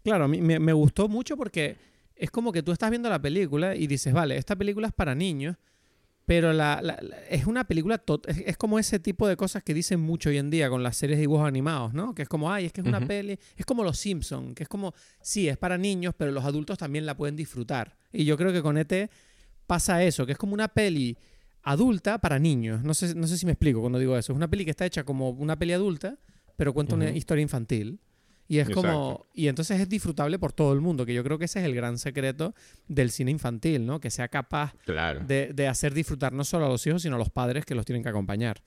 claro, 0.05 0.25
a 0.25 0.29
mí 0.29 0.41
me, 0.41 0.59
me 0.59 0.73
gustó 0.73 1.09
mucho 1.09 1.37
porque 1.37 1.77
es 2.15 2.31
como 2.31 2.53
que 2.53 2.63
tú 2.63 2.71
estás 2.71 2.91
viendo 2.91 3.09
la 3.11 3.21
película 3.21 3.75
y 3.75 3.87
dices, 3.89 4.13
vale, 4.13 4.37
esta 4.37 4.55
película 4.55 4.87
es 4.87 4.93
para 4.93 5.15
niños, 5.15 5.57
pero 6.35 6.55
la, 6.55 6.81
la- 6.83 6.99
la- 7.03 7.19
es 7.29 7.45
una 7.47 7.65
película, 7.65 7.99
tot- 8.03 8.27
es, 8.27 8.39
es 8.47 8.57
como 8.57 8.79
ese 8.79 8.99
tipo 8.99 9.29
de 9.29 9.37
cosas 9.37 9.63
que 9.63 9.75
dicen 9.75 10.01
mucho 10.01 10.31
hoy 10.31 10.39
en 10.39 10.49
día 10.49 10.71
con 10.71 10.83
las 10.83 10.97
series 10.97 11.19
de 11.19 11.21
dibujos 11.23 11.47
animados, 11.47 11.93
¿no? 11.93 12.15
Que 12.15 12.23
es 12.23 12.29
como, 12.29 12.51
ay, 12.51 12.65
es 12.65 12.73
que 12.73 12.81
es 12.81 12.87
una 12.87 13.01
peli, 13.07 13.39
es 13.55 13.67
como 13.67 13.85
Los 13.85 13.99
Simpson, 13.99 14.55
que 14.55 14.63
es 14.63 14.69
como, 14.71 14.95
sí, 15.21 15.47
es 15.47 15.59
para 15.59 15.77
niños, 15.77 16.15
pero 16.17 16.33
los 16.33 16.43
adultos 16.47 16.79
también 16.79 17.05
la 17.05 17.15
pueden 17.19 17.37
disfrutar. 17.37 17.99
Y 18.15 18.25
yo 18.25 18.39
creo 18.39 18.51
que 18.51 18.63
con 18.63 18.79
ET 18.79 19.11
pasa 19.67 20.03
eso, 20.03 20.25
que 20.25 20.33
es 20.33 20.39
como 20.39 20.55
una 20.55 20.69
peli 20.69 21.19
adulta 21.65 22.19
para 22.19 22.39
niños. 22.39 22.83
No 22.83 22.95
sé, 22.95 23.15
no 23.15 23.27
sé 23.27 23.37
si 23.37 23.45
me 23.45 23.53
explico 23.53 23.81
cuando 23.81 23.99
digo 23.99 24.17
eso. 24.17 24.33
Es 24.33 24.37
una 24.37 24.49
peli 24.49 24.65
que 24.65 24.71
está 24.71 24.87
hecha 24.87 25.05
como 25.05 25.29
una 25.31 25.59
peli 25.59 25.75
adulta, 25.75 26.17
pero 26.57 26.73
cuenta 26.73 26.95
una 26.95 27.05
historia 27.19 27.43
infantil. 27.43 28.01
Y 28.53 28.59
es 28.59 28.69
como. 28.71 29.27
Y 29.33 29.49
entonces 29.49 29.81
es 29.81 29.89
disfrutable 29.89 30.39
por 30.39 30.53
todo 30.53 30.73
el 30.75 30.81
mundo, 30.81 31.07
que 31.07 31.15
yo 31.15 31.25
creo 31.25 31.39
que 31.39 31.47
ese 31.47 31.61
es 31.61 31.65
el 31.65 31.75
gran 31.75 31.99
secreto 31.99 32.55
del 32.87 33.11
cine 33.11 33.31
infantil, 33.31 33.87
¿no? 33.87 33.99
Que 34.01 34.11
sea 34.11 34.29
capaz 34.29 34.75
Claro. 34.85 35.21
de, 35.27 35.53
de 35.55 35.69
hacer 35.69 35.95
disfrutar 35.95 36.33
no 36.33 36.45
solo 36.45 36.67
a 36.67 36.69
los 36.69 36.87
hijos, 36.87 37.01
sino 37.03 37.17
a 37.17 37.19
los 37.19 37.31
padres 37.31 37.65
que 37.65 37.75
los 37.75 37.87
tienen 37.87 38.03
que 38.03 38.11
acompañar. 38.11 38.63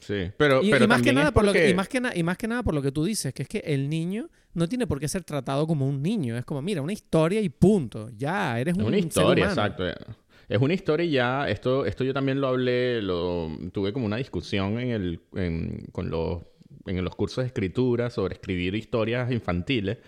Sí. 0.00 0.30
Pero, 0.36 0.62
Y, 0.62 0.70
pero 0.70 0.84
y 0.84 0.88
más 0.88 1.02
que 1.02 1.12
nada 1.12 1.32
por 1.32 1.44
lo 1.44 1.52
que, 1.52 1.70
y, 1.70 1.74
más 1.74 1.88
que 1.88 2.00
na- 2.00 2.14
y 2.14 2.22
más 2.22 2.36
que 2.36 2.46
nada 2.46 2.62
por 2.62 2.74
lo 2.74 2.82
que 2.82 2.92
tú 2.92 3.04
dices, 3.04 3.32
que 3.32 3.42
es 3.42 3.48
que 3.48 3.58
el 3.58 3.88
niño 3.88 4.28
no 4.54 4.68
tiene 4.68 4.86
por 4.86 5.00
qué 5.00 5.08
ser 5.08 5.24
tratado 5.24 5.66
como 5.66 5.88
un 5.88 6.02
niño. 6.02 6.36
Es 6.36 6.44
como, 6.44 6.60
mira, 6.62 6.82
una 6.82 6.92
historia 6.92 7.40
y 7.40 7.48
punto. 7.48 8.10
Ya, 8.16 8.58
eres 8.60 8.74
Es 8.74 8.78
un 8.78 8.84
una 8.88 8.96
ser 8.98 9.06
historia, 9.06 9.44
humano. 9.46 9.62
exacto. 9.66 9.84
Es 10.48 10.60
una 10.60 10.74
historia 10.74 11.04
y 11.06 11.10
ya, 11.10 11.48
esto, 11.48 11.84
esto 11.86 12.04
yo 12.04 12.14
también 12.14 12.40
lo 12.40 12.48
hablé, 12.48 13.02
lo, 13.02 13.50
tuve 13.72 13.92
como 13.92 14.06
una 14.06 14.16
discusión 14.16 14.78
en 14.78 14.90
el, 14.90 15.20
en, 15.34 15.86
con 15.92 16.08
los, 16.10 16.42
en 16.86 17.04
los 17.04 17.14
cursos 17.14 17.42
de 17.44 17.48
escritura 17.48 18.10
sobre 18.10 18.34
escribir 18.34 18.74
historias 18.74 19.30
infantiles, 19.32 19.98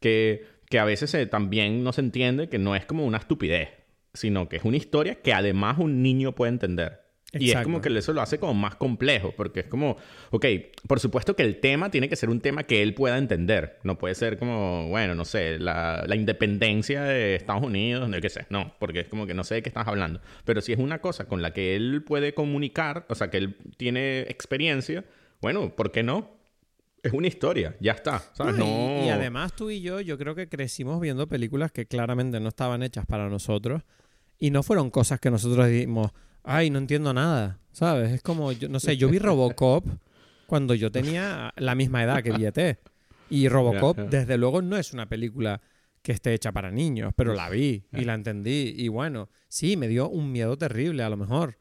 que, 0.00 0.44
que 0.68 0.78
a 0.78 0.84
veces 0.84 1.10
se- 1.10 1.26
también 1.26 1.82
no 1.84 1.92
se 1.92 2.00
entiende 2.00 2.48
que 2.48 2.58
no 2.58 2.74
es 2.76 2.84
como 2.86 3.04
una 3.04 3.18
estupidez, 3.18 3.68
sino 4.14 4.48
que 4.48 4.56
es 4.56 4.64
una 4.64 4.76
historia 4.76 5.16
que 5.16 5.32
además 5.32 5.78
un 5.78 6.02
niño 6.02 6.34
puede 6.34 6.52
entender. 6.52 7.00
Y 7.34 7.44
es 7.44 7.50
Exacto. 7.50 7.64
como 7.66 7.80
que 7.82 7.90
eso 7.98 8.14
lo 8.14 8.22
hace 8.22 8.38
como 8.38 8.54
más 8.54 8.76
complejo, 8.76 9.34
porque 9.36 9.60
es 9.60 9.66
como, 9.66 9.98
ok, 10.30 10.46
por 10.86 10.98
supuesto 10.98 11.36
que 11.36 11.42
el 11.42 11.60
tema 11.60 11.90
tiene 11.90 12.08
que 12.08 12.16
ser 12.16 12.30
un 12.30 12.40
tema 12.40 12.62
que 12.62 12.80
él 12.82 12.94
pueda 12.94 13.18
entender. 13.18 13.78
No 13.82 13.98
puede 13.98 14.14
ser 14.14 14.38
como, 14.38 14.88
bueno, 14.88 15.14
no 15.14 15.26
sé, 15.26 15.58
la, 15.58 16.04
la 16.06 16.16
independencia 16.16 17.02
de 17.02 17.34
Estados 17.34 17.62
Unidos, 17.64 18.08
no 18.08 18.18
qué 18.22 18.30
sé, 18.30 18.46
no, 18.48 18.74
porque 18.78 19.00
es 19.00 19.08
como 19.08 19.26
que 19.26 19.34
no 19.34 19.44
sé 19.44 19.56
de 19.56 19.62
qué 19.62 19.68
estás 19.68 19.86
hablando. 19.86 20.22
Pero 20.46 20.62
si 20.62 20.72
es 20.72 20.78
una 20.78 21.02
cosa 21.02 21.26
con 21.26 21.42
la 21.42 21.52
que 21.52 21.76
él 21.76 22.02
puede 22.02 22.32
comunicar, 22.32 23.04
o 23.10 23.14
sea, 23.14 23.28
que 23.28 23.36
él 23.36 23.56
tiene 23.76 24.20
experiencia, 24.22 25.04
bueno, 25.40 25.74
¿por 25.74 25.90
qué 25.92 26.02
no? 26.02 26.36
Es 27.02 27.12
una 27.12 27.28
historia, 27.28 27.76
ya 27.80 27.92
está, 27.92 28.18
¿sabes? 28.34 28.56
No, 28.56 28.64
y- 28.64 28.68
No... 28.68 29.04
y, 29.04 29.08
además 29.10 29.54
tú 29.54 29.70
y 29.70 29.80
yo, 29.80 30.00
yo 30.00 30.18
creo 30.18 30.34
que 30.34 30.48
crecimos 30.48 31.00
viendo 31.00 31.28
películas 31.28 31.70
que 31.70 31.86
claramente 31.86 32.40
no 32.40 32.48
estaban 32.48 32.82
hechas 32.82 33.06
para 33.06 33.28
nosotros 33.28 33.82
y 34.38 34.50
no 34.50 34.62
fueron 34.62 34.90
cosas 34.90 35.20
que 35.20 35.30
nosotros 35.30 35.68
dijimos, 35.68 36.10
ay, 36.42 36.70
no 36.70 36.78
entiendo 36.78 37.12
nada, 37.14 37.60
¿sabes? 37.72 38.12
Es 38.12 38.22
como, 38.22 38.52
yo, 38.52 38.68
no 38.68 38.80
sé, 38.80 38.96
yo 38.96 39.08
vi 39.08 39.18
Robocop 39.18 39.86
cuando 40.46 40.74
yo 40.74 40.90
tenía 40.90 41.52
la 41.56 41.74
misma 41.74 42.02
edad 42.02 42.22
que 42.22 42.32
vi 42.32 42.46
ET. 42.46 42.78
Y 43.30 43.48
Robocop, 43.48 43.98
desde 44.10 44.38
luego, 44.38 44.62
no 44.62 44.76
es 44.76 44.92
una 44.94 45.06
película 45.08 45.60
que 46.02 46.12
esté 46.12 46.32
hecha 46.32 46.50
para 46.52 46.70
niños, 46.70 47.12
pero 47.14 47.34
la 47.34 47.50
vi 47.50 47.84
y 47.92 48.04
la 48.04 48.14
entendí. 48.14 48.74
Y 48.76 48.88
bueno, 48.88 49.28
sí, 49.48 49.76
me 49.76 49.88
dio 49.88 50.08
un 50.08 50.32
miedo 50.32 50.56
terrible 50.56 51.02
a 51.02 51.10
lo 51.10 51.16
mejor, 51.18 51.58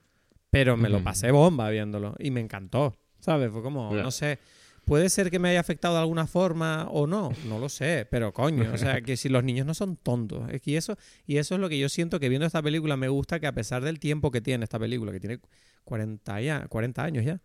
pero 0.49 0.77
me 0.77 0.87
lo 0.89 1.03
pasé 1.03 1.31
bomba 1.31 1.69
viéndolo 1.69 2.15
y 2.19 2.31
me 2.31 2.39
encantó, 2.39 2.95
¿sabes? 3.27 3.51
Fue 3.51 3.61
como, 3.61 3.93
no 3.93 4.09
sé, 4.09 4.39
puede 4.85 5.09
ser 5.09 5.29
que 5.29 5.37
me 5.37 5.49
haya 5.49 5.59
afectado 5.59 5.95
de 5.95 5.99
alguna 5.99 6.27
forma 6.27 6.87
o 6.89 7.07
no, 7.07 7.29
no 7.45 7.59
lo 7.59 7.67
sé, 7.67 8.07
pero 8.09 8.31
coño, 8.31 8.71
o 8.73 8.77
sea, 8.77 9.01
que 9.01 9.17
si 9.17 9.27
los 9.27 9.43
niños 9.43 9.67
no 9.67 9.73
son 9.73 9.97
tontos, 9.97 10.49
es 10.49 10.61
que 10.61 10.77
eso, 10.77 10.97
y 11.25 11.35
eso 11.35 11.55
es 11.55 11.61
lo 11.61 11.67
que 11.67 11.77
yo 11.77 11.89
siento 11.89 12.21
que 12.21 12.29
viendo 12.29 12.47
esta 12.47 12.61
película 12.61 12.95
me 12.95 13.09
gusta 13.09 13.41
que 13.41 13.47
a 13.47 13.51
pesar 13.51 13.83
del 13.83 13.99
tiempo 13.99 14.31
que 14.31 14.39
tiene 14.39 14.63
esta 14.63 14.79
película, 14.79 15.11
que 15.11 15.19
tiene 15.19 15.39
40, 15.83 16.39
ya, 16.39 16.67
40 16.69 17.03
años 17.03 17.25
ya, 17.25 17.41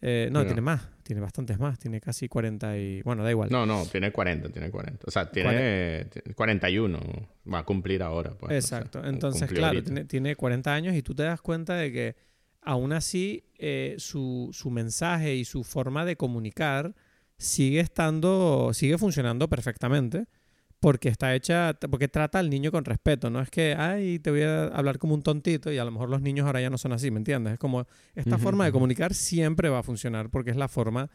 eh, 0.00 0.28
no, 0.32 0.44
tiene 0.44 0.60
más, 0.60 0.88
tiene 1.04 1.22
bastantes 1.22 1.60
más, 1.60 1.78
tiene 1.78 2.00
casi 2.00 2.28
40 2.28 2.76
y, 2.76 3.02
bueno, 3.02 3.22
da 3.22 3.30
igual. 3.30 3.48
No, 3.52 3.64
no, 3.64 3.86
tiene 3.86 4.10
40, 4.10 4.48
tiene 4.48 4.68
40. 4.72 5.04
O 5.06 5.10
sea, 5.12 5.30
tiene 5.30 6.08
41, 6.34 6.98
va 7.52 7.60
a 7.60 7.64
cumplir 7.64 8.02
ahora. 8.02 8.30
Pues, 8.30 8.64
o 8.64 8.66
sea, 8.66 8.78
Exacto. 8.78 9.06
Entonces, 9.06 9.48
claro, 9.48 9.80
tiene, 9.84 10.04
tiene 10.04 10.34
40 10.34 10.74
años 10.74 10.96
y 10.96 11.02
tú 11.02 11.14
te 11.14 11.22
das 11.22 11.40
cuenta 11.40 11.76
de 11.76 11.92
que 11.92 12.31
aún 12.62 12.92
así 12.92 13.44
eh, 13.58 13.96
su, 13.98 14.50
su 14.52 14.70
mensaje 14.70 15.34
y 15.34 15.44
su 15.44 15.64
forma 15.64 16.04
de 16.04 16.16
comunicar 16.16 16.94
sigue 17.36 17.80
estando, 17.80 18.70
sigue 18.72 18.98
funcionando 18.98 19.48
perfectamente 19.48 20.26
porque 20.82 21.08
está 21.08 21.32
hecha, 21.32 21.78
porque 21.90 22.08
trata 22.08 22.40
al 22.40 22.50
niño 22.50 22.72
con 22.72 22.84
respeto. 22.84 23.30
No 23.30 23.40
es 23.40 23.50
que, 23.50 23.76
ay, 23.78 24.18
te 24.18 24.32
voy 24.32 24.42
a 24.42 24.64
hablar 24.64 24.98
como 24.98 25.14
un 25.14 25.22
tontito 25.22 25.70
y 25.70 25.78
a 25.78 25.84
lo 25.84 25.92
mejor 25.92 26.08
los 26.08 26.22
niños 26.22 26.44
ahora 26.44 26.60
ya 26.60 26.70
no 26.70 26.78
son 26.78 26.92
así, 26.92 27.12
¿me 27.12 27.18
entiendes? 27.18 27.52
Es 27.52 27.58
como, 27.60 27.86
esta 28.16 28.36
forma 28.36 28.64
de 28.64 28.72
comunicar 28.72 29.14
siempre 29.14 29.68
va 29.68 29.78
a 29.78 29.82
funcionar 29.84 30.28
porque 30.28 30.50
es 30.50 30.56
la 30.56 30.66
forma 30.66 31.08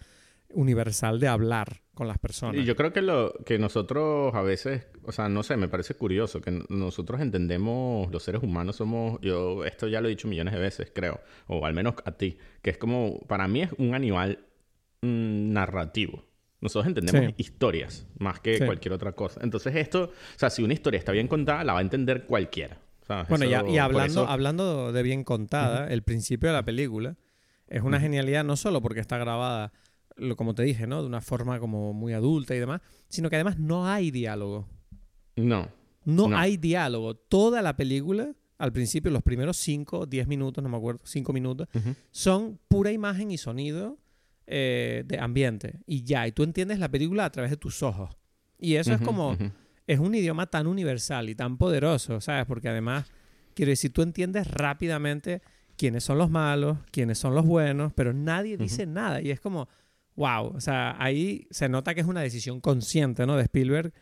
universal 0.50 1.20
de 1.20 1.28
hablar 1.28 1.82
con 1.94 2.08
las 2.08 2.18
personas. 2.18 2.62
Y 2.62 2.66
yo 2.66 2.76
creo 2.76 2.94
que 2.94 3.02
lo 3.02 3.34
que 3.46 3.58
nosotros 3.58 4.34
a 4.36 4.42
veces, 4.42 4.88
o 5.04 5.12
sea, 5.12 5.30
no 5.30 5.44
sé, 5.44 5.58
me 5.58 5.68
parece 5.68 5.96
curioso 5.96 6.42
que 6.42 6.64
nosotros 6.70 7.22
entendemos, 7.22 8.12
los 8.12 8.24
seres 8.24 8.44
humanos 8.44 8.76
somos, 8.76 9.20
yo 9.22 9.66
esto 9.66 9.88
ya 9.88 10.00
lo 10.00 10.08
he 10.08 10.12
dicho 10.12 10.28
millones 10.28 10.54
de 10.54 10.60
veces, 10.60 10.92
creo, 10.94 11.20
o 11.48 11.66
al 11.66 11.74
menos 11.74 11.96
a 12.06 12.12
ti, 12.12 12.38
que 12.62 12.70
es 12.70 12.78
como, 12.78 13.20
para 13.28 13.48
mí 13.48 13.64
es 13.64 13.72
un 13.78 13.96
animal 13.96 14.40
mm, 15.02 15.52
narrativo. 15.52 16.24
Nosotros 16.60 16.88
entendemos 16.88 17.34
historias 17.38 18.08
más 18.18 18.40
que 18.40 18.66
cualquier 18.66 18.94
otra 18.94 19.12
cosa. 19.12 19.42
Entonces 19.44 19.76
esto, 19.76 20.06
o 20.06 20.40
sea, 20.40 20.50
si 20.50 20.64
una 20.64 20.74
historia 20.74 20.98
está 20.98 21.12
bien 21.12 21.28
contada, 21.28 21.64
la 21.64 21.74
va 21.74 21.80
a 21.80 21.84
entender 21.84 22.26
cualquiera. 22.26 22.80
Bueno, 23.30 23.46
y 23.46 23.78
hablando, 23.78 24.28
hablando 24.28 24.92
de 24.92 25.04
bien 25.04 25.24
contada, 25.24 25.88
el 25.88 26.04
principio 26.04 26.50
de 26.50 26.56
la 26.56 26.66
película 26.66 27.16
es 27.68 27.82
una 27.82 28.00
genialidad 28.00 28.44
no 28.44 28.56
solo 28.56 28.82
porque 28.82 29.00
está 29.00 29.18
grabada, 29.18 29.72
lo, 30.18 30.36
como 30.36 30.54
te 30.56 30.64
dije, 30.64 30.88
¿no? 30.88 31.02
De 31.02 31.08
una 31.08 31.22
forma 31.22 31.60
como 31.60 31.94
muy 31.94 32.14
adulta 32.14 32.56
y 32.56 32.60
demás, 32.60 32.82
sino 33.08 33.30
que 33.30 33.36
además 33.36 33.58
no 33.58 33.88
hay 33.88 34.12
diálogo. 34.12 34.68
No. 35.36 35.70
No, 36.06 36.38
hay 36.38 36.58
diálogo. 36.58 37.16
Toda 37.16 37.62
la 37.62 37.76
película, 37.76 38.34
al 38.58 38.72
principio, 38.72 39.12
los 39.12 39.24
primeros 39.24 39.58
5, 39.58 40.06
10 40.06 40.28
minutos, 40.28 40.64
no 40.64 40.70
me 40.70 40.78
acuerdo, 40.78 41.02
5 41.04 41.34
minutos, 41.34 41.68
son 42.12 42.60
pura 42.70 42.92
imagen 42.92 43.30
y 43.32 43.38
sonido 43.38 43.98
eh, 44.46 45.04
de 45.06 45.20
ambiente. 45.20 45.80
Y 45.86 46.04
ya, 46.04 46.26
y 46.26 46.32
tú 46.32 46.44
entiendes 46.44 46.80
la 46.80 46.90
película 46.90 47.26
a 47.26 47.32
través 47.32 47.52
de 47.52 47.58
tus 47.58 47.84
ojos. 47.84 48.18
Y 48.58 48.76
eso 48.76 48.94
es 48.94 49.02
como, 49.02 49.38
es 49.86 50.00
un 50.00 50.16
idioma 50.16 50.48
tan 50.48 50.66
universal 50.68 51.30
y 51.30 51.36
tan 51.36 51.58
poderoso, 51.58 52.22
¿sabes? 52.22 52.46
Porque 52.46 52.70
además, 52.70 53.12
quiero 53.54 53.72
decir, 53.72 53.92
tú 53.92 54.02
entiendes 54.02 54.48
rápidamente 54.48 55.42
quiénes 55.76 56.06
son 56.06 56.18
los 56.18 56.30
malos, 56.30 56.78
quiénes 56.92 57.20
son 57.20 57.36
los 57.36 57.46
buenos, 57.46 57.92
pero 57.94 58.14
nadie 58.14 58.58
dice 58.58 58.86
nada. 58.86 59.22
Y 59.22 59.32
es 59.32 59.40
como, 59.42 59.68
wow, 60.18 60.48
o 60.48 60.60
sea, 60.60 60.96
ahí 61.00 61.48
se 61.52 61.70
nota 61.70 61.94
que 61.96 62.02
es 62.02 62.08
una 62.08 62.22
decisión 62.22 62.60
consciente, 62.60 63.26
¿no? 63.26 63.38
De 63.38 63.44
Spielberg 63.44 63.94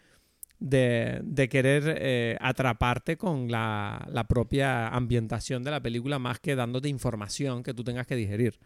de, 0.60 1.20
de 1.24 1.50
querer 1.50 1.84
eh, 2.00 2.38
atraparte 2.40 3.18
con 3.18 3.52
la, 3.52 4.08
la, 4.12 4.26
propia 4.28 4.88
ambientación 4.88 5.64
de 5.64 5.72
la 5.72 5.82
película 5.82 6.18
más 6.18 6.40
que 6.40 6.56
dándote 6.56 6.88
información 6.88 7.62
que 7.62 7.74
tú 7.74 7.84
tengas 7.84 8.08
que 8.08 8.16
digerir. 8.16 8.58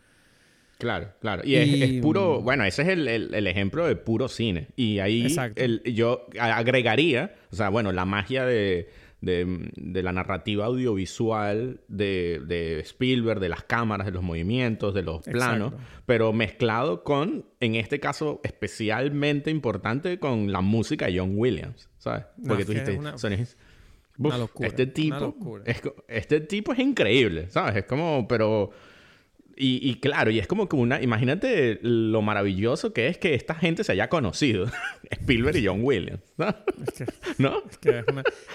Claro, 0.77 1.11
claro. 1.19 1.41
Y, 1.43 1.55
Es, 1.55 2.01
puro, 2.01 2.41
bueno, 2.41 2.63
ese 2.63 2.83
es 2.83 2.87
el, 2.89 3.07
el, 3.07 3.47
ejemplo 3.47 3.85
de 3.85 3.97
puro 3.97 4.29
cine. 4.29 4.67
Y 4.77 4.99
ahí 4.99 5.35
el, 5.55 5.81
yo 5.83 6.27
agregaría, 6.39 7.35
o 7.51 7.55
sea, 7.55 7.67
bueno, 7.67 7.91
la 7.91 8.05
magia 8.05 8.45
de, 8.45 8.87
de, 9.21 9.71
de 9.75 10.03
la 10.03 10.13
narrativa 10.13 10.65
audiovisual 10.65 11.81
de, 11.87 12.41
de, 12.45 12.79
Spielberg, 12.79 13.39
de 13.39 13.49
las 13.49 13.63
cámaras, 13.63 14.05
de 14.05 14.11
los 14.11 14.23
movimientos, 14.23 14.93
de 14.93 15.03
los 15.03 15.23
planos, 15.23 15.73
pero 16.05 16.31
mezclado 16.33 17.03
con, 17.03 17.45
en 17.59 17.75
este 17.75 17.99
caso, 17.99 18.39
especialmente 18.43 19.51
importante 19.51 20.19
con 20.19 20.51
la 20.51 20.61
música 20.61 21.07
de 21.07 21.19
John 21.19 21.33
Williams, 21.35 21.89
¿sabes? 21.97 22.25
Porque 22.47 22.65
tú 22.65 22.71
dijiste, 22.71 22.97
una, 22.97 24.37
locura, 24.37 24.67
este 24.67 24.85
tipo, 24.85 25.59
Es, 25.65 25.81
este 26.07 26.41
tipo 26.41 26.73
es 26.73 26.79
increíble, 26.79 27.49
¿sabes? 27.49 27.77
Es 27.77 27.85
como, 27.85 28.27
pero 28.27 28.71
y, 29.61 29.95
claro, 29.95 30.31
y 30.31 30.39
es 30.39 30.47
como 30.47 30.69
que 30.69 30.77
una... 30.77 31.01
Imagínate 31.01 31.79
lo 31.81 32.21
maravilloso 32.21 32.93
que 32.93 33.07
es 33.07 33.17
que 33.17 33.33
esta 33.33 33.53
gente 33.53 33.83
se 33.83 33.91
haya 33.91 34.07
conocido. 34.07 34.67
Spielberg 35.11 35.57
y 35.57 35.67
John 35.67 35.81
Williams. 35.83 36.21
¿No? 36.37 36.47
¿No? 37.37 37.49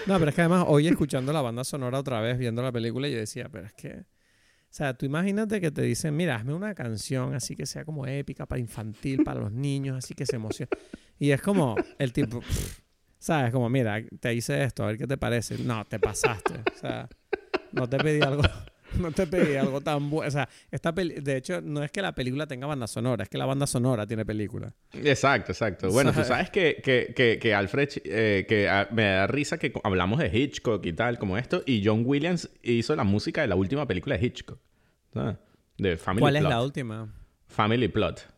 no, 0.07 0.19
pero 0.19 0.29
es 0.29 0.35
que 0.35 0.41
además 0.41 0.65
hoy 0.67 0.87
escuchando 0.87 1.31
la 1.31 1.43
banda 1.43 1.63
sonora 1.63 1.99
otra 1.99 2.21
vez, 2.21 2.39
viendo 2.39 2.63
la 2.63 2.71
película, 2.71 3.07
yo 3.07 3.17
decía, 3.17 3.49
pero 3.51 3.67
es 3.67 3.73
que... 3.73 3.89
O 3.91 4.77
sea, 4.77 4.95
tú 4.95 5.05
imagínate 5.05 5.61
que 5.61 5.69
te 5.69 5.83
dicen, 5.83 6.15
mira, 6.15 6.37
hazme 6.37 6.55
una 6.55 6.73
canción 6.73 7.35
así 7.35 7.55
que 7.55 7.67
sea 7.67 7.85
como 7.85 8.07
épica, 8.07 8.47
para 8.47 8.59
infantil, 8.59 9.23
para 9.23 9.41
los 9.41 9.51
niños, 9.51 9.97
así 9.97 10.15
que 10.15 10.25
se 10.25 10.37
emociona. 10.37 10.69
Y 11.19 11.29
es 11.29 11.41
como 11.41 11.75
el 11.99 12.13
tipo... 12.13 12.41
¿Sabes? 13.19 13.51
Como, 13.51 13.69
mira, 13.69 14.01
te 14.19 14.33
hice 14.33 14.63
esto, 14.63 14.83
a 14.83 14.87
ver 14.87 14.97
qué 14.97 15.05
te 15.05 15.17
parece. 15.17 15.59
No, 15.59 15.85
te 15.85 15.99
pasaste. 15.99 16.55
O 16.75 16.79
sea, 16.79 17.07
no 17.73 17.87
te 17.87 17.97
pedí 17.97 18.21
algo... 18.21 18.41
no 18.99 19.11
te 19.11 19.27
pedí 19.27 19.55
algo 19.55 19.81
tan 19.81 20.09
bueno. 20.09 20.27
O 20.27 20.31
sea, 20.31 20.47
esta 20.71 20.91
de 20.91 21.37
hecho, 21.37 21.61
no 21.61 21.83
es 21.83 21.91
que 21.91 22.01
la 22.01 22.13
película 22.13 22.47
tenga 22.47 22.67
banda 22.67 22.87
sonora, 22.87 23.23
es 23.23 23.29
que 23.29 23.37
la 23.37 23.45
banda 23.45 23.67
sonora 23.67 24.05
tiene 24.07 24.25
película. 24.25 24.73
Exacto, 24.93 25.51
exacto. 25.51 25.89
Bueno, 25.91 26.13
tú 26.13 26.23
sabes 26.23 26.49
que, 26.49 26.81
que, 26.83 27.13
que, 27.15 27.39
que 27.39 27.53
Alfred, 27.53 27.89
eh, 28.05 28.45
que 28.47 28.69
ah, 28.69 28.87
me 28.91 29.03
da 29.03 29.27
risa 29.27 29.57
que 29.57 29.73
hablamos 29.83 30.19
de 30.19 30.35
Hitchcock 30.37 30.85
y 30.85 30.93
tal, 30.93 31.17
como 31.17 31.37
esto, 31.37 31.63
y 31.65 31.83
John 31.85 32.03
Williams 32.05 32.49
hizo 32.63 32.95
la 32.95 33.03
música 33.03 33.41
de 33.41 33.47
la 33.47 33.55
última 33.55 33.87
película 33.87 34.17
de 34.17 34.25
Hitchcock. 34.25 34.59
De 35.77 35.97
Family 35.97 36.21
¿Cuál 36.21 36.35
es 36.35 36.43
la 36.43 36.61
última? 36.61 37.13
Family 37.47 37.87
Plot. 37.87 38.34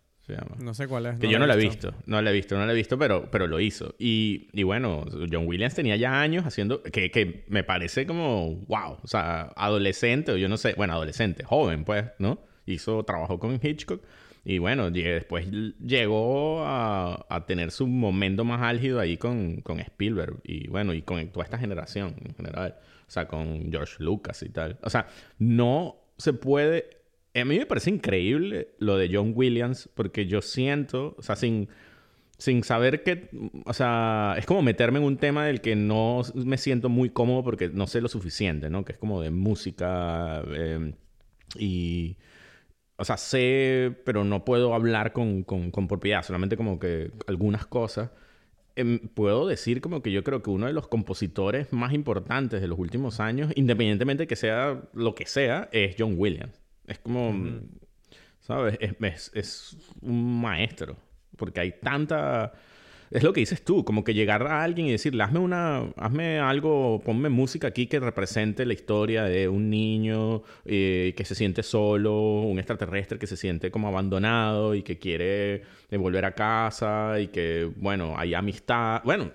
No 0.59 0.73
sé 0.73 0.87
cuál 0.87 1.05
es. 1.05 1.19
Que 1.19 1.29
yo 1.29 1.39
no 1.39 1.47
la 1.47 1.53
he 1.53 1.57
visto. 1.57 1.93
No 2.05 2.21
la 2.21 2.31
he 2.31 2.33
visto, 2.33 2.57
no 2.57 2.65
la 2.65 2.73
he 2.73 2.75
visto, 2.75 2.97
pero, 2.97 3.29
pero 3.31 3.47
lo 3.47 3.59
hizo. 3.59 3.95
Y, 3.97 4.49
y 4.53 4.63
bueno, 4.63 5.05
John 5.31 5.47
Williams 5.47 5.75
tenía 5.75 5.95
ya 5.95 6.19
años 6.19 6.45
haciendo... 6.45 6.83
Que, 6.83 7.11
que 7.11 7.45
me 7.47 7.63
parece 7.63 8.05
como... 8.05 8.55
¡Wow! 8.67 8.97
O 9.01 9.07
sea, 9.07 9.53
adolescente, 9.55 10.31
o 10.31 10.37
yo 10.37 10.49
no 10.49 10.57
sé... 10.57 10.73
Bueno, 10.75 10.93
adolescente, 10.93 11.43
joven, 11.43 11.85
pues, 11.85 12.05
¿no? 12.19 12.39
Hizo... 12.65 13.03
Trabajó 13.03 13.39
con 13.39 13.59
Hitchcock. 13.61 14.03
Y 14.43 14.59
bueno, 14.59 14.89
después 14.91 15.47
llegó 15.51 16.63
a, 16.65 17.25
a, 17.29 17.45
tener 17.45 17.71
su 17.71 17.85
momento 17.85 18.45
más 18.45 18.61
álgido 18.61 19.01
ahí 19.01 19.17
con, 19.17 19.61
con, 19.61 19.79
Spielberg. 19.81 20.37
Y 20.43 20.69
bueno, 20.69 20.93
y 20.93 21.01
con 21.01 21.27
toda 21.29 21.43
esta 21.43 21.57
generación 21.57 22.15
en 22.23 22.33
general. 22.33 22.75
O 23.07 23.11
sea, 23.11 23.27
con 23.27 23.69
George 23.71 23.95
Lucas 23.99 24.41
y 24.43 24.49
tal. 24.49 24.77
O 24.83 24.89
sea, 24.89 25.07
no 25.37 25.97
se 26.17 26.33
puede 26.33 26.96
a 27.33 27.45
mí 27.45 27.57
me 27.57 27.65
parece 27.65 27.89
increíble 27.89 28.69
lo 28.79 28.97
de 28.97 29.09
John 29.11 29.33
Williams 29.35 29.89
porque 29.93 30.25
yo 30.25 30.41
siento, 30.41 31.15
o 31.17 31.21
sea, 31.21 31.35
sin, 31.35 31.69
sin 32.37 32.63
saber 32.63 33.03
que, 33.03 33.29
o 33.65 33.73
sea, 33.73 34.35
es 34.37 34.45
como 34.45 34.61
meterme 34.61 34.99
en 34.99 35.05
un 35.05 35.17
tema 35.17 35.45
del 35.45 35.61
que 35.61 35.75
no 35.75 36.21
me 36.35 36.57
siento 36.57 36.89
muy 36.89 37.09
cómodo 37.09 37.43
porque 37.43 37.69
no 37.69 37.87
sé 37.87 38.01
lo 38.01 38.09
suficiente, 38.09 38.69
¿no? 38.69 38.85
Que 38.85 38.93
es 38.93 38.97
como 38.99 39.21
de 39.21 39.31
música 39.31 40.43
em, 40.53 40.93
y, 41.57 42.17
o 42.97 43.05
sea, 43.05 43.17
sé, 43.17 43.95
pero 44.05 44.23
no 44.23 44.45
puedo 44.45 44.73
hablar 44.73 45.13
con, 45.13 45.43
con, 45.43 45.87
propiedad, 45.87 46.23
solamente 46.23 46.57
como 46.57 46.79
que 46.79 47.11
algunas 47.27 47.65
cosas. 47.67 48.11
Em, 48.75 48.99
puedo 49.09 49.47
decir 49.47 49.81
como 49.81 50.01
que 50.03 50.11
yo 50.11 50.23
creo 50.23 50.43
que 50.43 50.51
uno 50.51 50.67
de 50.67 50.73
los 50.73 50.87
compositores 50.87 51.73
más 51.73 51.93
importantes 51.93 52.61
de 52.61 52.67
los 52.67 52.79
últimos 52.79 53.19
años, 53.19 53.51
independientemente 53.55 54.23
de 54.23 54.27
que 54.27 54.35
sea 54.35 54.83
lo 54.93 55.15
que 55.15 55.25
sea, 55.25 55.69
es 55.71 55.95
John 55.97 56.15
Williams. 56.17 56.66
Es 56.87 56.99
como, 56.99 57.59
¿sabes? 58.39 58.77
Es, 58.79 59.31
es, 59.33 59.77
un 60.01 60.41
maestro. 60.41 60.97
Porque 61.35 61.59
hay 61.59 61.73
tanta... 61.73 62.53
Es 63.09 63.23
lo 63.23 63.31
que 63.31 63.39
dices 63.39 63.63
tú, 63.63 63.85
como 63.85 64.03
que 64.03 64.13
llegar 64.13 64.45
a 64.47 64.63
alguien 64.63 64.87
y 64.87 64.91
decirle, 64.91 65.23
hazme 65.23 65.39
una, 65.39 65.93
hazme 65.95 66.39
algo, 66.39 67.01
ponme 67.05 67.29
música 67.29 67.69
aquí 67.69 67.87
que 67.87 68.01
represente 68.01 68.65
la 68.65 68.73
historia 68.73 69.23
de 69.23 69.47
un 69.47 69.69
niño 69.69 70.43
eh, 70.65 71.13
que 71.15 71.23
se 71.23 71.33
siente 71.33 71.63
solo, 71.63 72.41
un 72.41 72.59
extraterrestre 72.59 73.17
que 73.17 73.27
se 73.27 73.37
siente 73.37 73.71
como 73.71 73.87
abandonado 73.87 74.75
y 74.75 74.83
que 74.83 74.99
quiere 74.99 75.61
volver 75.91 76.25
a 76.25 76.35
casa 76.35 77.17
y 77.21 77.27
que, 77.27 77.71
bueno, 77.77 78.13
hay 78.17 78.33
amistad, 78.33 79.01
bueno, 79.05 79.31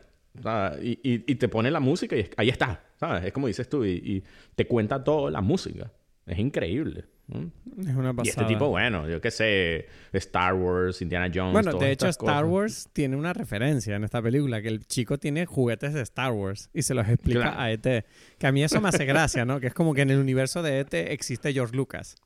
y, 0.83 0.99
y, 1.03 1.35
te 1.37 1.49
pone 1.49 1.71
la 1.71 1.81
música 1.81 2.15
y 2.15 2.29
ahí 2.37 2.51
está, 2.51 2.85
¿sabes? 3.01 3.25
Es 3.25 3.33
como 3.33 3.47
dices 3.47 3.71
tú, 3.71 3.87
y, 3.87 3.93
y 3.93 4.23
te 4.55 4.67
cuenta 4.67 5.03
toda 5.03 5.31
la 5.31 5.41
música. 5.41 5.91
Es 6.27 6.39
increíble. 6.39 7.05
Es 7.29 7.95
una 7.95 8.13
pasada. 8.13 8.25
Y 8.25 8.29
este 8.29 8.45
tipo, 8.45 8.69
bueno, 8.69 9.09
yo 9.09 9.21
qué 9.21 9.31
sé, 9.31 9.87
Star 10.13 10.55
Wars, 10.55 11.01
Indiana 11.01 11.31
Jones. 11.35 11.53
Bueno, 11.53 11.79
de 11.79 11.91
hecho, 11.91 12.09
Star 12.09 12.45
Wars 12.45 12.89
tiene 12.93 13.17
una 13.17 13.33
referencia 13.33 13.97
en 13.97 14.05
esta 14.05 14.21
película, 14.21 14.61
que 14.61 14.69
el 14.69 14.87
chico 14.87 15.19
tiene 15.19 15.47
juguetes 15.47 15.95
de 15.95 16.03
Star 16.03 16.33
Wars 16.33 16.69
y 16.75 16.83
se 16.83 16.95
los 16.95 17.09
explica 17.09 17.61
a 17.61 17.71
ET. 17.71 18.05
Que 18.39 18.47
a 18.47 18.53
mí 18.53 18.63
eso 18.63 18.81
me 18.81 18.89
hace 18.89 19.05
gracia, 19.05 19.45
¿no? 19.45 19.61
Que 19.61 19.69
es 19.69 19.75
como 19.75 19.95
que 19.95 20.03
en 20.03 20.11
el 20.11 20.19
universo 20.19 20.63
de 20.63 20.81
ET 20.81 20.93
existe 20.95 21.53
George 21.53 21.77
Lucas. 21.77 22.17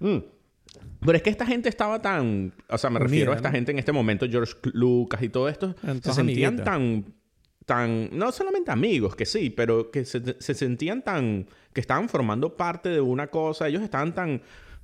Mm. 0.00 0.18
Pero 1.00 1.16
es 1.16 1.22
que 1.22 1.30
esta 1.30 1.46
gente 1.46 1.68
estaba 1.68 2.00
tan. 2.02 2.52
O 2.68 2.78
sea, 2.78 2.90
me 2.90 2.98
refiero 2.98 3.32
a 3.32 3.36
esta 3.36 3.50
gente 3.50 3.70
en 3.70 3.78
este 3.78 3.92
momento, 3.92 4.26
George 4.28 4.54
Lucas 4.72 5.22
y 5.22 5.28
todo 5.28 5.48
esto, 5.48 5.76
se 6.02 6.12
sentían 6.12 6.64
tan 6.64 7.04
tan, 7.66 8.10
no 8.12 8.30
solamente 8.32 8.70
amigos, 8.70 9.16
que 9.16 9.26
sí, 9.26 9.50
pero 9.50 9.90
que 9.90 10.04
se, 10.04 10.40
se, 10.40 10.54
sentían 10.54 11.02
tan, 11.02 11.46
que 11.72 11.80
estaban 11.80 12.08
formando 12.08 12.56
parte 12.56 12.88
de 12.88 13.00
una 13.00 13.28
cosa, 13.28 13.68
ellos 13.68 13.82
estaban 13.82 14.14
tan 14.14 14.42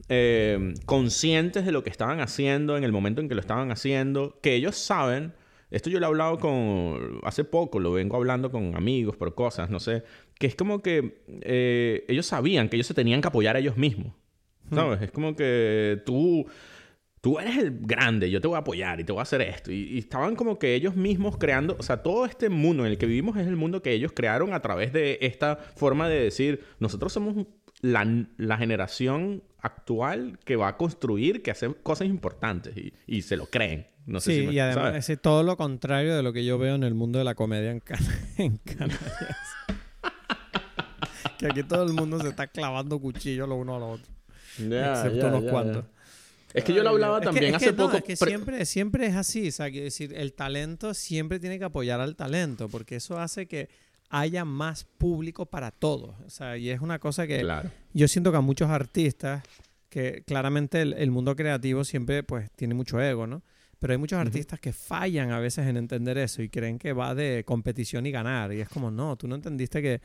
eh, 0.08 0.74
conscientes 0.86 1.64
de 1.64 1.72
lo 1.72 1.84
que 1.84 1.90
estaban 1.90 2.20
haciendo 2.20 2.76
en 2.76 2.84
el 2.84 2.92
momento 2.92 3.20
en 3.20 3.28
que 3.28 3.34
lo 3.34 3.40
estaban 3.40 3.70
haciendo, 3.70 4.38
que 4.42 4.54
ellos 4.54 4.76
saben, 4.76 5.34
esto 5.70 5.90
yo 5.90 6.00
lo 6.00 6.06
he 6.06 6.08
hablado 6.08 6.38
con, 6.38 7.20
hace 7.22 7.44
poco, 7.44 7.78
lo 7.78 7.92
vengo 7.92 8.16
hablando 8.16 8.50
con 8.50 8.74
amigos 8.76 9.16
por 9.16 9.34
cosas, 9.34 9.70
no 9.70 9.78
sé, 9.78 10.02
que 10.38 10.46
es 10.46 10.56
como 10.56 10.82
que 10.82 11.22
eh, 11.42 12.04
ellos 12.08 12.26
sabían 12.26 12.68
que 12.68 12.76
ellos 12.76 12.86
se 12.86 12.94
tenían 12.94 13.20
que 13.20 13.28
apoyar 13.28 13.56
a 13.56 13.58
ellos 13.58 13.76
mismos, 13.76 14.14
hmm. 14.70 14.74
¿sabes? 14.74 15.02
Es 15.02 15.10
como 15.12 15.36
que 15.36 16.02
tú 16.06 16.46
tú 17.20 17.38
eres 17.38 17.58
el 17.58 17.78
grande, 17.80 18.30
yo 18.30 18.40
te 18.40 18.48
voy 18.48 18.56
a 18.56 18.60
apoyar 18.60 19.00
y 19.00 19.04
te 19.04 19.12
voy 19.12 19.20
a 19.20 19.22
hacer 19.22 19.42
esto. 19.42 19.70
Y, 19.72 19.98
estaban 19.98 20.36
como 20.36 20.58
que 20.58 20.74
ellos 20.74 20.96
mismos 20.96 21.36
creando, 21.36 21.76
o 21.78 21.82
sea, 21.82 22.02
todo 22.02 22.24
este 22.26 22.48
mundo 22.48 22.84
en 22.84 22.92
el 22.92 22.98
que 22.98 23.06
vivimos 23.06 23.36
es 23.36 23.46
el 23.46 23.56
mundo 23.56 23.82
que 23.82 23.92
ellos 23.92 24.12
crearon 24.14 24.52
a 24.54 24.60
través 24.60 24.92
de 24.92 25.18
esta 25.20 25.56
forma 25.76 26.08
de 26.08 26.22
decir, 26.22 26.64
nosotros 26.78 27.12
somos 27.12 27.46
la, 27.82 28.06
la 28.36 28.56
generación 28.56 29.42
actual 29.60 30.38
que 30.44 30.56
va 30.56 30.68
a 30.68 30.76
construir, 30.76 31.42
que 31.42 31.50
hace 31.50 31.72
cosas 31.82 32.08
importantes 32.08 32.76
y, 32.76 32.92
y 33.06 33.22
se 33.22 33.36
lo 33.36 33.46
creen. 33.46 33.86
No 34.06 34.18
sé 34.20 34.32
sí, 34.32 34.40
si 34.40 34.46
me- 34.46 34.52
y 34.54 34.58
además 34.58 34.84
¿sabes? 34.84 35.10
es 35.10 35.20
todo 35.20 35.42
lo 35.42 35.56
contrario 35.58 36.16
de 36.16 36.22
lo 36.22 36.32
que 36.32 36.44
yo 36.44 36.58
veo 36.58 36.74
en 36.74 36.84
el 36.84 36.94
mundo 36.94 37.18
de 37.18 37.24
la 37.24 37.34
comedia 37.34 37.70
en, 37.70 37.80
Can 37.80 37.98
en 38.38 38.56
Canarias. 38.56 39.00
que 41.38 41.46
aquí 41.46 41.62
todo 41.62 41.84
el 41.84 41.92
mundo 41.92 42.18
se 42.20 42.28
está 42.28 42.46
clavando 42.46 42.98
cuchillos 42.98 43.48
lo 43.48 43.56
uno 43.56 43.76
al 43.76 43.82
otro. 43.82 44.06
Ya, 44.58 44.92
excepto 44.92 45.28
unos 45.28 45.44
cuantos. 45.44 45.84
Es 46.54 46.64
que 46.64 46.72
yo 46.74 46.82
lo 46.82 46.90
hablaba 46.90 47.20
Dios. 47.20 47.34
Es 47.34 47.40
que- 47.40 47.40
también 47.40 47.54
es 47.54 47.62
que 47.62 47.68
hace 47.68 47.76
no, 47.76 47.84
poco. 47.84 47.96
es 47.98 48.02
que 48.04 48.16
pre- 48.16 48.28
siempre, 48.30 48.64
siempre 48.66 49.06
es 49.06 49.14
así. 49.16 49.48
O 49.48 49.52
sea, 49.52 49.70
quiero 49.70 49.84
decir, 49.84 50.12
el 50.16 50.32
talento 50.32 50.94
siempre 50.94 51.38
tiene 51.40 51.58
que 51.58 51.64
apoyar 51.64 52.00
al 52.00 52.16
talento, 52.16 52.68
porque 52.68 52.96
eso 52.96 53.18
hace 53.18 53.46
que 53.46 53.68
haya 54.08 54.44
más 54.44 54.84
público 54.84 55.46
para 55.46 55.70
todos. 55.70 56.16
O 56.26 56.30
sea, 56.30 56.56
y 56.56 56.70
es 56.70 56.80
una 56.80 56.98
cosa 56.98 57.26
que 57.26 57.40
Claro. 57.40 57.70
yo 57.94 58.08
siento 58.08 58.32
que 58.32 58.38
a 58.38 58.40
muchos 58.40 58.68
artistas, 58.70 59.44
que 59.88 60.22
claramente 60.26 60.82
el, 60.82 60.92
el 60.94 61.10
mundo 61.10 61.34
creativo 61.36 61.84
siempre 61.84 62.22
pues 62.24 62.50
tiene 62.52 62.74
mucho 62.74 63.00
ego, 63.00 63.26
¿no? 63.26 63.42
Pero 63.78 63.92
hay 63.92 63.98
muchos 63.98 64.18
artistas 64.18 64.60
que 64.60 64.72
fallan 64.72 65.30
a 65.32 65.38
veces 65.38 65.66
en 65.66 65.76
entender 65.76 66.18
eso 66.18 66.42
y 66.42 66.48
creen 66.50 66.78
que 66.78 66.92
va 66.92 67.14
de 67.14 67.44
competición 67.46 68.04
y 68.06 68.10
ganar. 68.10 68.52
Y 68.52 68.60
es 68.60 68.68
como, 68.68 68.90
no, 68.90 69.16
tú 69.16 69.26
no 69.26 69.36
entendiste 69.36 69.80
que 69.80 70.00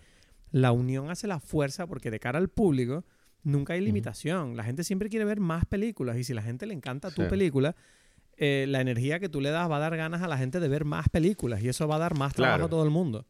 la 0.52 0.72
unión 0.72 1.10
hace 1.10 1.28
la 1.28 1.40
fuerza 1.40 1.86
porque 1.86 2.10
de 2.10 2.20
cara 2.20 2.40
al 2.40 2.48
público 2.50 3.04
nunca 3.46 3.74
hay 3.74 3.82
limitación. 3.82 4.58
La 4.58 4.64
gente 4.66 4.84
siempre 4.84 5.08
quiere 5.10 5.24
ver 5.24 5.40
más 5.40 5.66
películas 5.66 6.18
y 6.18 6.24
si 6.26 6.34
la 6.34 6.42
gente 6.42 6.66
le 6.66 6.74
encanta 6.74 7.10
tu 7.12 7.22
Sí. 7.24 7.30
película, 7.30 7.76
eh, 8.38 8.66
la 8.68 8.82
energía 8.82 9.20
que 9.22 9.30
tú 9.30 9.40
le 9.40 9.50
das 9.52 9.72
va 9.72 9.78
a 9.78 9.80
dar 9.80 9.96
ganas 9.96 10.22
a 10.22 10.28
la 10.28 10.38
gente 10.38 10.60
de 10.60 10.68
ver 10.68 10.84
más 10.84 11.08
películas 11.08 11.64
y 11.64 11.70
eso 11.70 11.88
va 11.88 11.96
a 11.96 12.00
dar 12.00 12.16
más 12.18 12.34
trabajo 12.34 12.56
Claro. 12.58 12.66
a 12.66 12.70
todo 12.70 12.84
el 12.84 12.90
mundo. 12.90 13.26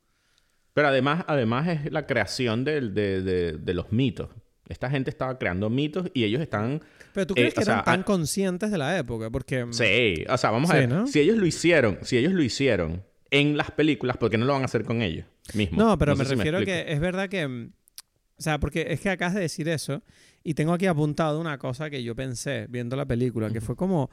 Pero 0.74 0.88
además, 0.88 1.24
además 1.28 1.68
es 1.68 1.92
la 1.92 2.06
creación 2.08 2.64
del- 2.66 2.94
de, 2.94 3.22
de- 3.22 3.52
de 3.54 3.74
los 3.76 3.92
mitos. 3.92 4.30
Esta 4.68 4.90
gente 4.90 5.12
estaba 5.12 5.38
creando 5.38 5.70
mitos 5.70 6.10
y 6.14 6.24
ellos 6.24 6.42
están... 6.42 6.82
Pero 7.14 7.28
tú 7.28 7.34
Eh, 7.34 7.42
crees 7.42 7.54
que 7.54 7.62
eran 7.62 7.78
sea, 7.78 7.84
tan 7.84 8.02
conscientes 8.04 8.72
de 8.72 8.78
la 8.80 8.98
época, 8.98 9.30
porque... 9.30 9.68
Sí, 9.70 10.26
o 10.28 10.38
sea, 10.38 10.50
vamos 10.50 10.72
a 10.72 10.74
ver. 10.74 10.90
¿no? 10.90 11.06
Si 11.08 11.20
ellos 11.20 11.38
lo 11.38 11.46
hicieron, 11.46 12.00
si 12.02 12.18
ellos 12.18 12.34
lo 12.34 12.42
hicieron 12.42 13.04
en 13.30 13.58
las 13.58 13.70
películas, 13.72 14.18
¿por 14.18 14.32
qué 14.32 14.38
no 14.40 14.46
lo 14.46 14.54
van 14.54 14.64
a 14.64 14.66
hacer 14.66 14.84
con 14.84 15.02
ellos 15.04 15.26
mismos? 15.54 15.78
No, 15.78 15.98
pero 16.00 16.16
me 16.16 16.24
refiero 16.24 16.58
a 16.58 16.66
que 16.66 16.86
es 16.92 17.00
verdad 17.00 17.30
que. 17.30 17.70
O 18.38 18.42
sea, 18.42 18.60
porque 18.60 18.88
es 18.90 19.00
que 19.00 19.10
acabas 19.10 19.36
de 19.36 19.42
decir 19.42 19.70
eso. 19.70 20.04
Y 20.44 20.54
tengo 20.54 20.74
aquí 20.74 20.86
apuntado 20.86 21.40
una 21.40 21.58
cosa 21.58 21.90
que 21.90 22.04
yo 22.04 22.16
pensé 22.16 22.68
viendo 22.70 22.96
la 22.96 23.06
película, 23.06 23.50
que 23.50 23.62
fue 23.62 23.76
como. 23.76 24.10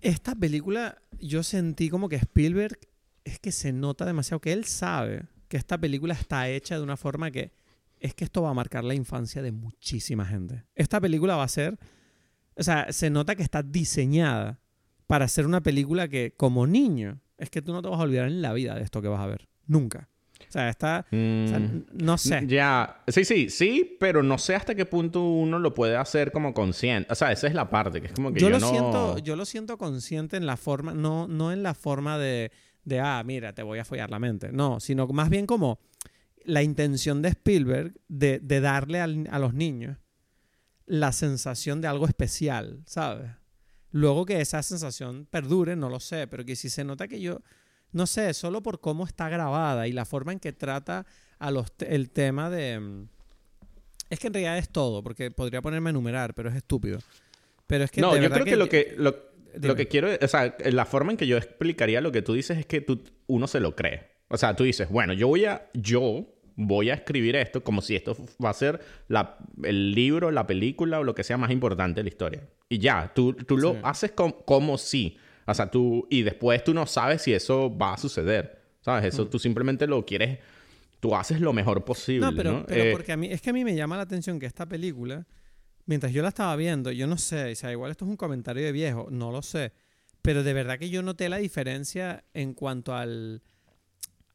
Esta 0.00 0.34
película, 0.34 0.98
yo 1.18 1.42
sentí 1.42 1.88
como 1.88 2.08
que 2.08 2.16
Spielberg 2.16 2.78
es 3.24 3.38
que 3.38 3.50
se 3.50 3.72
nota 3.72 4.04
demasiado, 4.04 4.40
que 4.40 4.52
él 4.52 4.64
sabe 4.64 5.24
que 5.48 5.56
esta 5.56 5.78
película 5.78 6.14
está 6.14 6.48
hecha 6.48 6.76
de 6.76 6.82
una 6.82 6.96
forma 6.96 7.30
que 7.30 7.52
es 7.98 8.14
que 8.14 8.24
esto 8.24 8.42
va 8.42 8.50
a 8.50 8.54
marcar 8.54 8.84
la 8.84 8.94
infancia 8.94 9.42
de 9.42 9.52
muchísima 9.52 10.26
gente. 10.26 10.64
Esta 10.74 11.00
película 11.00 11.36
va 11.36 11.44
a 11.44 11.48
ser. 11.48 11.78
O 12.56 12.62
sea, 12.62 12.92
se 12.92 13.10
nota 13.10 13.34
que 13.34 13.42
está 13.42 13.62
diseñada 13.62 14.60
para 15.06 15.28
ser 15.28 15.46
una 15.46 15.62
película 15.62 16.08
que, 16.08 16.34
como 16.36 16.66
niño, 16.66 17.20
es 17.38 17.50
que 17.50 17.62
tú 17.62 17.72
no 17.72 17.82
te 17.82 17.88
vas 17.88 18.00
a 18.00 18.04
olvidar 18.04 18.26
en 18.26 18.42
la 18.42 18.52
vida 18.52 18.74
de 18.74 18.82
esto 18.82 19.02
que 19.02 19.08
vas 19.08 19.20
a 19.20 19.26
ver. 19.26 19.48
Nunca. 19.66 20.08
O 20.48 20.52
sea, 20.52 20.68
está. 20.68 21.00
o 21.10 21.48
sea, 21.48 21.58
Mm, 21.58 21.84
no 21.94 22.18
sé. 22.18 22.44
Ya, 22.46 23.02
sí, 23.08 23.24
sí, 23.24 23.50
sí, 23.50 23.96
pero 24.00 24.22
no 24.22 24.38
sé 24.38 24.54
hasta 24.54 24.74
qué 24.74 24.86
punto 24.86 25.22
uno 25.22 25.58
lo 25.58 25.74
puede 25.74 25.96
hacer 25.96 26.32
como 26.32 26.54
consciente. 26.54 27.12
O 27.12 27.16
sea, 27.16 27.32
esa 27.32 27.46
es 27.46 27.54
la 27.54 27.68
parte, 27.68 28.00
que 28.00 28.06
es 28.08 28.12
como 28.12 28.32
que 28.32 28.40
Yo 28.40 28.48
yo, 28.48 28.50
lo, 28.50 28.60
no... 28.60 28.70
siento, 28.70 29.18
yo 29.18 29.36
lo 29.36 29.44
siento 29.44 29.76
consciente 29.78 30.36
en 30.36 30.46
la 30.46 30.56
forma, 30.56 30.94
no, 30.94 31.26
no 31.28 31.52
en 31.52 31.62
la 31.62 31.74
forma 31.74 32.18
de, 32.18 32.52
de, 32.84 33.00
ah, 33.00 33.22
mira, 33.24 33.52
te 33.54 33.62
voy 33.62 33.78
a 33.78 33.84
follar 33.84 34.10
la 34.10 34.18
mente. 34.18 34.50
No, 34.52 34.80
sino 34.80 35.06
más 35.08 35.28
bien 35.30 35.46
como 35.46 35.78
la 36.44 36.62
intención 36.62 37.22
de 37.22 37.30
Spielberg 37.30 37.94
de, 38.08 38.38
de 38.38 38.60
darle 38.60 39.00
al- 39.00 39.28
a 39.30 39.38
los 39.38 39.52
niños 39.52 39.98
la 40.86 41.10
sensación 41.12 41.80
de 41.80 41.88
algo 41.88 42.06
especial, 42.06 42.82
¿sabes? 42.86 43.30
Luego 43.90 44.24
que 44.26 44.40
esa 44.40 44.62
sensación 44.62 45.26
perdure, 45.28 45.74
no 45.74 45.88
lo 45.90 45.98
sé, 45.98 46.26
pero 46.28 46.44
que 46.44 46.54
si 46.54 46.68
se 46.70 46.84
nota 46.84 47.08
que 47.08 47.20
yo, 47.20 47.40
no 47.96 48.06
sé, 48.06 48.32
solo 48.34 48.62
por 48.62 48.80
cómo 48.80 49.04
está 49.04 49.28
grabada 49.28 49.88
y 49.88 49.92
la 49.92 50.04
forma 50.04 50.32
en 50.32 50.38
que 50.38 50.52
trata 50.52 51.06
a 51.38 51.50
los 51.50 51.66
el 51.80 52.10
tema 52.10 52.50
de... 52.50 52.78
mm, 52.78 53.08
Es 54.10 54.18
que 54.20 54.28
en 54.28 54.34
realidad 54.34 54.58
es 54.58 54.68
todo, 54.68 55.02
porque 55.02 55.30
podría 55.30 55.62
ponerme 55.62 55.88
a 55.88 55.92
enumerar, 55.92 56.34
pero 56.34 56.48
es 56.50 56.54
estúpido. 56.56 56.98
Pero 57.66 57.84
es 57.84 57.90
que 57.90 58.00
no, 58.00 58.16
yo 58.16 58.30
creo 58.30 58.44
que, 58.44 58.56
lo 58.56 58.68
que... 58.68 58.94
Lo, 58.96 59.74
que 59.74 59.88
quiero... 59.88 60.08
O 60.20 60.28
sea, 60.28 60.54
la 60.66 60.84
forma 60.84 61.10
en 61.12 61.16
que 61.18 61.26
yo 61.26 61.36
explicaría 61.36 62.00
lo 62.00 62.12
que 62.12 62.22
tú 62.22 62.34
dices 62.34 62.58
es 62.58 62.66
que 62.66 62.80
tú, 62.80 63.02
uno 63.26 63.46
se 63.46 63.58
lo 63.60 63.74
cree. 63.74 64.10
O 64.28 64.36
sea, 64.36 64.54
tú 64.54 64.64
dices, 64.64 64.88
bueno, 64.88 65.12
yo 65.14 65.26
voy 65.28 65.46
a... 65.46 65.68
Yo 65.74 66.26
voy 66.58 66.88
a 66.90 66.94
escribir 66.94 67.36
esto 67.36 67.62
como 67.62 67.82
si 67.82 67.96
esto 67.96 68.16
va 68.42 68.48
a 68.50 68.54
ser 68.54 68.80
la, 69.08 69.36
el 69.62 69.92
libro, 69.92 70.30
la 70.30 70.46
película 70.46 71.00
o 71.00 71.04
lo 71.04 71.14
que 71.14 71.22
sea 71.22 71.36
más 71.36 71.50
importante 71.50 72.00
de 72.00 72.04
la 72.04 72.08
historia. 72.08 72.48
Y 72.70 72.78
ya, 72.78 73.12
tú, 73.14 73.34
tú 73.34 73.58
lo 73.58 73.72
Sí. 73.72 73.78
haces 73.82 74.12
com- 74.12 74.32
como 74.46 74.78
si. 74.78 75.18
O 75.46 75.54
sea, 75.54 75.70
tú... 75.70 76.06
Y 76.10 76.22
después 76.22 76.62
tú 76.64 76.74
no 76.74 76.86
sabes 76.86 77.22
si 77.22 77.32
eso 77.32 77.74
va 77.76 77.94
a 77.94 77.98
suceder. 77.98 78.62
¿Sabes? 78.80 79.14
Eso 79.14 79.24
Mm. 79.24 79.30
tú 79.30 79.38
simplemente 79.38 79.86
lo 79.86 80.04
quieres... 80.04 80.38
Tú 81.00 81.14
haces 81.14 81.40
lo 81.40 81.52
mejor 81.52 81.84
posible, 81.84 82.20
No, 82.26 82.30
¿no? 82.30 82.36
pero, 82.36 82.64
pero 82.66 82.84
Eh, 82.84 82.90
porque 82.92 83.12
a 83.12 83.16
mí, 83.16 83.28
es 83.30 83.42
que 83.42 83.50
a 83.50 83.52
mí 83.52 83.64
me 83.64 83.74
llama 83.76 83.96
la 83.96 84.02
atención 84.02 84.40
que 84.40 84.46
esta 84.46 84.66
película, 84.66 85.26
mientras 85.84 86.10
yo 86.12 86.22
la 86.22 86.28
estaba 86.30 86.56
viendo, 86.56 86.90
yo 86.90 87.06
no 87.06 87.18
sé, 87.18 87.52
o 87.52 87.54
sea, 87.54 87.70
igual 87.70 87.90
esto 87.90 88.06
es 88.06 88.10
un 88.10 88.16
comentario 88.16 88.64
de 88.64 88.72
viejo, 88.72 89.06
no 89.10 89.30
lo 89.30 89.42
sé, 89.42 89.72
pero 90.22 90.42
de 90.42 90.54
verdad 90.54 90.78
que 90.78 90.88
yo 90.88 91.02
noté 91.02 91.28
la 91.28 91.36
diferencia 91.36 92.24
en 92.32 92.54
cuanto 92.54 92.94
al, 92.94 93.42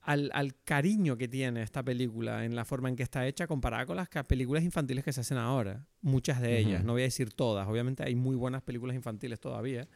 al, 0.04 0.30
al 0.36 0.54
cariño 0.64 1.18
que 1.18 1.28
tiene 1.28 1.64
esta 1.64 1.82
película 1.84 2.46
en 2.46 2.56
la 2.56 2.64
forma 2.64 2.90
en 2.90 2.96
que 2.96 3.04
está 3.04 3.28
hecha 3.28 3.48
comparada 3.48 3.86
con 3.88 3.98
las 3.98 4.08
películas 4.28 4.64
infantiles 4.64 5.04
que 5.04 5.12
se 5.14 5.22
hacen 5.22 5.40
ahora. 5.40 5.86
Muchas 6.02 6.42
de 6.42 6.60
ellas, 6.60 6.80
Ujú. 6.82 6.88
no 6.88 6.94
voy 6.94 7.02
a 7.02 7.06
decir 7.06 7.34
todas, 7.34 7.68
obviamente 7.68 8.04
hay 8.04 8.14
muy 8.16 8.36
buenas 8.36 8.62
películas 8.62 8.96
infantiles 8.96 9.40
todavía, 9.40 9.88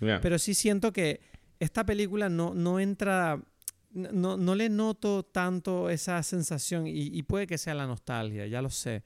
ya. 0.00 0.20
pero 0.20 0.38
sí 0.38 0.54
siento 0.54 0.92
que 0.92 1.20
esta 1.58 1.84
película 1.84 2.28
no, 2.28 2.54
no 2.54 2.80
entra. 2.80 3.40
No, 3.92 4.36
no 4.36 4.54
le 4.54 4.68
noto 4.68 5.24
tanto 5.24 5.90
esa 5.90 6.22
sensación 6.22 6.86
y, 6.86 6.92
y 7.08 7.22
puede 7.24 7.48
que 7.48 7.58
sea 7.58 7.74
la 7.74 7.86
nostalgia, 7.88 8.46
ya 8.46 8.62
lo 8.62 8.70
sé. 8.70 9.02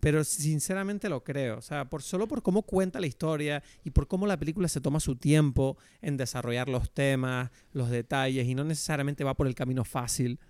Pero 0.00 0.24
sinceramente 0.24 1.08
lo 1.08 1.22
creo. 1.22 1.56
O 1.58 1.62
sea, 1.62 1.88
por, 1.88 2.02
solo 2.02 2.26
por 2.26 2.42
cómo 2.42 2.62
cuenta 2.62 2.98
la 3.00 3.06
historia 3.06 3.62
y 3.84 3.90
por 3.90 4.08
cómo 4.08 4.26
la 4.26 4.36
película 4.36 4.66
se 4.66 4.80
toma 4.80 4.98
su 4.98 5.14
tiempo 5.14 5.78
en 6.02 6.16
desarrollar 6.16 6.68
los 6.68 6.90
temas, 6.90 7.50
los 7.72 7.90
detalles 7.90 8.46
y 8.48 8.54
no 8.56 8.64
necesariamente 8.64 9.22
va 9.22 9.34
por 9.34 9.46
el 9.46 9.54
camino 9.54 9.84
fácil. 9.84 10.40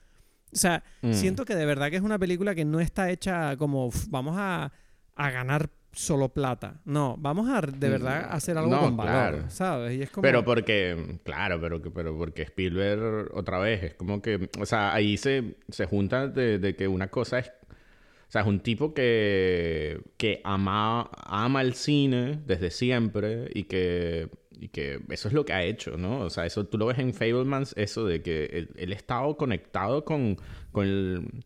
O 0.50 0.56
sea, 0.56 0.82
Mm. 1.02 1.12
siento 1.12 1.44
que 1.44 1.54
de 1.54 1.66
verdad 1.66 1.90
que 1.90 1.96
es 1.96 2.02
una 2.02 2.18
película 2.18 2.54
que 2.54 2.64
no 2.64 2.80
está 2.80 3.10
hecha 3.10 3.54
como 3.58 3.86
"Uf, 3.88 4.06
vamos 4.08 4.34
a, 4.38 4.72
a 5.14 5.30
ganar 5.30 5.68
solo 5.94 6.28
plata. 6.28 6.80
No, 6.84 7.16
vamos 7.18 7.48
a 7.48 7.60
de 7.60 7.88
verdad 7.88 8.28
hacer 8.30 8.58
algo 8.58 8.70
No, 8.70 8.80
con 8.82 8.96
valor, 8.96 9.12
claro. 9.12 9.50
¿sabes? 9.50 9.96
Y 9.98 10.02
es 10.02 10.10
como... 10.10 10.22
Pero 10.22 10.44
porque, 10.44 11.18
claro, 11.24 11.60
pero, 11.60 11.80
que- 11.80 11.90
pero 11.90 12.16
porque 12.16 12.42
Spielberg 12.42 13.30
otra 13.34 13.58
vez 13.58 13.82
es 13.82 13.94
como 13.94 14.20
que, 14.20 14.48
o 14.60 14.66
sea, 14.66 14.92
ahí 14.94 15.16
se, 15.16 15.56
se 15.68 15.86
junta 15.86 16.28
de, 16.28 16.58
de 16.58 16.76
que 16.76 16.88
una 16.88 17.08
cosa 17.08 17.38
es, 17.38 17.48
o 17.48 18.30
sea, 18.34 18.40
es 18.42 18.46
un 18.46 18.60
tipo 18.60 18.92
que, 18.94 20.00
que 20.16 20.40
ama, 20.44 21.08
ama 21.24 21.62
el 21.62 21.74
cine 21.74 22.40
desde 22.46 22.70
siempre 22.70 23.48
y 23.54 23.64
que, 23.64 24.28
y 24.58 24.68
que 24.68 25.00
eso 25.10 25.28
es 25.28 25.34
lo 25.34 25.44
que 25.44 25.52
ha 25.52 25.62
hecho, 25.62 25.96
¿no? 25.96 26.20
O 26.20 26.30
sea, 26.30 26.44
eso 26.46 26.66
tú 26.66 26.76
lo 26.78 26.86
ves 26.86 26.98
en 26.98 27.12
Fablemans, 27.14 27.74
eso 27.76 28.04
de 28.06 28.22
que 28.22 28.46
él, 28.46 28.70
él 28.76 28.92
ha 28.92 28.96
estado 28.96 29.36
conectado 29.36 30.04
con, 30.04 30.36
con 30.72 30.86
el 30.86 31.44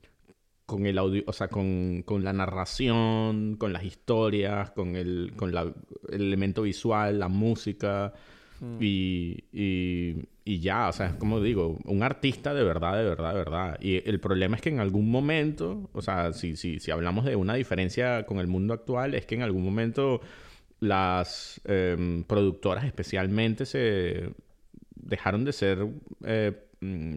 con 0.69 0.85
el 0.85 0.99
audio, 0.99 1.23
o 1.27 1.33
sea, 1.33 1.49
con, 1.49 2.03
con 2.05 2.23
la 2.25 2.35
narración, 2.35 3.57
con 3.57 3.73
las 3.73 3.85
historias, 3.85 4.71
con 4.73 4.97
el, 4.97 5.33
con 5.35 5.55
la, 5.55 5.63
el 5.63 6.21
elemento 6.21 6.61
visual, 6.61 7.19
la 7.19 7.29
música 7.29 8.13
y, 8.79 9.45
y, 9.51 10.29
y 10.45 10.61
ya, 10.61 10.89
o 10.89 10.93
sea, 10.93 11.07
es 11.07 11.15
como 11.15 11.41
digo, 11.41 11.79
un 11.87 12.03
artista 12.03 12.53
de 12.53 12.65
verdad, 12.65 12.99
de 12.99 13.05
verdad, 13.05 13.31
de 13.31 13.39
verdad. 13.39 13.79
Y 13.81 14.07
el 14.07 14.21
problema 14.21 14.57
es 14.57 14.63
que 14.63 14.69
en 14.69 14.81
algún 14.81 15.11
momento, 15.11 15.89
o 15.95 16.03
sea, 16.03 16.35
si, 16.35 16.55
si, 16.55 16.81
si 16.81 16.91
hablamos 16.91 17.25
de 17.25 17.35
una 17.35 17.55
diferencia 17.55 18.27
con 18.27 18.39
el 18.39 18.47
mundo 18.47 18.75
actual, 18.75 19.15
es 19.15 19.25
que 19.25 19.37
en 19.37 19.43
algún 19.43 19.65
momento 19.65 20.21
las 20.81 21.63
em, 21.65 22.25
productoras 22.25 22.85
especialmente 22.85 23.65
se 23.65 24.35
dejaron 24.97 25.47
de 25.47 25.53
ser 25.55 25.89
eh, 26.27 26.53
mm, 26.53 26.68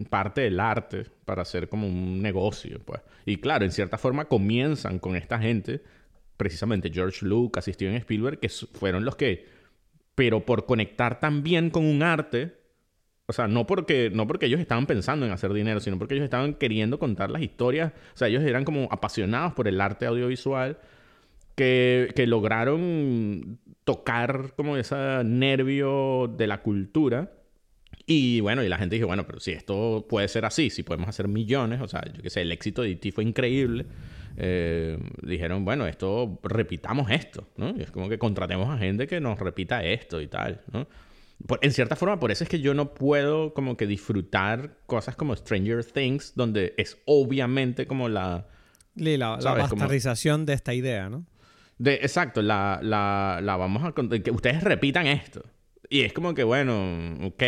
parte 0.08 0.42
del 0.42 0.58
arte 0.60 1.06
para 1.24 1.42
hacer 1.42 1.68
como 1.68 1.86
un 1.86 2.20
negocio, 2.20 2.80
pues. 2.84 3.00
Y 3.24 3.36
claro, 3.36 3.64
en 3.64 3.72
cierta 3.72 3.98
forma 3.98 4.24
comienzan 4.24 4.98
con 4.98 5.16
esta 5.16 5.38
gente, 5.38 5.82
precisamente 6.36 6.90
George 6.92 7.24
Lucas 7.24 7.68
y 7.68 7.72
Steven 7.72 7.94
Spielberg, 7.96 8.40
que 8.40 8.48
fueron 8.48 9.04
los 9.04 9.16
que, 9.16 9.46
pero 10.14 10.44
por 10.44 10.66
conectar 10.66 11.20
también 11.20 11.70
con 11.70 11.84
un 11.84 12.02
arte, 12.02 12.56
o 13.26 13.32
sea, 13.32 13.46
no 13.46 13.66
porque, 13.66 14.10
no 14.12 14.26
porque 14.26 14.46
ellos 14.46 14.60
estaban 14.60 14.86
pensando 14.86 15.24
en 15.24 15.32
hacer 15.32 15.52
dinero, 15.52 15.80
sino 15.80 15.98
porque 15.98 16.14
ellos 16.14 16.24
estaban 16.24 16.54
queriendo 16.54 16.98
contar 16.98 17.30
las 17.30 17.42
historias, 17.42 17.92
o 18.14 18.16
sea, 18.16 18.28
ellos 18.28 18.42
eran 18.42 18.64
como 18.64 18.88
apasionados 18.90 19.52
por 19.52 19.68
el 19.68 19.80
arte 19.80 20.06
audiovisual 20.06 20.78
que, 21.54 22.12
que 22.16 22.26
lograron 22.26 23.60
tocar 23.84 24.54
como 24.56 24.76
ese 24.76 25.22
nervio 25.24 26.28
de 26.28 26.46
la 26.46 26.62
cultura. 26.62 27.30
Y 28.06 28.40
bueno, 28.40 28.62
y 28.64 28.68
la 28.68 28.78
gente 28.78 28.96
dijo, 28.96 29.06
bueno, 29.06 29.26
pero 29.26 29.38
si 29.40 29.52
esto 29.52 30.06
puede 30.08 30.26
ser 30.28 30.44
así, 30.44 30.70
si 30.70 30.82
podemos 30.82 31.08
hacer 31.08 31.28
millones, 31.28 31.80
o 31.80 31.88
sea, 31.88 32.02
yo 32.12 32.22
qué 32.22 32.30
sé, 32.30 32.42
el 32.42 32.50
éxito 32.52 32.82
de 32.82 32.90
E.T. 32.92 33.12
fue 33.12 33.24
increíble. 33.24 33.86
eh, 34.36 34.98
dijeron, 35.22 35.64
bueno, 35.64 35.86
esto, 35.86 36.40
repitamos 36.42 37.10
esto, 37.10 37.48
¿no? 37.56 37.74
Y 37.76 37.82
es 37.82 37.90
como 37.90 38.08
que 38.08 38.18
contratemos 38.18 38.68
a 38.70 38.78
gente 38.78 39.06
que 39.06 39.20
nos 39.20 39.38
repita 39.38 39.84
esto 39.84 40.20
y 40.20 40.26
tal, 40.28 40.62
¿no? 40.72 40.86
en 41.60 41.72
cierta 41.72 41.96
forma, 41.96 42.20
por 42.20 42.30
eso 42.30 42.44
es 42.44 42.50
que 42.50 42.60
yo 42.60 42.72
no 42.72 42.94
puedo 42.94 43.52
como 43.52 43.76
que 43.76 43.88
disfrutar 43.88 44.76
cosas 44.86 45.16
como 45.16 45.34
Stranger 45.34 45.84
Things, 45.84 46.34
donde 46.36 46.72
es 46.76 46.98
obviamente 47.04 47.86
como 47.88 48.08
la... 48.08 48.46
la, 48.94 49.16
la 49.16 49.54
bastardización 49.54 50.46
de 50.46 50.52
esta 50.52 50.72
idea, 50.72 51.08
¿no? 51.10 51.26
De, 51.78 51.94
exacto, 51.94 52.42
la, 52.42 52.78
la, 52.80 53.40
la 53.42 53.56
vamos 53.56 53.82
a... 53.82 53.92
Que 53.92 54.30
ustedes 54.30 54.62
repitan 54.62 55.08
esto. 55.08 55.42
Y 55.92 56.00
es 56.00 56.14
como 56.14 56.32
que, 56.32 56.42
bueno, 56.42 57.18
ok. 57.22 57.42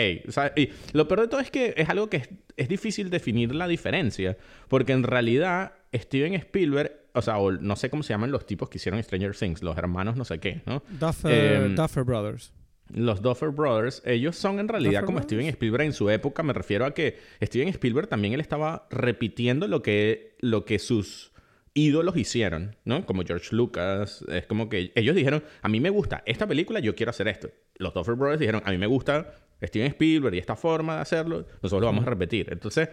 y 0.56 0.68
lo 0.92 1.08
peor 1.08 1.22
de 1.22 1.28
todo 1.28 1.40
es 1.40 1.50
que 1.50 1.72
es 1.78 1.88
algo 1.88 2.10
que 2.10 2.18
es, 2.18 2.28
es, 2.58 2.68
difícil 2.68 3.08
definir 3.08 3.54
la 3.54 3.66
diferencia. 3.66 4.36
Porque 4.68 4.92
en 4.92 5.02
realidad, 5.02 5.72
Steven 5.94 6.34
Spielberg, 6.34 6.92
o 7.14 7.22
sea, 7.22 7.36
no 7.38 7.74
sé 7.76 7.88
cómo 7.88 8.02
se 8.02 8.12
llaman 8.12 8.30
los 8.30 8.44
tipos 8.44 8.68
que 8.68 8.76
hicieron 8.76 9.02
Stranger 9.02 9.34
Things, 9.34 9.62
los 9.62 9.78
hermanos 9.78 10.16
no 10.16 10.26
sé 10.26 10.40
qué, 10.40 10.60
¿no? 10.66 10.82
Duffer, 11.00 11.62
em, 11.62 11.74
Duffer 11.74 12.04
Brothers. 12.04 12.52
Los 12.92 13.22
Duffer 13.22 13.48
Brothers, 13.48 14.02
ellos 14.04 14.36
son 14.36 14.60
en 14.60 14.68
realidad 14.68 15.06
como 15.06 15.22
Steven 15.22 15.46
Spielberg 15.46 15.84
en 15.86 15.94
su 15.94 16.10
época. 16.10 16.42
Me 16.42 16.52
refiero 16.52 16.84
a 16.84 16.92
que 16.92 17.16
Steven 17.42 17.68
Spielberg 17.68 18.08
también 18.08 18.34
él 18.34 18.40
estaba 18.40 18.86
repitiendo 18.90 19.68
lo 19.68 19.80
que, 19.80 20.36
lo 20.40 20.66
que 20.66 20.78
sus 20.78 21.32
ídolos 21.74 22.16
hicieron, 22.16 22.76
¿no? 22.84 23.04
Como 23.04 23.24
George 23.24 23.54
Lucas. 23.54 24.24
Es 24.28 24.46
como 24.46 24.68
que 24.68 24.92
ellos 24.94 25.14
dijeron, 25.14 25.42
a 25.60 25.68
mí 25.68 25.80
me 25.80 25.90
gusta 25.90 26.22
esta 26.24 26.46
película, 26.46 26.80
yo 26.80 26.94
quiero 26.94 27.10
hacer 27.10 27.28
esto. 27.28 27.50
Los 27.76 27.92
Duffer 27.92 28.14
Brothers 28.14 28.40
dijeron, 28.40 28.62
a 28.64 28.70
mí 28.70 28.78
me 28.78 28.86
gusta 28.86 29.34
Steven 29.62 29.88
Spielberg 29.88 30.34
y 30.36 30.38
esta 30.38 30.56
forma 30.56 30.96
de 30.96 31.00
hacerlo, 31.02 31.46
nosotros 31.62 31.80
lo 31.80 31.86
vamos 31.86 32.06
a 32.06 32.10
repetir. 32.10 32.48
Entonces, 32.50 32.88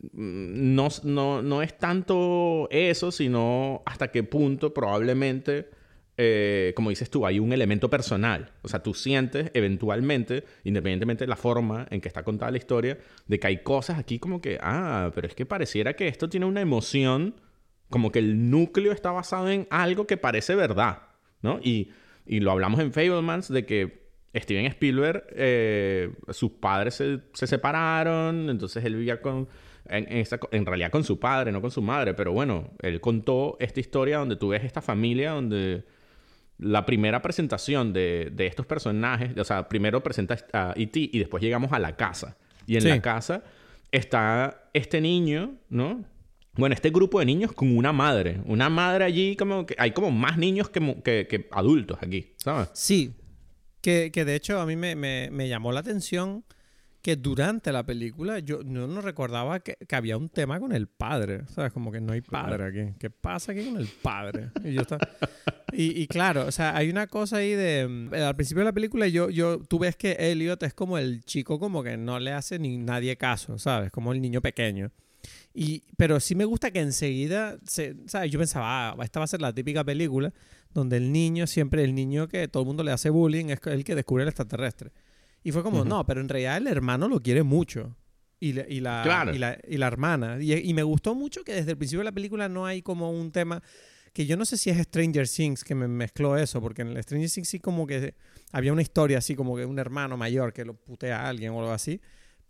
mm, 0.00 0.74
no, 0.74 0.88
no, 1.04 1.42
no 1.42 1.62
es 1.62 1.76
tanto 1.78 2.68
eso, 2.70 3.12
sino 3.12 3.82
hasta 3.86 4.10
qué 4.10 4.24
punto 4.24 4.74
probablemente... 4.74 5.70
Eh, 6.18 6.74
como 6.76 6.90
dices 6.90 7.08
tú, 7.08 7.24
hay 7.26 7.38
un 7.38 7.54
elemento 7.54 7.88
personal. 7.88 8.52
O 8.60 8.68
sea, 8.68 8.82
tú 8.82 8.92
sientes 8.92 9.50
eventualmente, 9.54 10.44
independientemente 10.62 11.24
de 11.24 11.28
la 11.28 11.36
forma 11.36 11.86
en 11.90 12.02
que 12.02 12.08
está 12.08 12.22
contada 12.22 12.50
la 12.50 12.58
historia, 12.58 12.98
de 13.26 13.40
que 13.40 13.46
hay 13.46 13.62
cosas 13.62 13.98
aquí 13.98 14.18
como 14.18 14.42
que, 14.42 14.58
ah, 14.60 15.10
pero 15.14 15.26
es 15.26 15.34
que 15.34 15.46
pareciera 15.46 15.96
que 15.96 16.08
esto 16.08 16.28
tiene 16.28 16.44
una 16.44 16.60
emoción 16.60 17.34
como 17.92 18.10
que 18.10 18.18
el 18.18 18.50
núcleo 18.50 18.90
está 18.90 19.12
basado 19.12 19.48
en 19.48 19.68
algo 19.70 20.08
que 20.08 20.16
parece 20.16 20.56
verdad, 20.56 21.02
¿no? 21.42 21.60
Y, 21.62 21.92
y 22.26 22.40
lo 22.40 22.50
hablamos 22.50 22.80
en 22.80 22.92
Fablemans 22.92 23.48
de 23.48 23.64
que 23.64 24.02
Steven 24.34 24.66
Spielberg, 24.66 25.24
eh, 25.30 26.10
sus 26.30 26.50
padres 26.52 26.94
se, 26.94 27.20
se, 27.32 27.46
separaron, 27.46 28.50
entonces 28.50 28.84
él 28.84 28.96
vivía 28.96 29.20
con, 29.22 29.48
en, 29.86 30.10
en, 30.10 30.26
en, 30.50 30.66
realidad 30.66 30.90
con 30.90 31.04
su 31.04 31.20
padre, 31.20 31.52
no 31.52 31.60
con 31.60 31.70
su 31.70 31.82
madre, 31.82 32.14
pero 32.14 32.32
bueno, 32.32 32.72
él 32.80 33.00
contó 33.00 33.56
esta 33.60 33.78
historia 33.78 34.18
donde 34.18 34.34
tú 34.34 34.48
ves 34.48 34.64
esta 34.64 34.80
familia 34.80 35.32
donde 35.32 35.84
la 36.58 36.86
primera 36.86 37.20
presentación 37.22 37.92
de, 37.92 38.30
de 38.32 38.46
estos 38.46 38.66
personajes, 38.66 39.36
o 39.36 39.44
sea, 39.44 39.68
primero 39.68 40.02
presenta 40.02 40.36
a 40.52 40.72
E.T. 40.76 41.10
y 41.12 41.18
después 41.18 41.42
llegamos 41.42 41.72
a 41.72 41.78
la 41.78 41.96
casa. 41.96 42.36
Y 42.66 42.76
en 42.76 42.88
la 42.88 43.02
casa 43.02 43.42
está 43.90 44.70
este 44.72 45.00
niño, 45.00 45.54
¿no? 45.68 46.04
Bueno, 46.54 46.74
este 46.74 46.90
grupo 46.90 47.18
de 47.18 47.26
niños 47.26 47.52
con 47.52 47.76
una 47.76 47.92
madre. 47.92 48.40
Una 48.44 48.68
madre 48.68 49.04
allí, 49.04 49.36
como 49.36 49.64
que 49.64 49.74
hay 49.78 49.92
como 49.92 50.10
más 50.10 50.36
niños 50.36 50.68
que, 50.68 50.80
que, 51.02 51.48
adultos 51.50 51.98
aquí, 52.00 52.34
¿sabes? 52.36 52.68
Sí. 52.74 53.14
Que, 53.80 54.10
que, 54.12 54.24
de 54.24 54.34
hecho 54.34 54.60
a 54.60 54.66
mí 54.66 54.76
me, 54.76 54.94
me, 54.94 55.30
me, 55.30 55.48
llamó 55.48 55.72
la 55.72 55.80
atención 55.80 56.44
que 57.00 57.16
durante 57.16 57.72
la 57.72 57.84
película 57.84 58.38
yo 58.38 58.62
no, 58.62 59.00
recordaba 59.00 59.58
que, 59.60 59.76
que, 59.76 59.96
había 59.96 60.16
un 60.18 60.28
tema 60.28 60.60
con 60.60 60.72
el 60.72 60.88
padre. 60.88 61.46
¿Sabes? 61.48 61.72
Como 61.72 61.90
que 61.90 62.02
no 62.02 62.12
hay 62.12 62.20
padre 62.20 62.64
aquí. 62.64 62.94
¿Qué 63.00 63.08
pasa 63.08 63.52
aquí 63.52 63.64
con 63.64 63.80
el 63.80 63.88
padre? 63.88 64.50
Y, 64.62 64.74
yo 64.74 64.82
estaba... 64.82 65.08
y, 65.72 66.02
y, 66.02 66.06
claro, 66.06 66.46
o 66.46 66.52
sea, 66.52 66.76
hay 66.76 66.90
una 66.90 67.06
cosa 67.06 67.38
ahí 67.38 67.54
de... 67.54 68.08
Eh, 68.12 68.22
al 68.22 68.36
principio 68.36 68.60
de 68.60 68.66
la 68.66 68.72
película 68.72 69.08
yo, 69.08 69.30
yo, 69.30 69.58
tú 69.58 69.78
ves 69.78 69.96
que 69.96 70.12
Elliot 70.18 70.62
es 70.62 70.74
como 70.74 70.98
el 70.98 71.24
chico 71.24 71.58
como 71.58 71.82
que 71.82 71.96
no 71.96 72.20
le 72.20 72.32
hace 72.32 72.58
ni 72.58 72.76
nadie 72.76 73.16
caso, 73.16 73.58
¿sabes? 73.58 73.90
Como 73.90 74.12
el 74.12 74.20
niño 74.20 74.42
pequeño. 74.42 74.92
Y, 75.54 75.82
pero 75.96 76.18
sí 76.20 76.34
me 76.34 76.44
gusta 76.44 76.70
que 76.70 76.80
enseguida, 76.80 77.58
se, 77.66 77.96
¿sabes? 78.06 78.30
Yo 78.30 78.38
pensaba, 78.38 78.90
ah, 78.90 78.96
esta 79.02 79.20
va 79.20 79.24
a 79.24 79.28
ser 79.28 79.40
la 79.40 79.52
típica 79.52 79.84
película 79.84 80.32
donde 80.72 80.96
el 80.96 81.12
niño, 81.12 81.46
siempre 81.46 81.84
el 81.84 81.94
niño 81.94 82.28
que 82.28 82.48
todo 82.48 82.62
el 82.62 82.66
mundo 82.66 82.82
le 82.82 82.92
hace 82.92 83.10
bullying, 83.10 83.46
es 83.46 83.60
el 83.66 83.84
que 83.84 83.94
descubre 83.94 84.22
el 84.22 84.28
extraterrestre. 84.28 84.90
Y 85.44 85.52
fue 85.52 85.62
como, 85.62 85.84
no, 85.84 86.06
pero 86.06 86.20
en 86.20 86.28
realidad 86.28 86.56
el 86.56 86.66
hermano 86.66 87.08
lo 87.08 87.20
quiere 87.20 87.42
mucho. 87.42 87.96
Y, 88.40 88.54
la, 88.54 88.64
y, 88.68 88.80
la, 88.80 89.30
y, 89.32 89.38
la, 89.38 89.58
y 89.68 89.76
la 89.76 89.86
hermana. 89.86 90.38
Y, 90.40 90.52
y, 90.52 90.74
me 90.74 90.82
gustó 90.82 91.14
mucho 91.14 91.44
que 91.44 91.52
desde 91.52 91.72
el 91.72 91.76
principio 91.76 92.00
de 92.00 92.06
la 92.06 92.12
película 92.12 92.48
no 92.48 92.66
hay 92.66 92.82
como 92.82 93.10
un 93.10 93.30
tema 93.30 93.62
que 94.12 94.26
yo 94.26 94.36
no 94.36 94.44
sé 94.44 94.58
si 94.58 94.68
es 94.68 94.78
Stranger 94.78 95.28
Things 95.28 95.64
que 95.64 95.74
me 95.74 95.88
mezcló 95.88 96.36
eso, 96.36 96.60
porque 96.60 96.82
en 96.82 96.88
el 96.88 97.02
Stranger 97.02 97.30
Things 97.30 97.48
sí 97.48 97.60
como 97.60 97.86
que 97.86 98.14
había 98.50 98.72
una 98.72 98.82
historia 98.82 99.18
así 99.18 99.34
como 99.34 99.56
que 99.56 99.64
un 99.64 99.78
hermano 99.78 100.16
mayor 100.16 100.52
que 100.52 100.64
lo 100.64 100.74
putea 100.74 101.20
a 101.20 101.28
alguien 101.28 101.52
o 101.52 101.60
algo 101.60 101.72
así. 101.72 102.00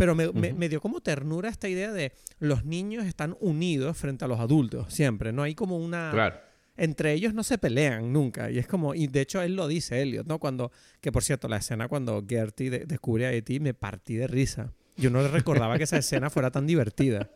Pero 0.02 0.16
me, 0.16 0.32
me, 0.32 0.68
dio 0.68 0.80
como 0.80 1.00
ternura 1.00 1.48
esta 1.48 1.68
idea 1.68 1.92
de 1.92 2.12
los 2.40 2.64
niños 2.64 3.06
están 3.06 3.36
unidos 3.38 3.96
frente 3.96 4.24
a 4.24 4.28
los 4.28 4.40
adultos, 4.40 4.92
siempre. 4.92 5.32
No 5.32 5.44
hay 5.44 5.54
como 5.54 5.76
una... 5.76 6.10
Claro. 6.10 6.40
Entre 6.76 7.12
ellos 7.12 7.34
no 7.34 7.44
se 7.44 7.56
pelean 7.56 8.12
nunca. 8.12 8.50
Y 8.50 8.58
es 8.58 8.66
como... 8.66 8.96
Y 8.96 9.06
de 9.06 9.20
hecho 9.20 9.40
él 9.42 9.54
lo 9.54 9.68
dice, 9.68 10.02
Elliot, 10.02 10.26
¿no? 10.26 10.40
Cuando... 10.40 10.72
Que 11.00 11.12
por 11.12 11.22
cierto, 11.22 11.46
la 11.46 11.58
escena 11.58 11.86
cuando 11.86 12.24
Gertie 12.28 12.68
descubre 12.68 13.26
a 13.26 13.32
E.T. 13.32 13.60
me 13.60 13.74
partí 13.74 14.16
de 14.16 14.26
risa. 14.26 14.72
Yo 14.96 15.10
no 15.10 15.26
recordaba 15.26 15.78
que 15.78 15.84
esa 15.84 15.96
escena 15.96 16.30
fuera 16.30 16.50
tan 16.50 16.66
divertida. 16.66 17.30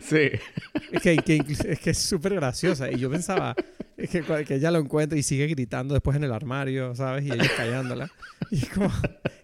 Sí. 0.00 0.30
Es 0.92 1.02
que, 1.02 1.18
es 1.66 1.78
que 1.80 1.90
es 1.90 1.98
súper 1.98 2.34
graciosa. 2.34 2.90
Y 2.90 2.98
yo 2.98 3.10
pensaba 3.10 3.56
es 3.98 4.10
que, 4.10 4.22
que, 4.44 4.54
ella 4.54 4.70
lo 4.70 4.78
encuentra 4.78 5.18
y 5.18 5.24
sigue 5.24 5.48
gritando 5.48 5.92
después 5.92 6.16
en 6.16 6.22
el 6.22 6.32
armario, 6.32 6.94
¿sabes? 6.94 7.24
Y 7.24 7.32
ella 7.32 7.50
callándola. 7.56 8.10
Y 8.50 8.58
es 8.58 8.68
como 8.70 8.90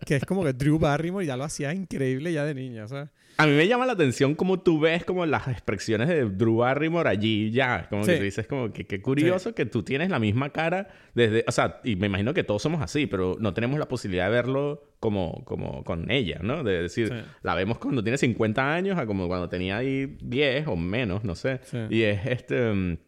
que 0.06 0.16
es 0.16 0.24
como 0.24 0.44
que 0.44 0.52
Drew 0.52 0.78
Barrymore 0.78 1.26
ya 1.26 1.36
lo 1.36 1.44
hacía 1.44 1.74
increíble 1.74 2.32
ya 2.32 2.44
de 2.44 2.54
niña, 2.54 2.86
¿sabes? 2.86 3.10
A 3.36 3.46
mí 3.46 3.52
me 3.52 3.66
llama 3.66 3.86
la 3.86 3.92
atención 3.92 4.34
como 4.34 4.60
tú 4.60 4.78
ves 4.78 5.04
como 5.04 5.26
las 5.26 5.48
expresiones 5.48 6.08
de 6.08 6.24
Drew 6.24 6.58
Barrymore 6.58 7.08
allí 7.08 7.50
ya. 7.50 7.86
Como 7.88 8.04
que 8.04 8.16
tú 8.16 8.22
dices 8.22 8.46
como 8.46 8.72
que 8.72 8.86
qué 8.86 9.02
curioso 9.02 9.54
que 9.54 9.66
tú 9.66 9.82
tienes 9.82 10.10
la 10.10 10.18
misma 10.18 10.50
cara 10.50 10.88
desde... 11.14 11.44
O 11.48 11.52
sea, 11.52 11.80
y 11.84 11.96
me 11.96 12.06
imagino 12.06 12.32
que 12.32 12.44
todos 12.44 12.62
somos 12.62 12.80
así, 12.80 13.06
pero 13.06 13.36
no 13.40 13.52
tenemos 13.52 13.78
la 13.78 13.88
posibilidad 13.88 14.26
de 14.26 14.30
verlo 14.30 14.82
como, 15.00 15.44
como 15.44 15.82
con 15.84 16.10
ella, 16.10 16.38
¿no? 16.42 16.62
De 16.62 16.82
decir, 16.82 17.12
la 17.42 17.54
vemos 17.54 17.78
cuando 17.78 18.02
tiene 18.02 18.18
50 18.18 18.74
años 18.74 18.98
a 18.98 19.06
como 19.06 19.26
cuando 19.26 19.48
tenía 19.48 19.78
ahí 19.78 20.16
10 20.22 20.68
o 20.68 20.76
menos, 20.76 21.24
no 21.24 21.34
sé. 21.34 21.60
Y 21.90 22.02
es 22.02 22.26
este... 22.26 22.98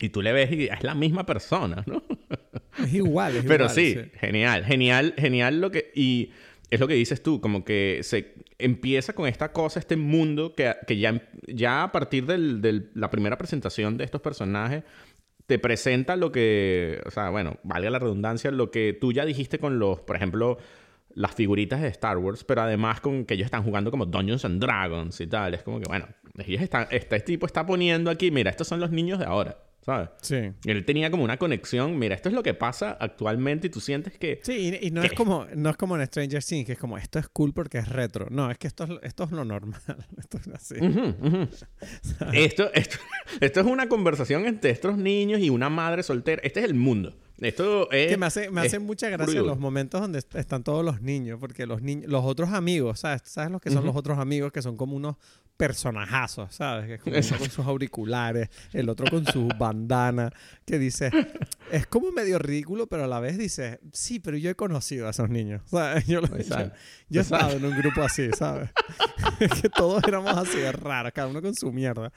Y 0.00 0.08
tú 0.08 0.22
le 0.22 0.32
ves 0.32 0.50
y 0.50 0.64
es 0.64 0.82
la 0.82 0.94
misma 0.94 1.24
persona, 1.24 1.84
¿no? 1.86 2.02
Es 2.82 2.92
igual, 2.92 3.36
es 3.36 3.44
Pero 3.46 3.64
igual, 3.64 3.74
sí, 3.74 3.96
genial, 4.18 4.64
genial, 4.64 5.14
genial 5.16 5.60
lo 5.60 5.70
que... 5.70 5.92
Y 5.94 6.30
es 6.74 6.80
lo 6.80 6.88
que 6.88 6.94
dices 6.94 7.22
tú, 7.22 7.40
como 7.40 7.64
que 7.64 8.00
se 8.02 8.34
empieza 8.58 9.14
con 9.14 9.26
esta 9.26 9.52
cosa, 9.52 9.78
este 9.78 9.96
mundo 9.96 10.54
que, 10.54 10.74
que 10.86 10.98
ya, 10.98 11.22
ya 11.46 11.84
a 11.84 11.92
partir 11.92 12.26
de 12.26 12.88
la 12.94 13.10
primera 13.10 13.38
presentación 13.38 13.96
de 13.96 14.04
estos 14.04 14.20
personajes 14.20 14.84
te 15.46 15.58
presenta 15.58 16.16
lo 16.16 16.32
que, 16.32 17.02
o 17.06 17.10
sea, 17.10 17.30
bueno, 17.30 17.58
valga 17.64 17.90
la 17.90 17.98
redundancia, 17.98 18.50
lo 18.50 18.70
que 18.70 18.96
tú 18.98 19.12
ya 19.12 19.24
dijiste 19.24 19.58
con 19.58 19.78
los, 19.78 20.00
por 20.00 20.16
ejemplo, 20.16 20.58
las 21.14 21.34
figuritas 21.34 21.80
de 21.80 21.88
Star 21.88 22.18
Wars, 22.18 22.44
pero 22.44 22.62
además 22.62 23.00
con 23.00 23.24
que 23.24 23.34
ellos 23.34 23.44
están 23.46 23.62
jugando 23.62 23.90
como 23.90 24.06
Dungeons 24.06 24.44
and 24.44 24.60
Dragons 24.60 25.20
y 25.20 25.26
tal. 25.26 25.54
Es 25.54 25.62
como 25.62 25.80
que, 25.80 25.86
bueno, 25.86 26.08
ellos 26.38 26.62
están, 26.62 26.86
este 26.90 27.20
tipo 27.20 27.46
está 27.46 27.64
poniendo 27.64 28.10
aquí, 28.10 28.30
mira, 28.30 28.50
estos 28.50 28.66
son 28.66 28.80
los 28.80 28.90
niños 28.90 29.18
de 29.18 29.26
ahora. 29.26 29.58
¿Sabes? 29.84 30.08
Sí. 30.22 30.52
Él 30.64 30.84
tenía 30.84 31.10
como 31.10 31.24
una 31.24 31.36
conexión. 31.36 31.98
Mira, 31.98 32.14
esto 32.14 32.28
es 32.28 32.34
lo 32.34 32.42
que 32.42 32.54
pasa 32.54 32.96
actualmente 32.98 33.66
y 33.66 33.70
tú 33.70 33.80
sientes 33.80 34.16
que... 34.18 34.40
Sí, 34.42 34.78
y, 34.80 34.90
no, 34.90 35.02
es 35.02 35.12
como, 35.12 35.46
no 35.54 35.70
es 35.70 35.76
como 35.76 35.96
en 35.96 36.06
Stranger 36.06 36.42
Things, 36.42 36.66
que 36.66 36.72
es 36.72 36.78
como, 36.78 36.96
esto 36.96 37.18
es 37.18 37.28
cool 37.28 37.52
porque 37.52 37.78
es 37.78 37.88
retro. 37.88 38.28
No, 38.30 38.50
es 38.50 38.58
que 38.58 38.66
esto 38.66 38.84
es, 38.84 38.90
esto 39.02 39.24
es 39.24 39.30
lo 39.32 39.44
normal. 39.44 39.80
esto 40.18 40.38
es 40.38 40.48
así. 40.48 40.74
esto, 42.32 42.70
esto, 42.72 42.98
esto 43.40 43.60
es 43.60 43.66
una 43.66 43.88
conversación 43.88 44.46
entre 44.46 44.70
estos 44.70 44.96
niños 44.96 45.40
y 45.40 45.50
una 45.50 45.68
madre 45.68 46.02
soltera. 46.02 46.40
Este 46.44 46.60
es 46.60 46.66
el 46.66 46.74
mundo. 46.74 47.14
Esto 47.40 47.90
es. 47.90 48.08
Que 48.08 48.16
me 48.16 48.26
hace, 48.26 48.50
me 48.50 48.60
hace 48.60 48.78
mucha 48.78 49.08
gracia 49.10 49.42
los 49.42 49.58
momentos 49.58 50.00
donde 50.00 50.20
están 50.34 50.62
todos 50.62 50.84
los 50.84 51.02
niños, 51.02 51.38
porque 51.40 51.66
los 51.66 51.82
niños, 51.82 52.10
los 52.10 52.24
otros 52.24 52.50
amigos, 52.50 53.00
¿sabes? 53.00 53.22
¿Sabes 53.24 53.50
los 53.50 53.60
que 53.60 53.70
son 53.70 53.84
los 53.84 53.96
otros 53.96 54.18
amigos? 54.18 54.52
Que 54.52 54.62
son 54.62 54.76
como 54.76 54.96
unos 54.96 55.16
personajazos, 55.56 56.54
¿sabes? 56.54 57.00
Que 57.00 57.18
es 57.18 57.30
uno 57.30 57.38
con 57.38 57.50
sus 57.50 57.66
auriculares, 57.66 58.48
el 58.72 58.88
otro 58.88 59.06
con 59.08 59.24
su 59.26 59.48
bandana, 59.58 60.32
que 60.64 60.78
dice, 60.78 61.10
es 61.70 61.86
como 61.86 62.10
medio 62.12 62.38
ridículo, 62.38 62.86
pero 62.86 63.04
a 63.04 63.06
la 63.06 63.20
vez 63.20 63.38
dice, 63.38 63.80
sí, 63.92 64.20
pero 64.20 64.36
yo 64.36 64.50
he 64.50 64.54
conocido 64.54 65.06
a 65.06 65.10
esos 65.10 65.30
niños, 65.30 65.62
¿sabes? 65.70 66.06
Yo, 66.06 66.20
yo, 66.20 67.20
he 67.20 67.22
estado 67.22 67.52
en 67.52 67.64
un 67.64 67.76
grupo 67.76 68.02
así, 68.02 68.30
¿sabes? 68.36 68.70
que 69.62 69.68
todos 69.68 70.02
éramos 70.06 70.36
así 70.36 70.58
de 70.58 70.72
raros, 70.72 71.12
cada 71.12 71.28
uno 71.28 71.40
con 71.40 71.54
su 71.54 71.72
mierda. 71.72 72.12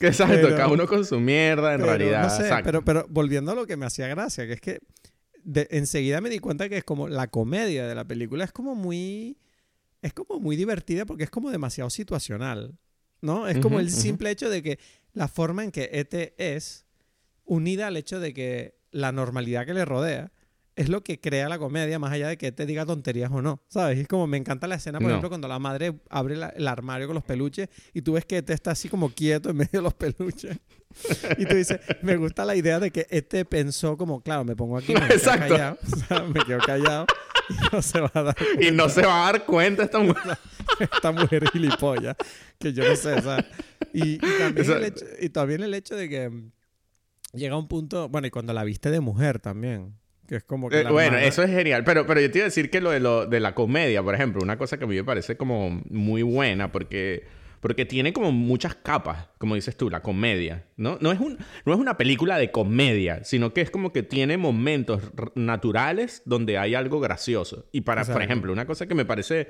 Exacto, 0.00 0.48
cada 0.48 0.68
uno 0.68 0.86
con 0.86 1.04
su 1.04 1.20
mierda, 1.20 1.74
en 1.74 1.82
realidad. 1.82 2.22
No 2.22 2.30
sé, 2.30 2.50
pero, 2.64 2.82
pero 2.82 3.06
volviendo 3.10 3.52
a 3.52 3.54
lo 3.54 3.66
que 3.66 3.76
me 3.76 3.84
hacía 3.84 4.08
gracia, 4.08 4.46
que 4.46 4.54
es 4.54 4.60
que 4.60 4.80
enseguida 5.70 6.20
me 6.20 6.30
di 6.30 6.38
cuenta 6.38 6.68
que 6.68 6.78
es 6.78 6.84
como 6.84 7.08
la 7.08 7.28
comedia 7.28 7.86
de 7.86 7.94
la 7.94 8.04
película 8.04 8.44
es 8.44 8.52
como 8.52 8.74
muy. 8.74 9.38
Es 10.02 10.12
como 10.12 10.40
muy 10.40 10.56
divertida 10.56 11.04
porque 11.06 11.24
es 11.24 11.30
como 11.30 11.50
demasiado 11.50 11.90
situacional. 11.90 12.78
¿no? 13.22 13.46
Es 13.48 13.58
como 13.58 13.76
Ujú, 13.76 13.80
el 13.80 13.88
ujú. 13.88 13.96
simple 14.00 14.30
hecho 14.30 14.48
de 14.48 14.62
que 14.62 14.78
la 15.12 15.28
forma 15.28 15.62
en 15.62 15.70
que 15.70 15.90
ET 15.92 16.34
es, 16.38 16.86
unida 17.44 17.88
al 17.88 17.96
hecho 17.96 18.18
de 18.20 18.32
que 18.32 18.78
la 18.92 19.12
normalidad 19.12 19.66
que 19.66 19.74
le 19.74 19.84
rodea, 19.84 20.32
es 20.76 20.88
lo 20.88 21.02
que 21.04 21.20
crea 21.20 21.48
la 21.50 21.58
comedia, 21.58 21.98
más 21.98 22.12
allá 22.12 22.28
de 22.28 22.38
que 22.38 22.50
te 22.52 22.64
diga 22.64 22.86
tonterías 22.86 23.30
o 23.30 23.42
no, 23.42 23.60
¿sabes? 23.68 23.98
Y 23.98 24.00
es 24.02 24.08
como, 24.08 24.26
me 24.26 24.38
encanta 24.38 24.66
la 24.66 24.76
escena, 24.76 24.98
por 24.98 25.08
No. 25.08 25.14
ejemplo, 25.14 25.28
cuando 25.28 25.48
la 25.48 25.58
madre 25.58 26.00
abre 26.08 26.36
la- 26.36 26.48
el 26.48 26.66
armario 26.66 27.06
con 27.08 27.14
los 27.14 27.24
peluches 27.24 27.68
y 27.92 28.00
tú 28.00 28.14
ves 28.14 28.24
que 28.24 28.38
ET 28.38 28.50
está 28.54 28.70
así 28.70 28.88
como 28.88 29.10
quieto 29.10 29.50
en 29.50 29.56
medio 29.58 29.70
de 29.72 29.82
los 29.82 29.92
peluches. 29.94 30.56
Y 31.36 31.44
tú 31.44 31.56
dices, 31.56 31.78
me 32.02 32.16
gusta 32.16 32.44
la 32.46 32.56
idea 32.56 32.80
de 32.80 32.90
que 32.90 33.06
ET 33.10 33.44
pensó 33.44 33.98
como, 33.98 34.22
claro, 34.22 34.44
me 34.44 34.56
pongo 34.56 34.78
aquí, 34.78 34.94
me 34.94 35.00
quedo 35.00 35.10
Exacto. 35.14 35.48
callado, 35.48 35.78
o 35.86 35.96
sea, 36.06 36.22
me 36.24 36.42
quedo 36.44 36.58
callado 36.64 37.04
no 37.72 37.82
se 37.82 38.00
va 38.00 38.10
a 38.14 38.22
dar 38.22 38.36
Y 38.60 38.70
no 38.70 38.88
se 38.88 39.02
va 39.02 39.28
a 39.28 39.32
dar 39.32 39.44
cuenta 39.44 39.82
esta 39.84 39.98
mujer. 39.98 40.38
esta 40.80 41.12
mujer 41.12 41.48
gilipollas, 41.50 42.16
que 42.58 42.72
yo 42.72 42.88
no 42.88 42.96
sé, 42.96 43.14
o 43.14 43.22
sea, 43.22 43.46
y, 43.92 44.14
y 44.14 44.18
también, 44.38 44.70
el 44.70 44.84
hecho, 44.84 45.04
y 45.20 45.28
también 45.28 45.62
el 45.62 45.74
hecho 45.74 45.96
de 45.96 46.08
que 46.08 46.28
mm, 46.28 46.50
llega 47.34 47.56
un 47.56 47.68
punto, 47.68 48.08
bueno, 48.08 48.26
y 48.26 48.30
cuando 48.30 48.52
la 48.52 48.64
viste 48.64 48.90
de 48.90 49.00
mujer 49.00 49.38
también, 49.40 49.94
que 50.26 50.36
es 50.36 50.44
como 50.44 50.68
que... 50.68 50.80
Eh, 50.80 50.90
bueno, 50.90 51.18
eso 51.18 51.42
es 51.42 51.50
genial. 51.50 51.82
Pero, 51.84 52.06
pero 52.06 52.20
yo 52.20 52.30
te 52.30 52.38
iba 52.38 52.44
a 52.44 52.48
decir 52.48 52.70
que 52.70 52.80
lo 52.80 52.90
de, 52.90 53.00
lo 53.00 53.26
de 53.26 53.40
la 53.40 53.54
comedia, 53.54 54.02
por 54.02 54.14
ejemplo, 54.14 54.40
una 54.42 54.56
cosa 54.56 54.78
que 54.78 54.84
a 54.84 54.86
mí 54.86 54.94
me 54.94 55.04
parece 55.04 55.36
como 55.36 55.82
muy 55.90 56.22
buena 56.22 56.70
porque, 56.70 57.24
porque 57.60 57.84
tiene 57.84 58.12
como 58.12 58.32
muchas 58.32 58.74
capas, 58.74 59.28
como 59.38 59.54
dices 59.54 59.76
tú, 59.76 59.90
la 59.90 60.02
comedia. 60.02 60.64
¿no? 60.76 60.98
No, 61.00 61.12
es 61.12 61.20
un, 61.20 61.38
no 61.64 61.74
es 61.74 61.78
una 61.78 61.96
película 61.96 62.38
de 62.38 62.50
comedia, 62.50 63.22
sino 63.24 63.52
que 63.52 63.60
es 63.60 63.70
como 63.70 63.92
que 63.92 64.02
tiene 64.02 64.36
momentos 64.38 65.02
naturales 65.34 66.22
donde 66.24 66.58
hay 66.58 66.74
algo 66.74 67.00
gracioso. 67.00 67.66
Y 67.72 67.82
para, 67.82 68.04
por 68.04 68.22
ejemplo, 68.22 68.52
una 68.52 68.66
cosa 68.66 68.86
que 68.86 68.94
me 68.94 69.04
parece 69.04 69.48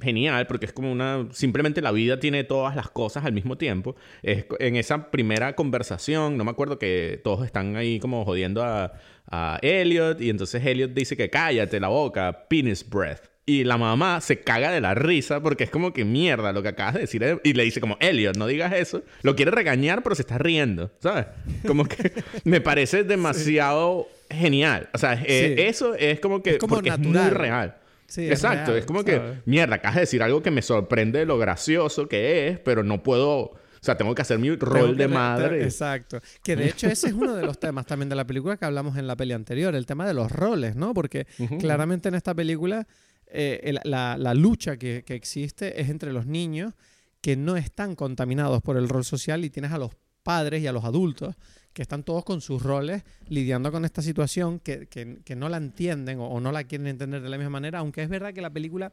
genial 0.00 0.46
porque 0.48 0.66
es 0.66 0.72
como 0.72 0.90
una 0.90 1.28
simplemente 1.30 1.80
la 1.80 1.92
vida 1.92 2.18
tiene 2.18 2.42
todas 2.42 2.74
las 2.74 2.90
cosas 2.90 3.24
al 3.24 3.32
mismo 3.32 3.56
tiempo 3.56 3.94
es 4.24 4.44
en 4.58 4.74
esa 4.74 5.12
primera 5.12 5.54
conversación 5.54 6.36
no 6.36 6.44
me 6.44 6.50
acuerdo 6.50 6.80
que 6.80 7.20
todos 7.22 7.46
están 7.46 7.76
ahí 7.76 8.00
como 8.00 8.24
jodiendo 8.24 8.64
a, 8.64 8.94
a 9.30 9.58
Elliot 9.62 10.20
y 10.20 10.30
entonces 10.30 10.66
Elliot 10.66 10.92
dice 10.92 11.16
que 11.16 11.30
cállate 11.30 11.78
la 11.78 11.88
boca 11.88 12.48
penis 12.48 12.88
breath 12.88 13.30
y 13.50 13.64
la 13.64 13.78
mamá 13.78 14.20
se 14.20 14.40
caga 14.40 14.70
de 14.70 14.80
la 14.80 14.94
risa 14.94 15.40
porque 15.40 15.64
es 15.64 15.70
como 15.70 15.92
que 15.94 16.04
mierda 16.04 16.52
lo 16.52 16.62
que 16.62 16.68
acabas 16.68 16.94
de 16.94 17.00
decir 17.00 17.40
y 17.42 17.52
le 17.54 17.62
dice 17.64 17.80
como 17.80 17.96
Elliot 17.98 18.36
no 18.36 18.46
digas 18.46 18.72
eso 18.74 19.02
lo 19.22 19.34
quiere 19.34 19.50
regañar 19.50 20.02
pero 20.02 20.14
se 20.14 20.20
está 20.22 20.36
riendo 20.36 20.90
¿sabes? 21.00 21.26
como 21.66 21.84
que 21.86 22.12
me 22.44 22.60
parece 22.60 23.04
demasiado 23.04 24.06
genial 24.30 24.88
o 24.92 24.98
sea 24.98 25.14
eh, 25.24 25.54
Sí. 25.56 25.62
eso 25.62 25.94
es 25.94 26.20
como 26.20 26.42
que 26.42 26.50
Es 26.50 26.58
como 26.58 26.74
porque 26.74 26.90
es 26.90 26.98
muy 26.98 27.08
natural. 27.12 27.30
real 27.34 27.76
Sí, 28.06 28.24
es 28.24 28.30
Exacto, 28.32 28.66
real, 28.72 28.78
es 28.78 28.86
como 28.86 29.00
¿sabes? 29.02 29.20
que, 29.20 29.34
mierda, 29.44 29.76
acabas 29.76 29.96
de 29.96 30.00
decir 30.02 30.22
algo 30.22 30.42
que 30.42 30.50
me 30.50 30.62
sorprende 30.62 31.18
de 31.20 31.26
lo 31.26 31.36
gracioso 31.36 32.08
que 32.08 32.48
es, 32.48 32.58
pero 32.58 32.82
no 32.82 33.02
puedo, 33.02 33.38
o 33.40 33.58
sea, 33.82 33.98
tengo 33.98 34.14
que 34.14 34.22
hacer 34.22 34.38
mi 34.38 34.56
rol 34.56 34.96
de 34.96 35.06
re- 35.06 35.12
madre. 35.12 35.62
Exacto. 35.62 36.18
Que 36.42 36.56
de 36.56 36.68
hecho 36.68 36.86
ese 36.86 37.08
es 37.08 37.12
uno 37.12 37.34
de 37.34 37.44
los 37.44 37.60
temas 37.60 37.84
también 37.84 38.08
de 38.08 38.16
la 38.16 38.26
película 38.26 38.56
que 38.56 38.64
hablamos 38.64 38.96
en 38.96 39.06
la 39.06 39.14
peli 39.14 39.34
anterior, 39.34 39.74
el 39.74 39.84
tema 39.84 40.06
de 40.06 40.14
los 40.14 40.32
roles, 40.32 40.74
¿no? 40.74 40.94
Porque 40.94 41.26
claramente 41.60 42.08
en 42.08 42.14
esta 42.14 42.34
película 42.34 42.86
eh, 43.30 43.60
el- 43.64 43.80
la, 43.84 44.16
la 44.18 44.34
lucha 44.34 44.76
que, 44.76 45.02
que 45.04 45.14
existe 45.14 45.80
es 45.80 45.88
entre 45.90 46.12
los 46.12 46.26
niños 46.26 46.74
que 47.20 47.36
no 47.36 47.56
están 47.56 47.94
contaminados 47.96 48.62
por 48.62 48.76
el 48.76 48.88
rol 48.88 49.04
social 49.04 49.44
y 49.44 49.50
tienes 49.50 49.72
a 49.72 49.78
los 49.78 49.90
padres 50.22 50.62
y 50.62 50.66
a 50.66 50.72
los 50.72 50.84
adultos 50.84 51.34
que 51.72 51.82
están 51.82 52.02
todos 52.02 52.24
con 52.24 52.40
sus 52.40 52.62
roles 52.62 53.02
lidiando 53.28 53.70
con 53.72 53.84
esta 53.84 54.02
situación 54.02 54.58
que, 54.60 54.86
que- 54.86 55.18
que 55.24 55.36
no 55.36 55.48
la 55.48 55.56
entienden 55.56 56.18
o, 56.20 56.26
o 56.28 56.40
no 56.40 56.52
la 56.52 56.64
quieren 56.64 56.86
entender 56.86 57.22
de 57.22 57.28
la 57.28 57.36
misma 57.38 57.50
manera, 57.50 57.78
aunque 57.80 58.02
es 58.02 58.08
verdad 58.08 58.32
que 58.34 58.40
la 58.40 58.50
película 58.50 58.92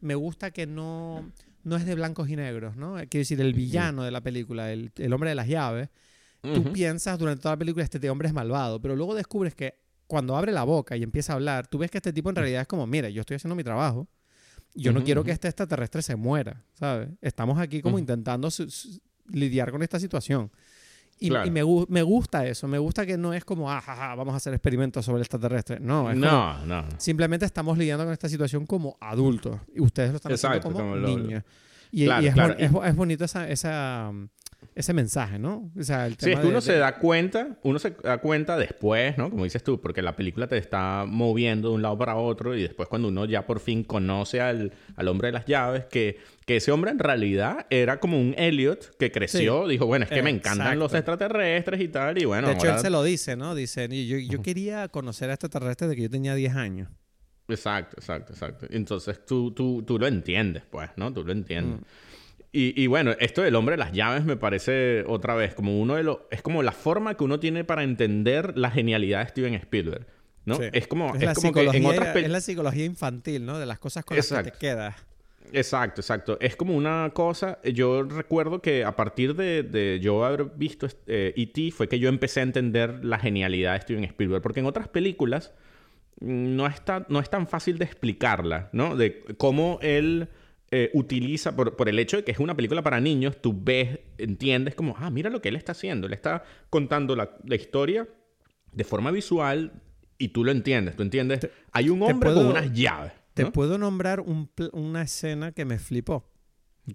me 0.00 0.14
gusta 0.14 0.50
que 0.50 0.66
no, 0.66 1.30
no 1.62 1.76
es 1.76 1.86
de 1.86 1.94
blancos 1.94 2.28
y 2.28 2.36
negros, 2.36 2.76
¿no? 2.76 2.94
Quiero 2.94 3.08
decir, 3.20 3.40
el 3.40 3.54
villano 3.54 4.02
de 4.02 4.10
la 4.10 4.20
película, 4.20 4.70
el, 4.72 4.90
el 4.96 5.12
hombre 5.12 5.30
de 5.30 5.34
las 5.36 5.48
llaves, 5.48 5.88
tú 6.42 6.72
piensas 6.72 7.18
durante 7.18 7.40
toda 7.42 7.54
la 7.54 7.58
película 7.58 7.84
este 7.84 8.10
hombre 8.10 8.28
es 8.28 8.34
malvado, 8.34 8.80
pero 8.80 8.94
luego 8.96 9.14
descubres 9.14 9.54
que 9.54 9.74
cuando 10.14 10.36
abre 10.36 10.52
la 10.52 10.62
boca 10.62 10.96
y 10.96 11.02
empieza 11.02 11.32
a 11.32 11.36
hablar, 11.36 11.66
tú 11.66 11.78
ves 11.78 11.90
que 11.90 11.98
este 11.98 12.12
tipo 12.12 12.30
en 12.30 12.36
realidad 12.36 12.60
es 12.62 12.68
como, 12.68 12.86
mira, 12.86 13.08
yo 13.08 13.20
estoy 13.22 13.34
haciendo 13.34 13.56
mi 13.56 13.64
trabajo, 13.64 14.06
yo 14.76 14.92
no 14.92 14.98
Ujú, 15.00 15.04
quiero 15.06 15.20
ujú. 15.22 15.26
que 15.26 15.32
este 15.32 15.48
extraterrestre 15.48 16.02
se 16.02 16.14
muera, 16.14 16.62
¿sabes? 16.74 17.08
Estamos 17.20 17.58
aquí 17.58 17.82
como 17.82 17.94
Ujú. 17.96 18.00
intentando 18.00 18.48
su- 18.52 18.70
su- 18.70 19.00
lidiar 19.28 19.72
con 19.72 19.82
esta 19.82 19.98
situación. 19.98 20.52
Y, 21.18 21.30
Claro. 21.30 21.46
y 21.46 21.50
me, 21.50 21.62
me 21.88 22.02
gusta 22.02 22.46
eso, 22.46 22.68
me 22.68 22.78
gusta 22.78 23.04
que 23.06 23.16
no 23.16 23.34
es 23.34 23.44
como, 23.44 23.70
ah, 23.72 23.80
ja, 23.80 23.94
ja, 23.96 24.14
vamos 24.14 24.34
a 24.34 24.36
hacer 24.36 24.52
experimentos 24.54 25.04
sobre 25.04 25.16
el 25.18 25.22
extraterrestre. 25.22 25.80
No, 25.80 26.10
es 26.10 26.16
como, 26.18 26.26
No, 26.30 26.64
no. 26.66 26.84
simplemente 26.98 27.44
estamos 27.44 27.76
lidiando 27.76 28.04
con 28.04 28.12
esta 28.12 28.28
situación 28.28 28.66
como 28.66 28.96
adultos 29.00 29.58
y 29.74 29.80
ustedes 29.80 30.10
lo 30.10 30.16
están 30.16 30.30
Exacto, 30.32 30.58
haciendo 30.68 30.78
como, 30.78 30.90
como 30.92 30.96
lo- 30.96 31.08
niños. 31.08 31.42
Y, 31.90 32.04
Claro, 32.06 32.22
y 32.22 32.26
es, 32.26 32.34
claro. 32.34 32.54
es 32.58 32.70
es 32.90 32.96
bonito 32.96 33.24
esa, 33.24 33.48
esa, 33.48 34.12
ese 34.74 34.92
mensaje, 34.92 35.38
¿no? 35.38 35.70
O 35.78 35.82
sea, 35.82 36.06
el 36.06 36.14
Sí, 36.14 36.18
tema 36.26 36.32
es 36.34 36.40
que 36.40 36.46
uno 36.48 36.56
de- 36.56 36.62
se 36.62 36.76
da 36.78 36.98
cuenta, 36.98 37.58
uno 37.62 37.78
se 37.78 37.90
da 38.02 38.18
cuenta 38.18 38.56
después, 38.56 39.16
¿no? 39.16 39.30
Como 39.30 39.44
dices 39.44 39.62
tú, 39.62 39.80
porque 39.80 40.02
la 40.02 40.16
película 40.16 40.48
te 40.48 40.56
está 40.58 41.04
moviendo 41.06 41.68
de 41.68 41.74
un 41.76 41.82
lado 41.82 41.96
para 41.96 42.16
otro 42.16 42.56
y 42.56 42.62
después 42.62 42.88
cuando 42.88 43.08
uno 43.08 43.24
ya 43.24 43.46
por 43.46 43.60
fin 43.60 43.84
conoce 43.84 44.40
al, 44.40 44.72
al 44.96 45.08
hombre 45.08 45.28
de 45.28 45.32
las 45.32 45.46
llaves, 45.46 45.84
que, 45.86 46.18
que 46.44 46.56
ese 46.56 46.72
hombre 46.72 46.90
en 46.90 46.98
realidad 46.98 47.66
era 47.70 48.00
como 48.00 48.20
un 48.20 48.34
Elliot 48.36 48.96
que 48.98 49.12
creció, 49.12 49.68
dijo, 49.68 49.86
bueno, 49.86 50.06
es 50.06 50.10
que 50.10 50.22
me 50.22 50.30
encantan 50.30 50.78
los 50.78 50.92
extraterrestres 50.92 51.80
y 51.80 51.88
tal, 51.88 52.20
y 52.20 52.24
bueno, 52.24 52.48
de 52.48 52.54
hecho, 52.54 52.62
ahora- 52.66 52.76
él 52.76 52.82
se 52.82 52.90
lo 52.90 53.02
dice, 53.04 53.36
¿no? 53.36 53.54
Dice, 53.54 53.86
"Y 53.90 54.08
yo, 54.08 54.16
yo 54.18 54.42
quería 54.42 54.88
conocer 54.88 55.30
a 55.30 55.34
extraterrestres 55.34 55.90
de 55.90 55.96
que 55.96 56.02
yo 56.02 56.10
tenía 56.10 56.34
10 56.34 56.54
años. 56.56 56.88
Exacto, 57.46 57.96
exacto, 57.98 58.32
exacto. 58.32 58.66
Entonces 58.70 59.24
tú, 59.26 59.52
tú, 59.52 59.82
tú 59.86 59.98
lo 59.98 60.06
entiendes, 60.06 60.62
pues, 60.70 60.88
¿no? 60.96 61.12
Tú 61.12 61.22
lo 61.24 61.30
entiendes. 61.32 61.80
Mm. 61.80 61.84
Y, 62.56 62.80
y 62.80 62.86
bueno, 62.86 63.16
esto 63.18 63.42
del 63.42 63.56
hombre 63.56 63.72
de 63.72 63.78
las 63.78 63.90
llaves 63.92 64.24
me 64.24 64.36
parece 64.36 65.02
otra 65.08 65.34
vez 65.34 65.54
como 65.54 65.80
uno 65.80 65.96
de 65.96 66.04
los... 66.04 66.18
Es 66.30 66.40
como 66.40 66.62
la 66.62 66.70
forma 66.70 67.16
que 67.16 67.24
uno 67.24 67.40
tiene 67.40 67.64
para 67.64 67.82
entender 67.82 68.56
la 68.56 68.70
genialidad 68.70 69.24
de 69.24 69.28
Steven 69.30 69.54
Spielberg, 69.54 70.06
¿no? 70.44 70.54
Sí. 70.54 70.62
Es 70.72 70.86
como, 70.86 71.06
Es, 71.16 71.34
como 71.34 71.52
que 71.52 71.60
en 71.62 71.72
psicología- 71.72 71.88
otras 71.88 72.16
es 72.16 72.30
la 72.30 72.40
psicología 72.40 72.84
infantil, 72.84 73.44
¿no? 73.44 73.58
De 73.58 73.66
las 73.66 73.80
cosas 73.80 74.04
con 74.04 74.16
las 74.16 74.28
que 74.28 74.34
te 74.34 74.38
Exacto. 74.40 74.58
quedas. 74.60 74.94
Exacto, 75.52 76.00
exacto. 76.00 76.38
Es 76.40 76.54
como 76.54 76.76
una 76.76 77.10
cosa. 77.12 77.58
Yo 77.64 78.04
recuerdo 78.04 78.62
que 78.62 78.84
a 78.84 78.94
partir 78.94 79.34
de, 79.34 79.62
de 79.64 79.98
yo 80.00 80.24
haber 80.24 80.44
visto 80.56 80.86
eh, 81.08 81.34
E.T. 81.36 81.72
fue 81.72 81.88
que 81.88 81.98
yo 81.98 82.08
empecé 82.08 82.38
a 82.40 82.44
entender 82.44 83.04
la 83.04 83.18
genialidad 83.18 83.74
de 83.74 83.80
Steven 83.80 84.04
Spielberg. 84.04 84.42
Porque 84.42 84.60
en 84.60 84.66
otras 84.66 84.86
películas 84.88 85.52
mm, 86.20 86.54
no 86.56 86.66
es 86.68 86.80
tan, 86.84 87.04
no 87.08 87.18
es 87.18 87.28
tan 87.30 87.48
fácil 87.48 87.78
de 87.78 87.84
explicarla, 87.84 88.70
¿no? 88.72 88.94
De 88.96 89.24
cómo 89.38 89.78
él 89.82 90.28
eh, 90.76 90.90
utiliza, 90.94 91.54
por, 91.54 91.76
por 91.76 91.88
el 91.88 91.98
hecho 91.98 92.16
de 92.16 92.24
que 92.24 92.32
es 92.32 92.38
una 92.40 92.56
película 92.56 92.82
para 92.82 92.98
niños, 93.00 93.40
tú 93.40 93.56
ves, 93.62 94.00
entiendes 94.18 94.74
como, 94.74 94.96
ah, 94.98 95.08
mira 95.10 95.30
lo 95.30 95.40
que 95.40 95.48
él 95.50 95.56
está 95.56 95.70
haciendo. 95.72 96.06
Él 96.08 96.12
está 96.14 96.42
contando 96.70 97.14
la, 97.14 97.36
la 97.44 97.54
historia 97.54 98.08
de 98.72 98.84
forma 98.84 99.10
visual 99.12 99.72
y 100.18 100.28
tú 100.28 100.42
lo 100.42 100.50
entiendes. 100.50 100.96
Tú 100.96 101.02
entiendes. 101.02 101.48
Hay 101.72 101.90
un 101.90 102.02
hombre 102.02 102.30
puedo- 102.30 102.40
con 102.42 102.46
unas 102.56 102.72
llaves. 102.72 103.12
Te 103.34 103.46
puedo 103.46 103.78
nombrar 103.78 104.20
un 104.20 104.48
una 104.72 105.02
escena 105.02 105.50
que 105.52 105.64
me 105.64 105.78
flipó 105.78 106.24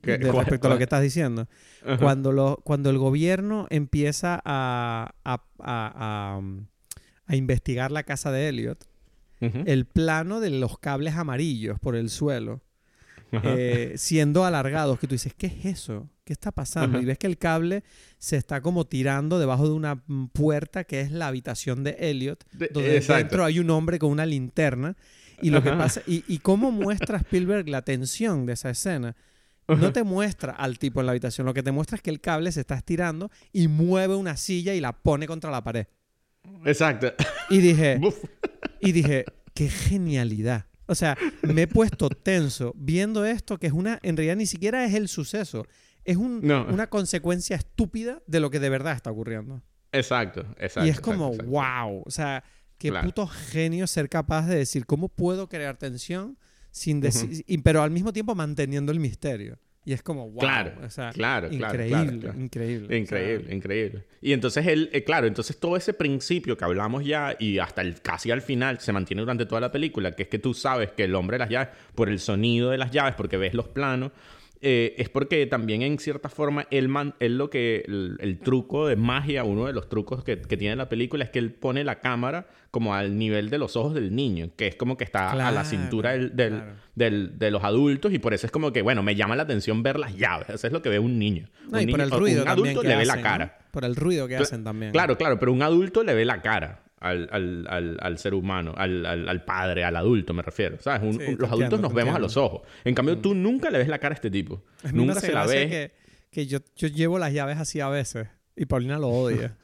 ¿Qué- 0.01 0.17
de 0.17 0.27
cuál- 0.31 0.45
respecto 0.45 0.67
a 0.67 0.71
lo 0.71 0.77
que 0.77 0.83
estás 0.83 1.01
diciendo. 1.01 1.47
Ajá. 1.85 1.97
Cuando, 1.97 2.31
lo, 2.31 2.57
cuando 2.63 2.89
el 2.89 2.97
gobierno 2.97 3.67
empieza 3.69 4.41
a, 4.45 5.13
a- 5.25 5.33
a- 5.33 5.41
a, 5.59 6.41
a 7.27 7.35
investigar 7.35 7.91
la 7.91 8.03
casa 8.03 8.31
de 8.31 8.49
Elliot, 8.49 8.85
el 9.41 9.85
plano 9.85 10.39
de 10.41 10.49
los 10.49 10.79
cables 10.79 11.15
amarillos 11.15 11.79
por 11.79 11.95
el 11.95 12.09
suelo. 12.09 12.61
Eh, 13.31 13.93
siendo 13.97 14.45
alargados, 14.45 14.99
que 14.99 15.07
tú 15.07 15.15
dices, 15.15 15.33
¿qué 15.37 15.47
es 15.47 15.65
eso? 15.65 16.09
¿Qué 16.23 16.33
está 16.33 16.51
pasando? 16.51 16.97
Ajá. 16.97 17.03
Y 17.03 17.05
ves 17.05 17.17
que 17.17 17.27
el 17.27 17.37
cable 17.37 17.83
se 18.17 18.37
está 18.37 18.61
como 18.61 18.85
tirando 18.85 19.39
debajo 19.39 19.67
de 19.67 19.73
una 19.73 20.03
puerta 20.33 20.83
que 20.83 21.01
es 21.01 21.11
la 21.11 21.27
habitación 21.27 21.83
de 21.83 21.95
Elliot, 21.99 22.43
De- 22.51 22.69
donde 22.71 22.97
exacto. 22.97 23.19
dentro 23.23 23.45
hay 23.45 23.59
un 23.59 23.69
hombre 23.71 23.97
con 23.99 24.11
una 24.11 24.25
linterna. 24.25 24.95
Y 25.41 25.51
lo 25.51 25.63
que 25.63 25.71
pasa, 25.71 26.01
y, 26.05 26.25
y 26.27 26.39
cómo 26.39 26.69
muestra 26.71 27.17
Spielberg 27.19 27.69
la 27.69 27.81
tensión 27.83 28.45
de 28.45 28.53
esa 28.53 28.69
escena. 28.69 29.15
No 29.69 29.93
te 29.93 30.03
muestra 30.03 30.51
al 30.51 30.79
tipo 30.79 30.99
en 30.99 31.05
la 31.05 31.11
habitación, 31.11 31.45
lo 31.45 31.53
que 31.53 31.61
te 31.63 31.71
muestra 31.71 31.95
es 31.95 32.01
que 32.01 32.09
el 32.09 32.19
cable 32.21 32.51
se 32.51 32.59
está 32.61 32.75
estirando 32.75 33.29
y 33.53 33.67
mueve 33.67 34.15
una 34.15 34.35
silla 34.35 34.73
y 34.73 34.79
la 34.81 34.93
pone 34.93 35.27
contra 35.27 35.51
la 35.51 35.63
pared. 35.63 35.85
Exacto. 36.65 37.13
Y 37.49 37.59
dije, 37.59 37.99
y 38.81 38.91
dije, 38.91 39.25
qué 39.53 39.69
genialidad. 39.69 40.65
O 40.89 40.95
sea, 40.95 41.17
me 41.43 41.61
he 41.63 41.67
puesto 41.67 42.09
tenso 42.09 42.73
viendo 42.75 43.23
esto, 43.25 43.57
que 43.57 43.67
es 43.67 43.73
una, 43.73 43.99
en 44.01 44.17
realidad 44.17 44.35
ni 44.35 44.45
siquiera 44.45 44.83
es 44.85 44.93
el 44.95 45.07
suceso, 45.07 45.65
es 46.03 46.17
un- 46.17 46.41
No. 46.41 46.65
una 46.65 46.87
consecuencia 46.87 47.55
estúpida 47.55 48.21
de 48.27 48.39
lo 48.39 48.49
que 48.49 48.59
de 48.59 48.69
verdad 48.69 48.95
está 48.95 49.11
ocurriendo. 49.11 49.61
Exacto, 49.91 50.41
exacto. 50.57 50.85
y 50.85 50.89
es 50.89 50.99
como, 50.99 51.27
exacto, 51.33 51.45
exacto. 51.51 51.85
wow, 51.87 52.03
o 52.05 52.11
sea, 52.11 52.43
qué 52.77 52.89
Claro. 52.89 53.05
puto 53.07 53.27
genio 53.27 53.85
ser 53.87 54.09
capaz 54.09 54.47
de 54.47 54.55
decir, 54.55 54.85
¿cómo 54.85 55.09
puedo 55.09 55.47
crear 55.49 55.77
tensión 55.77 56.37
sin 56.71 57.01
decir, 57.01 57.43
y- 57.47 57.57
pero 57.59 57.81
al 57.83 57.91
mismo 57.91 58.11
tiempo 58.13 58.33
manteniendo 58.35 58.91
el 58.91 58.99
misterio? 58.99 59.57
Y 59.89 59.93
es 59.93 60.03
como, 60.03 60.29
wow, 60.29 60.37
Claro, 60.37 60.73
o 60.85 60.89
sea, 60.91 61.11
claro, 61.11 61.47
increíble, 61.51 61.89
claro, 61.89 62.19
claro. 62.19 62.39
increíble. 62.39 62.85
o 62.85 62.89
sea, 62.89 62.97
Increíble, 62.99 63.55
increíble. 63.55 64.03
Y 64.21 64.33
entonces 64.33 64.67
él, 64.67 64.87
eh, 64.93 65.03
claro, 65.03 65.25
entonces 65.25 65.59
todo 65.59 65.75
ese 65.75 65.95
principio 65.95 66.55
que 66.55 66.63
hablamos 66.63 67.03
ya 67.03 67.35
y 67.39 67.57
hasta 67.57 67.81
el, 67.81 67.99
casi 67.99 68.29
al 68.29 68.43
final 68.43 68.79
se 68.79 68.93
mantiene 68.93 69.21
durante 69.21 69.47
toda 69.47 69.61
la 69.61 69.71
película, 69.71 70.11
que 70.11 70.21
es 70.21 70.29
que 70.29 70.37
tú 70.37 70.53
sabes 70.53 70.91
que 70.91 71.05
el 71.05 71.15
hombre 71.15 71.35
de 71.35 71.39
las 71.39 71.49
llaves, 71.49 71.69
por 71.95 72.07
el 72.07 72.19
sonido 72.19 72.69
de 72.69 72.77
las 72.77 72.91
llaves, 72.91 73.15
porque 73.15 73.37
ves 73.37 73.55
los 73.55 73.67
planos, 73.69 74.11
eh, 74.61 74.95
es 74.97 75.07
porque 75.09 75.45
también 75.45 75.81
en 75.83 75.97
cierta 75.99 76.27
forma 76.29 76.67
él, 76.69 76.89
man, 76.89 77.15
él 77.19 77.37
lo 77.37 77.49
que 77.49 77.83
el, 77.87 78.17
el 78.19 78.39
truco 78.39 78.87
de 78.87 78.95
magia, 78.97 79.43
uno 79.45 79.65
de 79.67 79.73
los 79.73 79.87
trucos 79.87 80.23
que, 80.23 80.41
que 80.41 80.57
tiene 80.57 80.75
la 80.75 80.89
película 80.89 81.23
es 81.23 81.29
que 81.29 81.39
él 81.39 81.51
pone 81.53 81.83
la 81.85 81.99
cámara 82.01 82.47
como 82.71 82.93
al 82.93 83.17
nivel 83.17 83.49
de 83.49 83.57
los 83.57 83.75
ojos 83.77 83.93
del 83.93 84.13
niño, 84.15 84.49
que 84.57 84.67
es 84.67 84.75
como 84.75 84.97
que 84.97 85.03
está 85.05 85.31
a 85.31 85.51
la 85.51 85.63
cintura 85.63 86.11
del, 86.11 86.35
del- 86.35 86.49
claro. 86.55 86.71
del- 86.95 87.39
de 87.39 87.51
los 87.51 87.63
adultos 87.63 88.13
y 88.13 88.19
por 88.19 88.33
eso 88.33 88.45
es 88.47 88.51
como 88.51 88.71
que, 88.73 88.81
bueno, 88.81 89.01
me 89.01 89.15
llama 89.15 89.35
la 89.35 89.43
atención 89.43 89.81
ver 89.81 89.97
las 89.97 90.15
llaves. 90.17 90.49
Eso 90.49 90.67
es 90.67 90.73
lo 90.73 90.81
que 90.81 90.89
ve 90.89 90.99
un 90.99 91.17
niño. 91.17 91.47
No, 91.69 91.77
un 91.79 91.87
y 91.89 91.91
por 91.91 92.01
el 92.01 92.11
un 92.13 92.19
ruido 92.19 92.43
también 92.43 92.67
adulto 92.75 92.83
le 92.89 92.95
ve 92.97 93.05
la 93.05 93.21
cara. 93.21 93.45
¿no? 93.45 93.71
Por 93.71 93.85
el 93.85 93.95
ruido 93.95 94.27
que 94.27 94.35
Cla- 94.37 94.41
hacen 94.41 94.63
también. 94.63 94.91
Claro, 94.91 95.17
claro, 95.17 95.39
pero 95.39 95.53
un 95.53 95.61
adulto 95.63 96.03
le 96.03 96.13
ve 96.13 96.25
la 96.25 96.41
cara 96.41 96.83
al, 96.99 97.29
al, 97.31 97.65
al, 97.69 97.97
al 98.01 98.17
ser 98.17 98.33
humano, 98.33 98.73
al, 98.77 99.43
padre, 99.45 99.83
al 99.83 99.95
adulto, 99.95 100.33
me 100.33 100.41
refiero. 100.41 100.77
¿Sabes? 100.79 101.01
Un- 101.03 101.13
Sí, 101.13 101.17
te 101.19 101.25
un- 101.33 101.37
los 101.39 101.49
adultos 101.49 101.63
entiendo, 101.63 101.77
nos 101.77 101.93
vemos 101.93 102.13
a 102.13 102.17
entiendo. 102.17 102.19
Mm. 102.19 102.21
los 102.21 102.37
ojos. 102.37 102.61
En 102.83 102.93
cambio, 102.95 103.17
tú 103.17 103.33
nunca 103.35 103.69
le 103.69 103.77
ves 103.79 103.87
la 103.87 103.99
cara 103.99 104.13
a 104.13 104.15
este 104.17 104.29
tipo. 104.31 104.63
Nunca 104.93 105.15
se 105.19 105.31
la 105.31 105.45
ves. 105.45 105.67
que, 105.69 105.91
que 106.31 106.45
yo, 106.47 106.59
yo 106.75 106.87
llevo 106.87 107.17
las 107.19 107.33
llaves 107.33 107.57
así 107.57 107.79
a 107.79 107.89
veces 107.89 108.27
y 108.55 108.65
Paulina 108.65 108.97
lo 108.97 109.07
odia. 109.09 109.55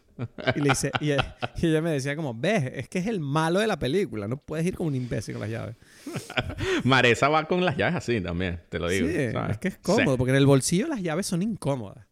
y, 0.56 0.62
le 0.62 0.70
dice, 0.70 0.92
y, 1.02 1.12
ella, 1.12 1.36
y 1.62 1.68
ella 1.68 1.82
me 1.82 1.92
decía 1.92 2.16
como, 2.16 2.34
ves, 2.34 2.72
es 2.74 2.88
que 2.88 3.00
es 3.00 3.08
el 3.08 3.20
malo 3.20 3.60
de 3.60 3.68
la 3.68 3.78
película, 3.78 4.30
no 4.30 4.38
puedes 4.38 4.66
ir 4.66 4.74
como 4.76 4.88
un 4.88 4.96
imbécil 4.96 5.34
con 5.36 5.42
las 5.42 5.50
llaves. 5.50 5.76
Maresa 6.86 7.28
va 7.28 7.46
con 7.46 7.64
las 7.66 7.76
llaves 7.76 7.96
así 7.96 8.22
también, 8.22 8.62
te 8.70 8.80
lo 8.80 8.88
digo. 8.88 9.08
sí, 9.10 9.32
¿sabes? 9.34 9.52
es 9.52 9.58
que 9.58 9.68
es 9.68 9.78
cómodo, 9.80 10.18
porque 10.18 10.32
en 10.32 10.38
el 10.38 10.46
bolsillo 10.46 10.88
las 10.88 11.02
llaves 11.02 11.26
son 11.26 11.42
incómodas. 11.42 12.06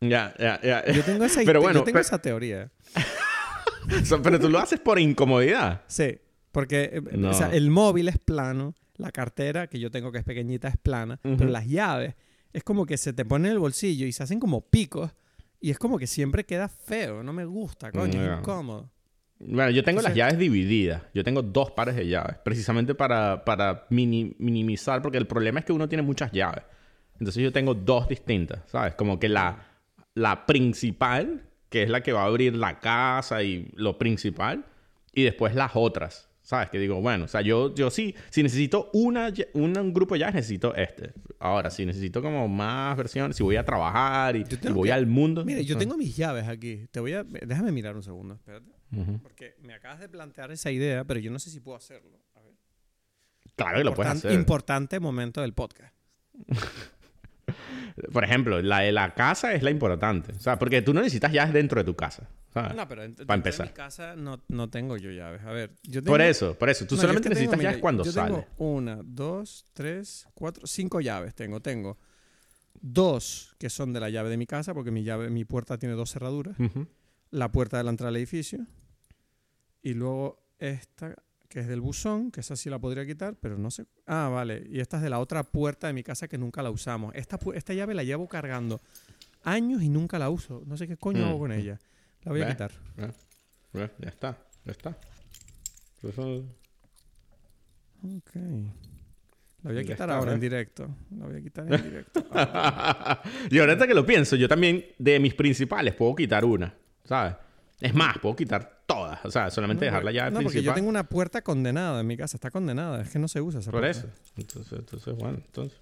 Ya, 0.00 0.32
ya, 0.38 0.60
ya. 0.62 0.86
Yo 0.92 1.02
tengo 1.02 1.24
esa, 1.24 1.40
Pero 1.44 1.54
yo 1.58 1.62
bueno, 1.64 1.80
tengo 1.80 1.94
pero- 1.96 2.00
esa 2.00 2.18
teoría. 2.22 2.70
Pero 4.22 4.38
tú 4.40 4.48
lo 4.48 4.58
haces 4.58 4.80
por 4.80 4.98
incomodidad. 4.98 5.82
Sí, 5.86 6.18
porque 6.52 6.90
eh, 6.94 7.02
No. 7.16 7.30
o 7.30 7.34
sea, 7.34 7.50
el 7.52 7.70
móvil 7.70 8.08
es 8.08 8.18
plano, 8.18 8.74
la 8.96 9.10
cartera 9.12 9.66
que 9.68 9.78
yo 9.78 9.90
tengo 9.90 10.10
que 10.12 10.18
es 10.18 10.24
pequeñita 10.24 10.68
es 10.68 10.76
plana, 10.76 11.18
pero 11.22 11.46
las 11.46 11.66
llaves 11.66 12.14
es 12.52 12.64
como 12.64 12.86
que 12.86 12.96
se 12.96 13.12
te 13.12 13.24
ponen 13.24 13.46
en 13.46 13.52
el 13.52 13.58
bolsillo 13.58 14.06
y 14.06 14.12
se 14.12 14.22
hacen 14.22 14.40
como 14.40 14.62
picos 14.62 15.14
y 15.60 15.70
es 15.70 15.78
como 15.78 15.98
que 15.98 16.06
siempre 16.06 16.44
queda 16.44 16.68
feo, 16.68 17.22
no 17.22 17.32
me 17.32 17.44
gusta, 17.44 17.92
coño, 17.92 18.12
Ya. 18.14 18.34
es 18.34 18.38
incómodo. 18.40 18.90
Bueno, 19.40 19.70
yo 19.70 19.84
tengo 19.84 20.02
las 20.02 20.14
llaves 20.16 20.36
divididas. 20.36 21.02
Yo 21.14 21.22
tengo 21.22 21.42
dos 21.42 21.70
pares 21.70 21.94
de 21.94 22.08
llaves. 22.08 22.38
Precisamente 22.44 22.96
para, 22.96 23.44
para 23.44 23.86
mini- 23.88 24.34
minimizar, 24.38 25.00
porque 25.00 25.18
el 25.18 25.28
problema 25.28 25.60
es 25.60 25.64
que 25.64 25.72
uno 25.72 25.88
tiene 25.88 26.02
muchas 26.02 26.32
llaves. 26.32 26.64
Entonces 27.20 27.40
yo 27.44 27.52
tengo 27.52 27.74
dos 27.74 28.08
distintas, 28.08 28.62
¿sabes? 28.66 28.94
Como 28.96 29.20
que 29.20 29.28
la, 29.28 29.64
la 30.14 30.44
principal, 30.44 31.44
que 31.68 31.82
es 31.82 31.88
la 31.90 32.02
que 32.02 32.12
va 32.12 32.22
a 32.22 32.26
abrir 32.26 32.54
la 32.56 32.78
casa 32.80 33.42
y 33.42 33.70
lo 33.74 33.98
principal, 33.98 34.64
y 35.12 35.22
después 35.24 35.54
las 35.54 35.72
otras, 35.74 36.28
¿sabes? 36.42 36.70
Que 36.70 36.78
digo, 36.78 37.00
bueno, 37.00 37.24
o 37.24 37.28
sea, 37.28 37.40
yo, 37.42 37.74
yo 37.74 37.90
sí, 37.90 38.14
si 38.30 38.42
necesito 38.42 38.90
una, 38.92 39.32
un 39.54 39.92
grupo 39.92 40.16
llaves, 40.16 40.34
necesito 40.36 40.74
este. 40.74 41.12
Ahora, 41.40 41.70
si 41.70 41.84
necesito 41.86 42.22
como 42.22 42.48
más 42.48 42.96
versiones, 42.96 43.36
si 43.36 43.42
voy 43.42 43.56
a 43.56 43.64
trabajar 43.64 44.36
y, 44.36 44.40
y 44.40 44.68
voy 44.72 44.88
que- 44.88 44.92
al 44.92 45.06
mundo. 45.06 45.44
Mira, 45.44 45.60
yo 45.60 45.74
¿sabes? 45.74 45.86
tengo 45.86 45.96
mis 45.98 46.16
llaves 46.16 46.48
aquí. 46.48 46.86
Te 46.90 47.00
voy 47.00 47.12
a 47.12 47.22
déjame 47.24 47.70
mirar 47.72 47.96
un 47.96 48.02
segundo, 48.02 48.34
espérate, 48.34 48.66
porque 49.22 49.54
me 49.62 49.74
acabas 49.74 50.00
de 50.00 50.08
plantear 50.08 50.50
esa 50.50 50.70
idea, 50.70 51.04
pero 51.04 51.20
yo 51.20 51.30
no 51.30 51.38
sé 51.38 51.50
si 51.50 51.60
puedo 51.60 51.76
hacerlo. 51.76 52.18
A 52.34 52.40
ver. 52.40 52.54
Claro 53.56 53.78
que 53.78 53.84
lo 53.84 53.94
puedes 53.94 54.12
hacer. 54.12 54.32
Importante 54.32 54.98
momento 55.00 55.40
del 55.42 55.52
podcast. 55.52 55.94
Por 58.12 58.24
ejemplo, 58.24 58.60
la 58.62 58.80
de 58.80 58.92
la 58.92 59.14
casa 59.14 59.52
es 59.54 59.62
la 59.62 59.70
importante. 59.70 60.32
O 60.32 60.40
sea, 60.40 60.58
porque 60.58 60.82
tú 60.82 60.94
no 60.94 61.00
necesitas 61.00 61.32
llaves 61.32 61.52
dentro 61.52 61.80
de 61.80 61.84
tu 61.84 61.94
casa. 61.96 62.28
¿sabes? 62.52 62.74
No, 62.74 62.88
pero 62.88 63.02
Para 63.26 63.36
empezar. 63.36 63.66
de 63.66 63.72
mi 63.72 63.76
casa 63.76 64.16
no, 64.16 64.40
no 64.48 64.70
tengo 64.70 64.96
yo 64.96 65.10
llaves. 65.10 65.42
A 65.42 65.52
ver, 65.52 65.74
yo 65.82 66.02
por 66.02 66.18
tengo- 66.18 66.30
eso, 66.30 66.54
por 66.58 66.68
eso. 66.70 66.86
Tú 66.86 66.94
No, 66.96 67.00
solamente 67.02 67.28
es 67.28 67.30
que 67.30 67.34
tengo, 67.40 67.50
necesitas 67.52 67.58
mira, 67.58 67.70
llaves 67.70 67.82
cuando 67.82 68.04
yo 68.04 68.12
sales. 68.12 68.46
Tengo 68.56 68.70
una, 68.76 69.00
dos, 69.04 69.64
tres, 69.74 70.26
cuatro, 70.34 70.66
cinco 70.66 71.00
llaves 71.00 71.34
tengo. 71.34 71.60
Tengo 71.60 71.98
dos 72.80 73.54
que 73.58 73.68
son 73.70 73.92
de 73.92 74.00
la 74.00 74.08
llave 74.10 74.30
de 74.30 74.36
mi 74.36 74.46
casa, 74.46 74.72
porque 74.74 74.90
mi 74.90 75.02
llave, 75.04 75.30
mi 75.30 75.44
puerta 75.44 75.78
tiene 75.78 75.94
dos 75.94 76.10
cerraduras. 76.12 76.56
La 77.30 77.50
puerta 77.52 77.76
de 77.78 77.84
la 77.84 77.90
entrada 77.90 78.08
al 78.08 78.16
edificio. 78.16 78.60
Y 79.82 79.94
luego 79.94 80.42
esta, 80.58 81.14
que 81.48 81.60
es 81.60 81.66
del 81.68 81.80
buzón, 81.80 82.30
que 82.30 82.40
esa 82.40 82.56
sí 82.56 82.68
la 82.70 82.78
podría 82.78 83.06
quitar, 83.06 83.34
pero 83.40 83.56
no 83.58 83.70
sé. 83.70 83.86
Ah, 84.06 84.28
vale. 84.32 84.66
Y 84.70 84.80
esta 84.80 84.98
es 84.98 85.02
de 85.02 85.10
la 85.10 85.18
otra 85.18 85.42
puerta 85.44 85.86
de 85.86 85.92
mi 85.94 86.02
casa 86.02 86.28
que 86.28 86.36
nunca 86.38 86.62
la 86.62 86.70
usamos. 86.70 87.14
Esta, 87.14 87.38
esta 87.54 87.72
llave 87.74 87.94
la 87.94 88.02
llevo 88.04 88.28
cargando 88.28 88.80
años 89.44 89.82
y 89.82 89.88
nunca 89.88 90.18
la 90.18 90.28
uso. 90.30 90.62
No 90.66 90.76
sé 90.76 90.86
qué 90.86 90.96
coño 90.96 91.24
Mm. 91.24 91.28
hago 91.28 91.38
con 91.38 91.52
ella. 91.52 91.78
La 92.24 92.32
voy 92.32 92.42
a 92.42 92.48
quitar. 92.48 92.70
Ya, 93.72 93.90
está, 94.00 94.38
ya 94.64 94.72
está. 94.72 94.98
Eso- 96.02 96.44
Ok. 98.04 98.34
La 99.64 99.72
voy 99.72 99.78
a 99.78 99.82
quitar 99.82 100.08
está, 100.08 100.16
ahora 100.16 100.32
en 100.34 100.40
¿ves? 100.40 100.50
directo. 100.50 100.88
La 101.18 101.26
voy 101.26 101.36
a 101.36 101.40
quitar 101.42 101.72
en 101.72 101.82
directo. 101.82 102.24
Ah, 102.32 103.22
y 103.50 103.58
ahorita 103.58 103.86
que 103.86 103.94
lo 103.94 104.06
pienso, 104.06 104.36
yo 104.36 104.48
también 104.48 104.84
de 104.98 105.18
mis 105.18 105.34
principales 105.34 105.94
puedo 105.94 106.14
quitar 106.14 106.44
una, 106.44 106.72
¿sabes? 107.04 107.34
Es 107.80 107.92
más, 107.94 108.18
puedo 108.18 108.36
quitar 108.36 108.77
todas. 108.88 109.24
O 109.24 109.30
sea, 109.30 109.50
solamente 109.50 109.84
dejar 109.84 110.02
la 110.02 110.10
llave 110.10 110.30
no, 110.30 110.40
porque 110.40 110.62
yo 110.62 110.72
tengo 110.72 110.88
una 110.88 111.04
puerta 111.04 111.42
condenada 111.42 112.00
en 112.00 112.06
mi 112.06 112.16
casa. 112.16 112.38
Está 112.38 112.50
condenada. 112.50 113.02
Es 113.02 113.10
que 113.10 113.18
no 113.18 113.28
se 113.28 113.40
usa 113.40 113.60
esa 113.60 113.70
Por 113.70 113.82
puerta. 113.82 113.98
eso. 113.98 114.08
Entonces, 114.36 114.78
entonces, 114.78 115.14
bueno, 115.14 115.38
entonces. 115.44 115.78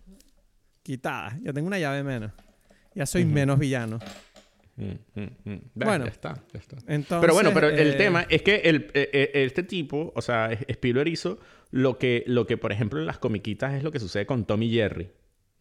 Quitada. 0.82 1.38
Ya 1.42 1.52
tengo 1.52 1.68
una 1.68 1.78
llave 1.78 2.02
menos. 2.02 2.32
Ya 2.94 3.06
soy 3.06 3.24
menos 3.24 3.58
villano. 3.58 4.00
Mm, 4.76 5.20
mm, 5.20 5.28
mm. 5.44 5.60
Bueno. 5.74 6.04
ya 6.04 6.10
está, 6.10 6.42
ya 6.52 6.58
está. 6.58 6.76
Entonces, 6.86 7.20
Pero 7.20 7.32
bueno, 7.32 7.50
pero 7.54 7.68
el 7.68 7.92
eh, 7.92 7.92
tema 7.94 8.26
es 8.28 8.42
que 8.42 8.56
el, 8.56 8.90
eh, 8.92 9.08
eh, 9.12 9.30
este 9.44 9.62
tipo, 9.62 10.12
o 10.14 10.20
sea, 10.20 10.50
Spielberg 10.52 11.08
hizo 11.08 11.38
lo 11.70 11.98
que, 11.98 12.24
lo 12.26 12.46
que, 12.46 12.58
por 12.58 12.72
ejemplo, 12.72 12.98
en 12.98 13.06
las 13.06 13.18
comiquitas 13.18 13.72
es 13.74 13.82
lo 13.82 13.92
que 13.92 14.00
sucede 14.00 14.26
con 14.26 14.44
Tommy 14.44 14.70
Jerry, 14.70 15.10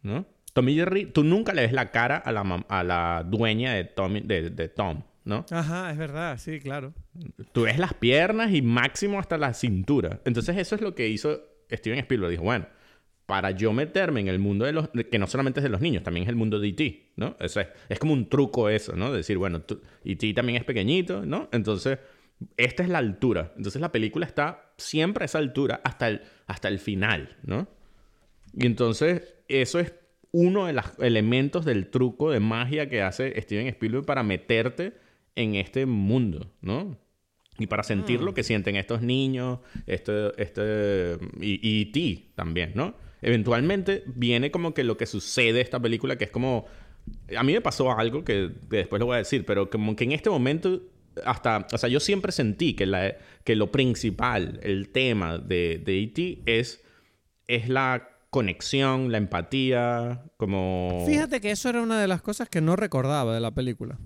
¿no? 0.02 0.26
Tommy 0.52 0.74
Jerry, 0.74 1.06
tú 1.06 1.24
nunca 1.24 1.54
le 1.54 1.62
ves 1.62 1.72
la 1.72 1.90
cara 1.90 2.16
a 2.16 2.32
la, 2.32 2.64
a 2.68 2.84
la 2.84 3.24
dueña 3.26 3.72
de, 3.72 3.84
Tommy, 3.84 4.20
de, 4.20 4.50
de 4.50 4.68
Tom, 4.68 5.02
¿no? 5.26 5.44
Ajá, 5.50 5.90
es 5.90 5.98
verdad. 5.98 6.38
Sí, 6.38 6.60
claro. 6.60 6.94
Tú 7.52 7.62
ves 7.62 7.78
las 7.78 7.92
piernas 7.92 8.54
y 8.54 8.62
máximo 8.62 9.18
hasta 9.18 9.36
la 9.36 9.52
cintura. 9.52 10.20
Entonces 10.24 10.56
eso 10.56 10.74
es 10.76 10.80
lo 10.80 10.94
que 10.94 11.08
hizo 11.08 11.40
Steven 11.70 11.98
Spielberg. 11.98 12.30
Dijo, 12.30 12.44
bueno, 12.44 12.66
para 13.26 13.50
yo 13.50 13.72
meterme 13.72 14.20
en 14.20 14.28
el 14.28 14.38
mundo 14.38 14.64
de 14.64 14.72
los... 14.72 14.88
que 14.88 15.18
no 15.18 15.26
solamente 15.26 15.60
es 15.60 15.64
de 15.64 15.68
los 15.68 15.80
niños, 15.80 16.04
también 16.04 16.22
es 16.22 16.28
el 16.30 16.36
mundo 16.36 16.60
de 16.60 16.68
E.T., 16.68 17.12
¿no? 17.16 17.36
Eso 17.40 17.60
es, 17.60 17.66
es 17.88 17.98
como 17.98 18.12
un 18.12 18.28
truco 18.28 18.68
eso, 18.70 18.94
¿no? 18.94 19.12
Decir, 19.12 19.36
bueno, 19.36 19.60
tú- 19.62 19.82
E.T. 20.04 20.32
también 20.32 20.56
es 20.58 20.64
pequeñito, 20.64 21.26
¿no? 21.26 21.48
Entonces, 21.52 21.98
esta 22.56 22.84
es 22.84 22.88
la 22.88 22.98
altura. 22.98 23.52
Entonces 23.56 23.80
la 23.82 23.90
película 23.90 24.26
está 24.26 24.70
siempre 24.78 25.24
a 25.24 25.26
esa 25.26 25.38
altura 25.38 25.80
hasta 25.82 26.06
el, 26.08 26.22
hasta 26.46 26.68
el 26.68 26.78
final, 26.78 27.36
¿no? 27.42 27.66
Y 28.54 28.64
entonces 28.66 29.34
eso 29.48 29.80
es 29.80 29.92
uno 30.30 30.66
de 30.66 30.72
los 30.74 30.84
elementos 31.00 31.64
del 31.64 31.88
truco 31.90 32.30
de 32.30 32.38
magia 32.40 32.88
que 32.88 33.02
hace 33.02 33.40
Steven 33.40 33.66
Spielberg 33.68 34.04
para 34.06 34.22
meterte 34.22 34.92
en 35.36 35.54
este 35.54 35.86
mundo, 35.86 36.50
¿no? 36.60 36.98
Y 37.58 37.66
para 37.68 37.82
sentir 37.82 38.20
lo 38.20 38.34
que 38.34 38.42
sienten 38.42 38.76
estos 38.76 39.00
niños, 39.00 39.60
este, 39.86 40.30
este, 40.42 41.18
y, 41.40 41.60
y 41.62 41.86
ti 41.86 42.32
también, 42.34 42.72
¿no? 42.74 42.94
Eventualmente 43.22 44.04
viene 44.06 44.50
como 44.50 44.74
que 44.74 44.84
lo 44.84 44.96
que 44.96 45.06
sucede 45.06 45.60
esta 45.60 45.80
película, 45.80 46.16
que 46.16 46.24
es 46.24 46.30
como... 46.30 46.66
A 47.36 47.42
mí 47.42 47.52
me 47.52 47.60
pasó 47.60 47.90
algo 47.92 48.24
que, 48.24 48.50
que 48.68 48.76
después 48.78 49.00
lo 49.00 49.06
voy 49.06 49.14
a 49.14 49.18
decir, 49.18 49.46
pero 49.46 49.70
como 49.70 49.96
que 49.96 50.04
en 50.04 50.12
este 50.12 50.28
momento 50.28 50.82
hasta... 51.24 51.66
O 51.72 51.78
sea, 51.78 51.88
yo 51.88 52.00
siempre 52.00 52.30
sentí 52.30 52.74
que, 52.74 52.84
la, 52.84 53.16
que 53.44 53.56
lo 53.56 53.72
principal, 53.72 54.60
el 54.62 54.90
tema 54.90 55.38
de, 55.38 55.80
de 55.84 56.02
E.T. 56.02 56.42
es, 56.46 56.84
es 57.46 57.68
la 57.68 58.10
conexión, 58.30 59.10
la 59.10 59.18
empatía, 59.18 60.24
como... 60.36 61.04
Fíjate 61.06 61.40
que 61.40 61.52
eso 61.52 61.70
era 61.70 61.80
una 61.80 61.98
de 62.00 62.06
las 62.06 62.20
cosas 62.20 62.50
que 62.50 62.60
no 62.60 62.76
recordaba 62.76 63.32
de 63.34 63.40
la 63.40 63.52
película. 63.52 63.98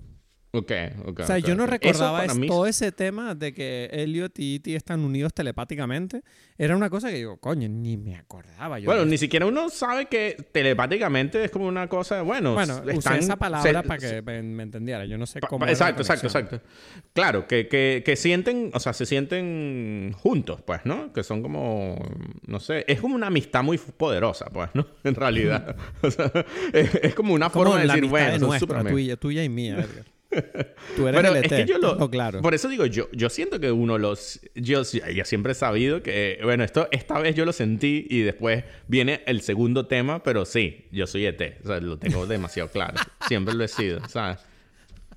Ok, 0.53 0.71
ok. 1.05 1.19
O 1.21 1.25
sea, 1.25 1.37
ok, 1.37 1.45
yo 1.45 1.55
no 1.55 1.65
recordaba 1.65 2.25
es- 2.25 2.35
mí- 2.37 2.47
todo 2.47 2.65
ese 2.67 2.91
tema 2.91 3.35
de 3.35 3.53
que 3.53 3.89
Elliot 3.93 4.37
y 4.37 4.55
E.T. 4.55 4.75
están 4.75 4.99
unidos 4.99 5.33
telepáticamente. 5.33 6.23
Era 6.57 6.75
una 6.75 6.89
cosa 6.89 7.09
que 7.09 7.15
digo, 7.15 7.37
coño, 7.37 7.69
ni 7.69 7.95
me 7.95 8.17
acordaba 8.17 8.77
yo. 8.77 8.85
Bueno, 8.85 9.05
ni 9.05 9.17
siquiera 9.17 9.45
uno 9.45 9.69
sabe 9.69 10.07
que 10.07 10.35
telepáticamente 10.51 11.43
es 11.45 11.51
como 11.51 11.67
una 11.67 11.87
cosa, 11.87 12.21
bueno, 12.21 12.53
Bueno, 12.53 12.81
usé 12.83 12.91
están- 12.91 13.19
esa 13.19 13.37
palabra 13.37 13.81
se- 13.81 13.87
para 13.87 13.97
que 13.99 14.21
me, 14.21 14.43
me 14.43 14.63
entendiera. 14.63 15.05
Yo 15.05 15.17
no 15.17 15.25
sé 15.25 15.39
cómo. 15.39 15.65
pa- 15.65 15.71
exacto, 15.71 16.01
exacto, 16.01 16.27
exacto. 16.27 16.61
Claro, 17.13 17.47
que, 17.47 17.69
que, 17.69 18.03
que 18.05 18.15
sienten, 18.17 18.71
o 18.73 18.79
sea, 18.81 18.91
se 18.91 19.05
sienten 19.05 20.13
juntos, 20.17 20.61
pues, 20.65 20.81
¿no? 20.83 21.13
Que 21.13 21.23
son 21.23 21.41
como, 21.41 21.97
no 22.45 22.59
sé, 22.59 22.83
es 22.89 22.99
como 22.99 23.15
una 23.15 23.27
amistad 23.27 23.63
muy 23.63 23.77
poderosa, 23.77 24.45
pues, 24.51 24.69
¿no? 24.73 24.85
En 25.05 25.15
realidad. 25.15 25.77
O 26.03 26.11
sea, 26.11 26.29
es, 26.73 26.93
es 26.95 27.15
como 27.15 27.33
una 27.33 27.49
Como 27.49 27.63
forma 27.65 27.79
de 27.79 27.87
la 27.87 27.93
decir, 27.95 28.09
bueno, 28.09 28.31
de 28.33 28.39
nuestra, 28.39 28.83
tuya, 28.83 29.15
tuya 29.15 29.43
y 29.45 29.49
mía. 29.49 29.87
Tú 30.95 31.07
eres 31.07 31.21
Pero 31.21 31.35
el 31.35 31.45
es 31.45 31.51
ET, 31.51 31.57
que 31.57 31.65
yo 31.65 31.77
lo... 31.77 32.09
claro. 32.11 32.41
Por 32.41 32.53
eso 32.53 32.69
digo, 32.69 32.85
yo, 32.85 33.09
yo 33.11 33.29
siento 33.29 33.59
que 33.59 33.71
uno 33.71 33.97
los... 33.97 34.39
Yo, 34.55 34.83
yo 34.83 35.25
siempre 35.25 35.51
he 35.51 35.55
sabido 35.55 36.01
que... 36.01 36.39
Bueno, 36.43 36.63
esto 36.63 36.87
esta 36.91 37.19
vez 37.19 37.35
yo 37.35 37.45
lo 37.45 37.53
sentí 37.53 38.07
y 38.09 38.21
después 38.21 38.63
viene 38.87 39.21
el 39.25 39.41
segundo 39.41 39.87
tema, 39.87 40.23
pero 40.23 40.45
sí, 40.45 40.85
yo 40.91 41.07
soy 41.07 41.25
ET. 41.25 41.59
O 41.63 41.67
sea, 41.67 41.79
lo 41.79 41.97
tengo 41.97 42.25
demasiado 42.25 42.69
claro. 42.69 42.95
Siempre 43.27 43.53
lo 43.53 43.63
he 43.63 43.67
sido, 43.67 44.07
¿sabes? 44.07 44.39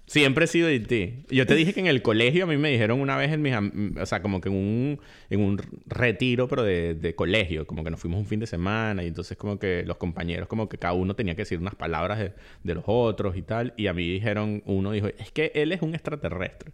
Siempre 0.06 0.44
he 0.44 0.48
sido 0.48 0.68
E.T. 0.68 1.24
Yo 1.30 1.46
te 1.46 1.54
dije 1.54 1.72
que 1.72 1.80
en 1.80 1.86
el 1.86 2.02
colegio 2.02 2.44
a 2.44 2.46
mí 2.46 2.58
me 2.58 2.70
dijeron 2.70 3.00
una 3.00 3.16
vez 3.16 3.32
en 3.32 3.40
mis... 3.40 3.54
O 3.98 4.04
sea, 4.04 4.20
como 4.20 4.40
que 4.40 4.50
en 4.50 4.54
un, 4.54 5.00
en 5.30 5.40
un 5.40 5.58
retiro, 5.86 6.46
pero 6.46 6.62
de, 6.62 6.94
de, 6.94 7.14
colegio. 7.14 7.66
Como 7.66 7.84
que 7.84 7.90
nos 7.90 8.00
fuimos 8.00 8.20
un 8.20 8.26
fin 8.26 8.38
de 8.38 8.46
semana 8.46 9.02
y 9.02 9.08
entonces 9.08 9.38
como 9.38 9.58
que 9.58 9.82
los 9.86 9.96
compañeros, 9.96 10.46
como 10.46 10.68
que 10.68 10.76
cada 10.76 10.92
uno 10.92 11.16
tenía 11.16 11.34
que 11.34 11.42
decir 11.42 11.58
unas 11.58 11.74
palabras 11.74 12.18
de, 12.18 12.32
de 12.62 12.74
los 12.74 12.84
otros 12.86 13.36
y 13.36 13.42
tal. 13.42 13.72
Y 13.78 13.86
a 13.86 13.94
mí 13.94 14.06
dijeron, 14.06 14.62
uno 14.66 14.92
dijo, 14.92 15.06
es 15.06 15.32
que 15.32 15.52
él 15.54 15.72
es 15.72 15.80
un 15.80 15.94
extraterrestre. 15.94 16.72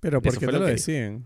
¿Pero 0.00 0.20
por 0.20 0.38
qué 0.38 0.46
te 0.46 0.52
lo, 0.52 0.60
decían? 0.60 1.24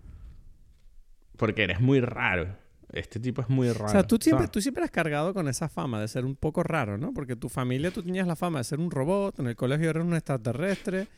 Porque 1.36 1.62
eres 1.62 1.80
muy 1.80 2.00
raro. 2.00 2.56
Este 2.92 3.18
tipo 3.18 3.40
es 3.40 3.48
muy 3.48 3.72
raro. 3.72 3.86
O 3.86 3.88
sea, 3.88 4.06
tú 4.06 4.18
siempre, 4.20 4.48
tú 4.48 4.60
siempre 4.60 4.84
has 4.84 4.90
cargado 4.90 5.32
con 5.32 5.48
esa 5.48 5.68
fama 5.68 6.00
de 6.00 6.08
ser 6.08 6.26
un 6.26 6.36
poco 6.36 6.62
raro, 6.62 6.98
¿no? 6.98 7.14
Porque 7.14 7.36
tu 7.36 7.48
familia, 7.48 7.90
tú 7.90 8.02
tenías 8.02 8.26
la 8.26 8.36
fama 8.36 8.58
de 8.58 8.64
ser 8.64 8.80
un 8.80 8.90
robot, 8.90 9.38
en 9.40 9.46
el 9.46 9.56
colegio 9.56 9.90
eres 9.90 10.04
un 10.04 10.14
extraterrestre. 10.14 11.08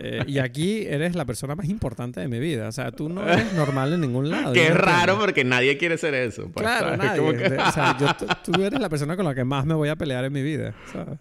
Eh, 0.00 0.22
y 0.28 0.38
aquí 0.38 0.86
eres 0.86 1.16
la 1.16 1.24
persona 1.24 1.56
más 1.56 1.68
importante 1.68 2.20
de 2.20 2.28
mi 2.28 2.38
vida. 2.38 2.68
O 2.68 2.72
sea, 2.72 2.92
tú 2.92 3.08
no 3.08 3.28
eres 3.28 3.52
normal 3.54 3.92
en 3.94 4.02
ningún 4.02 4.30
lado. 4.30 4.52
Que 4.52 4.68
es 4.68 4.74
raro 4.76 5.18
porque 5.18 5.42
nadie 5.42 5.76
quiere 5.76 5.98
ser 5.98 6.14
eso. 6.14 6.48
Pues, 6.52 6.64
claro, 6.64 6.96
nadie. 6.96 7.20
o 7.20 7.72
sea, 7.72 7.96
tú 8.44 8.62
eres 8.62 8.78
la 8.78 8.88
persona 8.88 9.16
con 9.16 9.24
la 9.24 9.34
que 9.34 9.42
más 9.42 9.66
me 9.66 9.74
voy 9.74 9.88
a 9.88 9.96
pelear 9.96 10.24
en 10.24 10.32
mi 10.32 10.42
vida. 10.42 10.72
¿sabes? 10.92 11.18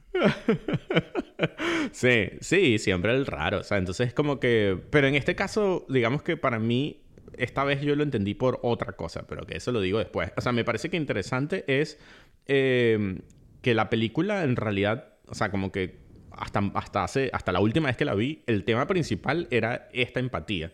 sí, 1.91 2.29
sí, 2.39 2.77
siempre 2.77 3.15
el 3.15 3.25
raro. 3.25 3.61
O 3.61 3.63
sea, 3.63 3.79
entonces 3.79 4.09
es 4.09 4.13
como 4.13 4.39
que... 4.39 4.79
Pero 4.91 5.07
en 5.07 5.15
este 5.15 5.35
caso, 5.35 5.87
digamos 5.89 6.21
que 6.21 6.37
para 6.37 6.59
mí 6.59 7.01
esta 7.37 7.63
vez 7.63 7.81
yo 7.81 7.95
lo 7.95 8.03
entendí 8.03 8.33
por 8.33 8.59
otra 8.63 8.93
cosa, 8.93 9.25
pero 9.27 9.45
que 9.45 9.57
eso 9.57 9.71
lo 9.71 9.81
digo 9.81 9.99
después. 9.99 10.31
O 10.37 10.41
sea, 10.41 10.51
me 10.51 10.63
parece 10.63 10.89
que 10.89 10.97
interesante 10.97 11.63
es 11.67 11.99
eh, 12.45 13.19
que 13.61 13.73
la 13.73 13.89
película 13.89 14.43
en 14.43 14.55
realidad, 14.55 15.15
o 15.27 15.35
sea, 15.35 15.51
como 15.51 15.71
que 15.71 15.99
hasta, 16.31 16.59
hasta, 16.75 17.03
hace, 17.03 17.29
hasta 17.33 17.51
la 17.51 17.59
última 17.59 17.87
vez 17.87 17.97
que 17.97 18.05
la 18.05 18.15
vi, 18.15 18.43
el 18.47 18.63
tema 18.63 18.87
principal 18.87 19.47
era 19.51 19.89
esta 19.93 20.19
empatía. 20.19 20.73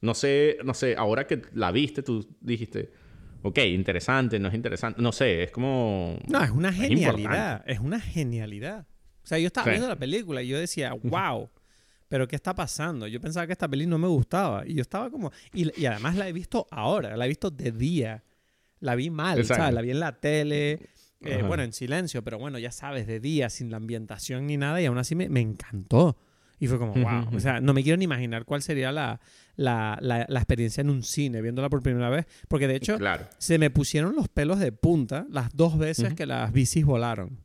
No 0.00 0.14
sé, 0.14 0.58
no 0.64 0.72
sé, 0.72 0.94
ahora 0.96 1.26
que 1.26 1.42
la 1.52 1.72
viste, 1.72 2.02
tú 2.02 2.26
dijiste, 2.40 2.90
ok, 3.42 3.58
interesante, 3.58 4.38
no 4.38 4.48
es 4.48 4.54
interesante, 4.54 5.02
no 5.02 5.12
sé, 5.12 5.42
es 5.42 5.50
como... 5.50 6.18
No, 6.26 6.42
es 6.42 6.50
una 6.50 6.72
genialidad, 6.72 7.62
es, 7.66 7.80
una 7.80 8.00
genialidad. 8.00 8.86
O 9.22 9.26
sea, 9.26 9.38
yo 9.38 9.48
estaba 9.48 9.70
viendo 9.70 9.88
la 9.88 9.98
película 9.98 10.42
y 10.42 10.48
yo 10.48 10.58
decía, 10.58 10.94
wow 11.02 11.50
pero 12.10 12.26
¿qué 12.26 12.34
está 12.34 12.56
pasando? 12.56 13.06
Yo 13.06 13.20
pensaba 13.20 13.46
que 13.46 13.52
esta 13.52 13.68
peli 13.68 13.86
no 13.86 13.96
me 13.96 14.08
gustaba. 14.08 14.66
Y 14.66 14.74
yo 14.74 14.82
estaba 14.82 15.08
como... 15.10 15.30
Y, 15.54 15.86
además 15.86 16.16
la 16.16 16.28
he 16.28 16.32
visto 16.32 16.66
ahora, 16.72 17.16
la 17.16 17.24
he 17.24 17.28
visto 17.28 17.52
de 17.52 17.70
día. 17.70 18.24
La 18.80 18.96
vi 18.96 19.10
mal, 19.10 19.44
¿sabes? 19.44 19.72
La 19.72 19.80
vi 19.80 19.92
en 19.92 20.00
la 20.00 20.18
tele, 20.18 20.80
eh, 21.20 21.42
bueno, 21.46 21.62
en 21.62 21.72
silencio, 21.72 22.24
pero 22.24 22.36
bueno, 22.40 22.58
ya 22.58 22.72
sabes, 22.72 23.06
de 23.06 23.20
día, 23.20 23.48
sin 23.48 23.70
la 23.70 23.76
ambientación 23.76 24.48
ni 24.48 24.56
nada, 24.56 24.82
y 24.82 24.86
aún 24.86 24.98
así 24.98 25.14
me, 25.14 25.40
encantó. 25.40 26.18
Y 26.58 26.66
fue 26.66 26.80
como, 26.80 26.94
wow. 26.94 27.28
O 27.32 27.38
sea, 27.38 27.60
no 27.60 27.72
me 27.74 27.84
quiero 27.84 27.96
ni 27.96 28.06
imaginar 28.06 28.44
cuál 28.44 28.62
sería 28.62 28.90
la, 28.90 29.20
la, 29.54 29.96
la, 30.00 30.40
experiencia 30.40 30.80
en 30.80 30.90
un 30.90 31.04
cine, 31.04 31.40
viéndola 31.42 31.68
por 31.68 31.80
primera 31.80 32.10
vez. 32.10 32.26
Porque 32.48 32.66
de 32.66 32.74
hecho, 32.74 32.98
se 33.38 33.58
me 33.58 33.70
pusieron 33.70 34.16
los 34.16 34.28
pelos 34.28 34.58
de 34.58 34.72
punta 34.72 35.26
las 35.30 35.54
dos 35.54 35.78
veces 35.78 36.14
que 36.14 36.26
las 36.26 36.52
bicis 36.52 36.84
volaron. 36.84 37.38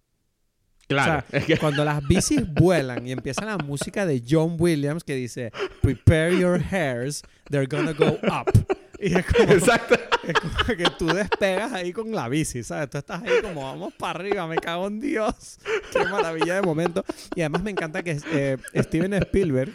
Claro. 0.87 1.23
O 1.27 1.39
sea, 1.39 1.57
cuando 1.59 1.83
las 1.83 2.07
bicis 2.07 2.41
vuelan 2.53 3.07
y 3.07 3.11
empieza 3.11 3.43
la 3.45 3.57
música 3.57 4.05
de 4.05 4.23
John 4.27 4.55
Williams 4.59 5.03
que 5.03 5.15
dice, 5.15 5.51
prepare 5.81 6.37
your 6.37 6.61
hairs, 6.71 7.23
they're 7.49 7.67
gonna 7.67 7.93
go 7.93 8.19
up. 8.23 8.51
Y 8.99 9.13
es 9.13 9.25
como, 9.25 9.51
Exacto. 9.51 9.95
Es 10.23 10.33
como 10.39 10.77
que 10.77 10.85
tú 10.97 11.07
despegas 11.07 11.73
ahí 11.73 11.91
con 11.91 12.11
la 12.11 12.29
bici, 12.29 12.63
¿sabes? 12.63 12.89
Tú 12.89 12.97
estás 12.97 13.21
ahí 13.21 13.41
como, 13.41 13.61
vamos 13.63 13.93
para 13.93 14.19
arriba, 14.19 14.47
me 14.47 14.57
cago 14.57 14.87
en 14.87 14.99
Dios. 14.99 15.59
Qué 15.91 16.05
maravilla 16.05 16.55
de 16.55 16.61
momento. 16.61 17.03
Y 17.35 17.41
además 17.41 17.63
me 17.63 17.71
encanta 17.71 18.03
que 18.03 18.19
eh, 18.31 18.57
Steven 18.75 19.13
Spielberg 19.13 19.71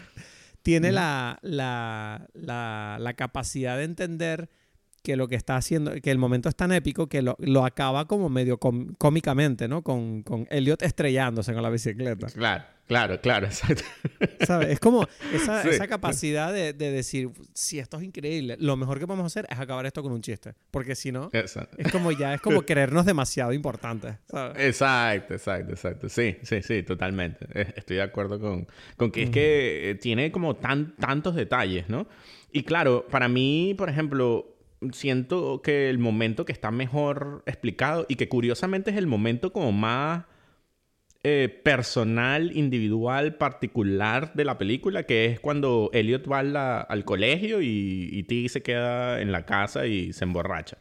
tiene 0.63 0.93
la, 0.93 1.39
la, 1.43 2.27
la, 2.35 2.97
la 2.99 3.15
capacidad 3.15 3.77
de 3.77 3.85
entender 3.85 4.49
que 5.03 5.17
lo 5.17 5.29
que 5.29 5.37
está 5.37 5.57
haciendo, 5.57 5.93
que 6.01 6.11
el 6.11 6.19
momento 6.19 6.49
es 6.49 6.57
tan 6.57 6.73
épico 6.73 7.09
que 7.09 7.23
lo, 7.23 7.37
lo 7.41 7.65
acaba 7.65 8.07
como 8.07 8.29
medio 8.29 8.59
cómicamente, 8.59 9.69
¿no? 9.69 9.83
Con, 9.83 10.23
con 10.23 10.47
Elliot 10.51 10.83
estrellándose 10.83 11.55
con 11.55 11.63
la 11.63 11.71
bicicleta. 11.71 12.27
Claro, 12.27 12.65
claro, 12.87 13.21
claro, 13.21 13.47
exacto. 13.49 13.83
¿Sabes? 14.47 14.69
Es 14.69 14.81
como 14.81 15.07
esa, 15.33 15.63
esa 15.63 15.89
capacidad 15.89 16.53
de, 16.53 16.75
de, 16.75 16.91
decir, 16.91 17.31
si 17.55 17.79
esto 17.79 17.97
es 17.97 18.05
increíble, 18.05 18.57
lo 18.61 18.77
mejor 18.77 18.99
que 18.99 19.07
podemos 19.07 19.27
hacer 19.27 19.47
es 19.51 19.59
acabar 19.59 19.87
esto 19.87 20.03
con 20.03 20.13
un 20.13 20.21
chiste. 20.21 20.55
Porque 20.71 20.95
si 20.95 21.13
no, 21.13 21.31
es 21.33 21.59
como 21.91 22.13
ya, 22.13 22.35
es 22.35 22.41
como 22.43 22.63
creernos 22.63 23.07
demasiado 23.07 23.55
importantes. 23.55 24.17
¿sabes? 24.29 24.59
Exacto, 24.59 25.35
exacto, 25.35 25.73
exacto. 25.73 26.09
Sí, 26.11 26.37
sí, 26.43 26.63
sí, 26.63 26.83
totalmente. 26.83 27.47
Estoy 27.77 27.97
de 27.97 28.03
acuerdo 28.03 28.39
con, 28.39 28.67
con 28.97 29.11
que 29.11 29.23
es 29.25 29.31
que 29.31 29.91
eh, 29.91 29.95
tiene 29.95 30.31
como 30.31 30.57
tan, 30.57 30.95
tantos 30.97 31.35
detalles, 31.35 31.89
¿no? 31.89 32.07
Y 32.53 32.65
claro, 32.65 33.07
para 33.09 33.29
mí, 33.29 33.75
por 33.79 33.89
ejemplo, 33.89 34.60
siento 34.93 35.63
que 35.63 35.91
el 35.91 35.99
momento 35.99 36.45
que 36.45 36.53
está 36.53 36.71
mejor 36.71 37.43
explicado 37.47 38.07
y 38.09 38.17
que 38.17 38.29
curiosamente 38.29 38.91
es 38.91 38.97
el 38.97 39.07
momento 39.07 39.53
como 39.53 39.73
más 39.73 40.25
eh, 41.23 41.61
personal, 41.65 42.57
individual, 42.57 43.37
particular 43.37 44.33
de 44.35 44.45
la 44.45 44.57
película, 44.57 45.05
que 45.05 45.27
es 45.27 45.41
cuando 45.41 45.91
Elliot 45.93 46.31
va 46.31 46.81
al 46.81 47.05
colegio 47.05 47.61
y, 47.61 48.27
y 48.29 48.49
se 48.49 48.63
queda 48.63 49.21
en 49.21 49.33
la 49.33 49.45
casa 49.45 49.87
y 49.87 50.13
se 50.15 50.25
emborracha. 50.25 50.79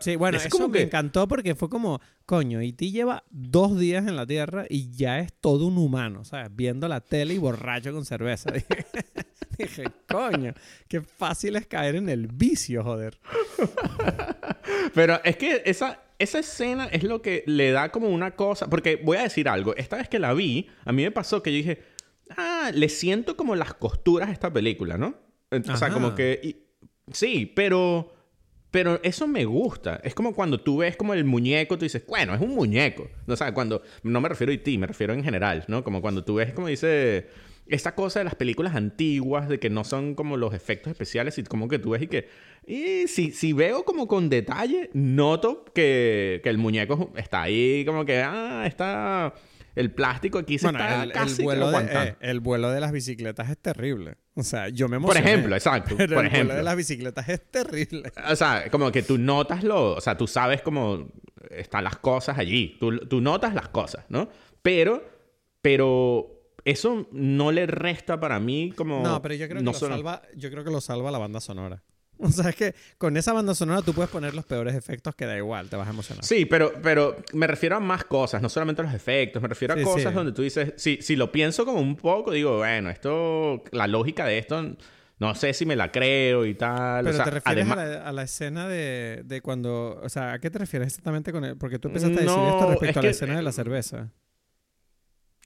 Sí, 0.00 0.16
bueno, 0.16 0.38
es 0.38 0.46
eso 0.46 0.56
como 0.56 0.68
me 0.68 0.82
encantó 0.82 1.28
porque 1.28 1.54
fue 1.54 1.68
como, 1.68 2.00
coño, 2.24 2.62
y 2.62 2.72
T 2.72 2.90
lleva 2.90 3.24
dos 3.30 3.78
días 3.78 4.06
en 4.06 4.16
la 4.16 4.26
Tierra 4.26 4.64
y 4.68 4.90
ya 4.90 5.18
es 5.20 5.34
todo 5.34 5.66
un 5.66 5.76
humano, 5.76 6.24
¿sabes? 6.24 6.48
Viendo 6.54 6.88
la 6.88 7.00
tele 7.00 7.34
y 7.34 7.38
borracho 7.38 7.92
con 7.92 8.04
cerveza. 8.04 8.50
Dije, 9.58 9.84
coño, 10.08 10.54
qué 10.88 11.02
fácil 11.02 11.56
es 11.56 11.66
caer 11.66 11.96
en 11.96 12.08
el 12.08 12.26
vicio, 12.28 12.82
joder. 12.82 13.18
Pero 14.94 15.20
es 15.24 15.36
que 15.36 15.62
esa, 15.66 16.00
esa 16.18 16.38
escena 16.38 16.86
es 16.86 17.02
lo 17.02 17.20
que 17.20 17.44
le 17.46 17.70
da 17.70 17.90
como 17.90 18.08
una 18.08 18.32
cosa. 18.32 18.68
Porque 18.68 18.96
voy 18.96 19.18
a 19.18 19.22
decir 19.22 19.48
algo. 19.48 19.74
Esta 19.76 19.96
vez 19.96 20.08
que 20.08 20.18
la 20.18 20.32
vi, 20.32 20.68
a 20.84 20.92
mí 20.92 21.02
me 21.02 21.10
pasó 21.10 21.42
que 21.42 21.52
yo 21.52 21.56
dije, 21.58 21.82
ah, 22.36 22.70
le 22.72 22.88
siento 22.88 23.36
como 23.36 23.54
las 23.56 23.74
costuras 23.74 24.28
a 24.28 24.32
esta 24.32 24.52
película, 24.52 24.96
¿no? 24.96 25.14
O 25.50 25.76
sea, 25.76 25.90
como 25.90 26.14
que. 26.14 26.66
sí, 27.12 27.50
pero. 27.54 28.15
Pero 28.70 29.00
eso 29.02 29.26
me 29.26 29.44
gusta. 29.44 30.00
Es 30.02 30.14
como 30.14 30.34
cuando 30.34 30.60
tú 30.60 30.78
ves 30.78 30.96
como 30.96 31.14
el 31.14 31.24
muñeco, 31.24 31.78
tú 31.78 31.84
dices, 31.84 32.04
bueno, 32.06 32.34
es 32.34 32.40
un 32.40 32.54
muñeco. 32.54 33.08
O 33.26 33.36
sea, 33.36 33.54
cuando. 33.54 33.82
No 34.02 34.20
me 34.20 34.28
refiero 34.28 34.52
a 34.52 34.56
ti, 34.56 34.76
me 34.78 34.86
refiero 34.86 35.14
en 35.14 35.24
general, 35.24 35.64
¿no? 35.68 35.84
Como 35.84 36.02
cuando 36.02 36.24
tú 36.24 36.34
ves, 36.34 36.52
como 36.52 36.68
dice 36.68 37.28
esta 37.68 37.94
cosa 37.96 38.20
de 38.20 38.24
las 38.24 38.36
películas 38.36 38.76
antiguas, 38.76 39.48
de 39.48 39.58
que 39.58 39.70
no 39.70 39.82
son 39.82 40.14
como 40.14 40.36
los 40.36 40.54
efectos 40.54 40.90
especiales, 40.90 41.36
y 41.38 41.42
como 41.44 41.68
que 41.68 41.78
tú 41.78 41.90
ves 41.90 42.02
y 42.02 42.06
que. 42.06 42.28
Y 42.66 43.08
si, 43.08 43.32
si 43.32 43.52
veo 43.52 43.84
como 43.84 44.08
con 44.08 44.28
detalle, 44.28 44.90
noto 44.92 45.64
que, 45.74 46.40
que 46.42 46.48
el 46.48 46.58
muñeco 46.58 47.12
está 47.16 47.42
ahí, 47.42 47.84
como 47.84 48.04
que, 48.04 48.22
ah, 48.22 48.64
está. 48.66 49.34
El 49.76 49.92
plástico 49.92 50.38
aquí 50.38 50.58
se 50.58 50.66
está 50.66 51.04
el, 51.04 51.12
casi 51.12 51.42
vuelo 51.42 51.70
de, 51.70 51.84
eh, 51.84 52.16
el 52.20 52.40
vuelo 52.40 52.70
de 52.70 52.80
las 52.80 52.92
bicicletas 52.92 53.50
es 53.50 53.58
terrible. 53.58 54.16
O 54.34 54.42
sea, 54.42 54.70
yo 54.70 54.88
me 54.88 54.96
emocioné. 54.96 55.20
Por 55.20 55.28
ejemplo, 55.28 55.54
exacto. 55.54 55.94
Pero 55.98 56.16
por 56.16 56.24
el 56.24 56.32
ejemplo. 56.32 56.54
vuelo 56.54 56.58
de 56.58 56.64
las 56.64 56.76
bicicletas 56.76 57.28
es 57.28 57.50
terrible. 57.50 58.10
O 58.28 58.34
sea, 58.34 58.70
como 58.70 58.90
que 58.90 59.02
tú 59.02 59.18
notas 59.18 59.62
lo... 59.62 59.92
O 59.92 60.00
sea, 60.00 60.16
tú 60.16 60.26
sabes 60.26 60.62
cómo 60.62 61.08
están 61.50 61.84
las 61.84 61.96
cosas 61.96 62.38
allí. 62.38 62.76
Tú, 62.80 62.98
tú 63.00 63.20
notas 63.20 63.54
las 63.54 63.68
cosas, 63.68 64.04
¿no? 64.08 64.28
Pero... 64.62 65.14
Pero 65.60 66.36
eso 66.64 67.06
no 67.12 67.52
le 67.52 67.66
resta 67.66 68.18
para 68.18 68.40
mí 68.40 68.72
como... 68.74 69.02
No, 69.02 69.20
pero 69.20 69.34
yo 69.34 69.46
creo, 69.46 69.58
que 69.58 69.64
lo 69.64 69.74
salva, 69.74 70.22
yo 70.34 70.50
creo 70.50 70.64
que 70.64 70.70
lo 70.70 70.80
salva 70.80 71.10
la 71.10 71.18
banda 71.18 71.40
sonora. 71.40 71.82
O 72.26 72.30
sea, 72.30 72.50
es 72.50 72.56
que 72.56 72.74
con 72.98 73.16
esa 73.16 73.32
banda 73.32 73.54
sonora 73.54 73.82
tú 73.82 73.92
puedes 73.92 74.10
poner 74.10 74.34
los 74.34 74.44
peores 74.44 74.74
efectos 74.74 75.14
que 75.14 75.26
da 75.26 75.36
igual, 75.36 75.68
te 75.68 75.76
vas 75.76 75.86
a 75.86 75.90
emocionar. 75.90 76.24
Sí, 76.24 76.46
pero, 76.46 76.72
pero 76.82 77.16
me 77.32 77.46
refiero 77.46 77.76
a 77.76 77.80
más 77.80 78.04
cosas, 78.04 78.42
no 78.42 78.48
solamente 78.48 78.82
a 78.82 78.84
los 78.84 78.94
efectos, 78.94 79.42
me 79.42 79.48
refiero 79.48 79.74
a 79.74 79.82
cosas 79.82 80.14
donde 80.14 80.32
tú 80.32 80.42
dices, 80.42 80.72
si, 80.76 80.98
si 81.02 81.16
lo 81.16 81.30
pienso 81.30 81.64
como 81.64 81.80
un 81.80 81.96
poco, 81.96 82.32
digo, 82.32 82.58
bueno, 82.58 82.90
esto, 82.90 83.62
la 83.72 83.86
lógica 83.86 84.24
de 84.24 84.38
esto, 84.38 84.76
no 85.18 85.34
sé 85.34 85.54
si 85.54 85.64
me 85.64 85.76
la 85.76 85.90
creo 85.90 86.44
y 86.44 86.54
tal. 86.54 87.04
Pero 87.04 87.14
o 87.14 87.16
sea, 87.16 87.24
te 87.24 87.30
refieres 87.30 87.70
a, 87.70 88.12
la, 88.12 88.22
escena 88.22 88.68
de, 88.68 89.22
de, 89.24 89.40
cuando, 89.40 90.00
o 90.02 90.08
sea, 90.08 90.34
¿a 90.34 90.38
qué 90.38 90.50
te 90.50 90.58
refieres 90.58 90.88
exactamente 90.88 91.32
con 91.32 91.44
él? 91.44 91.56
Porque 91.56 91.78
tú 91.78 91.88
empezaste 91.88 92.18
a 92.18 92.22
decir 92.22 92.38
esto 92.38 92.70
respecto 92.70 93.00
a 93.00 93.02
la 93.02 93.10
escena 93.10 93.36
de 93.36 93.42
la 93.42 93.52
cerveza. 93.52 94.10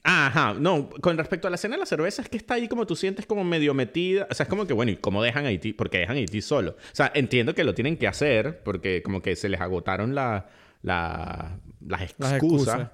Ajá, 0.03 0.55
no, 0.55 0.89
con 0.89 1.17
respecto 1.17 1.47
a 1.47 1.51
la 1.51 1.55
escena 1.55 1.75
de 1.75 1.79
la 1.79 1.85
cerveza 1.85 2.23
es 2.23 2.29
que 2.29 2.37
está 2.37 2.55
ahí 2.55 2.67
como 2.67 2.87
tú 2.87 2.95
sientes 2.95 3.27
como 3.27 3.43
medio 3.43 3.73
metida, 3.75 4.27
o 4.31 4.33
sea, 4.33 4.45
es 4.45 4.49
como 4.49 4.65
que 4.65 4.73
bueno, 4.73 4.91
¿y 4.91 4.95
cómo 4.95 5.21
dejan 5.21 5.45
Haití? 5.45 5.73
Porque 5.73 5.99
dejan 5.99 6.17
Haití 6.17 6.41
solo. 6.41 6.71
O 6.71 6.95
sea, 6.95 7.11
entiendo 7.13 7.53
que 7.53 7.63
lo 7.63 7.75
tienen 7.75 7.97
que 7.97 8.07
hacer 8.07 8.63
porque 8.63 9.03
como 9.03 9.21
que 9.21 9.35
se 9.35 9.47
les 9.47 9.61
agotaron 9.61 10.15
la, 10.15 10.47
las 10.81 12.01
excusas, 12.19 12.89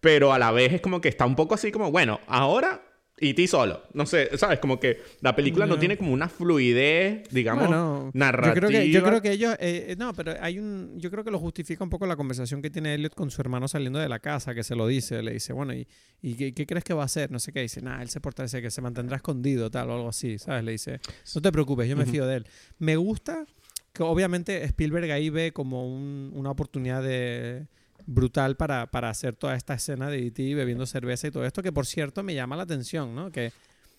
pero 0.00 0.34
a 0.34 0.38
la 0.38 0.50
vez 0.50 0.74
es 0.74 0.80
como 0.82 1.00
que 1.00 1.08
está 1.08 1.24
un 1.24 1.34
poco 1.34 1.54
así 1.54 1.72
como, 1.72 1.90
bueno, 1.90 2.20
ahora 2.26 2.83
Y 3.20 3.32
ti 3.34 3.46
solo. 3.46 3.82
No 3.92 4.06
sé, 4.06 4.36
¿sabes? 4.36 4.58
Como 4.58 4.80
que 4.80 4.98
la 5.20 5.36
película 5.36 5.66
no, 5.66 5.74
No. 5.74 5.78
tiene 5.80 5.96
como 5.96 6.12
una 6.12 6.28
fluidez, 6.28 7.28
digamos, 7.30 7.68
Bueno, 7.68 8.10
narrativa. 8.12 8.54
Yo 8.54 8.60
creo 8.60 8.70
que, 8.70 8.90
yo 8.90 9.02
creo 9.04 9.22
que 9.22 9.30
ellos, 9.30 9.52
eh, 9.60 9.86
eh, 9.90 9.96
no, 9.96 10.12
pero 10.14 10.34
hay 10.40 10.58
un, 10.58 10.98
yo 10.98 11.10
creo 11.12 11.22
que 11.22 11.30
lo 11.30 11.38
justifica 11.38 11.84
un 11.84 11.90
poco 11.90 12.06
la 12.06 12.16
conversación 12.16 12.60
que 12.60 12.70
tiene 12.70 12.94
Elliot 12.94 13.14
con 13.14 13.30
su 13.30 13.40
hermano 13.40 13.68
saliendo 13.68 14.00
de 14.00 14.08
la 14.08 14.18
casa, 14.18 14.52
que 14.52 14.64
se 14.64 14.74
lo 14.74 14.86
dice, 14.88 15.22
le 15.22 15.32
dice, 15.34 15.52
bueno, 15.52 15.72
¿y, 15.74 15.86
y 16.22 16.34
qué, 16.34 16.52
qué 16.54 16.66
crees 16.66 16.82
que 16.82 16.92
va 16.92 17.02
a 17.02 17.06
hacer? 17.06 17.30
No 17.30 17.38
sé 17.38 17.52
qué, 17.52 17.60
dice, 17.60 17.80
nada, 17.82 18.02
él 18.02 18.08
se 18.08 18.20
porta, 18.20 18.44
que 18.48 18.70
se 18.70 18.80
mantendrá 18.82 19.16
escondido, 19.16 19.70
tal, 19.70 19.90
o 19.90 19.94
algo 19.94 20.08
así, 20.08 20.38
¿sabes? 20.38 20.64
Le 20.64 20.72
dice, 20.72 20.98
no 21.36 21.40
te 21.40 21.52
preocupes, 21.52 21.88
yo 21.88 21.96
me 21.96 22.06
fío 22.06 22.26
de 22.26 22.38
él. 22.38 22.46
Me 22.78 22.96
gusta 22.96 23.46
que 23.92 24.02
obviamente 24.02 24.64
Spielberg 24.64 25.12
ahí 25.12 25.30
ve 25.30 25.52
como 25.52 25.86
un- 25.86 26.32
una 26.34 26.50
oportunidad 26.50 27.00
de 27.00 27.68
brutal 28.06 28.56
para, 28.56 28.90
para 28.90 29.08
hacer 29.10 29.34
toda 29.36 29.54
esta 29.56 29.74
escena 29.74 30.08
de 30.10 30.26
E.T. 30.26 30.54
bebiendo 30.54 30.86
cerveza 30.86 31.26
y 31.26 31.30
todo 31.30 31.44
esto, 31.44 31.62
que 31.62 31.72
por 31.72 31.86
cierto 31.86 32.22
me 32.22 32.34
llama 32.34 32.56
la 32.56 32.62
atención, 32.64 33.14
¿no? 33.14 33.30
Que 33.32 33.52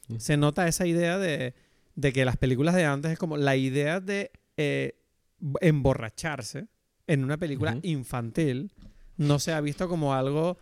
Mm. 0.07 0.17
se 0.19 0.37
nota 0.37 0.67
esa 0.67 0.85
idea 0.85 1.17
de, 1.17 1.55
de 1.95 2.13
que 2.13 2.25
las 2.25 2.37
películas 2.37 2.75
de 2.75 2.85
antes 2.85 3.11
es 3.11 3.17
como 3.17 3.37
la 3.37 3.55
idea 3.55 3.99
de 3.99 4.29
eh, 4.55 4.93
emborracharse 5.61 6.67
en 7.07 7.23
una 7.23 7.37
película 7.37 7.77
infantil 7.81 8.71
no 9.17 9.39
se 9.39 9.53
ha 9.53 9.61
visto 9.61 9.87
como 9.89 10.13
algo 10.13 10.57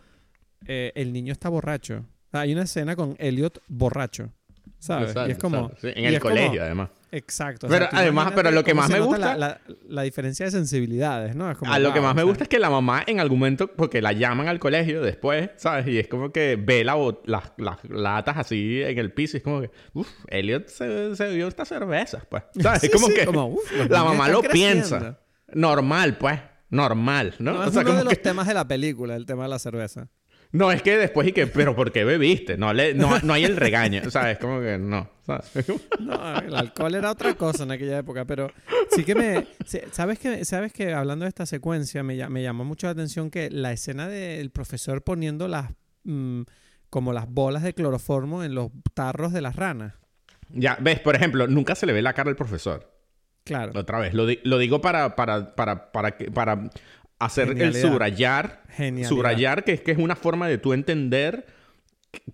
eh, 0.66 0.92
el 0.94 1.12
niño 1.12 1.32
está 1.32 1.48
borracho. 1.48 2.06
O 2.28 2.30
sea, 2.30 2.40
hay 2.40 2.52
una 2.52 2.62
escena 2.62 2.96
con 2.96 3.16
Elliot 3.18 3.60
borracho, 3.68 4.30
¿sabes? 4.78 5.08
Exacto, 5.10 5.28
y 5.28 5.32
es 5.32 5.38
como... 5.38 5.70
Sí, 5.80 5.88
en 5.94 6.04
el 6.06 6.20
como- 6.20 6.34
colegio, 6.34 6.62
además. 6.62 6.88
Exacto. 7.16 7.66
o 7.66 7.70
Pero 7.70 7.86
además, 7.92 8.32
pero 8.34 8.50
lo 8.50 8.64
que 8.64 8.74
más 8.74 8.90
me 8.90 9.00
gusta- 9.00 9.36
La, 9.36 9.36
la- 9.36 9.60
la 9.88 10.02
diferencia 10.02 10.44
de 10.46 10.50
sensibilidades, 10.52 11.34
¿no? 11.36 11.50
Es 11.50 11.56
como, 11.58 11.72
A 11.72 11.78
lo 11.78 11.92
que 11.92 12.00
más 12.00 12.14
me 12.14 12.20
sea, 12.22 12.24
gusta 12.28 12.44
es 12.44 12.48
que 12.48 12.58
la 12.58 12.70
mamá 12.70 13.02
en 13.06 13.20
algún 13.20 13.38
momento, 13.38 13.68
porque 13.68 14.02
la 14.02 14.12
llaman 14.12 14.48
al 14.48 14.58
colegio 14.58 15.00
después, 15.02 15.50
¿sabes? 15.56 15.86
Y 15.86 15.98
es 15.98 16.08
como 16.08 16.32
que 16.32 16.56
ve 16.56 16.84
la 16.84 16.96
las, 17.24 17.52
las 17.56 17.84
latas 17.88 18.36
así 18.38 18.82
en 18.82 18.98
el 18.98 19.12
piso 19.12 19.36
y 19.36 19.38
es 19.38 19.44
como 19.44 19.60
que, 19.60 19.70
uff, 19.92 20.08
Elliot 20.28 20.66
se, 20.68 21.14
se 21.16 21.28
dio 21.30 21.48
estas 21.48 21.68
cervezas, 21.68 22.24
pues. 22.28 22.42
¿Sabes? 22.60 22.80
Sí, 22.80 22.86
es 22.86 22.92
como 22.92 23.06
sí, 23.08 23.14
que 23.14 23.24
como, 23.26 23.46
uf, 23.46 23.72
los 23.72 23.88
la 23.90 24.04
mamá 24.04 24.28
lo 24.28 24.40
creciendo. 24.42 24.88
piensa. 24.88 25.18
Normal, 25.52 26.16
pues. 26.18 26.40
Normal, 26.70 27.34
¿no? 27.38 27.52
No, 27.52 27.60
o 27.60 27.64
es 27.64 27.72
sea, 27.72 27.82
uno 27.82 27.90
como 27.90 27.98
de 28.00 28.04
los 28.04 28.14
que... 28.14 28.20
temas 28.20 28.48
de 28.48 28.54
la 28.54 28.66
película, 28.66 29.14
el 29.14 29.26
tema 29.26 29.44
de 29.44 29.48
la 29.50 29.58
cerveza. 29.60 30.08
No, 30.54 30.70
es 30.70 30.82
que 30.82 30.96
después 30.96 31.26
y 31.26 31.32
que, 31.32 31.48
pero 31.48 31.74
¿por 31.74 31.90
qué 31.90 32.04
bebiste? 32.04 32.56
No, 32.56 32.72
le, 32.72 32.94
no, 32.94 33.18
no 33.20 33.32
hay 33.32 33.44
el 33.44 33.56
regaño, 33.56 34.08
¿sabes? 34.10 34.38
Como 34.38 34.60
que 34.60 34.78
no, 34.78 35.10
¿sabes? 35.26 35.52
No, 35.98 36.38
el 36.38 36.54
alcohol 36.54 36.94
era 36.94 37.10
otra 37.10 37.34
cosa 37.34 37.64
en 37.64 37.72
aquella 37.72 37.98
época, 37.98 38.24
pero 38.24 38.50
sí 38.90 39.02
que 39.04 39.14
me... 39.16 39.46
¿Sabes 39.90 40.18
que, 40.20 40.44
sabes 40.44 40.72
que 40.72 40.92
hablando 40.94 41.24
de 41.24 41.28
esta 41.30 41.44
secuencia 41.44 42.04
me, 42.04 42.28
me 42.28 42.42
llamó 42.42 42.64
mucho 42.64 42.86
la 42.86 42.92
atención 42.92 43.30
que 43.30 43.50
la 43.50 43.72
escena 43.72 44.08
del 44.08 44.50
profesor 44.50 45.02
poniendo 45.02 45.48
las... 45.48 45.72
mm, 46.04 46.42
como 46.88 47.12
las 47.12 47.28
bolas 47.28 47.64
de 47.64 47.74
cloroformo 47.74 48.44
en 48.44 48.54
los 48.54 48.70
tarros 48.94 49.32
de 49.32 49.40
las 49.40 49.56
ranas. 49.56 49.94
Ya, 50.50 50.78
ves, 50.80 51.00
por 51.00 51.16
ejemplo, 51.16 51.48
nunca 51.48 51.74
se 51.74 51.86
le 51.86 51.92
ve 51.92 52.00
la 52.02 52.12
cara 52.12 52.30
al 52.30 52.36
profesor. 52.36 52.92
Claro. 53.42 53.72
Otra 53.74 53.98
vez, 53.98 54.14
lo, 54.14 54.24
di- 54.24 54.38
lo 54.44 54.58
digo 54.58 54.80
para, 54.80 55.16
para, 55.16 55.56
para, 55.56 55.90
para, 55.90 56.16
que- 56.16 56.30
para 56.30 56.70
hacer 57.26 57.60
el 57.60 57.74
subrayar. 57.74 58.62
Genialidad. 58.70 59.08
Subrayar 59.08 59.64
que 59.64 59.72
es 59.72 59.80
que 59.80 59.92
es 59.92 59.98
una 59.98 60.16
forma 60.16 60.48
de 60.48 60.58
tú 60.58 60.72
entender 60.72 61.46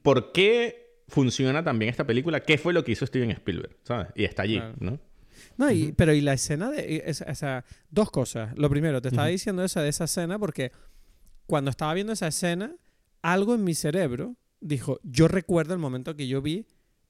por 0.03 0.32
qué 0.32 1.03
funciona 1.09 1.62
también 1.64 1.91
esta 1.91 2.07
película, 2.07 2.41
qué 2.41 2.57
fue 2.59 2.72
lo 2.72 2.84
que 2.84 2.93
hizo 2.93 3.07
Steven 3.07 3.30
Spielberg, 3.30 3.76
¿sabes? 3.82 4.09
Y 4.14 4.24
está 4.24 4.43
allí, 4.43 4.57
Claro. 4.57 4.74
¿no? 4.78 4.99
No, 5.57 5.70
y, 5.70 5.93
pero 5.93 6.12
y 6.12 6.20
la 6.20 6.32
escena 6.34 6.70
de... 6.70 7.05
o 7.28 7.34
sea, 7.34 7.64
dos 7.91 8.11
cosas. 8.11 8.57
Lo 8.57 8.70
primero, 8.70 9.01
te 9.03 9.09
estaba 9.09 9.26
diciendo 9.28 9.64
esa 9.64 9.82
de 9.82 9.88
esa 9.88 10.05
escena 10.05 10.38
porque 10.38 10.72
cuando 11.47 11.70
estaba 11.70 11.93
viendo 11.95 12.12
esa 12.12 12.28
escena, 12.28 12.74
algo 13.22 13.55
en 13.55 13.64
mi 13.64 13.74
cerebro 13.74 14.36
dijo, 14.61 15.01
yo 15.03 15.28
recuerdo 15.28 15.74
el 15.74 15.80
momento 15.80 16.14
que 16.16 16.28
yo 16.28 16.41
vi 16.41 16.66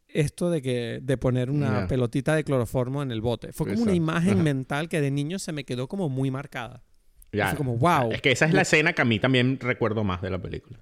esto 0.09 0.51
de 0.51 0.62
que 0.62 1.01
de 1.03 1.16
poner 1.16 1.51
una 1.51 1.87
pelotita 1.87 2.35
de 2.35 2.43
cloroformo 2.43 3.03
en 3.03 3.11
el 3.12 3.20
bote. 3.20 3.53
Fue 3.53 3.68
como 3.68 3.83
una 3.83 3.95
imagen 3.95 4.35
Ajá. 4.35 4.43
mental 4.43 4.89
que 4.89 5.01
de 5.01 5.11
niño 5.11 5.39
se 5.39 5.53
me 5.53 5.64
quedó 5.64 5.89
como 5.89 6.09
muy 6.09 6.31
marcada. 6.31 6.83
Ya. 7.33 7.49
Fue 7.49 7.57
como, 7.59 7.76
wow. 7.76 8.12
Es 8.12 8.20
que 8.22 8.33
esa 8.33 8.47
es 8.47 8.53
la 8.53 8.62
escena 8.62 8.93
que 8.93 9.03
a 9.03 9.05
mí 9.05 9.18
también 9.20 9.59
recuerdo 9.61 10.03
más 10.05 10.20
de 10.22 10.31
la 10.31 10.39
película. 10.39 10.78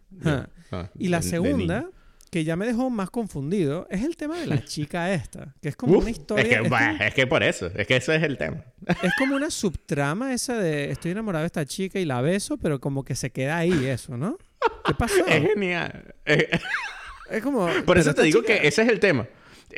Y 0.99 1.09
la 1.09 1.19
De- 1.21 1.25
de 1.25 1.31
segunda, 1.31 1.89
que 2.31 2.45
ya 2.45 2.57
me 2.57 2.67
dejó 2.67 2.91
más 2.91 3.11
confundido, 3.11 3.87
es 3.91 4.03
el 4.05 4.17
tema 4.17 4.39
de 4.39 4.47
la 4.47 4.65
chica 4.65 5.13
esta, 5.13 5.55
que 5.63 5.69
es 5.71 5.77
como 5.77 5.95
Uf, 5.95 6.03
una 6.03 6.11
historia... 6.11 6.43
es, 6.45 6.49
que, 6.59 6.65
es 6.65 6.71
bah, 6.71 6.89
como- 6.93 7.05
es 7.05 7.15
que 7.15 7.27
por 7.27 7.43
eso, 7.43 7.67
es 7.75 7.87
que 7.87 7.97
ese 7.97 8.17
es 8.17 8.23
el 8.23 8.37
tema. 8.39 8.65
Es 9.03 9.13
como 9.19 9.35
una 9.37 9.51
subtrama 9.51 10.33
esa 10.33 10.59
de 10.59 10.91
estoy 10.91 11.11
enamorado 11.13 11.43
de 11.43 11.47
esta 11.47 11.65
chica 11.67 11.99
y 11.99 12.05
la 12.05 12.21
beso, 12.21 12.57
pero 12.59 12.81
como 12.81 13.05
que 13.05 13.15
se 13.15 13.31
queda 13.31 13.57
ahí 13.59 13.87
eso, 13.87 14.17
¿no? 14.17 14.37
¿Qué 14.85 14.95
pasó? 14.95 15.27
Es 15.27 15.43
genial. 15.55 16.15
Es 17.31 17.43
como... 17.43 17.69
Por 17.85 17.99
eso 17.99 18.15
te 18.15 18.23
digo 18.23 18.41
chica- 18.41 18.59
que 18.61 18.69
ese 18.69 18.83
es 18.83 18.89
el 18.89 19.01
tema. 19.01 19.27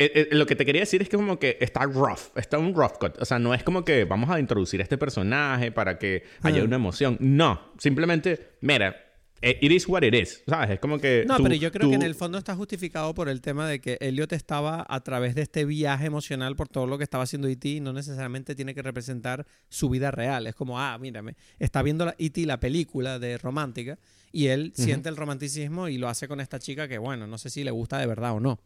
Eh, 0.03 0.13
eh, 0.15 0.29
lo 0.35 0.47
que 0.47 0.57
te 0.57 0.65
quería 0.65 0.81
decir 0.81 1.03
es 1.03 1.09
que 1.11 1.17
como 1.19 1.39
que 1.39 1.59
está 1.61 1.85
rough, 1.85 2.35
está 2.37 2.59
un 2.59 2.75
rough 2.75 2.97
cut. 2.99 3.21
O 3.21 3.25
sea, 3.27 3.39
no 3.39 3.53
es 3.53 3.63
como 3.63 3.85
que 3.85 4.05
vamos 4.05 4.31
a 4.31 4.41
introducir 4.41 4.81
a 4.81 4.83
este 4.83 4.97
personaje 4.97 5.71
para 5.73 5.99
que 5.99 6.25
haya 6.43 6.63
Ah. 6.63 6.65
una 6.65 6.77
emoción. 6.77 7.19
No, 7.21 7.61
simplemente, 7.79 8.53
mira, 8.63 8.97
eh, 9.43 9.59
it 9.61 9.71
is 9.73 9.87
what 9.89 10.03
it 10.03 10.15
is. 10.15 10.43
¿Sabes? 10.47 10.71
Es 10.71 10.81
como 10.81 10.99
que... 10.99 11.25
No, 11.27 11.37
tú- 11.37 11.43
pero 11.43 11.55
yo 11.55 11.71
creo 11.71 11.83
tú- 11.83 11.91
que 11.91 11.97
en 11.97 12.03
el 12.03 12.15
fondo 12.15 12.39
está 12.39 12.55
justificado 12.55 13.15
por 13.15 13.29
el 13.29 13.41
tema 13.43 13.69
de 13.69 13.81
que 13.81 13.99
Elliot 14.01 14.33
estaba 14.33 14.87
a 14.89 15.01
través 15.03 15.35
de 15.35 15.43
este 15.43 15.65
viaje 15.67 16.07
emocional 16.07 16.57
por 16.57 16.69
todo 16.69 16.87
lo 16.87 16.97
que 16.99 17.05
estaba 17.05 17.25
haciendo 17.25 17.47
E.T. 17.49 17.69
y 17.69 17.81
no 17.81 17.93
necesariamente 17.93 18.55
tiene 18.55 18.75
que 18.75 18.81
representar 18.83 19.47
su 19.69 19.91
vida 19.91 20.11
real. 20.11 20.47
Es 20.47 20.55
como, 20.55 20.81
ah, 20.81 20.97
mírame, 20.99 21.37
está 21.59 21.83
viendo 21.83 22.07
la- 22.07 22.15
E.T. 22.19 22.47
la 22.47 22.59
película 22.59 23.19
de 23.19 23.37
romántica 23.37 23.99
y 24.33 24.47
él 24.47 24.73
siente 24.75 25.09
el 25.11 25.17
romanticismo 25.17 25.89
y 25.89 25.99
lo 25.99 26.09
hace 26.09 26.27
con 26.29 26.41
esta 26.41 26.59
chica 26.59 26.87
que, 26.89 26.97
bueno, 26.99 27.27
no 27.27 27.37
sé 27.39 27.51
si 27.51 27.65
le 27.65 27.71
gusta 27.71 27.99
de 27.99 28.07
verdad 28.07 28.33
o 28.33 28.41
no. 28.41 28.61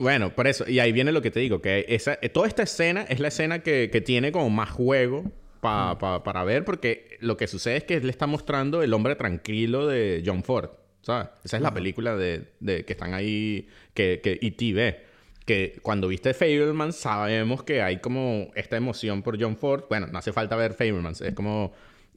Bueno, 0.00 0.30
por 0.34 0.46
eso. 0.48 0.64
Y 0.68 0.78
ahí 0.80 0.90
viene 0.92 1.12
lo 1.12 1.20
que 1.22 1.30
te 1.30 1.38
digo, 1.40 1.60
que 1.60 1.84
esa, 1.88 2.18
eh, 2.22 2.28
toda 2.30 2.48
esta 2.48 2.62
escena 2.62 3.02
es 3.08 3.20
la 3.20 3.28
escena 3.28 3.58
que, 3.60 3.90
que 3.92 4.00
tiene 4.00 4.32
como 4.32 4.48
más 4.50 4.70
juego 4.70 5.30
pa- 5.60 5.98
pa- 5.98 6.22
para 6.24 6.42
ver, 6.42 6.64
porque 6.64 7.18
lo 7.20 7.36
que 7.36 7.46
sucede 7.46 7.76
es 7.76 7.84
que 7.84 7.94
él 7.96 8.08
está 8.08 8.26
mostrando 8.26 8.82
el 8.82 8.92
hombre 8.94 9.14
tranquilo 9.14 9.86
de 9.86 10.22
John 10.24 10.42
Ford, 10.42 10.70
¿sabes? 11.02 11.28
Esa 11.44 11.58
es 11.58 11.62
la 11.62 11.74
película 11.74 12.16
de, 12.16 12.44
de 12.60 12.84
que 12.86 12.94
están 12.94 13.12
ahí, 13.12 13.68
que, 13.94 14.20
que 14.24 14.38
E.T. 14.40 14.72
ve. 14.72 15.00
Que 15.44 15.78
cuando 15.82 16.08
viste 16.08 16.32
Fableman 16.32 16.92
sabemos 16.94 17.62
que 17.62 17.82
hay 17.82 17.98
como 17.98 18.50
esta 18.54 18.76
emoción 18.78 19.22
por 19.22 19.38
John 19.40 19.56
Ford. 19.56 19.84
Bueno, 19.90 20.06
no 20.06 20.18
hace 20.18 20.32
falta 20.32 20.56
ver 20.56 20.72
Fableman, 20.74 21.12
es 21.20 21.34
como... 21.34 21.72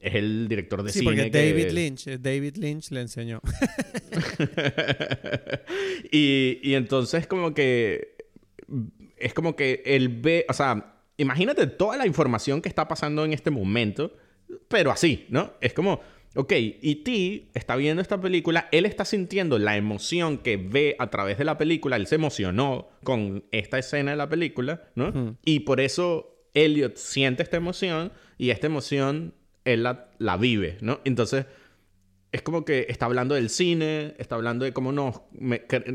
Es 0.06 0.14
el 0.14 0.48
director 0.48 0.82
de 0.82 0.92
Sí, 0.92 0.98
cine 0.98 1.12
porque 1.12 1.30
que- 1.30 1.38
David 1.50 1.70
Lynch, 1.70 2.06
eh, 2.08 2.18
David 2.18 2.56
Lynch 2.56 2.90
le 2.90 3.00
enseñó. 3.00 3.40
y, 6.12 6.60
y 6.62 6.74
entonces 6.74 7.26
como 7.26 7.54
que 7.54 8.16
es 9.16 9.34
como 9.34 9.56
que 9.56 9.82
él 9.86 10.08
ve, 10.08 10.44
o 10.48 10.52
sea, 10.52 10.96
imagínate 11.16 11.66
toda 11.66 11.96
la 11.96 12.06
información 12.06 12.60
que 12.60 12.68
está 12.68 12.88
pasando 12.88 13.24
en 13.24 13.32
este 13.32 13.50
momento, 13.50 14.14
pero 14.68 14.90
así, 14.90 15.26
¿no? 15.30 15.54
Es 15.60 15.72
como, 15.72 16.00
ok, 16.34 16.52
E.T. 16.52 17.50
está 17.54 17.76
viendo 17.76 18.02
esta 18.02 18.20
película, 18.20 18.68
él 18.72 18.84
está 18.86 19.04
sintiendo 19.04 19.58
la 19.58 19.76
emoción 19.76 20.38
que 20.38 20.56
ve 20.56 20.96
a 20.98 21.08
través 21.10 21.38
de 21.38 21.44
la 21.44 21.56
película, 21.56 21.96
él 21.96 22.06
se 22.06 22.16
emocionó 22.16 22.88
con 23.04 23.44
esta 23.52 23.78
escena 23.78 24.10
de 24.10 24.16
la 24.18 24.28
película, 24.28 24.88
¿no? 24.96 25.38
Y 25.44 25.60
por 25.60 25.80
eso 25.80 26.36
Elliot 26.52 26.96
siente 26.96 27.42
esta 27.42 27.56
emoción 27.56 28.12
y 28.36 28.50
esta 28.50 28.66
emoción 28.66 29.34
él 29.64 29.82
la, 29.82 30.36
vive, 30.36 30.78
¿no? 30.80 31.00
Entonces 31.04 31.46
es 32.32 32.42
como 32.42 32.64
que 32.64 32.86
está 32.88 33.06
hablando 33.06 33.34
del 33.36 33.48
cine, 33.48 34.14
está 34.18 34.34
hablando 34.34 34.64
de 34.64 34.72
cómo 34.72 34.90
nos 34.90 35.20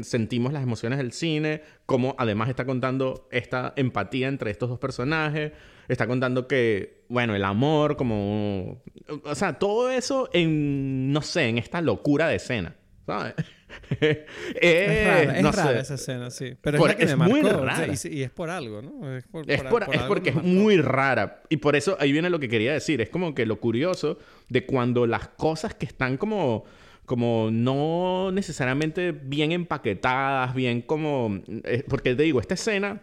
sentimos 0.03 0.53
las 0.53 0.63
emociones 0.63 0.97
del 0.97 1.11
cine, 1.11 1.61
cómo 1.85 2.15
además 2.17 2.49
está 2.49 2.65
contando 2.65 3.27
esta 3.31 3.73
empatía 3.75 4.29
entre 4.29 4.49
estos 4.49 4.69
dos 4.69 4.79
personajes, 4.79 5.51
está 5.89 6.07
contando 6.07 6.47
que, 6.47 7.03
bueno, 7.09 7.35
el 7.35 7.43
amor, 7.43 7.97
como... 7.97 8.81
O 9.25 9.35
sea, 9.35 9.59
todo 9.59 9.89
eso 9.89 10.29
en, 10.31 11.11
no 11.11 11.21
sé, 11.21 11.49
en 11.49 11.57
esta 11.57 11.81
locura 11.81 12.27
de 12.27 12.35
escena, 12.35 12.75
¿sabes? 13.05 13.33
Es 13.99 15.05
rara, 15.05 15.37
es 15.37 15.43
no 15.43 15.51
rara 15.51 15.71
sé. 15.73 15.79
esa 15.79 15.93
escena, 15.95 16.29
sí. 16.31 16.55
Pero 16.61 16.77
Por- 16.77 16.89
es 16.89 16.95
la 16.95 16.97
que 16.99 17.05
es 17.11 17.17
me 17.17 17.27
muy 17.27 17.41
marcó. 17.41 17.57
o 17.61 17.65
sea, 17.65 17.75
rara. 17.85 17.93
y, 18.11 18.21
es 18.23 18.29
por 18.31 18.49
algo, 18.49 18.81
¿no? 18.81 19.15
Es, 19.15 19.25
por, 19.27 19.49
Es, 19.49 19.61
por- 19.61 19.69
por- 19.69 19.85
por 19.85 19.93
es 19.95 20.01
algo 20.01 20.13
porque 20.13 20.29
es 20.29 20.35
muy 20.43 20.77
rara. 20.77 21.41
Y 21.49 21.57
por 21.57 21.75
eso 21.75 21.97
ahí 21.99 22.11
viene 22.11 22.29
lo 22.29 22.39
que 22.39 22.49
quería 22.49 22.73
decir. 22.73 23.01
Es 23.01 23.09
como 23.09 23.33
que 23.35 23.45
lo 23.45 23.59
curioso 23.59 24.17
de 24.49 24.65
cuando 24.65 25.05
las 25.07 25.27
cosas 25.29 25.73
que 25.75 25.85
están 25.85 26.17
como, 26.17 26.65
como 27.05 27.49
no 27.51 28.31
necesariamente 28.31 29.11
bien 29.11 29.51
empaquetadas, 29.51 30.53
bien 30.55 30.81
como... 30.81 31.39
eh, 31.63 31.83
porque 31.87 32.15
te 32.15 32.23
digo, 32.23 32.39
esta 32.39 32.53
escena 32.55 33.01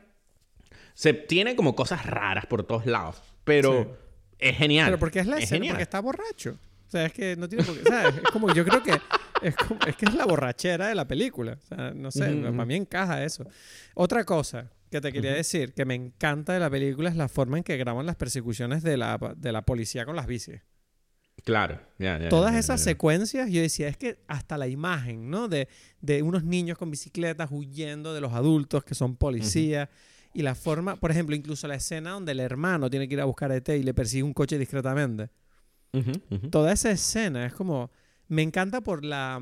se 0.94 1.12
tiene 1.12 1.56
como 1.56 1.74
cosas 1.76 2.06
raras 2.06 2.46
por 2.46 2.64
todos 2.64 2.86
lados. 2.86 3.22
Pero 3.44 3.96
es 4.38 4.56
genial. 4.56 4.86
Pero 4.88 4.98
porque 4.98 5.20
es 5.20 5.26
la 5.26 5.36
escena, 5.38 5.56
genial. 5.58 5.72
porque 5.74 5.82
está 5.84 6.00
borracho. 6.00 6.58
O 6.86 6.90
sea, 6.90 7.06
es 7.06 7.12
que 7.12 7.36
no 7.36 7.48
tiene 7.48 7.64
por 7.64 7.76
qué. 7.76 7.82
¿sabes? 7.88 8.14
Es 8.24 8.30
como, 8.30 8.52
yo 8.54 8.64
creo 8.64 8.82
que 8.82 8.92
es, 9.42 9.56
como- 9.56 9.80
es 9.86 9.96
que 9.96 10.06
es 10.06 10.14
la 10.14 10.24
borrachera 10.26 10.88
de 10.88 10.94
la 10.94 11.06
película. 11.06 11.58
O 11.62 11.66
sea, 11.66 11.92
no 11.94 12.10
sé, 12.10 12.24
para 12.52 12.64
mí 12.64 12.74
encaja 12.74 13.24
eso. 13.24 13.44
Otra 13.94 14.24
cosa 14.24 14.70
que 14.90 15.00
te 15.00 15.12
quería 15.12 15.32
decir, 15.32 15.72
que 15.74 15.84
me 15.84 15.94
encanta 15.94 16.52
de 16.52 16.60
la 16.60 16.70
película, 16.70 17.10
es 17.10 17.16
la 17.16 17.28
forma 17.28 17.58
en 17.58 17.64
que 17.64 17.76
graban 17.76 18.06
las 18.06 18.16
persecuciones 18.16 18.82
de 18.82 18.96
la, 18.96 19.18
de 19.36 19.52
la 19.52 19.62
policía 19.62 20.04
con 20.06 20.16
las 20.16 20.26
bicis. 20.26 20.60
Claro, 21.44 21.80
ya, 21.98 22.18
ya, 22.18 22.28
Todas 22.28 22.54
esas 22.54 22.80
secuencias, 22.80 23.50
yo 23.50 23.60
decía, 23.60 23.88
es 23.88 23.96
que 23.96 24.18
hasta 24.26 24.56
la 24.58 24.68
imagen, 24.68 25.30
¿no? 25.30 25.48
De, 25.48 25.68
de 26.00 26.22
unos 26.22 26.42
niños 26.44 26.78
con 26.78 26.90
bicicletas 26.90 27.48
huyendo 27.52 28.14
de 28.14 28.20
los 28.20 28.32
adultos 28.32 28.84
que 28.84 28.94
son 28.94 29.16
policías. 29.16 29.88
Y 30.32 30.42
la 30.42 30.54
forma, 30.54 30.96
por 30.96 31.10
ejemplo, 31.10 31.36
incluso 31.36 31.66
la 31.68 31.76
escena 31.76 32.10
donde 32.10 32.32
el 32.32 32.40
hermano 32.40 32.90
tiene 32.90 33.06
que 33.08 33.14
ir 33.14 33.20
a 33.20 33.24
buscar 33.26 33.50
a 33.52 33.56
ET 33.56 33.68
y 33.70 33.82
le 33.82 33.94
persigue 33.94 34.22
un 34.22 34.32
coche 34.34 34.58
discretamente. 34.58 35.30
Toda 36.50 36.72
esa 36.72 36.90
escena 36.90 37.46
es 37.46 37.52
como. 37.54 37.90
Me 38.28 38.42
encanta 38.42 38.80
por 38.80 39.04
la. 39.04 39.40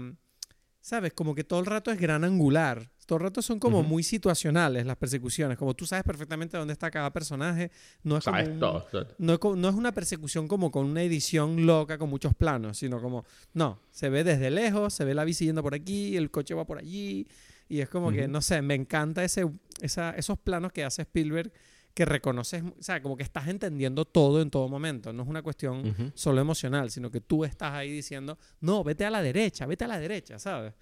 ¿Sabes? 0.80 1.14
Como 1.14 1.34
que 1.34 1.44
todo 1.44 1.60
el 1.60 1.66
rato 1.66 1.90
es 1.90 1.98
gran 1.98 2.24
angular. 2.24 2.90
Todo 3.06 3.16
el 3.18 3.24
rato 3.24 3.40
son 3.42 3.58
como 3.58 3.82
muy 3.82 4.02
situacionales 4.02 4.84
las 4.86 4.96
persecuciones. 4.96 5.56
Como 5.56 5.74
tú 5.74 5.86
sabes 5.86 6.04
perfectamente 6.04 6.56
dónde 6.58 6.72
está 6.74 6.90
cada 6.90 7.10
personaje. 7.10 7.70
No 8.02 8.18
es 8.18 8.24
como. 8.24 8.36
Sabes 8.36 8.50
un- 8.52 8.60
todo. 8.60 8.82
todo. 8.90 9.08
no 9.18 9.32
es, 9.34 9.38
co- 9.38 9.56
no 9.56 9.68
es 9.70 9.74
una 9.74 9.92
persecución 9.92 10.46
como 10.46 10.70
con 10.70 10.84
una 10.86 11.02
edición 11.02 11.64
loca 11.64 11.96
con 11.96 12.10
muchos 12.10 12.34
planos, 12.34 12.76
sino 12.78 13.00
como, 13.00 13.24
no, 13.54 13.80
se 13.90 14.10
ve 14.10 14.24
desde 14.24 14.50
lejos, 14.50 14.92
se 14.92 15.04
ve 15.06 15.14
la 15.14 15.24
bici 15.24 15.46
yendo 15.46 15.62
por 15.62 15.74
aquí, 15.74 16.16
el 16.18 16.30
coche 16.30 16.52
va 16.54 16.66
por 16.66 16.78
allí, 16.78 17.26
y 17.68 17.80
es 17.80 17.88
como 17.88 18.10
que, 18.12 18.28
no 18.28 18.42
sé, 18.42 18.60
me 18.60 18.74
encanta 18.74 19.24
ese, 19.24 19.46
esa, 19.80 20.10
esos 20.12 20.38
planos 20.38 20.70
que 20.72 20.84
hace 20.84 21.02
Spielberg 21.02 21.50
que 21.94 22.04
reconoces, 22.04 22.62
o 22.62 22.82
sea, 22.82 23.00
como 23.00 23.16
que 23.16 23.22
estás 23.22 23.46
entendiendo 23.46 24.04
todo 24.04 24.42
en 24.42 24.50
todo 24.50 24.68
momento, 24.68 25.12
no 25.12 25.22
es 25.22 25.28
una 25.28 25.42
cuestión 25.42 26.12
solo 26.14 26.40
emocional, 26.40 26.90
sino 26.90 27.10
que 27.10 27.20
tú 27.20 27.44
estás 27.44 27.72
ahí 27.72 27.90
diciendo, 27.90 28.36
no, 28.60 28.82
vete 28.82 29.04
a 29.04 29.10
la 29.10 29.22
derecha, 29.22 29.64
vete 29.64 29.84
a 29.84 29.88
la 29.88 30.00
derecha, 30.00 30.38
¿sabes? 30.40 30.74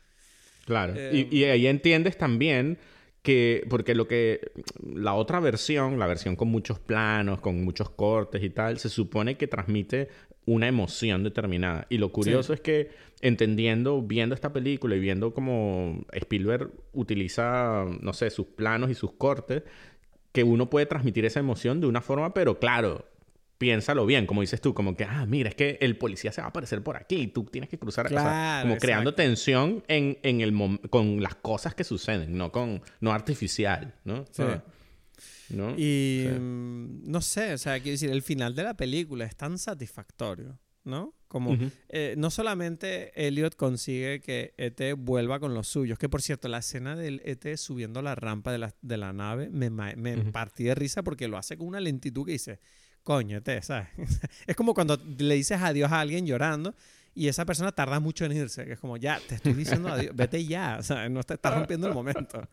Claro. 0.64 0.94
Eh, 0.96 1.28
y, 1.30 1.38
y 1.38 1.44
ahí 1.44 1.66
entiendes 1.66 2.16
también 2.16 2.78
que, 3.22 3.64
porque 3.68 3.94
lo 3.94 4.08
que, 4.08 4.52
la 4.82 5.14
otra 5.14 5.38
versión, 5.40 5.98
la 5.98 6.06
versión 6.06 6.34
con 6.34 6.48
muchos 6.48 6.78
planos, 6.78 7.40
con 7.40 7.62
muchos 7.62 7.90
cortes 7.90 8.42
y 8.42 8.50
tal, 8.50 8.78
se 8.78 8.88
supone 8.88 9.36
que 9.36 9.46
transmite 9.46 10.08
una 10.44 10.66
emoción 10.66 11.22
determinada. 11.22 11.86
Y 11.88 11.98
lo 11.98 12.10
curioso 12.10 12.52
es 12.52 12.60
que 12.60 12.90
entendiendo, 13.20 14.02
viendo 14.02 14.34
esta 14.34 14.52
película 14.52 14.96
y 14.96 15.00
viendo 15.00 15.32
cómo 15.32 16.04
Spielberg 16.12 16.70
utiliza, 16.92 17.84
no 18.00 18.12
sé, 18.12 18.30
sus 18.30 18.46
planos 18.46 18.90
y 18.90 18.94
sus 18.94 19.12
cortes, 19.12 19.62
que 20.32 20.44
uno 20.44 20.70
puede 20.70 20.86
transmitir 20.86 21.24
esa 21.24 21.40
emoción 21.40 21.80
de 21.80 21.86
una 21.86 22.00
forma, 22.00 22.32
pero 22.34 22.58
claro, 22.58 23.06
piénsalo 23.58 24.06
bien, 24.06 24.26
como 24.26 24.40
dices 24.40 24.60
tú, 24.60 24.74
como 24.74 24.96
que, 24.96 25.04
ah, 25.04 25.24
mira, 25.26 25.48
es 25.50 25.54
que 25.54 25.78
el 25.80 25.96
policía 25.96 26.32
se 26.32 26.40
va 26.40 26.46
a 26.46 26.50
aparecer 26.50 26.82
por 26.82 26.96
aquí 26.96 27.16
y 27.16 27.26
tú 27.28 27.44
tienes 27.44 27.70
que 27.70 27.78
cruzar, 27.78 28.06
o 28.06 28.08
sea, 28.08 28.20
Claro, 28.20 28.68
como 28.68 28.78
creando 28.80 29.14
tensión 29.14 29.84
en, 29.88 30.18
en 30.22 30.40
el 30.40 30.52
con 30.90 31.22
las 31.22 31.36
cosas 31.36 31.74
que 31.74 31.84
suceden, 31.84 32.36
no 32.36 32.50
con, 32.50 32.82
no 33.00 33.12
artificial, 33.12 33.94
¿no? 34.04 34.24
Sí. 34.32 34.42
Ah, 34.42 34.62
¿No? 35.50 35.72
Y 35.76 36.24
Sí. 36.26 36.38
mm, 36.40 37.10
no 37.10 37.20
sé, 37.20 37.52
o 37.52 37.58
sea, 37.58 37.74
quiero 37.74 37.92
decir, 37.92 38.10
el 38.10 38.22
final 38.22 38.54
de 38.54 38.62
la 38.64 38.74
película 38.74 39.26
es 39.26 39.36
tan 39.36 39.58
satisfactorio, 39.58 40.58
¿no? 40.84 41.14
Como 41.28 41.56
eh, 41.88 42.14
no 42.18 42.30
solamente 42.30 43.12
Elliot 43.26 43.56
consigue 43.56 44.20
que 44.20 44.54
ET 44.58 44.94
vuelva 44.98 45.40
con 45.40 45.54
los 45.54 45.66
suyos, 45.66 45.98
que 45.98 46.08
por 46.08 46.20
cierto, 46.20 46.48
la 46.48 46.58
escena 46.58 46.94
del 46.94 47.22
ET 47.24 47.56
subiendo 47.56 48.02
la 48.02 48.14
rampa 48.14 48.52
de 48.52 48.58
la, 48.58 48.74
de 48.82 48.96
la 48.98 49.12
nave 49.14 49.48
me, 49.48 49.70
me 49.70 50.16
Ujú. 50.18 50.32
partí 50.32 50.64
de 50.64 50.74
risa 50.74 51.02
porque 51.02 51.28
lo 51.28 51.38
hace 51.38 51.56
con 51.56 51.68
una 51.68 51.80
lentitud 51.80 52.26
que 52.26 52.32
dice, 52.32 52.60
coño, 53.02 53.38
ET, 53.38 53.62
¿sabes? 53.62 53.88
es 54.46 54.56
como 54.56 54.74
cuando 54.74 55.00
le 55.18 55.34
dices 55.34 55.60
adiós 55.60 55.90
a 55.90 56.00
alguien 56.00 56.26
llorando 56.26 56.74
y 57.14 57.28
esa 57.28 57.44
persona 57.44 57.72
tarda 57.72 58.00
mucho 58.00 58.24
en 58.24 58.32
irse, 58.32 58.64
que 58.64 58.72
es 58.72 58.78
como, 58.78 58.96
ya, 58.96 59.20
te 59.26 59.34
estoy 59.34 59.52
diciendo 59.52 59.88
adiós, 59.90 60.14
vete 60.14 60.44
ya, 60.44 60.76
o 60.78 60.82
sea, 60.82 61.08
no 61.08 61.22
te 61.22 61.34
estás 61.34 61.54
rompiendo 61.54 61.86
el 61.88 61.94
momento. 61.94 62.48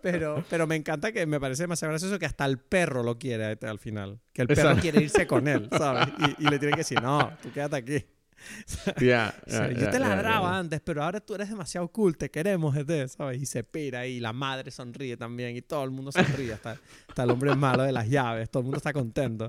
Pero, 0.00 0.44
pero 0.48 0.66
me 0.66 0.76
encanta 0.76 1.12
que 1.12 1.26
me 1.26 1.38
parece 1.38 1.64
demasiado 1.64 1.92
gracioso 1.92 2.18
que 2.18 2.26
hasta 2.26 2.44
el 2.44 2.58
perro 2.58 3.02
lo 3.02 3.18
quiere 3.18 3.52
ET 3.52 3.64
al 3.64 3.78
final. 3.78 4.20
Que 4.32 4.42
el 4.42 4.48
perro 4.48 4.62
Exacto. 4.62 4.82
quiere 4.82 5.02
irse 5.02 5.26
con 5.26 5.46
él, 5.46 5.68
¿sabes? 5.76 6.08
Y, 6.38 6.46
y 6.46 6.48
le 6.48 6.58
tiene 6.58 6.72
que 6.72 6.80
decir, 6.80 7.02
no, 7.02 7.30
tú 7.42 7.52
quédate 7.52 7.76
aquí. 7.76 8.04
Ya, 9.00 9.34
O 9.46 9.50
sea, 9.50 9.70
ya, 9.70 9.78
yo 9.78 9.90
te 9.90 9.98
ladraba 9.98 10.58
antes, 10.58 10.80
pero 10.80 11.04
ahora 11.04 11.20
tú 11.20 11.34
eres 11.34 11.48
demasiado 11.48 11.86
cool, 11.88 12.16
te 12.16 12.30
queremos, 12.30 12.76
¿sabes? 13.08 13.40
Y 13.40 13.46
se 13.46 13.62
pira 13.62 14.06
y 14.06 14.20
la 14.20 14.32
madre 14.32 14.70
sonríe 14.70 15.16
también 15.16 15.56
y 15.56 15.62
todo 15.62 15.84
el 15.84 15.90
mundo 15.90 16.12
sonríe, 16.12 16.52
hasta, 16.52 16.76
hasta 17.08 17.22
el 17.22 17.30
hombre 17.30 17.54
malo 17.54 17.84
de 17.84 17.92
las 17.92 18.08
llaves, 18.08 18.50
todo 18.50 18.60
el 18.60 18.64
mundo 18.64 18.78
está 18.78 18.92
contento. 18.92 19.48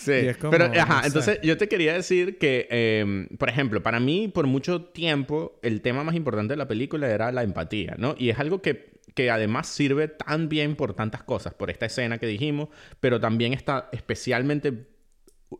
Sí, 0.00 0.12
Y 0.12 0.28
es 0.28 0.36
como, 0.38 0.50
pero 0.50 0.68
no 0.68 0.80
ajá, 0.80 1.02
sé. 1.02 1.06
entonces 1.08 1.38
yo 1.42 1.56
te 1.58 1.68
quería 1.68 1.92
decir 1.92 2.38
que, 2.38 2.66
eh, 2.70 3.26
por 3.38 3.48
ejemplo, 3.50 3.82
para 3.82 4.00
mí 4.00 4.28
por 4.28 4.46
mucho 4.46 4.82
tiempo 4.84 5.58
el 5.62 5.82
tema 5.82 6.04
más 6.04 6.14
importante 6.14 6.54
de 6.54 6.56
la 6.56 6.66
película 6.68 7.08
era 7.10 7.30
la 7.32 7.42
empatía, 7.42 7.96
¿no? 7.98 8.14
Y 8.18 8.30
es 8.30 8.38
algo 8.38 8.62
que, 8.62 8.98
que 9.14 9.30
además 9.30 9.68
sirve 9.68 10.08
tan 10.08 10.48
bien 10.48 10.74
por 10.76 10.94
tantas 10.94 11.22
cosas, 11.22 11.52
por 11.52 11.68
esta 11.70 11.84
escena 11.86 12.16
que 12.18 12.26
dijimos, 12.26 12.68
pero 13.00 13.20
también 13.20 13.52
está 13.52 13.90
especialmente, 13.92 14.86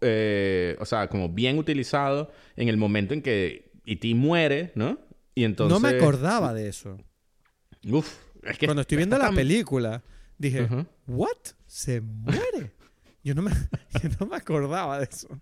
eh, 0.00 0.76
o 0.80 0.84
sea, 0.86 1.08
como 1.08 1.28
bien 1.28 1.58
utilizado 1.58 2.30
en 2.56 2.68
el 2.68 2.76
momento 2.76 3.12
en 3.14 3.22
que 3.22 3.72
E.T. 3.86 4.14
muere, 4.14 4.72
¿no? 4.74 4.98
Y 5.34 5.44
entonces... 5.44 5.72
no 5.80 5.86
me 5.86 5.94
acordaba 5.96 6.54
de 6.54 6.68
eso. 6.68 6.96
Uf, 7.88 8.08
es 8.44 8.58
que 8.58 8.66
Cuando 8.66 8.82
estoy 8.82 8.96
viendo 8.96 9.18
la 9.18 9.26
tan- 9.26 9.34
película, 9.34 10.02
dije, 10.38 10.62
Ujú. 10.62 10.86
¿what? 11.08 11.36
¿Se 11.66 12.00
muere? 12.00 12.72
Yo 13.22 13.34
no 13.34 13.42
me, 13.42 13.50
yo 14.02 14.08
no 14.20 14.26
me 14.26 14.36
acordaba 14.36 14.98
de 14.98 15.04
eso. 15.10 15.28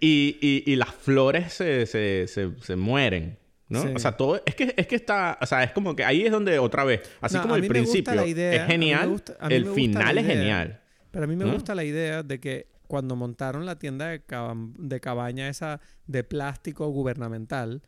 Y, 0.00 0.38
y, 0.40 0.62
y 0.72 0.76
las 0.76 0.90
flores 0.94 1.52
se, 1.52 1.86
se, 1.86 2.26
se, 2.28 2.52
se 2.60 2.76
mueren, 2.76 3.38
¿no? 3.68 3.82
Sí. 3.82 3.88
O 3.94 3.98
sea, 3.98 4.12
todo... 4.16 4.40
Es 4.46 4.54
que, 4.54 4.72
es 4.76 4.86
que 4.86 4.96
está... 4.96 5.38
O 5.40 5.46
sea, 5.46 5.62
es 5.62 5.72
como 5.72 5.94
que 5.96 6.04
ahí 6.04 6.22
es 6.22 6.30
donde 6.32 6.58
otra 6.58 6.84
vez... 6.84 7.02
Así 7.20 7.36
No, 7.36 7.42
como 7.42 7.54
a 7.54 7.56
el 7.58 7.62
mí 7.62 7.68
me 7.68 7.80
gusta 7.80 7.92
principio 7.92 8.14
la 8.14 8.26
idea, 8.26 8.62
es 8.62 8.66
genial, 8.70 9.08
gusta- 9.08 9.36
el 9.48 9.66
final 9.66 10.18
es 10.18 10.26
genial. 10.26 10.80
Pero 11.10 11.24
a 11.24 11.26
mí 11.28 11.36
me 11.36 11.44
¿No? 11.44 11.52
gusta 11.52 11.74
la 11.74 11.84
idea 11.84 12.22
de 12.22 12.40
que 12.40 12.68
cuando 12.86 13.14
montaron 13.16 13.66
la 13.66 13.78
tienda 13.78 14.08
de, 14.08 14.22
caba- 14.24 14.54
de 14.56 15.00
cabaña 15.00 15.48
esa 15.48 15.80
de 16.06 16.24
plástico 16.24 16.88
gubernamental, 16.88 17.82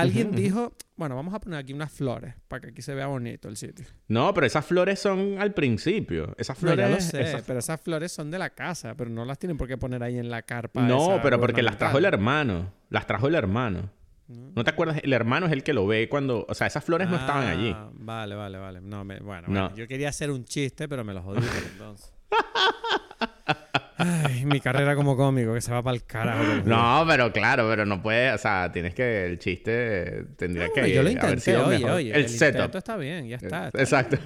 alguien 0.00 0.28
Ujú, 0.28 0.34
ujú. 0.36 0.42
dijo, 0.42 0.72
bueno, 0.96 1.16
vamos 1.16 1.34
a 1.34 1.40
poner 1.40 1.58
aquí 1.58 1.72
unas 1.72 1.92
flores 1.92 2.34
para 2.48 2.60
que 2.62 2.68
aquí 2.70 2.82
se 2.82 2.94
vea 2.94 3.06
bonito 3.06 3.48
el 3.48 3.56
sitio. 3.56 3.84
No, 4.08 4.32
pero 4.34 4.46
esas 4.46 4.64
flores 4.64 4.98
son 4.98 5.36
al 5.38 5.52
principio. 5.54 6.34
Esas 6.38 6.56
No, 6.62 6.68
flores... 6.70 6.88
ya 6.88 6.94
lo 6.94 7.00
sé, 7.00 7.20
esas- 7.22 7.42
pero 7.42 7.58
esas 7.58 7.80
flores 7.80 8.10
son 8.12 8.30
de 8.30 8.38
la 8.38 8.50
casa, 8.50 8.94
pero 8.96 9.10
no 9.10 9.24
las 9.24 9.38
tienen 9.38 9.56
por 9.56 9.68
qué 9.68 9.76
poner 9.78 10.02
ahí 10.02 10.18
en 10.18 10.30
la 10.30 10.42
carpa. 10.42 10.82
No, 10.82 11.20
pero 11.22 11.38
porque 11.40 11.62
las 11.62 11.76
trajo 11.78 11.98
el 11.98 12.04
hermano. 12.04 12.72
Las 12.90 13.06
trajo 13.06 13.28
el 13.28 13.34
hermano. 13.34 13.90
¿No 14.28 14.64
te 14.64 14.70
acuerdas? 14.70 14.98
El 15.02 15.12
hermano 15.12 15.44
es 15.46 15.52
el 15.52 15.62
que 15.62 15.74
lo 15.74 15.86
ve 15.86 16.08
cuando... 16.08 16.46
O 16.48 16.54
sea, 16.54 16.66
esas 16.66 16.82
flores 16.82 17.08
no 17.10 17.16
estaban 17.16 17.46
allí. 17.48 17.72
Ah, 17.76 17.90
Vale, 17.92 18.34
vale, 18.34 18.56
vale. 18.56 18.80
No, 18.80 19.04
me- 19.04 19.20
bueno, 19.20 19.48
No. 19.48 19.60
bueno, 19.64 19.76
yo 19.76 19.86
quería 19.86 20.08
hacer 20.08 20.30
un 20.30 20.44
chiste, 20.44 20.88
pero 20.88 21.04
me 21.04 21.12
lo 21.12 21.20
jodí 21.22 21.44
entonces. 21.72 22.14
Ay, 24.02 24.44
mi 24.44 24.60
carrera 24.60 24.94
como 24.96 25.16
cómico 25.16 25.54
que 25.54 25.60
se 25.60 25.72
va 25.72 25.82
para 25.82 25.94
el 25.96 26.04
carajo. 26.04 26.42
No, 26.64 27.04
pero 27.08 27.32
claro, 27.32 27.66
pero 27.68 27.86
no 27.86 28.02
puede... 28.02 28.32
O 28.32 28.38
sea, 28.38 28.70
tienes 28.72 28.94
que... 28.94 29.26
El 29.26 29.38
chiste 29.38 30.24
tendría 30.36 30.68
No, 30.68 30.72
que 30.72 30.88
yo 30.90 31.02
lo 31.02 31.08
haber 31.08 31.12
intenté, 31.12 31.40
sido 31.40 31.66
oye, 31.66 31.78
mejor. 31.78 31.90
oye. 31.92 32.10
El, 32.10 32.16
El, 32.22 32.28
setup. 32.28 32.74
está 32.76 32.96
bien, 32.96 33.28
ya 33.28 33.36
está. 33.36 33.66
está 33.68 33.78
Exacto. 33.80 34.16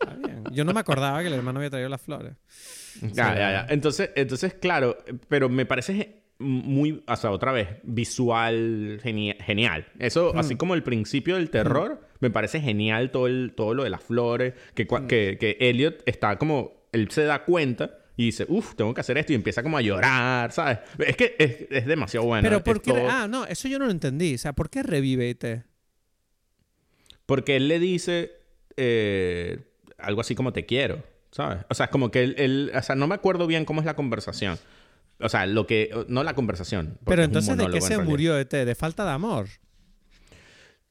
Está 0.00 0.14
bien. 0.14 0.44
Yo 0.52 0.64
no 0.64 0.72
me 0.72 0.80
acordaba 0.80 1.20
que 1.22 1.26
el 1.28 1.34
hermano 1.34 1.58
había 1.58 1.70
traído 1.70 1.88
las 1.88 2.00
flores. 2.00 2.34
Ya, 3.02 3.34
ya, 3.34 3.50
ya. 3.52 3.66
Entonces, 3.68 4.10
entonces, 4.16 4.54
claro, 4.54 4.96
pero 5.28 5.48
me 5.48 5.66
parece 5.66 6.22
muy, 6.40 7.02
o 7.06 7.16
sea, 7.16 7.30
otra 7.32 7.50
vez, 7.52 7.68
visual 7.82 9.00
geni- 9.02 9.36
genial. 9.42 9.86
Eso, 9.98 10.32
Hmm. 10.34 10.38
así 10.38 10.56
como 10.56 10.74
el 10.74 10.82
principio 10.82 11.36
del 11.36 11.50
terror, 11.50 12.00
me 12.20 12.30
parece 12.30 12.60
genial 12.60 13.10
todo, 13.10 13.26
el, 13.26 13.52
todo 13.56 13.74
lo 13.74 13.84
de 13.84 13.90
las 13.90 14.02
flores, 14.02 14.54
que, 14.74 14.84
Hmm. 14.84 15.06
que, 15.06 15.36
que 15.38 15.56
Elliot 15.60 16.02
está 16.06 16.36
como, 16.38 16.86
él 16.92 17.10
se 17.10 17.24
da 17.24 17.44
cuenta 17.44 17.98
y 18.18 18.24
dice, 18.26 18.44
uff, 18.48 18.74
tengo 18.74 18.92
que 18.92 19.00
hacer 19.00 19.16
esto 19.16 19.32
y 19.32 19.36
empieza 19.36 19.62
como 19.62 19.78
a 19.78 19.80
llorar, 19.80 20.50
¿sabes? 20.50 20.80
Es 20.98 21.16
que 21.16 21.36
es, 21.38 21.66
es 21.70 21.86
demasiado 21.86 22.26
bueno. 22.26 22.42
Pero 22.42 22.62
¿por 22.64 22.82
qué? 22.82 22.90
todo- 22.92 23.08
Ah, 23.08 23.28
no, 23.28 23.46
eso 23.46 23.68
yo 23.68 23.78
no 23.78 23.84
lo 23.86 23.92
entendí. 23.92 24.34
O 24.34 24.38
sea, 24.38 24.52
¿por 24.54 24.68
qué 24.70 24.82
revive 24.82 25.28
IT? 25.30 25.44
Porque 27.26 27.56
él 27.56 27.68
le 27.68 27.78
dice 27.78 28.32
eh, 28.76 29.60
algo 29.98 30.20
así 30.20 30.34
como 30.34 30.52
te 30.52 30.66
quiero, 30.66 31.04
¿sabes? 31.30 31.64
O 31.70 31.74
sea, 31.74 31.86
es 31.86 31.90
como 31.92 32.10
que 32.10 32.22
él, 32.24 32.34
él- 32.38 32.72
o 32.74 32.82
sea, 32.82 32.96
no 32.96 33.06
me 33.06 33.14
acuerdo 33.14 33.46
bien 33.46 33.64
cómo 33.64 33.80
es 33.80 33.86
la 33.86 33.94
conversación. 33.94 34.58
O 35.20 35.28
sea, 35.28 35.46
lo 35.46 35.66
que, 35.66 35.90
no 36.08 36.22
la 36.24 36.34
conversación. 36.34 36.98
Pero 37.04 37.22
entonces, 37.24 37.56
¿de 37.56 37.66
qué 37.68 37.76
en 37.76 37.82
se 37.82 37.88
realidad. 37.90 38.08
murió 38.08 38.38
ET? 38.38 38.50
¿De 38.50 38.74
falta 38.74 39.04
de 39.04 39.10
amor? 39.10 39.46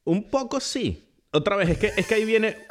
Un 0.03 0.29
poco 0.29 0.59
sí. 0.59 1.06
Otra 1.31 1.55
vez, 1.57 1.69
es 1.69 1.77
que, 1.77 1.91
es 1.97 2.07
que 2.07 2.15
ahí 2.15 2.25
viene... 2.25 2.57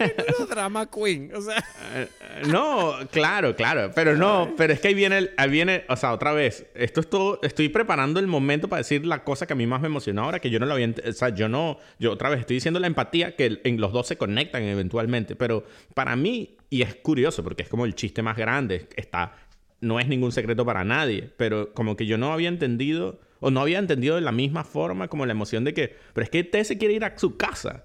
Drama 0.50 0.90
queen. 0.90 1.30
O 1.34 1.40
sea, 1.42 1.62
Eh, 1.94 2.08
No, 2.48 2.94
claro, 3.10 3.54
claro. 3.54 3.90
Pero 3.94 4.16
no, 4.16 4.54
pero 4.56 4.72
es 4.72 4.80
que 4.80 4.88
ahí 4.88 4.94
viene, 4.94 5.18
el- 5.18 5.30
ahí 5.36 5.50
viene, 5.50 5.84
o 5.88 5.96
sea, 5.96 6.12
otra 6.12 6.32
vez, 6.32 6.66
esto 6.74 7.00
es 7.00 7.10
todo, 7.10 7.38
estoy 7.42 7.68
preparando 7.68 8.18
el 8.18 8.26
momento 8.26 8.68
para 8.68 8.78
decir 8.78 9.04
la 9.06 9.22
cosa 9.24 9.46
que 9.46 9.52
a 9.52 9.56
mí 9.56 9.66
más 9.66 9.80
me 9.82 9.88
emocionó 9.88 10.22
ahora, 10.22 10.38
que 10.38 10.48
yo 10.50 10.58
no 10.58 10.66
lo 10.66 10.74
había, 10.74 10.92
o 11.06 11.12
sea, 11.12 11.28
yo 11.30 11.48
no, 11.48 11.78
yo 11.98 12.12
otra 12.12 12.30
vez 12.30 12.40
estoy 12.40 12.54
diciendo 12.56 12.80
la 12.80 12.86
empatía, 12.86 13.36
que 13.36 13.60
en 13.64 13.80
los 13.80 13.92
dos 13.92 14.06
se 14.06 14.16
conectan 14.16 14.62
eventualmente, 14.62 15.36
pero 15.36 15.64
para 15.94 16.16
mí, 16.16 16.56
y 16.70 16.82
es 16.82 16.94
curioso, 16.96 17.44
porque 17.44 17.62
es 17.64 17.68
como 17.68 17.84
el 17.84 17.94
chiste 17.94 18.22
más 18.22 18.36
grande, 18.36 18.88
está, 18.96 19.34
no 19.80 20.00
es 20.00 20.08
ningún 20.08 20.32
secreto 20.32 20.64
para 20.64 20.84
nadie, 20.84 21.30
pero 21.36 21.72
como 21.74 21.96
que 21.96 22.06
yo 22.06 22.16
no 22.16 22.32
había 22.32 22.48
entendido, 22.48 23.20
o 23.40 23.50
no 23.50 23.60
había 23.60 23.78
entendido 23.78 24.14
de 24.16 24.20
la 24.22 24.32
misma 24.32 24.64
forma 24.64 25.08
como 25.08 25.26
la 25.26 25.32
emoción 25.32 25.64
de 25.64 25.74
que, 25.74 25.96
pero 26.14 26.24
es 26.24 26.30
que 26.30 26.44
T 26.44 26.64
se 26.64 26.78
quiere 26.78 26.94
ir 26.94 27.04
a 27.04 27.16
su 27.18 27.36
casa. 27.36 27.84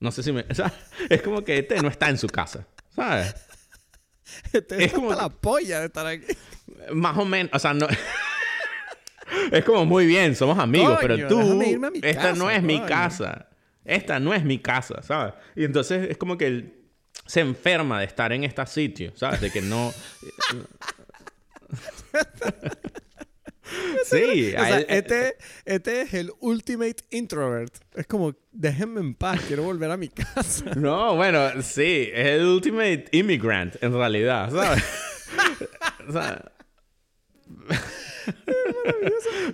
No 0.00 0.10
sé 0.10 0.22
si 0.22 0.32
me, 0.32 0.40
o 0.50 0.54
sea, 0.54 0.72
es 1.08 1.22
como 1.22 1.44
que 1.44 1.62
T 1.62 1.80
no 1.82 1.88
está 1.88 2.08
en 2.08 2.18
su 2.18 2.28
casa, 2.28 2.66
¿sabes? 2.94 3.34
ET 4.52 4.72
Es 4.72 4.92
como 4.92 5.14
la 5.14 5.28
polla 5.28 5.80
de 5.80 5.86
estar 5.86 6.06
aquí. 6.06 6.26
Más 6.92 7.16
o 7.16 7.24
menos, 7.24 7.52
o 7.54 7.58
sea, 7.58 7.74
no. 7.74 7.86
es 9.52 9.64
como 9.64 9.86
muy 9.86 10.06
bien, 10.06 10.34
somos 10.34 10.58
amigos, 10.58 10.98
pero 11.00 11.28
tú, 11.28 11.38
déjame 11.38 11.70
irme 11.70 11.86
a 11.86 11.90
mi 11.90 12.00
esta 12.02 12.22
casa, 12.22 12.34
no 12.34 12.50
es 12.50 12.62
mi 12.62 12.80
casa. 12.80 13.48
Esta 13.84 14.18
no 14.18 14.34
es 14.34 14.44
mi 14.44 14.58
casa, 14.58 15.00
¿sabes? 15.02 15.34
Y 15.54 15.64
entonces 15.64 16.10
es 16.10 16.16
como 16.16 16.36
que 16.36 16.46
él 16.48 16.74
se 17.24 17.40
enferma 17.40 18.00
de 18.00 18.06
estar 18.06 18.32
en 18.32 18.42
este 18.42 18.66
sitio, 18.66 19.12
¿sabes? 19.14 19.40
De 19.40 19.50
que 19.50 19.62
no... 19.62 19.92
sí, 24.04 24.54
O 24.56 24.58
sea, 24.64 24.78
él- 24.78 24.86
este, 24.88 25.36
este 25.64 26.00
es 26.02 26.14
el 26.14 26.32
ultimate 26.40 26.96
introvert. 27.10 27.74
Es 27.94 28.06
como, 28.06 28.34
déjenme 28.52 29.00
en 29.00 29.14
paz, 29.14 29.40
quiero 29.46 29.62
volver 29.64 29.90
a 29.90 29.96
mi 29.96 30.08
casa. 30.08 30.64
No, 30.76 31.16
bueno, 31.16 31.62
sí, 31.62 32.08
es 32.12 32.26
el 32.26 32.44
ultimate 32.46 33.06
immigrant 33.12 33.74
en 33.82 33.92
realidad, 33.92 34.50
¿sabes? 34.50 34.84
o 36.08 36.12
sea, 36.12 36.52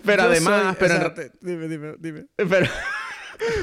pero 0.05 0.23
Yo 0.25 0.29
además, 0.31 0.65
soy- 0.65 0.77
pero, 0.79 0.95
o 0.95 0.99
sea, 0.99 1.15
te- 1.15 1.31
dime, 1.41 1.69
dime, 1.69 1.95
dime. 1.99 2.27
pero, 2.37 2.67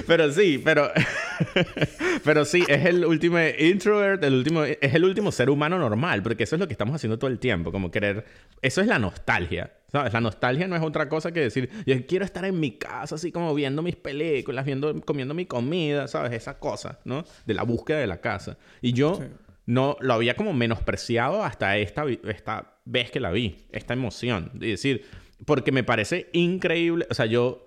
pero 0.07 0.31
sí, 0.31 0.61
pero, 0.63 0.91
pero 2.23 2.45
sí, 2.45 2.63
es 2.67 2.85
el 2.85 3.05
último 3.05 3.37
introvert, 3.59 4.23
el 4.23 4.33
último, 4.35 4.63
es 4.63 4.93
el 4.93 5.03
último 5.03 5.31
ser 5.31 5.49
humano 5.49 5.77
normal, 5.77 6.21
porque 6.23 6.43
eso 6.43 6.55
es 6.55 6.59
lo 6.59 6.67
que 6.67 6.73
estamos 6.73 6.95
haciendo 6.95 7.17
todo 7.19 7.29
el 7.29 7.39
tiempo, 7.39 7.71
como 7.71 7.91
querer, 7.91 8.25
eso 8.61 8.81
es 8.81 8.87
la 8.87 8.99
nostalgia, 8.99 9.73
¿sabes? 9.91 10.13
La 10.13 10.21
nostalgia 10.21 10.67
no 10.67 10.75
es 10.75 10.81
otra 10.81 11.09
cosa 11.09 11.31
que 11.31 11.39
decir, 11.41 11.69
yo 11.85 12.05
quiero 12.05 12.25
estar 12.25 12.45
en 12.45 12.59
mi 12.59 12.71
casa, 12.77 13.15
así 13.15 13.31
como 13.31 13.53
viendo 13.55 13.81
mis 13.81 13.95
películas, 13.95 14.65
viendo, 14.65 14.99
comiendo 15.01 15.33
mi 15.33 15.45
comida, 15.45 16.07
¿sabes? 16.07 16.33
Esa 16.33 16.59
cosa, 16.59 16.99
¿no? 17.05 17.23
De 17.45 17.53
la 17.53 17.63
búsqueda 17.63 17.99
de 17.99 18.07
la 18.07 18.21
casa. 18.21 18.57
Y 18.81 18.93
yo 18.93 19.15
Sí. 19.15 19.23
no 19.65 19.97
lo 20.01 20.13
había 20.13 20.35
como 20.35 20.53
menospreciado 20.53 21.43
hasta 21.43 21.77
esta, 21.77 22.05
esta 22.27 22.73
vez 22.85 23.11
que 23.11 23.19
la 23.19 23.31
vi, 23.31 23.67
esta 23.71 23.93
emoción. 23.93 24.51
Es 24.55 24.59
decir, 24.59 25.05
porque 25.45 25.71
me 25.71 25.83
parece 25.83 26.29
increíble, 26.33 27.05
o 27.09 27.13
sea, 27.13 27.25
yo, 27.25 27.65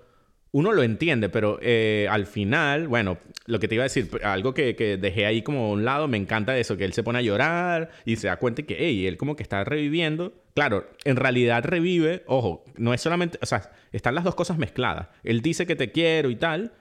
uno 0.52 0.72
lo 0.72 0.82
entiende, 0.82 1.30
pero 1.30 1.58
eh, 1.62 2.06
al 2.10 2.26
final, 2.26 2.86
bueno, 2.86 3.18
lo 3.46 3.58
que 3.58 3.68
te 3.68 3.74
iba 3.74 3.84
a 3.84 3.88
decir, 3.88 4.08
algo 4.22 4.52
que, 4.52 4.76
que 4.76 4.98
dejé 4.98 5.24
ahí 5.24 5.42
como 5.42 5.64
a 5.64 5.68
un 5.70 5.84
lado, 5.84 6.08
me 6.08 6.18
encanta 6.18 6.56
eso, 6.58 6.76
que 6.76 6.84
él 6.84 6.92
se 6.92 7.02
pone 7.02 7.18
a 7.18 7.22
llorar 7.22 7.90
y 8.04 8.16
se 8.16 8.26
da 8.26 8.36
cuenta 8.36 8.62
que, 8.62 8.76
hey, 8.78 9.06
él 9.06 9.16
como 9.16 9.34
que 9.34 9.42
está 9.42 9.64
reviviendo. 9.64 10.34
Claro, 10.54 10.86
en 11.04 11.16
realidad 11.16 11.64
revive, 11.64 12.22
ojo, 12.26 12.64
no 12.76 12.92
es 12.92 13.00
solamente, 13.00 13.38
o 13.40 13.46
sea, 13.46 13.72
están 13.92 14.14
las 14.14 14.24
dos 14.24 14.34
cosas 14.34 14.58
mezcladas. 14.58 15.08
Él 15.24 15.40
dice 15.40 15.66
que 15.66 15.74
te 15.74 15.90
quiero 15.90 16.28
y 16.28 16.36
tal, 16.36 16.72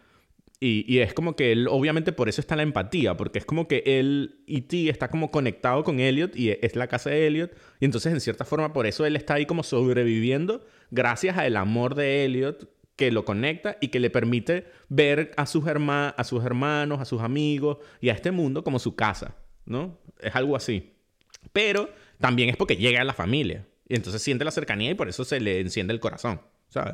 y, 0.60 0.85
y 0.93 0.99
es 0.99 1.14
como 1.14 1.38
que 1.38 1.53
él, 1.53 1.69
obviamente 1.69 2.11
por 2.11 2.27
eso 2.27 2.41
está 2.41 2.57
la 2.57 2.64
empatía, 2.64 3.15
porque 3.15 3.39
es 3.39 3.45
como 3.45 3.69
que 3.69 3.84
él 3.85 4.41
y 4.45 4.61
ti 4.61 4.89
está 4.89 5.07
como 5.07 5.31
conectado 5.31 5.85
con 5.85 6.02
Elliot 6.02 6.35
y 6.35 6.52
es 6.52 6.76
la 6.76 6.88
casa 6.88 7.10
de 7.10 7.26
Elliot. 7.26 7.52
Y 7.80 7.85
entonces, 7.85 8.11
en 8.11 8.19
cierta 8.19 8.43
forma, 8.43 8.73
por 8.73 8.85
eso 8.85 9.06
él 9.06 9.15
está 9.15 9.35
ahí 9.35 9.45
como 9.45 9.64
sobreviviendo 9.64 10.64
gracias 10.91 11.38
al 11.38 11.56
amor 11.56 11.95
de 11.95 12.26
Elliot 12.26 12.69
que 13.02 13.11
lo 13.11 13.26
conecta 13.26 13.78
y 13.82 13.88
que 13.88 13.99
le 13.99 14.11
permite 14.11 14.68
ver 14.90 15.32
a 15.36 15.48
sus, 15.48 15.64
herma- 15.65 16.14
a 16.15 16.23
sus 16.23 16.45
hermanos, 16.45 16.99
a 17.02 17.06
sus 17.06 17.22
amigos 17.22 17.78
y 17.99 18.10
a 18.10 18.14
este 18.14 18.30
mundo 18.30 18.64
como 18.64 18.78
su 18.78 18.95
casa, 18.95 19.36
¿no? 19.65 19.98
Es 20.19 20.36
algo 20.36 20.56
así. 20.56 20.94
Pero 21.52 21.90
también 22.19 22.49
es 22.49 22.57
porque 22.57 22.76
llega 22.78 23.02
a 23.02 23.03
la 23.03 23.14
familia. 23.14 23.65
Y 23.90 23.95
entonces 23.95 24.22
siente 24.22 24.45
la 24.45 24.52
cercanía 24.52 24.91
y 24.91 24.94
por 24.94 25.10
eso 25.10 25.26
se 25.26 25.40
le 25.40 25.60
enciende 25.61 25.94
el 25.94 25.99
corazón, 25.99 26.41
¿sabes? 26.69 26.94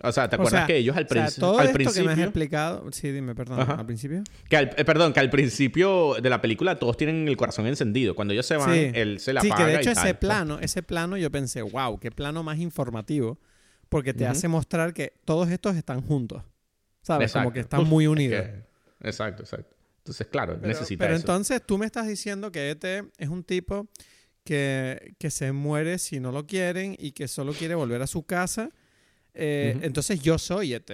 O 0.00 0.12
sea, 0.12 0.28
¿te 0.28 0.36
O 0.36 0.38
acuerdas 0.40 0.60
sea, 0.60 0.66
que 0.66 0.76
ellos 0.76 0.96
al, 0.96 1.04
o 1.04 1.08
sea, 1.08 1.28
todo 1.40 1.58
al 1.58 1.66
esto 1.66 1.74
principio... 1.74 2.02
que 2.02 2.06
me 2.06 2.12
has 2.22 2.28
explicado... 2.28 2.92
Sí, 2.92 3.10
dime, 3.10 3.34
perdón. 3.34 3.60
Ajá. 3.60 3.74
¿Al 3.74 3.86
principio? 3.86 4.22
Que 4.48 4.56
al- 4.58 4.70
eh, 4.76 4.84
perdón, 4.84 5.12
que 5.12 5.18
al 5.20 5.30
principio 5.30 6.14
de 6.22 6.30
la 6.30 6.40
película 6.40 6.78
todos 6.78 6.96
tienen 6.96 7.26
el 7.26 7.36
corazón 7.36 7.66
encendido. 7.66 8.14
Cuando 8.14 8.32
ellos 8.32 8.46
se 8.46 8.56
van, 8.56 8.72
Sí. 8.74 8.90
él 8.94 9.18
se 9.18 9.32
la 9.32 9.40
sí, 9.40 9.48
apaga 9.48 9.64
que 9.66 9.72
de 9.72 9.78
hecho 9.78 9.88
y 9.88 9.92
ese 9.92 10.00
tal. 10.02 10.10
pues. 10.10 10.18
plano, 10.20 10.58
ese 10.60 10.82
plano 10.84 11.16
yo 11.16 11.30
pensé, 11.32 11.62
wow, 11.62 11.98
qué 11.98 12.12
plano 12.12 12.42
más 12.44 12.58
informativo, 12.60 13.38
porque 13.88 14.12
te 14.14 14.26
hace 14.26 14.48
mostrar 14.48 14.92
que 14.94 15.12
todos 15.24 15.48
estos 15.50 15.76
están 15.76 16.00
juntos, 16.02 16.42
¿sabes? 17.02 17.32
Como 17.32 17.52
que 17.52 17.60
están 17.60 17.84
muy 17.86 18.04
es 18.04 18.10
unidos. 18.10 18.44
que- 18.44 18.68
Exacto, 19.08 19.42
exacto. 19.42 19.76
Entonces, 19.98 20.26
claro, 20.28 20.54
Pero, 20.56 20.68
necesita 20.68 21.04
pero 21.04 21.14
eso. 21.14 21.22
entonces 21.22 21.62
tú 21.64 21.78
me 21.78 21.86
estás 21.86 22.06
diciendo 22.08 22.50
que 22.50 22.70
ET 22.70 22.84
es 23.18 23.28
un 23.28 23.44
tipo 23.44 23.88
que, 24.44 25.14
que 25.18 25.30
se 25.30 25.52
muere 25.52 25.98
si 25.98 26.18
no 26.20 26.32
lo 26.32 26.46
quieren 26.46 26.96
y 26.98 27.12
que 27.12 27.28
solo 27.28 27.52
quiere 27.52 27.74
volver 27.74 28.00
a 28.02 28.06
su 28.06 28.24
casa. 28.24 28.70
Eh. 29.34 29.78
Entonces 29.82 30.20
yo 30.22 30.38
soy 30.38 30.72
ET. 30.74 30.90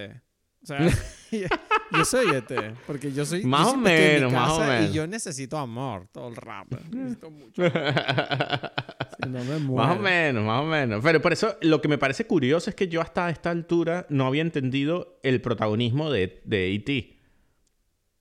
O 0.64 0.66
sea, 0.66 0.78
yo 1.92 2.04
soy 2.06 2.34
ET. 2.34 2.74
Porque 2.86 3.12
yo 3.12 3.26
soy. 3.26 3.42
yo 3.42 3.48
Más 3.48 3.68
o 3.68 3.76
menos, 3.76 4.32
más 4.32 4.52
o 4.52 4.60
menos. 4.60 4.90
Y 4.90 4.94
yo 4.94 5.06
necesito 5.06 5.58
amor 5.58 6.08
todo 6.10 6.28
el 6.28 6.36
rato. 6.36 6.78
Necesito 6.90 7.30
mucho. 7.30 7.62
Si 7.62 9.28
no 9.28 9.44
me 9.44 9.58
muero. 9.58 9.88
Más 9.88 9.98
o 9.98 10.00
menos, 10.00 10.44
más 10.44 10.62
o 10.62 10.64
menos. 10.64 11.04
Pero 11.04 11.20
por 11.20 11.34
eso 11.34 11.58
lo 11.60 11.82
que 11.82 11.88
me 11.88 11.98
parece 11.98 12.26
curioso 12.26 12.70
es 12.70 12.76
que 12.76 12.88
yo 12.88 13.02
hasta 13.02 13.28
esta 13.28 13.50
altura 13.50 14.06
no 14.08 14.26
había 14.26 14.40
entendido 14.40 15.20
el 15.22 15.42
protagonismo 15.42 16.10
de, 16.10 16.40
de 16.46 16.74
E.T. 16.74 17.14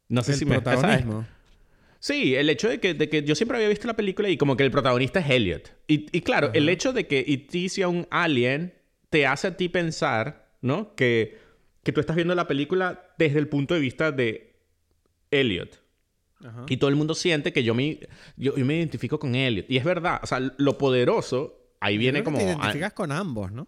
No 0.10 0.22
sé 0.22 0.34
El 0.34 0.38
si 0.40 0.46
me 0.46 0.56
¿sabes? 0.56 0.64
protagonismo. 0.80 1.26
Sí, 2.00 2.36
el 2.36 2.50
hecho 2.50 2.68
de 2.68 2.82
que, 2.82 2.94
de 2.94 3.08
que 3.08 3.24
yo 3.24 3.36
siempre 3.36 3.56
había 3.56 3.70
visto 3.70 3.88
la 3.88 3.96
película 3.96 4.28
y 4.28 4.36
como 4.36 4.58
que 4.58 4.64
el 4.64 4.72
protagonista 4.72 5.22
es 5.22 5.30
Elliot. 5.30 5.74
Y, 5.88 6.08
y 6.12 6.20
claro, 6.20 6.52
el 6.54 6.68
hecho 6.68 6.92
de 6.92 7.08
que 7.08 7.24
E.T. 7.26 7.70
sea 7.70 7.88
un 7.88 8.06
alien 8.12 8.74
te 9.10 9.26
hace 9.26 9.48
a 9.48 9.56
ti 9.56 9.70
pensar, 9.70 10.52
¿no? 10.60 10.94
Que, 10.96 11.42
que 11.84 11.92
tú 11.92 12.00
estás 12.00 12.16
viendo 12.16 12.34
la 12.34 12.48
película 12.48 13.14
desde 13.18 13.40
el 13.40 13.48
punto 13.48 13.74
de 13.74 13.80
vista 13.80 14.12
de 14.12 14.56
Elliot. 15.32 15.82
Ajá. 16.44 16.66
Y 16.68 16.78
todo 16.78 16.90
el 16.90 16.96
mundo 16.96 17.14
siente 17.14 17.54
que 17.54 17.64
yo 17.64 17.74
me, 17.74 18.00
yo, 18.36 18.56
yo 18.56 18.66
me 18.66 18.78
identifico 18.78 19.20
con 19.20 19.36
Elliot. 19.36 19.70
Y 19.70 19.78
es 19.78 19.84
verdad, 19.84 20.20
o 20.24 20.28
sea, 20.28 20.40
lo 20.58 20.78
poderoso, 20.78 21.58
ahí 21.80 21.98
viene 21.98 22.24
creo 22.24 22.34
que 22.34 22.40
como... 22.40 22.52
Te 22.54 22.60
identificas 22.60 22.94
con 22.94 23.12
ambos, 23.12 23.52
¿no? 23.52 23.68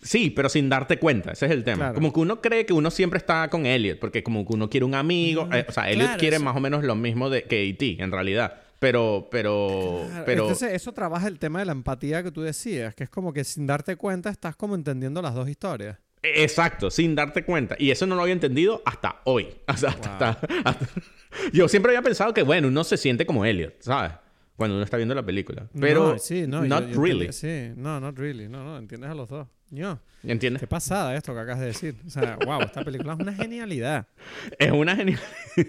Sí, 0.00 0.30
pero 0.30 0.48
sin 0.48 0.68
darte 0.68 0.98
cuenta, 0.98 1.32
ese 1.32 1.46
es 1.46 1.52
el 1.52 1.64
tema. 1.64 1.76
Claro. 1.76 1.94
Como 1.96 2.12
que 2.12 2.20
uno 2.20 2.40
cree 2.40 2.64
que 2.64 2.72
uno 2.72 2.90
siempre 2.90 3.18
está 3.18 3.48
con 3.50 3.66
Elliot, 3.66 3.98
porque 3.98 4.22
como 4.22 4.46
que 4.46 4.54
uno 4.54 4.70
quiere 4.70 4.86
un 4.86 4.94
amigo, 4.94 5.48
eh, 5.52 5.66
o 5.68 5.72
sea, 5.72 5.90
Elliot 5.90 6.18
quiere 6.18 6.36
eso. 6.36 6.44
más 6.44 6.56
o 6.56 6.60
menos 6.60 6.84
lo 6.84 6.94
mismo 6.94 7.30
de, 7.30 7.44
que 7.44 7.68
E.T., 7.68 7.96
en 8.00 8.12
realidad. 8.12 8.62
Pero, 8.78 9.28
pero, 9.30 10.04
Claro, 10.06 10.24
pero... 10.24 10.42
Entonces, 10.42 10.72
eso 10.72 10.92
trabaja 10.92 11.26
el 11.26 11.40
tema 11.40 11.58
de 11.58 11.64
la 11.64 11.72
empatía 11.72 12.22
que 12.22 12.30
tú 12.30 12.42
decías, 12.42 12.94
que 12.94 13.04
es 13.04 13.10
como 13.10 13.32
que 13.32 13.42
sin 13.42 13.66
darte 13.66 13.96
cuenta 13.96 14.30
estás 14.30 14.54
como 14.54 14.76
entendiendo 14.76 15.20
las 15.20 15.34
dos 15.34 15.48
historias. 15.48 15.98
Exacto, 16.36 16.90
sin 16.90 17.14
darte 17.14 17.44
cuenta. 17.44 17.76
Y 17.78 17.90
eso 17.90 18.06
no 18.06 18.14
lo 18.14 18.22
había 18.22 18.34
entendido 18.34 18.82
hasta 18.84 19.20
hoy. 19.24 19.48
O 19.68 19.76
sea, 19.76 19.90
hasta- 19.90 20.08
Wow. 20.18 20.28
hasta- 20.64 20.68
hasta- 20.70 20.86
Yo 21.52 21.68
siempre 21.68 21.92
había 21.92 22.02
pensado 22.02 22.32
que, 22.32 22.42
bueno, 22.42 22.68
uno 22.68 22.84
se 22.84 22.96
siente 22.96 23.26
como 23.26 23.44
Elliot, 23.44 23.74
¿sabes? 23.80 24.12
Cuando 24.56 24.74
uno 24.76 24.84
está 24.84 24.96
viendo 24.96 25.14
la 25.14 25.22
película. 25.24 25.68
Pero, 25.78 26.12
No, 26.14 26.18
sí, 26.18 26.46
no, 26.48 26.64
not 26.64 26.88
yo 26.88 27.00
really. 27.00 27.32
sí, 27.32 27.70
no, 27.76 28.00
not 28.00 28.18
really. 28.18 28.48
No, 28.48 28.64
no, 28.64 28.76
entiendes 28.78 29.08
a 29.10 29.14
los 29.14 29.28
dos. 29.28 29.46
Yo, 29.70 30.00
¿Entiendes? 30.24 30.60
qué 30.60 30.66
pasada 30.66 31.14
esto 31.14 31.32
que 31.34 31.40
acabas 31.40 31.60
de 31.60 31.66
decir. 31.66 31.94
O 32.06 32.10
sea, 32.10 32.38
wow, 32.44 32.62
esta 32.62 32.82
película 32.82 33.12
es 33.12 33.18
una 33.20 33.34
genialidad. 33.34 34.06
Es 34.58 34.72
una 34.72 34.96
genialidad. 34.96 35.22
es 35.56 35.66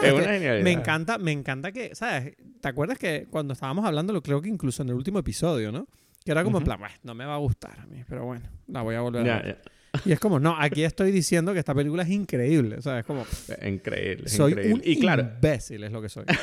que 0.00 0.12
una 0.12 0.24
genialidad. 0.24 0.64
Me 0.64 0.72
encanta, 0.72 1.18
me 1.18 1.30
encanta 1.32 1.70
que, 1.70 1.94
¿sabes? 1.94 2.34
¿Te 2.60 2.68
acuerdas 2.68 2.98
que 2.98 3.26
cuando 3.30 3.52
estábamos 3.52 3.84
hablando, 3.84 4.12
lo 4.12 4.22
creo 4.22 4.40
que 4.40 4.48
incluso 4.48 4.82
en 4.82 4.88
el 4.88 4.94
último 4.94 5.18
episodio, 5.18 5.70
¿no? 5.70 5.86
Que 6.24 6.32
era 6.32 6.44
como 6.44 6.58
en 6.58 6.62
Ujú. 6.62 6.66
plan, 6.66 6.80
"Bueno, 6.80 6.94
no 7.04 7.14
me 7.14 7.24
va 7.24 7.34
a 7.34 7.38
gustar 7.38 7.78
a 7.80 7.86
mí, 7.86 8.02
pero 8.08 8.24
bueno, 8.24 8.44
la 8.66 8.82
voy 8.82 8.94
a 8.94 9.00
volver 9.00 9.22
a 9.22 9.24
Ya, 9.24 9.42
ver. 9.42 9.58
ya. 9.64 10.00
Y 10.04 10.12
es 10.12 10.20
como, 10.20 10.38
no, 10.38 10.54
aquí 10.58 10.84
estoy 10.84 11.10
diciendo 11.10 11.52
que 11.54 11.58
esta 11.58 11.74
película 11.74 12.02
es 12.02 12.10
increíble. 12.10 12.76
O 12.76 12.82
sea, 12.82 12.98
es 12.98 13.06
como, 13.06 13.24
Increíble, 13.66 14.28
soy 14.28 14.52
increíble. 14.52 14.74
un 14.74 14.82
y 14.84 15.00
claro, 15.00 15.22
imbécil, 15.22 15.82
es 15.84 15.90
lo 15.92 16.02
que 16.02 16.08
soy. 16.08 16.24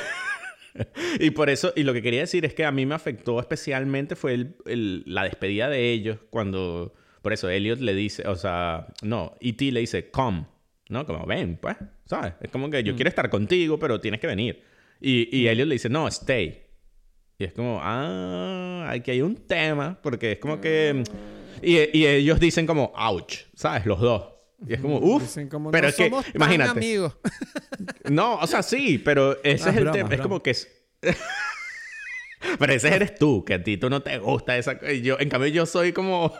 Y 1.20 1.30
por 1.30 1.48
eso, 1.48 1.72
y 1.74 1.84
lo 1.84 1.94
que 1.94 2.02
quería 2.02 2.20
decir 2.20 2.44
es 2.44 2.52
que 2.52 2.64
a 2.66 2.70
mí 2.70 2.84
me 2.84 2.94
afectó 2.94 3.40
especialmente 3.40 4.14
fue 4.14 4.34
el, 4.34 4.56
el- 4.66 5.04
la 5.06 5.22
despedida 5.24 5.70
de 5.70 5.90
ellos 5.90 6.18
cuando, 6.28 6.92
por 7.22 7.32
eso 7.32 7.48
Elliot 7.48 7.80
le 7.80 7.94
dice, 7.94 8.28
o 8.28 8.36
sea, 8.36 8.88
no, 9.00 9.34
E.T. 9.40 9.72
le 9.72 9.80
dice, 9.80 10.10
come, 10.10 10.44
¿no? 10.90 11.06
Como, 11.06 11.24
ven, 11.24 11.56
pues, 11.56 11.76
¿sabes? 12.04 12.34
Es 12.42 12.50
como 12.50 12.68
que 12.68 12.82
yo 12.84 12.94
quiero 12.94 13.08
estar 13.08 13.30
contigo, 13.30 13.78
pero 13.78 14.02
tienes 14.02 14.20
que 14.20 14.26
venir. 14.26 14.62
Y, 15.00 15.34
y 15.34 15.48
Elliot 15.48 15.66
le 15.68 15.76
dice, 15.76 15.88
no, 15.88 16.06
stay. 16.08 16.64
Y 17.38 17.44
es 17.44 17.52
como, 17.52 17.80
ah, 17.82 18.88
aquí 18.90 19.10
hay 19.10 19.22
un 19.22 19.36
tema, 19.36 19.98
porque 20.02 20.32
es 20.32 20.38
como 20.38 20.60
que... 20.60 21.02
Y, 21.62 21.98
y 21.98 22.06
ellos 22.06 22.40
dicen 22.40 22.66
como, 22.66 22.92
ouch, 22.96 23.40
¿sabes? 23.54 23.86
Los 23.86 24.00
dos. 24.00 24.36
Y 24.66 24.74
es 24.74 24.80
como, 24.80 24.98
uff, 24.98 25.36
pero 25.70 25.82
no 25.82 25.88
es 25.88 25.96
que, 25.96 26.10
imagínate. 26.34 26.70
amigos. 26.70 27.16
No, 28.04 28.36
o 28.36 28.46
sea, 28.46 28.62
sí, 28.62 28.98
pero 28.98 29.42
ese 29.44 29.68
Ah, 29.68 29.72
es 29.72 29.76
el 29.76 29.90
tema. 29.90 30.14
Es 30.14 30.20
como 30.20 30.42
que 30.42 30.50
es. 30.50 30.68
pero 32.58 32.72
ese 32.72 32.88
eres 32.94 33.14
tú, 33.16 33.44
que 33.44 33.54
a 33.54 33.62
ti 33.62 33.76
tú 33.76 33.90
no 33.90 34.00
te 34.00 34.18
gusta 34.18 34.56
esa. 34.56 34.80
Yo, 34.92 35.18
en 35.20 35.28
cambio, 35.28 35.48
yo 35.50 35.66
soy 35.66 35.92
como 35.92 36.32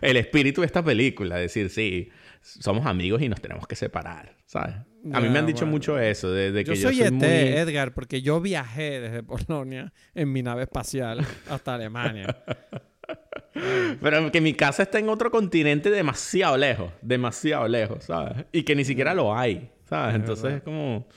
el 0.00 0.16
espíritu 0.16 0.62
de 0.62 0.66
esta 0.66 0.82
película. 0.84 1.36
Decir, 1.36 1.70
sí, 1.70 2.10
somos 2.40 2.86
amigos 2.86 3.22
y 3.22 3.28
nos 3.28 3.40
tenemos 3.40 3.66
que 3.66 3.76
separar, 3.76 4.36
¿sabes? 4.46 4.76
A 5.12 5.20
mí 5.20 5.28
me 5.28 5.38
han 5.38 5.46
dicho 5.46 5.60
bueno. 5.60 5.72
mucho 5.72 5.98
eso, 5.98 6.30
de, 6.30 6.52
de 6.52 6.64
que 6.64 6.74
Yo 6.74 6.82
yo, 6.82 6.88
soy 6.90 7.02
ET, 7.02 7.12
muy... 7.12 7.26
Edgar, 7.26 7.94
porque 7.94 8.20
yo 8.22 8.40
viajé 8.40 9.00
desde 9.00 9.22
Polonia 9.22 9.92
en 10.14 10.30
mi 10.32 10.42
nave 10.42 10.62
espacial 10.64 11.26
hasta 11.48 11.74
Alemania. 11.74 12.36
Pero 14.00 14.30
que 14.30 14.40
mi 14.40 14.54
casa 14.54 14.82
está 14.84 14.98
en 14.98 15.08
otro 15.08 15.30
continente 15.30 15.90
demasiado 15.90 16.56
lejos, 16.56 16.92
demasiado 17.02 17.66
lejos, 17.68 18.04
¿sabes? 18.04 18.44
Y 18.52 18.62
que 18.62 18.74
ni 18.76 18.84
siquiera 18.84 19.14
lo 19.14 19.36
hay, 19.36 19.70
¿sabes? 19.88 20.14
Entonces 20.14 20.44
verdad. 20.44 20.58
es 20.58 20.64
como... 20.64 21.08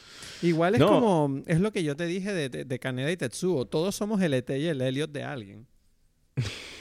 Igual 0.41 0.73
es 0.75 0.79
No. 0.81 0.87
como, 0.87 1.41
es 1.45 1.59
lo 1.61 1.71
que 1.71 1.83
yo 1.83 1.95
te 1.95 2.05
dije 2.05 2.33
de, 2.33 2.49
de, 2.49 2.65
de 2.65 2.79
Kaneda 2.79 3.11
y 3.11 3.17
Tetsuo. 3.17 3.65
Todos 3.65 3.95
somos 3.95 4.21
el 4.21 4.33
ET 4.33 4.49
y 4.49 4.67
el 4.67 4.81
Elliot 4.81 5.11
de 5.11 5.23
alguien. 5.23 5.67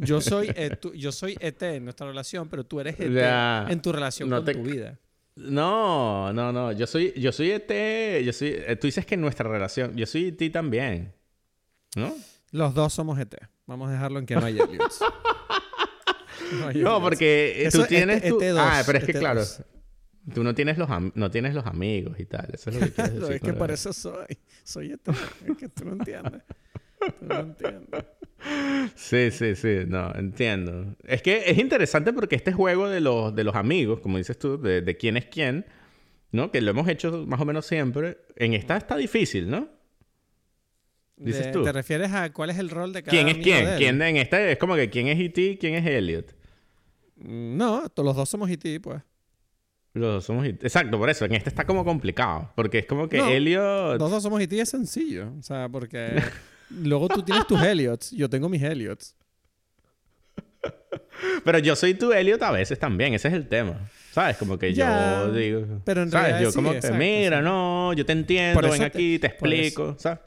Yo 0.00 0.20
soy, 0.20 0.50
eh, 0.54 0.76
tú- 0.80 0.92
yo 0.94 1.12
soy 1.12 1.36
ET 1.40 1.62
en 1.76 1.84
nuestra 1.84 2.06
relación, 2.06 2.48
pero 2.48 2.64
tú 2.64 2.80
eres 2.80 2.98
ET 2.98 3.12
Ya. 3.12 3.66
en 3.68 3.80
tu 3.82 3.92
relación 3.92 4.28
No 4.28 4.36
con 4.36 4.44
te- 4.46 4.54
tu 4.54 4.62
vida. 4.62 4.98
No, 5.36 6.32
no, 6.32 6.52
no. 6.52 6.72
Yo 6.72 6.86
soy, 6.86 7.12
yo 7.16 7.32
soy 7.32 7.50
ET. 7.52 8.22
Yo 8.24 8.32
soy, 8.32 8.48
eh, 8.56 8.76
tú 8.76 8.86
dices 8.86 9.06
que 9.06 9.14
en 9.14 9.20
nuestra 9.22 9.48
relación. 9.48 9.96
Yo 9.96 10.06
soy 10.06 10.28
ET 10.28 10.50
también. 10.50 11.14
¿No? 11.96 12.14
Los 12.52 12.74
dos 12.74 12.92
somos 12.92 13.18
ET. 13.18 13.36
Vamos 13.66 13.88
a 13.88 13.92
dejarlo 13.92 14.18
en 14.18 14.26
que 14.26 14.34
no 14.34 14.44
hay 14.44 14.58
Elliot. 14.58 14.92
No, 16.74 17.00
porque 17.00 17.62
eh, 17.62 17.66
Eso 17.66 17.78
tú 17.78 17.82
es 17.84 17.88
tienes. 17.88 18.22
tu- 18.22 18.40
ET2, 18.40 18.56
Ah, 18.58 18.82
pero 18.84 18.98
es 18.98 19.04
que 19.04 19.12
ET2. 19.14 19.18
claro. 19.20 19.42
Tú 20.34 20.42
no 20.44 20.54
tienes 20.54 20.78
los, 20.78 20.90
am- 20.90 21.12
no 21.14 21.30
tienes 21.30 21.54
los 21.54 21.64
amigos 21.66 22.18
y 22.18 22.26
tal. 22.26 22.48
Eso 22.52 22.70
es 22.70 22.76
lo 22.76 22.82
que 22.86 22.92
quieres 22.92 23.14
decir. 23.20 23.32
es 23.36 23.40
que 23.40 23.52
por 23.52 23.70
eso 23.70 23.92
soy. 23.92 24.26
Soy 24.64 24.92
ET. 24.92 25.00
Es 25.08 25.56
que 25.56 25.68
tú 25.68 25.84
no 25.84 25.92
entiendes. 25.92 26.42
Tú 26.98 27.26
no 27.26 27.38
entiendes. 27.40 28.04
Sí, 28.94 29.30
sí, 29.30 29.54
sí. 29.54 29.78
No, 29.86 30.12
entiendo. 30.14 30.96
Es 31.04 31.22
que 31.22 31.42
es 31.46 31.58
interesante 31.58 32.12
porque 32.12 32.36
este 32.36 32.52
juego 32.52 32.88
de 32.88 33.00
los, 33.00 33.34
de 33.34 33.44
los 33.44 33.54
amigos, 33.54 34.00
como 34.00 34.18
dices 34.18 34.38
tú, 34.38 34.60
de, 34.60 34.80
de 34.82 34.96
quién 34.96 35.16
es 35.16 35.26
quién, 35.26 35.66
¿no? 36.32 36.50
Que 36.50 36.60
lo 36.60 36.70
hemos 36.70 36.88
hecho 36.88 37.24
más 37.26 37.40
o 37.40 37.44
menos 37.44 37.66
siempre. 37.66 38.18
En 38.36 38.54
esta 38.54 38.76
está 38.76 38.96
difícil, 38.96 39.50
¿no? 39.50 39.68
Dices 41.16 41.46
De- 41.46 41.52
tú. 41.52 41.62
¿Te 41.64 41.72
refieres 41.72 42.12
a 42.12 42.32
cuál 42.32 42.50
es 42.50 42.58
el 42.58 42.70
rol 42.70 42.92
de 42.92 43.02
cada 43.02 43.10
¿Quién 43.10 43.28
es 43.28 43.34
amigo 43.34 43.44
quién? 43.44 43.64
de 43.66 43.72
él? 43.72 43.78
¿Quién 43.78 44.02
en 44.02 44.16
esta 44.16 44.50
es 44.50 44.58
como 44.58 44.74
que 44.74 44.88
quién 44.88 45.08
es 45.08 45.18
E.T., 45.20 45.58
quién 45.60 45.74
es 45.74 45.86
Elliot? 45.86 46.34
Mm, 47.16 47.56
No, 47.58 47.82
los 47.96 48.16
dos 48.16 48.28
somos 48.28 48.48
ET, 48.50 48.80
pues. 48.82 49.02
Los 49.92 50.14
dos 50.14 50.24
somos 50.24 50.46
E.T. 50.46 50.64
Exacto, 50.66 50.96
por 50.98 51.10
eso. 51.10 51.26
En 51.26 51.34
este 51.34 51.50
está 51.50 51.66
como 51.66 51.84
complicado. 51.84 52.50
Porque 52.56 52.78
es 52.78 52.86
como 52.86 53.08
que 53.08 53.18
No, 53.18 53.28
Elliot... 53.28 53.98
Los 53.98 54.10
dos 54.10 54.22
somos 54.22 54.40
ET 54.40 54.52
es 54.54 54.70
sencillo. 54.70 55.32
O 55.38 55.42
sea, 55.42 55.68
porque 55.68 56.14
luego 56.70 57.08
tú 57.08 57.22
tienes 57.22 57.46
tus 57.46 57.60
Elliots, 57.62 58.10
yo 58.12 58.28
tengo 58.28 58.48
mis 58.48 58.62
Elliots. 58.62 59.14
Pero 61.44 61.58
yo 61.58 61.76
soy 61.76 61.94
tu 61.94 62.12
Elliot 62.12 62.42
a 62.42 62.50
veces 62.50 62.78
también. 62.78 63.14
Ese 63.14 63.28
es 63.28 63.34
el 63.34 63.48
tema. 63.48 63.88
¿Sabes? 64.10 64.36
Como 64.36 64.58
que 64.58 64.72
Ya, 64.74 65.22
yo 65.26 65.32
digo... 65.32 65.80
pero 65.84 66.02
en 66.02 66.10
¿Sabes? 66.10 66.28
realidad 66.28 66.42
Yo 66.42 66.50
sí, 66.50 66.56
como 66.56 66.72
que, 66.72 66.90
mira, 66.92 67.38
sí. 67.38 67.44
no, 67.44 67.92
yo 67.92 68.04
te 68.04 68.12
entiendo, 68.12 68.60
ven 68.60 68.78
te- 68.78 68.84
aquí, 68.84 69.18
te 69.18 69.28
explico, 69.28 69.94
¿sabes? 69.98 70.18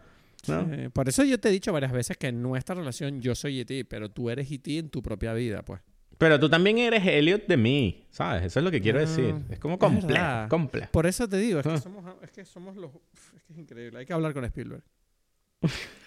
¿No? 0.48 0.68
Por 0.92 1.10
eso 1.10 1.24
yo 1.24 1.40
te 1.40 1.50
he 1.50 1.52
dicho 1.52 1.72
varias 1.74 1.92
veces 1.92 2.16
que 2.18 2.28
en 2.28 2.42
nuestra 2.42 2.76
relación 2.76 3.22
yo 3.22 3.36
soy 3.36 3.60
ET, 3.62 3.86
pero 3.90 4.10
tú 4.10 4.30
eres 4.30 4.50
ET 4.52 4.68
en 4.68 4.90
tu 4.90 5.02
propia 5.02 5.34
vida, 5.34 5.64
pues. 5.64 5.82
Pero 6.18 6.40
tú 6.40 6.50
también 6.50 6.78
eres 6.78 7.06
Elliot 7.06 7.46
de 7.48 7.58
mí, 7.58 8.06
¿sabes? 8.12 8.44
Eso 8.44 8.60
es 8.60 8.64
lo 8.64 8.72
que 8.72 8.80
quiero 8.82 9.00
Ah, 9.00 9.02
decir. 9.02 9.36
Es 9.50 9.60
como 9.60 9.78
complejo, 9.78 10.48
complejo. 10.48 10.90
Por 10.92 11.06
eso 11.06 11.28
te 11.28 11.38
digo, 11.38 11.60
es 11.60 11.66
que 11.68 11.74
Ah. 11.74 11.78
somos, 11.82 12.06
es 12.22 12.32
que 12.32 12.46
somos 12.46 12.78
los... 12.78 12.92
Es 13.36 13.44
que 13.44 13.54
es 13.54 13.60
increíble, 13.60 14.00
hay 14.00 14.06
que 14.06 14.14
hablar 14.14 14.34
con 14.34 14.46
Spielberg. 14.46 14.84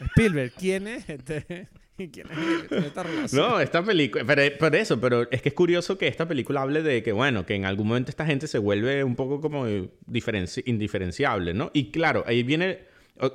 Spielberg, 0.01 0.53
¿quién 0.59 0.87
es 0.89 1.09
este? 1.09 1.69
¿Y 1.99 2.09
quién 2.09 2.27
es 2.31 2.85
esta? 2.85 3.05
No, 3.33 3.59
esta 3.59 3.83
película, 3.83 4.23
pero 4.27 4.59
por 4.59 4.77
eso, 4.77 5.01
pero 5.01 5.31
es 5.31 5.41
que 5.41 5.49
es 5.49 5.55
curioso 5.55 5.97
que 5.97 6.09
esta 6.09 6.29
película 6.29 6.61
hable 6.63 6.83
de 6.83 7.03
que, 7.03 7.13
bueno, 7.13 7.47
que 7.47 7.55
en 7.55 7.65
algún 7.65 7.89
momento 7.89 8.11
esta 8.11 8.27
gente 8.27 8.47
se 8.49 8.59
vuelve 8.59 9.03
un 9.03 9.17
poco 9.17 9.41
como 9.41 9.67
diferenci- 9.67 10.63
indiferenciable, 10.67 11.55
¿no? 11.55 11.71
Y 11.73 11.91
claro, 11.91 12.23
ahí 12.27 12.43
viene, 12.43 12.81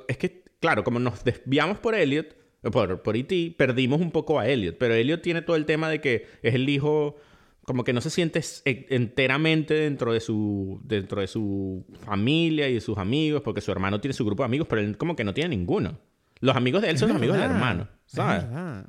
es 0.06 0.16
que, 0.16 0.44
claro, 0.60 0.84
como 0.84 1.00
nos 1.00 1.24
desviamos 1.24 1.78
por 1.78 1.96
Elliot, 1.96 2.36
por, 2.70 3.02
por 3.02 3.16
E.T., 3.16 3.56
perdimos 3.58 4.00
un 4.00 4.12
poco 4.12 4.38
a 4.38 4.46
Elliot, 4.48 4.76
pero 4.78 4.94
Elliot 4.94 5.20
tiene 5.22 5.42
todo 5.42 5.56
el 5.56 5.66
tema 5.66 5.88
de 5.90 6.00
que 6.00 6.26
es 6.42 6.54
el 6.54 6.68
hijo, 6.68 7.16
como 7.64 7.82
que 7.82 7.92
no 7.92 8.00
se 8.00 8.10
siente 8.10 8.40
enteramente 8.64 9.74
dentro 9.74 10.12
de 10.12 10.20
su, 10.20 10.80
dentro 10.84 11.20
de 11.20 11.26
su 11.26 11.84
familia 12.04 12.68
y 12.68 12.74
de 12.74 12.80
sus 12.80 12.96
amigos, 12.98 13.42
porque 13.42 13.60
su 13.60 13.72
hermano 13.72 14.00
tiene 14.00 14.12
su 14.14 14.24
grupo 14.24 14.44
de 14.44 14.46
amigos, 14.46 14.68
pero 14.70 14.80
él 14.82 14.96
como 14.96 15.16
que 15.16 15.24
no 15.24 15.34
tiene 15.34 15.56
ninguno. 15.56 15.98
Los 16.42 16.54
amigos 16.56 16.82
de 16.82 16.90
él 16.90 16.98
son 16.98 17.08
los 17.08 17.16
amigos 17.16 17.36
del 17.38 17.46
hermano, 17.50 17.88
es 18.06 18.12
¿sabes? 18.12 18.42
verdad. 18.44 18.84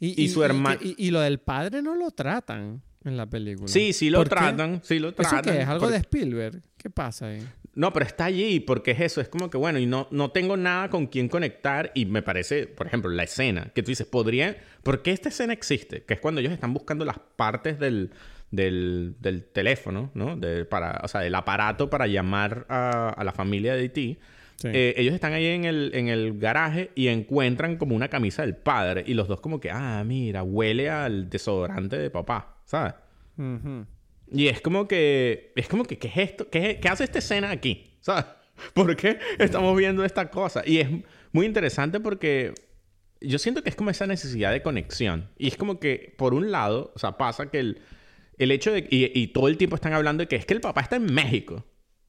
Y, 0.00 0.22
Y 0.24 0.28
su 0.28 0.42
herma- 0.44 0.76
Y, 0.82 0.94
y 0.98 1.10
lo 1.10 1.20
del 1.20 1.38
padre 1.38 1.80
no 1.80 1.94
lo 1.94 2.10
tratan 2.10 2.82
en 3.04 3.16
la 3.16 3.24
película. 3.26 3.68
Sí, 3.68 3.92
sí 3.94 4.10
lo 4.10 4.18
¿Por 4.18 4.28
qué? 4.28 4.34
tratan, 4.36 4.80
sí 4.84 4.98
lo 4.98 5.08
¿Eso 5.08 5.16
tratan. 5.16 5.42
qué 5.42 5.60
es? 5.62 5.68
¿Algo 5.68 5.80
porque- 5.86 5.92
de 5.94 5.98
Spielberg? 6.00 6.62
¿Qué 6.76 6.90
pasa 6.90 7.28
ahí? 7.28 7.42
No, 7.76 7.92
pero 7.92 8.06
está 8.06 8.26
allí 8.26 8.60
porque 8.60 8.90
es 8.92 9.00
eso, 9.00 9.20
es 9.20 9.28
como 9.28 9.50
que 9.50 9.56
bueno, 9.56 9.78
y 9.80 9.86
no, 9.86 10.06
no 10.12 10.30
tengo 10.30 10.56
nada 10.56 10.90
con 10.90 11.06
quien 11.08 11.28
conectar 11.28 11.90
y 11.94 12.06
me 12.06 12.22
parece, 12.22 12.66
por 12.68 12.86
ejemplo, 12.86 13.10
la 13.10 13.24
escena, 13.24 13.70
que 13.74 13.82
tú 13.82 13.90
dices, 13.90 14.06
podría, 14.06 14.56
¿por 14.84 15.02
qué 15.02 15.10
esta 15.10 15.28
escena 15.30 15.52
existe? 15.52 16.04
Que 16.04 16.14
es 16.14 16.20
cuando 16.20 16.40
ellos 16.40 16.52
están 16.52 16.72
buscando 16.72 17.04
las 17.04 17.18
partes 17.18 17.80
del, 17.80 18.10
del, 18.52 19.16
del 19.20 19.44
teléfono, 19.44 20.10
¿no? 20.14 20.36
De, 20.36 20.64
para, 20.64 21.00
o 21.02 21.08
sea, 21.08 21.20
del 21.22 21.34
aparato 21.34 21.90
para 21.90 22.06
llamar 22.06 22.64
a, 22.68 23.08
a 23.08 23.24
la 23.24 23.32
familia 23.32 23.74
de 23.74 23.84
E.T. 23.86 24.18
Sí. 24.56 24.68
Eh, 24.72 24.94
ellos 24.96 25.14
están 25.14 25.32
ahí 25.32 25.46
en 25.46 25.64
el, 25.64 25.90
en 25.94 26.08
el 26.08 26.38
garaje 26.38 26.90
y 26.94 27.08
encuentran 27.08 27.76
como 27.76 27.96
una 27.96 28.08
camisa 28.08 28.42
del 28.42 28.56
padre 28.56 29.04
y 29.06 29.14
los 29.14 29.28
dos 29.28 29.40
como 29.40 29.60
que, 29.60 29.70
ah, 29.70 30.02
mira, 30.06 30.42
huele 30.42 30.90
al 30.90 31.28
desodorante 31.28 31.98
de 31.98 32.10
papá, 32.10 32.58
¿sabes? 32.64 32.94
Y 34.30 34.48
es 34.48 34.60
como 34.60 34.88
que, 34.88 35.52
es 35.56 35.68
como 35.68 35.84
que, 35.84 35.98
¿qué 35.98 36.08
es 36.08 36.16
esto? 36.16 36.48
¿Qué, 36.50 36.78
qué 36.80 36.88
hace 36.88 37.04
esta 37.04 37.18
escena 37.18 37.50
aquí? 37.50 37.96
¿Sabes? 38.00 38.26
¿Por 38.74 38.94
qué 38.96 39.18
estamos 39.38 39.76
viendo 39.76 40.04
esta 40.04 40.30
cosa? 40.30 40.62
Y 40.64 40.78
es 40.78 40.88
muy 41.32 41.46
interesante 41.46 42.00
porque 42.00 42.54
yo 43.20 43.38
siento 43.38 43.62
que 43.62 43.70
es 43.70 43.76
como 43.76 43.90
esa 43.90 44.06
necesidad 44.06 44.52
de 44.52 44.62
conexión. 44.62 45.30
Y 45.38 45.48
es 45.48 45.56
como 45.56 45.80
que, 45.80 46.14
por 46.16 46.34
un 46.34 46.50
lado, 46.50 46.92
o 46.94 46.98
sea, 46.98 47.16
pasa 47.16 47.50
que 47.50 47.58
el, 47.58 47.82
el 48.38 48.50
hecho 48.50 48.72
de... 48.72 48.86
Y, 48.90 49.10
y 49.18 49.28
todo 49.28 49.48
el 49.48 49.56
tiempo 49.56 49.76
están 49.76 49.92
hablando 49.92 50.22
de 50.22 50.28
que 50.28 50.36
es 50.36 50.46
que 50.46 50.54
el 50.54 50.60
papá 50.60 50.82
está 50.82 50.96
en 50.96 51.12
México. 51.12 51.64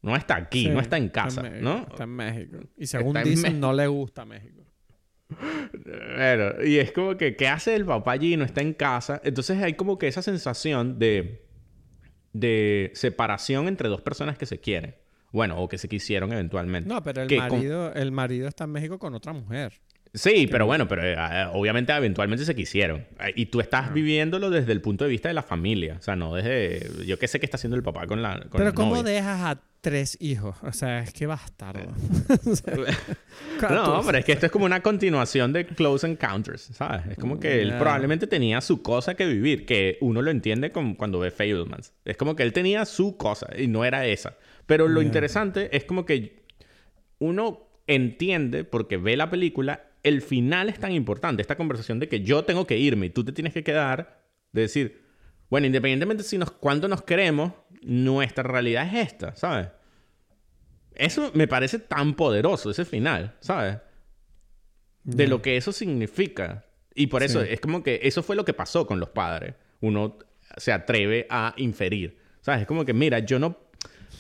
No 0.05 0.15
está 0.15 0.35
aquí, 0.35 0.63
Sí, 0.65 0.69
no 0.69 0.79
está 0.79 0.97
en 0.97 1.09
casa, 1.09 1.41
México, 1.41 1.63
¿no? 1.63 1.77
Está 1.89 2.03
en 2.03 2.09
México. 2.11 2.57
Y 2.77 2.85
según 2.87 3.17
Está 3.17 3.21
en 3.21 3.35
dicen, 3.35 3.59
no 3.59 3.73
le 3.73 3.87
gusta 3.87 4.23
México. 4.23 4.61
Pero, 5.83 6.63
y 6.65 6.77
es 6.77 6.91
como 6.91 7.17
que, 7.17 7.35
¿qué 7.35 7.47
hace 7.47 7.75
el 7.75 7.85
papá 7.85 8.11
allí? 8.11 8.37
No 8.37 8.45
está 8.45 8.61
en 8.61 8.73
casa. 8.73 9.19
Entonces 9.23 9.61
hay 9.61 9.73
como 9.73 9.97
que 9.97 10.07
esa 10.07 10.21
sensación 10.21 10.99
de, 10.99 11.45
de 12.33 12.91
separación 12.93 13.67
entre 13.67 13.89
dos 13.89 14.01
personas 14.01 14.37
que 14.37 14.45
se 14.45 14.59
quieren. 14.59 14.95
Bueno, 15.31 15.59
o 15.59 15.67
que 15.67 15.77
se 15.77 15.89
quisieron 15.89 16.31
eventualmente. 16.31 16.87
No, 16.87 17.01
pero 17.03 17.23
el 17.23 17.27
Que 17.27 17.37
con- 17.37 17.49
marido, 17.49 17.93
el 17.93 18.11
marido 18.11 18.47
está 18.47 18.63
en 18.65 18.71
México 18.71 18.99
con 18.99 19.15
otra 19.15 19.33
mujer. 19.33 19.73
Sí, 20.15 20.47
pero 20.49 20.65
bueno, 20.65 20.87
pero 20.87 21.03
eh, 21.03 21.13
eh, 21.17 21.45
obviamente 21.53 21.91
eventualmente 21.93 22.45
se 22.45 22.55
quisieron. 22.55 23.05
Eh, 23.19 23.33
Y 23.35 23.45
tú 23.47 23.59
estás 23.59 23.93
viviéndolo 23.93 24.49
desde 24.49 24.71
el 24.71 24.81
punto 24.81 25.03
de 25.03 25.09
vista 25.11 25.27
de 25.27 25.33
la 25.33 25.43
familia. 25.43 25.97
O 25.99 26.01
sea, 26.01 26.15
no 26.15 26.33
desde... 26.33 27.05
Yo 27.05 27.19
qué 27.19 27.27
sé 27.27 27.39
qué 27.39 27.45
está 27.45 27.57
haciendo 27.57 27.75
el 27.75 27.83
papá 27.83 28.07
con 28.07 28.21
la 28.21 28.39
con 28.49 28.59
Pero 28.59 28.73
¿cómo 28.73 28.95
novia. 28.95 29.11
dejas 29.13 29.41
a 29.41 29.61
tres 29.81 30.17
hijos? 30.21 30.55
O 30.63 30.71
sea, 30.71 30.99
es 30.99 31.13
que 31.13 31.25
bastardo. 31.27 31.91
No, 33.69 34.01
pero 34.05 34.17
es 34.17 34.25
que 34.25 34.31
esto 34.33 34.45
es 34.45 34.51
como 34.51 34.65
una 34.65 34.81
continuación 34.81 35.53
de 35.53 35.65
Close 35.65 36.07
Encounters, 36.07 36.61
¿sabes? 36.61 37.01
Es 37.11 37.17
como 37.17 37.39
que 37.39 37.61
él 37.61 37.73
probablemente 37.77 38.27
tenía 38.27 38.61
su 38.61 38.81
cosa 38.81 39.15
que 39.15 39.25
vivir, 39.25 39.65
que 39.65 39.97
uno 40.01 40.21
lo 40.21 40.31
entiende 40.31 40.71
con- 40.71 40.95
cuando 40.95 41.19
ve 41.19 41.31
Fablemans. 41.31 41.93
Es 42.05 42.17
como 42.17 42.35
que 42.35 42.43
él 42.43 42.53
tenía 42.53 42.85
su 42.85 43.17
cosa 43.17 43.47
y 43.57 43.67
no 43.67 43.85
era 43.85 44.05
esa. 44.05 44.35
Pero 44.65 44.87
lo 44.87 45.01
interesante 45.01 45.75
es 45.75 45.85
como 45.85 46.05
que 46.05 46.43
uno 47.19 47.67
entiende, 47.87 48.63
porque 48.63 48.97
ve 48.97 49.15
la 49.15 49.29
película, 49.29 49.83
el 50.05 50.21
final 50.21 50.69
es 50.69 50.79
tan 50.79 50.91
importante, 50.91 51.41
esta 51.41 51.57
conversación 51.57 51.99
de 51.99 52.07
que 52.07 52.21
yo 52.21 52.45
tengo 52.45 52.65
que 52.67 52.77
irme 52.77 53.07
y 53.07 53.09
tú 53.09 53.23
te 53.25 53.31
tienes 53.31 53.53
que 53.53 53.63
quedar, 53.63 54.23
de 54.51 54.61
decir, 54.61 55.03
bueno, 55.49 55.67
independientemente 55.67 56.23
si 56.23 56.37
nos, 56.37 56.51
cuánto 56.51 56.87
nos 56.87 57.01
queremos, 57.01 57.53
nuestra 57.81 58.43
realidad 58.43 58.87
es 58.87 59.07
esta, 59.11 59.35
¿sabes? 59.35 59.67
Eso 60.95 61.31
me 61.33 61.47
parece 61.47 61.79
tan 61.79 62.13
poderoso, 62.13 62.69
ese 62.71 62.85
final, 62.85 63.35
¿sabes? 63.41 63.77
De 65.03 65.27
lo 65.27 65.41
que 65.41 65.57
eso 65.57 65.71
significa. 65.71 66.65
Y 66.95 67.07
por 67.07 67.21
eso 67.21 67.41
Sí. 67.43 67.47
es 67.51 67.59
como 67.59 67.83
que 67.83 67.99
eso 68.03 68.23
fue 68.23 68.35
lo 68.35 68.45
que 68.45 68.53
pasó 68.53 68.87
con 68.87 68.99
los 68.99 69.09
padres. 69.09 69.55
Uno 69.81 70.17
se 70.57 70.71
atreve 70.71 71.27
a 71.29 71.53
inferir. 71.57 72.17
¿Sabes? 72.41 72.61
Es 72.61 72.67
como 72.67 72.85
que, 72.85 72.93
mira, 72.93 73.19
yo 73.19 73.39
no... 73.39 73.57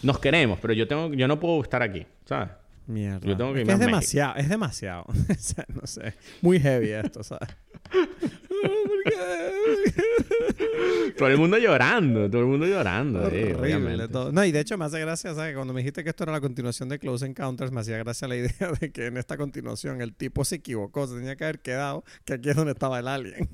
Nos 0.03 0.19
queremos, 0.19 0.59
pero 0.61 0.73
yo, 0.73 0.87
tengo, 0.87 1.13
yo 1.13 1.27
no 1.27 1.39
puedo 1.39 1.61
estar 1.61 1.81
aquí, 1.81 2.05
¿sabes? 2.25 2.49
Mierda. 2.87 3.27
Yo 3.27 3.35
tengo 3.35 3.53
que 3.53 3.61
es, 3.61 3.67
que 3.67 3.75
demasiado, 3.77 4.35
es 4.35 4.47
demasiado. 4.49 5.05
o 5.07 5.13
sea, 5.39 5.65
no 5.73 5.87
sé. 5.87 6.13
Muy 6.41 6.59
heavy 6.59 6.89
esto, 6.91 7.23
¿sabes? 7.23 7.49
¿Por 7.91 9.03
qué? 9.05 9.13
Todo 11.17 11.29
el 11.29 11.37
mundo 11.37 11.57
llorando, 11.57 12.29
todo 12.29 12.41
el 12.41 12.47
mundo 12.47 12.65
llorando. 12.67 13.21
eh, 13.29 13.53
Horrible 13.55 13.59
obviamente. 13.59 14.07
todo. 14.09 14.31
No, 14.31 14.43
y 14.45 14.51
de 14.51 14.59
hecho 14.59 14.77
me 14.77 14.85
hace 14.85 14.99
gracia, 14.99 15.33
¿sabes? 15.33 15.55
Cuando 15.55 15.73
me 15.73 15.81
dijiste 15.81 16.03
que 16.03 16.09
esto 16.09 16.23
era 16.23 16.33
la 16.33 16.41
continuación 16.41 16.89
de 16.89 16.99
Close 16.99 17.25
Encounters, 17.25 17.71
me 17.71 17.81
hacía 17.81 17.97
gracia 17.97 18.27
la 18.27 18.35
idea 18.35 18.71
de 18.79 18.91
que 18.91 19.07
en 19.07 19.17
esta 19.17 19.37
continuación 19.37 20.01
el 20.01 20.13
tipo 20.13 20.45
se 20.45 20.55
equivocó, 20.55 21.07
se 21.07 21.15
tenía 21.15 21.35
que 21.35 21.43
haber 21.45 21.59
quedado, 21.61 22.03
que 22.25 22.33
aquí 22.33 22.49
es 22.49 22.55
donde 22.55 22.73
estaba 22.73 22.99
el 22.99 23.07
alien. 23.07 23.49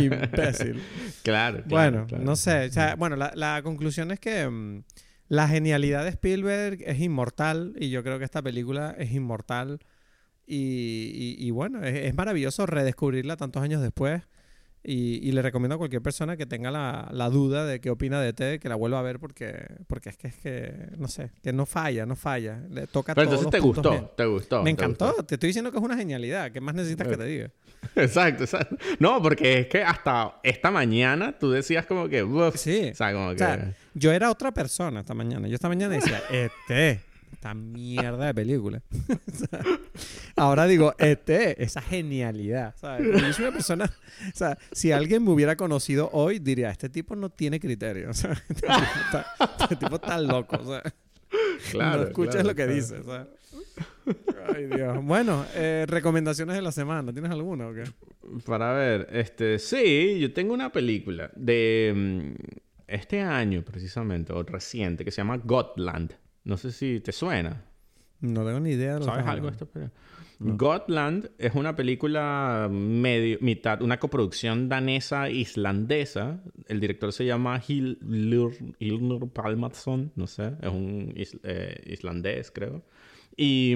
Imbécil. 0.00 0.82
Claro, 1.22 1.22
claro, 1.22 1.62
bueno, 1.68 2.06
claro. 2.06 2.24
no 2.24 2.36
sé. 2.36 2.66
O 2.66 2.72
sea, 2.72 2.96
bueno, 2.96 3.16
la, 3.16 3.32
la 3.34 3.62
conclusión 3.62 4.10
es 4.10 4.20
que 4.20 4.48
mm, 4.48 4.82
la 5.28 5.48
genialidad 5.48 6.04
de 6.04 6.10
Spielberg 6.10 6.82
es 6.82 7.00
inmortal 7.00 7.74
y 7.78 7.90
yo 7.90 8.02
creo 8.02 8.18
que 8.18 8.24
esta 8.24 8.42
película 8.42 8.94
es 8.98 9.12
inmortal. 9.12 9.80
Y, 10.48 11.50
bueno, 11.50 11.82
es 11.82 12.14
maravilloso 12.14 12.66
redescubrirla 12.66 13.36
tantos 13.36 13.62
años 13.62 13.82
después. 13.82 14.22
Y, 14.88 15.18
y 15.28 15.32
le 15.32 15.42
recomiendo 15.42 15.74
a 15.74 15.78
cualquier 15.78 16.00
persona 16.00 16.36
que 16.36 16.46
tenga 16.46 16.70
la, 16.70 17.08
la 17.12 17.28
duda 17.28 17.66
de 17.66 17.80
qué 17.80 17.90
opina 17.90 18.20
de 18.20 18.28
ET, 18.28 18.60
que 18.60 18.68
la 18.68 18.76
vuelva 18.76 19.00
a 19.00 19.02
ver 19.02 19.18
porque, 19.18 19.66
porque 19.88 20.10
es 20.10 20.16
que 20.16 20.28
es 20.28 20.36
que, 20.36 20.72
no 20.96 21.08
sé, 21.08 21.32
que 21.42 21.52
no 21.52 21.66
falla, 21.66 22.06
no 22.06 22.14
falla. 22.14 22.60
Le 22.70 22.86
toca 22.86 23.12
Pero 23.14 23.26
todos 23.30 23.40
entonces 23.46 23.60
te 23.60 23.66
gustó, 23.66 23.90
bien. 23.90 24.08
te 24.16 24.24
gustó. 24.26 24.58
Me 24.62 24.64
te 24.64 24.70
encantó, 24.70 25.06
gustó. 25.08 25.24
te 25.24 25.34
estoy 25.34 25.48
diciendo 25.48 25.72
que 25.72 25.78
es 25.78 25.82
una 25.84 25.96
genialidad. 25.96 26.52
¿Qué 26.52 26.60
más 26.60 26.74
necesitas 26.76 27.08
que 27.08 27.16
te 27.16 27.24
diga? 27.24 27.50
Exacto, 27.96 28.44
exacto. 28.44 28.76
No, 28.98 29.20
porque 29.22 29.58
es 29.60 29.66
que 29.66 29.82
hasta 29.82 30.38
esta 30.42 30.70
mañana 30.70 31.36
tú 31.38 31.50
decías 31.50 31.84
como 31.86 32.08
que... 32.08 32.22
"Uf", 32.22 32.56
Sí. 32.56 32.90
O 32.92 32.94
sea, 32.94 33.12
como 33.12 33.28
O 33.28 33.32
que... 33.32 33.38
sea, 33.38 33.74
yo 33.94 34.12
era 34.12 34.30
otra 34.30 34.52
persona 34.52 35.00
esta 35.00 35.14
mañana. 35.14 35.46
Yo 35.48 35.54
esta 35.54 35.68
mañana 35.68 35.94
decía, 35.94 36.22
este, 36.30 37.00
esta 37.46 37.54
mierda 37.54 38.26
de 38.26 38.34
película. 38.34 38.82
Ahora 40.36 40.66
digo, 40.66 40.94
este, 40.98 41.62
esa 41.62 41.80
genialidad. 41.80 42.74
¿sabes? 42.76 43.06
Yo 43.06 43.32
soy 43.32 43.44
una 43.44 43.52
persona, 43.52 43.84
o 43.84 44.36
sea, 44.36 44.58
si 44.72 44.90
alguien 44.90 45.22
me 45.24 45.30
hubiera 45.30 45.56
conocido 45.56 46.10
hoy, 46.12 46.40
diría, 46.40 46.70
este 46.70 46.88
tipo 46.88 47.14
no 47.14 47.30
tiene 47.30 47.60
criterio. 47.60 48.10
Este 48.48 48.54
tipo 48.54 48.72
está, 49.04 49.26
este 49.60 49.76
tipo 49.76 49.94
está 49.96 50.20
loco. 50.20 50.58
Sea, 50.64 50.82
claro, 51.70 52.02
no 52.02 52.08
escuchas 52.08 52.34
claro, 52.34 52.48
lo 52.48 52.54
que 52.54 52.64
claro. 52.64 52.74
dice. 52.74 52.96
o 52.98 53.04
sea. 53.04 53.28
Ay, 54.54 54.66
Dios. 54.66 55.04
Bueno, 55.04 55.44
eh, 55.54 55.84
recomendaciones 55.88 56.56
de 56.56 56.62
la 56.62 56.72
semana. 56.72 57.12
¿Tienes 57.12 57.30
alguna 57.30 57.68
o 57.68 57.74
qué? 57.74 57.84
Para 58.44 58.72
ver, 58.72 59.08
este, 59.12 59.58
sí, 59.58 60.18
yo 60.20 60.32
tengo 60.32 60.54
una 60.54 60.72
película 60.72 61.30
de 61.34 61.92
mm, 61.94 62.44
este 62.86 63.20
año 63.20 63.62
precisamente, 63.62 64.32
o 64.32 64.42
reciente, 64.42 65.04
que 65.04 65.10
se 65.10 65.18
llama 65.18 65.36
Gotland. 65.38 66.16
No 66.46 66.56
sé 66.56 66.70
si 66.72 67.00
te 67.00 67.12
suena. 67.12 67.64
No 68.20 68.44
tengo 68.46 68.60
ni 68.60 68.70
idea 68.70 68.94
de 68.94 69.00
lo 69.00 69.04
¿Sabes 69.04 69.26
algo 69.26 69.32
de 69.32 69.48
hablando. 69.48 69.50
esta 69.50 69.66
película? 69.66 70.00
Gotland 70.38 71.30
es 71.38 71.54
una 71.54 71.74
película 71.76 72.68
medio, 72.70 73.38
mitad, 73.40 73.82
una 73.82 73.98
coproducción 73.98 74.68
danesa-islandesa. 74.68 76.40
El 76.68 76.78
director 76.80 77.12
se 77.12 77.24
llama 77.26 77.60
Hildur 77.66 79.28
Palmason, 79.32 80.12
no 80.14 80.26
sé, 80.26 80.52
es 80.62 80.68
un 80.68 81.12
is- 81.16 81.38
eh, 81.42 81.82
islandés, 81.86 82.50
creo. 82.50 82.82
Y, 83.36 83.74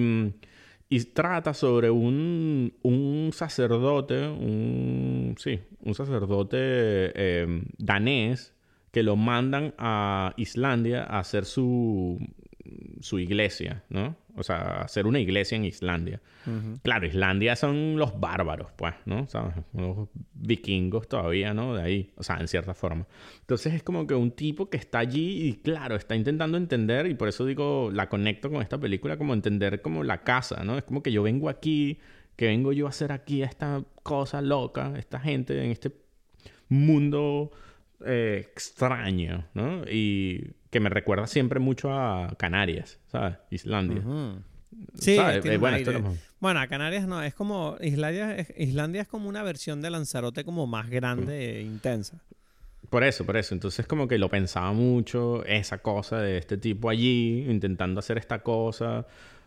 y 0.89 1.01
trata 1.07 1.55
sobre 1.55 1.91
un, 1.91 2.73
un 2.83 3.31
sacerdote, 3.33 4.27
un, 4.29 5.35
sí, 5.39 5.61
un 5.83 5.95
sacerdote 5.95 6.59
eh, 6.61 7.63
danés 7.79 8.55
que 8.91 9.03
lo 9.03 9.17
mandan 9.17 9.75
a 9.79 10.35
Islandia 10.37 11.05
a 11.05 11.21
hacer 11.21 11.45
su, 11.45 12.19
su 13.01 13.19
iglesia, 13.19 13.83
¿no? 13.89 14.17
O 14.37 14.43
sea, 14.43 14.83
hacer 14.83 15.07
una 15.07 15.19
iglesia 15.19 15.57
en 15.57 15.65
Islandia. 15.65 16.21
Claro, 16.83 17.07
Islandia 17.07 17.57
son 17.57 17.97
los 17.99 18.19
bárbaros, 18.19 18.71
pues, 18.77 18.95
¿no? 19.05 19.27
¿Sabes? 19.27 19.55
Los 19.75 20.09
vikingos 20.35 21.09
todavía, 21.09 21.53
¿no? 21.53 21.75
De 21.75 21.83
ahí, 21.83 22.13
o 22.17 22.23
sea, 22.23 22.37
en 22.37 22.49
cierta 22.49 22.75
forma. 22.75 23.07
Entonces 23.41 23.75
es 23.75 23.83
como 23.83 24.07
que 24.07 24.15
un 24.15 24.31
tipo 24.31 24.71
que 24.71 24.77
está 24.77 24.99
allí 24.99 25.49
y, 25.49 25.55
claro, 25.55 25.97
está 25.97 26.15
intentando 26.15 26.57
entender, 26.57 27.07
y 27.07 27.15
por 27.15 27.29
eso 27.29 27.45
digo, 27.45 27.91
la 27.93 28.09
conecto 28.09 28.51
con 28.51 28.63
esta 28.63 28.79
película, 28.79 29.17
como 29.17 29.35
entender 29.35 29.83
como 29.83 30.05
la 30.05 30.23
casa, 30.23 30.63
¿no? 30.65 30.79
Es 30.79 30.85
como 30.85 31.03
que 31.03 31.13
yo 31.13 31.23
vengo 31.23 31.49
aquí, 31.49 31.99
que 32.37 32.47
vengo 32.47 32.73
yo 32.73 32.87
a 32.87 32.91
hacer 32.91 33.13
aquí 33.13 33.43
esta 33.43 33.85
cosa 34.03 34.41
loca, 34.41 34.95
esta 34.97 35.21
gente 35.21 35.63
en 35.63 35.71
este 35.71 35.93
mundo 36.69 37.51
eh, 38.07 38.47
extraño, 38.51 39.47
¿no? 39.53 39.83
Y 39.85 40.53
que 40.71 40.81
me 40.81 40.89
recuerda 40.89 41.27
siempre 41.27 41.61
mucho 41.61 41.93
a 41.93 42.35
Canarias, 42.39 42.99
¿sabes? 43.11 43.37
Islandia. 43.51 44.03
Sí, 44.95 45.17
¿Sabes? 45.17 45.41
tiene 45.43 45.57
Eh, 45.57 45.59
bueno, 45.59 45.77
esto 45.77 45.93
Bueno, 46.39 46.61
a 46.61 46.69
Canarias 46.69 47.07
no, 47.07 47.23
es 47.23 47.35
como 47.35 47.77
Islandia 47.81 48.37
es, 48.37 48.53
Islandia 48.57 49.03
es 49.03 49.09
como 49.09 49.29
una 49.29 49.43
versión 49.43 49.83
de 49.83 49.91
Lanzarote 49.91 50.45
como 50.45 50.67
más 50.67 50.89
grande 50.89 51.59
e 51.59 51.63
intensa. 51.63 52.23
Por 52.89 53.05
eso, 53.05 53.27
por 53.27 53.37
eso. 53.37 53.55
Entonces 53.55 53.87
como 53.87 54.09
que 54.09 54.19
lo 54.19 54.29
pensaba 54.29 54.73
mucho, 54.73 55.45
esa 55.45 55.79
cosa 55.79 56.21
de 56.21 56.39
este 56.39 56.57
tipo 56.57 56.89
allí, 56.89 57.45
intentando 57.49 58.01
hacer 58.01 58.17
esta 58.19 58.41
cosa. 58.41 59.07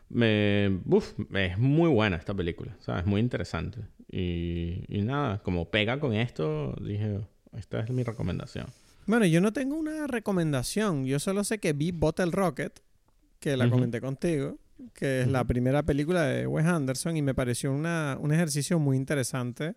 Me... 0.09 0.79
Uf, 0.85 1.13
es 1.33 1.57
muy 1.57 1.89
buena 1.89 2.17
esta 2.17 2.33
película, 2.33 2.75
¿sabes? 2.79 3.05
Muy 3.05 3.21
interesante. 3.21 3.79
Y, 4.11 4.83
y 4.87 5.01
nada, 5.01 5.39
como 5.39 5.69
pega 5.69 5.99
con 5.99 6.13
esto, 6.13 6.75
dije, 6.81 7.21
esta 7.57 7.79
es 7.79 7.89
mi 7.89 8.03
recomendación. 8.03 8.67
Bueno, 9.05 9.25
yo 9.25 9.41
no 9.41 9.51
tengo 9.53 9.75
una 9.75 10.07
recomendación, 10.07 11.05
yo 11.05 11.19
solo 11.19 11.43
sé 11.43 11.59
que 11.59 11.73
vi 11.73 11.91
Bottle 11.91 12.31
Rocket, 12.31 12.79
que 13.39 13.57
la 13.57 13.69
comenté 13.69 13.99
contigo, 13.99 14.57
que 14.93 15.21
es 15.21 15.27
la 15.27 15.43
primera 15.43 15.83
película 15.83 16.23
de 16.23 16.47
Wes 16.47 16.65
Anderson 16.65 17.17
y 17.17 17.21
me 17.21 17.33
pareció 17.33 17.71
una, 17.71 18.17
un 18.19 18.33
ejercicio 18.33 18.79
muy 18.79 18.95
interesante 18.97 19.75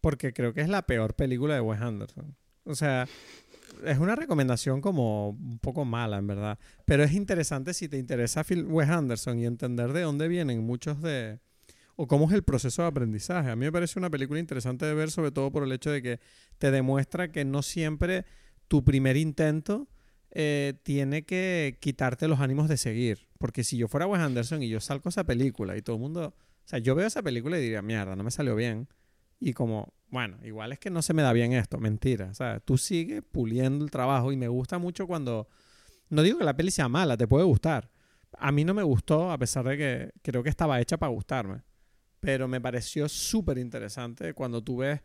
porque 0.00 0.32
creo 0.32 0.52
que 0.52 0.60
es 0.60 0.68
la 0.68 0.82
peor 0.82 1.14
película 1.14 1.54
de 1.54 1.60
Wes 1.60 1.80
Anderson. 1.80 2.36
O 2.64 2.74
sea, 2.74 3.06
es 3.84 3.98
una 3.98 4.16
recomendación 4.16 4.80
como 4.80 5.30
un 5.30 5.58
poco 5.60 5.84
mala, 5.84 6.18
en 6.18 6.26
verdad. 6.26 6.58
Pero 6.84 7.04
es 7.04 7.12
interesante 7.12 7.74
si 7.74 7.88
te 7.88 7.98
interesa 7.98 8.42
Phil- 8.42 8.66
Wes 8.66 8.88
Anderson 8.88 9.38
y 9.38 9.46
entender 9.46 9.92
de 9.92 10.02
dónde 10.02 10.28
vienen 10.28 10.64
muchos 10.64 11.00
de... 11.00 11.38
o 11.96 12.06
cómo 12.06 12.26
es 12.26 12.32
el 12.32 12.42
proceso 12.42 12.82
de 12.82 12.88
aprendizaje. 12.88 13.50
A 13.50 13.56
mí 13.56 13.64
me 13.66 13.72
parece 13.72 13.98
una 13.98 14.10
película 14.10 14.40
interesante 14.40 14.84
de 14.86 14.94
ver, 14.94 15.10
sobre 15.10 15.30
todo 15.30 15.50
por 15.50 15.62
el 15.62 15.72
hecho 15.72 15.90
de 15.90 16.02
que 16.02 16.20
te 16.58 16.70
demuestra 16.70 17.30
que 17.30 17.44
no 17.44 17.62
siempre 17.62 18.24
tu 18.74 18.82
primer 18.82 19.16
intento 19.16 19.86
eh, 20.32 20.74
tiene 20.82 21.24
que 21.24 21.78
quitarte 21.78 22.26
los 22.26 22.40
ánimos 22.40 22.68
de 22.68 22.76
seguir. 22.76 23.28
Porque 23.38 23.62
si 23.62 23.76
yo 23.76 23.86
fuera 23.86 24.08
Wes 24.08 24.20
Anderson 24.20 24.64
y 24.64 24.68
yo 24.68 24.80
salgo 24.80 25.10
esa 25.10 25.22
película 25.22 25.76
y 25.76 25.82
todo 25.82 25.94
el 25.94 26.02
mundo... 26.02 26.34
O 26.36 26.66
sea, 26.68 26.80
yo 26.80 26.96
veo 26.96 27.06
esa 27.06 27.22
película 27.22 27.56
y 27.56 27.62
diría, 27.62 27.82
mierda, 27.82 28.16
no 28.16 28.24
me 28.24 28.32
salió 28.32 28.56
bien. 28.56 28.88
Y 29.38 29.52
como, 29.52 29.94
bueno, 30.08 30.38
igual 30.42 30.72
es 30.72 30.80
que 30.80 30.90
no 30.90 31.02
se 31.02 31.14
me 31.14 31.22
da 31.22 31.32
bien 31.32 31.52
esto, 31.52 31.78
mentira. 31.78 32.30
O 32.32 32.34
sea, 32.34 32.58
tú 32.58 32.76
sigues 32.76 33.22
puliendo 33.22 33.84
el 33.84 33.92
trabajo 33.92 34.32
y 34.32 34.36
me 34.36 34.48
gusta 34.48 34.78
mucho 34.78 35.06
cuando... 35.06 35.46
No 36.08 36.22
digo 36.22 36.38
que 36.38 36.44
la 36.44 36.56
peli 36.56 36.72
sea 36.72 36.88
mala, 36.88 37.16
te 37.16 37.28
puede 37.28 37.44
gustar. 37.44 37.92
A 38.36 38.50
mí 38.50 38.64
no 38.64 38.74
me 38.74 38.82
gustó, 38.82 39.30
a 39.30 39.38
pesar 39.38 39.68
de 39.68 39.78
que 39.78 40.10
creo 40.20 40.42
que 40.42 40.50
estaba 40.50 40.80
hecha 40.80 40.96
para 40.96 41.12
gustarme. 41.12 41.62
Pero 42.18 42.48
me 42.48 42.60
pareció 42.60 43.08
súper 43.08 43.56
interesante 43.56 44.34
cuando 44.34 44.64
tú 44.64 44.78
ves 44.78 45.00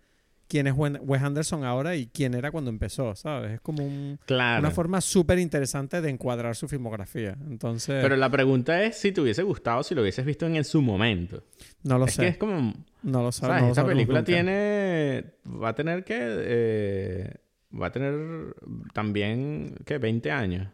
quién 0.49 0.67
es 0.67 0.73
Wes 0.76 1.21
Anderson 1.21 1.63
ahora 1.63 1.95
y 1.95 2.07
quién 2.07 2.34
era 2.34 2.51
cuando 2.51 2.69
empezó, 2.71 3.15
¿sabes? 3.15 3.51
Es 3.53 3.61
como 3.61 3.85
un- 3.85 4.19
Claro. 4.26 4.59
una 4.59 4.71
forma 4.71 4.99
súper 4.99 5.39
interesante 5.39 6.01
de 6.01 6.09
encuadrar 6.09 6.55
su 6.57 6.67
filmografía. 6.67 7.38
Entonces, 7.47 8.01
Pero 8.01 8.17
la 8.17 8.30
pregunta 8.30 8.84
es 8.84 8.97
si 8.97 9.11
te 9.13 9.21
hubiese 9.21 9.43
gustado 9.43 9.84
si 9.84 9.95
lo 9.95 10.01
hubieses 10.01 10.26
visto 10.26 10.45
en, 10.47 10.61
su 10.65 10.81
momento. 10.81 11.43
no 11.84 11.97
lo 11.99 12.05
es 12.05 12.15
sé. 12.15 12.23
que 12.23 12.27
es 12.30 12.38
como... 12.38 12.73
No 13.03 13.23
lo. 13.23 13.31
¿Sabes? 13.31 13.61
no 13.61 13.67
lo 13.67 13.71
Esta 13.71 13.85
película 13.85 14.19
nunca. 14.19 14.26
tiene... 14.26 15.23
Va 15.45 15.69
a 15.69 15.76
tener 15.76 16.03
que... 16.03 16.17
eh, 16.19 17.34
va 17.80 17.88
a 17.88 17.91
tener 17.91 18.55
también... 18.93 19.76
¿Qué? 19.85 19.99
20 19.99 20.31
años. 20.31 20.67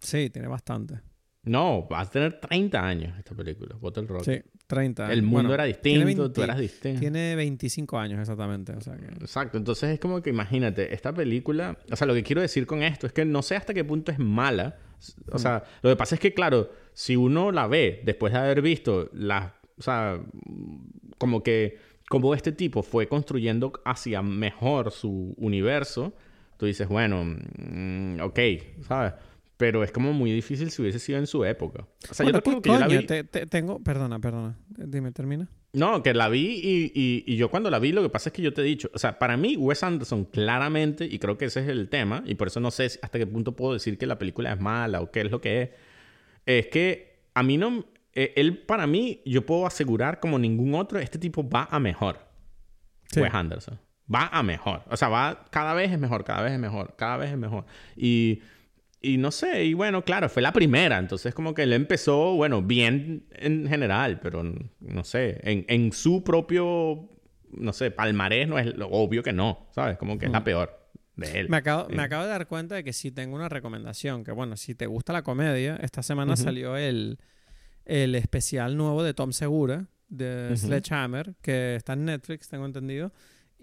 Sí, 0.00 0.30
tiene 0.30 0.48
bastante. 0.48 1.00
No, 1.44 1.88
va 1.88 2.00
a 2.00 2.06
tener 2.08 2.38
30 2.38 2.86
años 2.86 3.18
esta 3.18 3.34
película, 3.34 3.74
Bottle 3.76 4.06
Rock. 4.06 4.22
Sí, 4.24 4.40
30. 4.72 5.12
El 5.12 5.22
mundo 5.22 5.34
Bueno, 5.34 5.54
era 5.54 5.64
distinto, 5.64 6.06
20 6.06 6.28
tú 6.30 6.42
eras 6.42 6.58
distinto. 6.58 7.00
Tiene 7.00 7.36
25 7.36 7.98
años 7.98 8.20
exactamente. 8.20 8.72
O 8.72 8.80
sea 8.80 8.96
que... 8.96 9.04
Exacto, 9.04 9.58
entonces 9.58 9.90
es 9.90 10.00
como 10.00 10.22
que 10.22 10.30
imagínate, 10.30 10.94
esta 10.94 11.12
película, 11.12 11.76
o 11.90 11.96
sea, 11.96 12.06
lo 12.06 12.14
que 12.14 12.22
quiero 12.22 12.40
decir 12.40 12.66
con 12.66 12.82
esto 12.82 13.06
es 13.06 13.12
que 13.12 13.26
no 13.26 13.42
sé 13.42 13.56
hasta 13.56 13.74
qué 13.74 13.84
punto 13.84 14.10
es 14.12 14.18
mala. 14.18 14.78
O 15.30 15.38
sea, 15.38 15.62
lo 15.82 15.90
que 15.90 15.96
pasa 15.96 16.14
es 16.14 16.20
que, 16.20 16.32
claro, 16.32 16.70
si 16.94 17.16
uno 17.16 17.52
la 17.52 17.66
ve 17.66 18.00
después 18.04 18.32
de 18.32 18.38
haber 18.38 18.62
visto 18.62 19.10
las, 19.12 19.52
o 19.76 19.82
sea, 19.82 20.18
como 21.18 21.42
que, 21.42 21.76
como 22.08 22.34
este 22.34 22.52
tipo 22.52 22.82
fue 22.82 23.08
construyendo 23.08 23.72
hacia 23.84 24.22
mejor 24.22 24.90
su 24.90 25.34
universo, 25.36 26.14
tú 26.56 26.64
dices, 26.64 26.88
bueno, 26.88 27.24
mm, 27.24 28.20
ok, 28.22 28.38
¿sabes? 28.86 29.12
Pero 29.62 29.84
es 29.84 29.92
como 29.92 30.12
muy 30.12 30.32
difícil 30.32 30.72
si 30.72 30.82
hubiese 30.82 30.98
sido 30.98 31.20
en 31.20 31.28
su 31.28 31.44
época. 31.44 31.86
O 32.10 32.14
sea, 32.14 32.24
Bueno, 32.24 32.38
yo 32.38 32.42
te 32.42 32.50
pongo 32.50 32.62
¿qué 32.62 32.68
que 32.68 32.74
yo 32.74 32.80
la 32.80 32.86
coño? 32.86 32.98
vi... 32.98 33.06
Te- 33.06 33.22
te- 33.22 33.46
tengo... 33.46 33.78
Perdona, 33.80 34.18
perdona. 34.18 34.58
Dime, 34.70 35.12
termina. 35.12 35.48
No, 35.72 36.02
que 36.02 36.12
la 36.14 36.28
vi 36.28 36.60
y, 36.60 36.92
y- 36.92 37.22
y 37.24 37.36
yo 37.36 37.48
cuando 37.48 37.70
la 37.70 37.78
vi 37.78 37.92
lo 37.92 38.02
que 38.02 38.08
pasa 38.08 38.30
es 38.30 38.32
que 38.32 38.42
yo 38.42 38.52
te 38.52 38.62
he 38.62 38.64
dicho, 38.64 38.90
o 38.92 38.98
sea, 38.98 39.20
para 39.20 39.36
mí 39.36 39.56
Wes 39.56 39.84
Anderson 39.84 40.24
claramente, 40.24 41.04
y 41.04 41.20
creo 41.20 41.38
que 41.38 41.44
ese 41.44 41.60
es 41.60 41.68
el 41.68 41.88
tema, 41.88 42.24
y 42.26 42.34
por 42.34 42.48
eso 42.48 42.58
no 42.58 42.72
sé 42.72 42.86
hasta 42.86 43.18
qué 43.20 43.26
punto 43.28 43.54
puedo 43.54 43.74
decir 43.74 43.98
que 43.98 44.06
la 44.08 44.18
película 44.18 44.52
es 44.52 44.58
mala 44.60 45.00
o 45.00 45.12
qué 45.12 45.20
es 45.20 45.30
lo 45.30 45.40
que 45.40 45.62
es, 45.62 45.70
es 46.44 46.66
que 46.66 47.20
a 47.34 47.44
mí 47.44 47.56
no, 47.56 47.84
eh, 48.14 48.32
él 48.34 48.58
para 48.64 48.88
mí, 48.88 49.22
yo 49.24 49.46
puedo 49.46 49.64
asegurar 49.64 50.18
como 50.18 50.40
ningún 50.40 50.74
otro, 50.74 50.98
este 50.98 51.20
tipo 51.20 51.48
va 51.48 51.68
a 51.70 51.78
mejor. 51.78 52.18
Sí. 53.12 53.20
Wes 53.20 53.32
Anderson. 53.32 53.78
Va 54.12 54.26
a 54.26 54.42
mejor. 54.42 54.82
O 54.90 54.96
sea, 54.96 55.08
va 55.08 55.44
cada 55.52 55.72
vez 55.72 55.92
es 55.92 56.00
mejor, 56.00 56.24
cada 56.24 56.42
vez 56.42 56.52
es 56.52 56.58
mejor, 56.58 56.96
cada 56.98 57.16
vez 57.16 57.30
es 57.30 57.38
mejor. 57.38 57.64
Y, 57.96 58.40
y 59.02 59.18
no 59.18 59.30
sé, 59.30 59.64
y 59.64 59.74
bueno, 59.74 60.04
claro, 60.04 60.28
fue 60.28 60.42
la 60.42 60.52
primera. 60.52 60.98
Entonces, 60.98 61.34
como 61.34 61.54
que 61.54 61.64
él 61.64 61.72
empezó, 61.72 62.34
bueno, 62.34 62.62
bien 62.62 63.26
en 63.32 63.66
general, 63.68 64.20
pero 64.20 64.42
no 64.44 65.04
sé, 65.04 65.40
en, 65.42 65.64
en 65.68 65.92
su 65.92 66.22
propio, 66.22 67.08
no 67.50 67.72
sé, 67.72 67.90
palmarés 67.90 68.48
no 68.48 68.58
es 68.58 68.74
lo 68.76 68.88
obvio 68.88 69.22
que 69.22 69.32
no, 69.32 69.66
¿sabes? 69.72 69.98
Como 69.98 70.18
que 70.18 70.26
es 70.26 70.32
la 70.32 70.44
peor 70.44 70.88
de 71.16 71.40
él. 71.40 71.48
Me 71.48 71.58
acabo, 71.58 71.88
me 71.88 72.02
acabo 72.02 72.22
de 72.24 72.30
dar 72.30 72.46
cuenta 72.46 72.76
de 72.76 72.84
que 72.84 72.92
sí 72.92 73.10
tengo 73.10 73.34
una 73.34 73.48
recomendación. 73.48 74.24
Que 74.24 74.32
bueno, 74.32 74.56
si 74.56 74.74
te 74.74 74.86
gusta 74.86 75.12
la 75.12 75.22
comedia, 75.22 75.76
esta 75.82 76.02
semana 76.02 76.36
salió 76.36 76.76
el, 76.76 77.18
el 77.84 78.14
especial 78.14 78.76
nuevo 78.76 79.02
de 79.02 79.14
Tom 79.14 79.32
Segura, 79.32 79.88
de. 80.08 80.56
Sledgehammer, 80.56 81.34
que 81.42 81.74
está 81.74 81.94
en 81.94 82.04
Netflix, 82.04 82.48
tengo 82.48 82.66
entendido. 82.66 83.12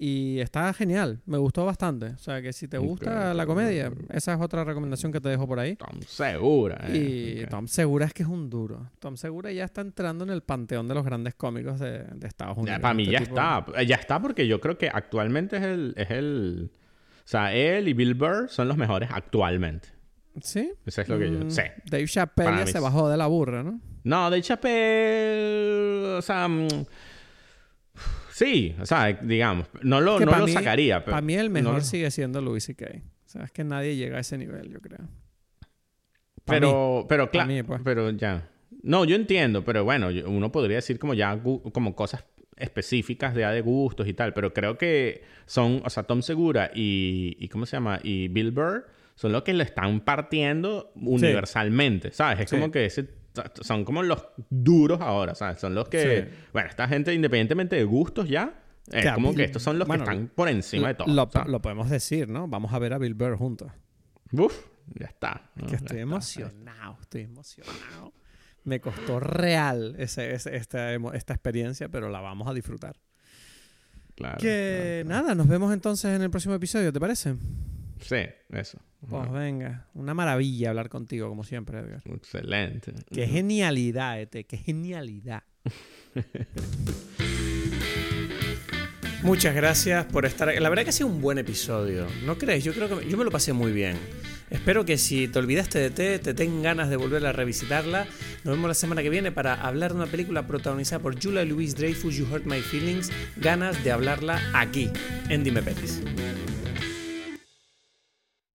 Y 0.02 0.40
está 0.40 0.72
genial, 0.74 1.20
me 1.26 1.38
gustó 1.38 1.66
bastante. 1.66 2.06
O 2.12 2.18
sea 2.20 2.42
que 2.42 2.54
si 2.54 2.70
te 2.70 2.78
gusta 2.78 3.34
la 3.34 3.46
comedia, 3.46 3.92
esa 4.12 4.34
es 4.34 4.40
otra 4.40 4.64
recomendación 4.64 5.12
que 5.12 5.20
te 5.20 5.28
dejo 5.28 5.46
por 5.46 5.60
ahí. 5.60 5.76
Tom 5.76 6.00
Segura. 6.08 6.80
eh. 6.88 6.98
Y 7.40 7.44
Ok. 7.44 7.50
Tom 7.50 7.68
Segura 7.68 8.06
es 8.06 8.14
que 8.14 8.24
es 8.24 8.30
un 8.30 8.50
duro. 8.50 8.90
Tom 9.00 9.18
Segura 9.18 9.52
ya 9.52 9.66
está 9.66 9.82
entrando 9.82 10.24
en 10.24 10.30
el 10.30 10.42
panteón 10.42 10.88
de 10.88 10.94
los 10.96 11.04
grandes 11.04 11.36
cómicos 11.36 11.82
de, 11.82 12.04
de 12.16 12.28
Estados 12.28 12.58
Unidos. 12.58 12.78
Ya, 12.78 12.82
para 12.82 12.94
mí 12.94 13.04
Este 13.04 13.12
ya 13.12 13.20
tipo- 13.20 13.36
está. 13.36 13.84
Ya 13.84 13.96
está 13.98 14.22
porque 14.22 14.48
yo 14.48 14.62
creo 14.62 14.78
que 14.78 14.88
actualmente 14.88 15.58
es 15.58 15.64
el, 15.64 15.94
es 15.98 16.10
el... 16.12 16.72
O 17.18 17.28
sea, 17.28 17.54
él 17.54 17.90
y 17.90 17.94
Bill 17.94 18.14
Burr 18.16 18.48
son 18.50 18.70
los 18.70 18.78
mejores 18.78 19.10
actualmente. 19.12 19.90
¿Sí? 20.42 20.72
Eso 20.86 21.02
es 21.02 21.10
lo 21.10 21.20
que 21.20 21.30
yo 21.30 21.40
Mm, 21.46 21.50
sé. 21.52 21.74
Dave 21.92 22.06
Chappelle 22.08 22.58
ya 22.60 22.68
se 22.68 22.80
bajó 22.80 23.10
de 23.10 23.18
la 23.18 23.28
burra, 23.28 23.64
¿no? 23.64 23.82
No, 24.06 24.30
de 24.32 24.42
Chappelle... 24.42 26.16
O 26.18 26.22
sea... 26.22 26.48
Sí, 28.40 28.76
o 28.80 28.86
sea, 28.86 29.08
digamos, 29.14 29.68
no 29.82 30.00
lo, 30.00 30.18
Que 30.18 30.26
no 30.26 30.38
lo 30.38 30.46
mí- 30.46 30.52
sacaría. 30.54 31.04
pero 31.04 31.12
Para 31.16 31.22
mí 31.22 31.34
el 31.36 31.48
no 31.48 31.54
mejor 31.54 31.74
lo- 31.76 31.82
sigue 31.82 32.10
siendo 32.10 32.42
Louis 32.42 32.64
C.K. 32.64 32.86
O 33.26 33.30
sea, 33.30 33.44
es 33.44 33.52
que 33.52 33.64
nadie 33.66 33.96
llega 33.98 34.18
a 34.18 34.22
ese 34.22 34.38
nivel, 34.38 34.70
yo 34.72 34.80
creo. 34.80 35.00
Pa' 36.46 36.54
mí. 36.54 36.60
Pero, 36.62 37.06
pero 37.10 37.30
claro, 37.30 37.52
pues. 37.68 37.82
pero 37.84 38.10
ya. 38.12 38.50
No, 38.82 39.04
yo 39.04 39.16
entiendo, 39.18 39.64
pero 39.66 39.84
bueno, 39.84 40.08
uno 40.26 40.52
podría 40.52 40.78
decir 40.78 40.98
como 41.00 41.14
ya 41.14 41.38
como 41.74 41.96
cosas 41.96 42.24
específicas 42.56 43.36
de, 43.36 43.46
de 43.46 43.62
gustos 43.62 44.08
y 44.08 44.14
tal, 44.14 44.34
pero 44.34 44.54
creo 44.54 44.78
que 44.78 45.24
son, 45.46 45.82
o 45.86 45.90
sea, 45.90 46.04
Tom 46.04 46.22
Segura 46.22 46.72
y, 46.74 47.36
y 47.40 47.48
¿cómo 47.50 47.66
se 47.66 47.76
llama? 47.76 48.00
Y 48.04 48.30
Bill 48.30 48.52
Burr 48.52 48.88
son 49.16 49.32
los 49.34 49.44
que 49.44 49.54
lo 49.54 49.64
están 49.64 50.00
partiendo 50.02 50.92
universalmente, 50.96 52.12
¿sabes? 52.12 52.40
Es 52.42 52.50
Sí. 52.50 52.56
como 52.56 52.72
que 52.72 52.86
ese, 52.86 53.08
son 53.62 53.86
como 53.86 54.04
los 54.04 54.26
duros 54.50 55.02
ahora, 55.02 55.36
¿sabes? 55.36 55.60
Son 55.60 55.74
los 55.76 55.90
que, 55.90 56.22
Sí. 56.32 56.38
bueno, 56.54 56.70
esta 56.70 56.88
gente 56.88 57.14
independientemente 57.14 57.76
de 57.76 57.84
gustos 57.84 58.28
ya, 58.30 58.64
es 58.92 59.12
como 59.14 59.34
que 59.36 59.44
estos 59.44 59.62
son 59.62 59.78
los 59.78 59.88
bueno, 59.88 60.04
que 60.04 60.12
están 60.12 60.28
por 60.30 60.50
encima 60.50 60.88
de 60.90 60.96
todo. 60.96 61.08
Lo, 61.48 61.62
podemos 61.62 61.90
decir, 61.90 62.28
¿no? 62.30 62.48
Vamos 62.48 62.74
a 62.74 62.80
ver 62.80 62.94
a 62.94 62.98
Bill 62.98 63.14
Burr 63.14 63.38
juntos. 63.38 63.72
Uf, 64.32 64.66
ya 65.00 65.06
está. 65.08 65.52
¿no? 65.56 65.66
Que 65.66 65.72
Ya 65.72 65.78
estoy 65.78 65.98
está. 65.98 66.02
emocionado, 66.02 66.98
estoy 67.02 67.22
emocionado. 67.22 68.14
Me 68.64 68.82
costó 68.82 69.20
real 69.20 69.96
ese, 70.00 70.34
ese- 70.34 70.56
esta, 70.56 70.94
experiencia, 70.96 71.90
pero 71.90 72.10
la 72.10 72.20
vamos 72.22 72.48
a 72.48 72.54
disfrutar. 72.54 72.96
Claro, 74.16 74.38
Que 74.38 75.04
claro. 75.06 75.22
nada, 75.24 75.36
nos 75.36 75.48
vemos 75.48 75.74
entonces 75.74 76.14
en 76.16 76.22
el 76.22 76.30
próximo 76.30 76.54
episodio, 76.56 76.92
¿te 76.92 77.00
parece? 77.00 77.36
Sí, 78.00 78.26
eso. 78.50 78.80
Pues 79.08 79.32
venga, 79.32 79.88
una 79.94 80.14
maravilla 80.14 80.70
hablar 80.70 80.90
contigo, 80.90 81.30
como 81.30 81.44
siempre, 81.44 81.80
Edgar. 81.80 82.02
Excelente. 82.06 82.94
Qué 83.12 83.28
genialidad, 83.28 84.20
Ete, 84.20 84.44
qué 84.44 84.58
genialidad. 84.58 85.44
Muchas 89.24 89.54
gracias 89.54 90.06
por 90.06 90.26
estar. 90.26 90.54
La 90.62 90.70
verdad 90.70 90.84
que 90.84 90.90
ha 90.90 90.94
sido 90.94 91.08
un 91.08 91.22
buen 91.22 91.38
episodio. 91.38 92.08
¿No 92.26 92.38
crees? 92.38 92.64
Yo 92.64 92.74
creo 92.74 93.00
que 93.00 93.10
yo 93.10 93.18
me 93.18 93.24
lo 93.26 93.32
pasé 93.32 93.52
muy 93.54 93.72
bien. 93.72 93.98
Espero 94.50 94.86
que 94.86 94.98
si 94.98 95.28
te 95.28 95.40
olvidaste 95.40 95.78
de 95.78 95.90
T, 95.92 96.20
te 96.20 96.34
den 96.34 96.64
ganas 96.64 96.90
de 96.90 96.96
volver 96.96 97.26
a 97.26 97.32
revisitarla. 97.32 98.08
Nos 98.44 98.56
vemos 98.56 98.68
la 98.68 98.74
semana 98.74 99.04
que 99.04 99.10
viene 99.10 99.32
para 99.32 99.54
hablar 99.54 99.92
de 99.92 99.98
una 99.98 100.08
película 100.08 100.48
protagonizada 100.48 101.02
por 101.02 101.22
Julia 101.22 101.46
Louis 101.46 101.76
Dreyfus, 101.76 102.16
You 102.16 102.28
Hurt 102.32 102.46
My 102.46 102.62
Feelings. 102.62 103.12
Ganas 103.38 103.84
de 103.84 103.92
hablarla 103.92 104.42
aquí, 104.54 104.90
en 105.30 105.44
Dime 105.44 105.62
Pelis. 105.62 106.02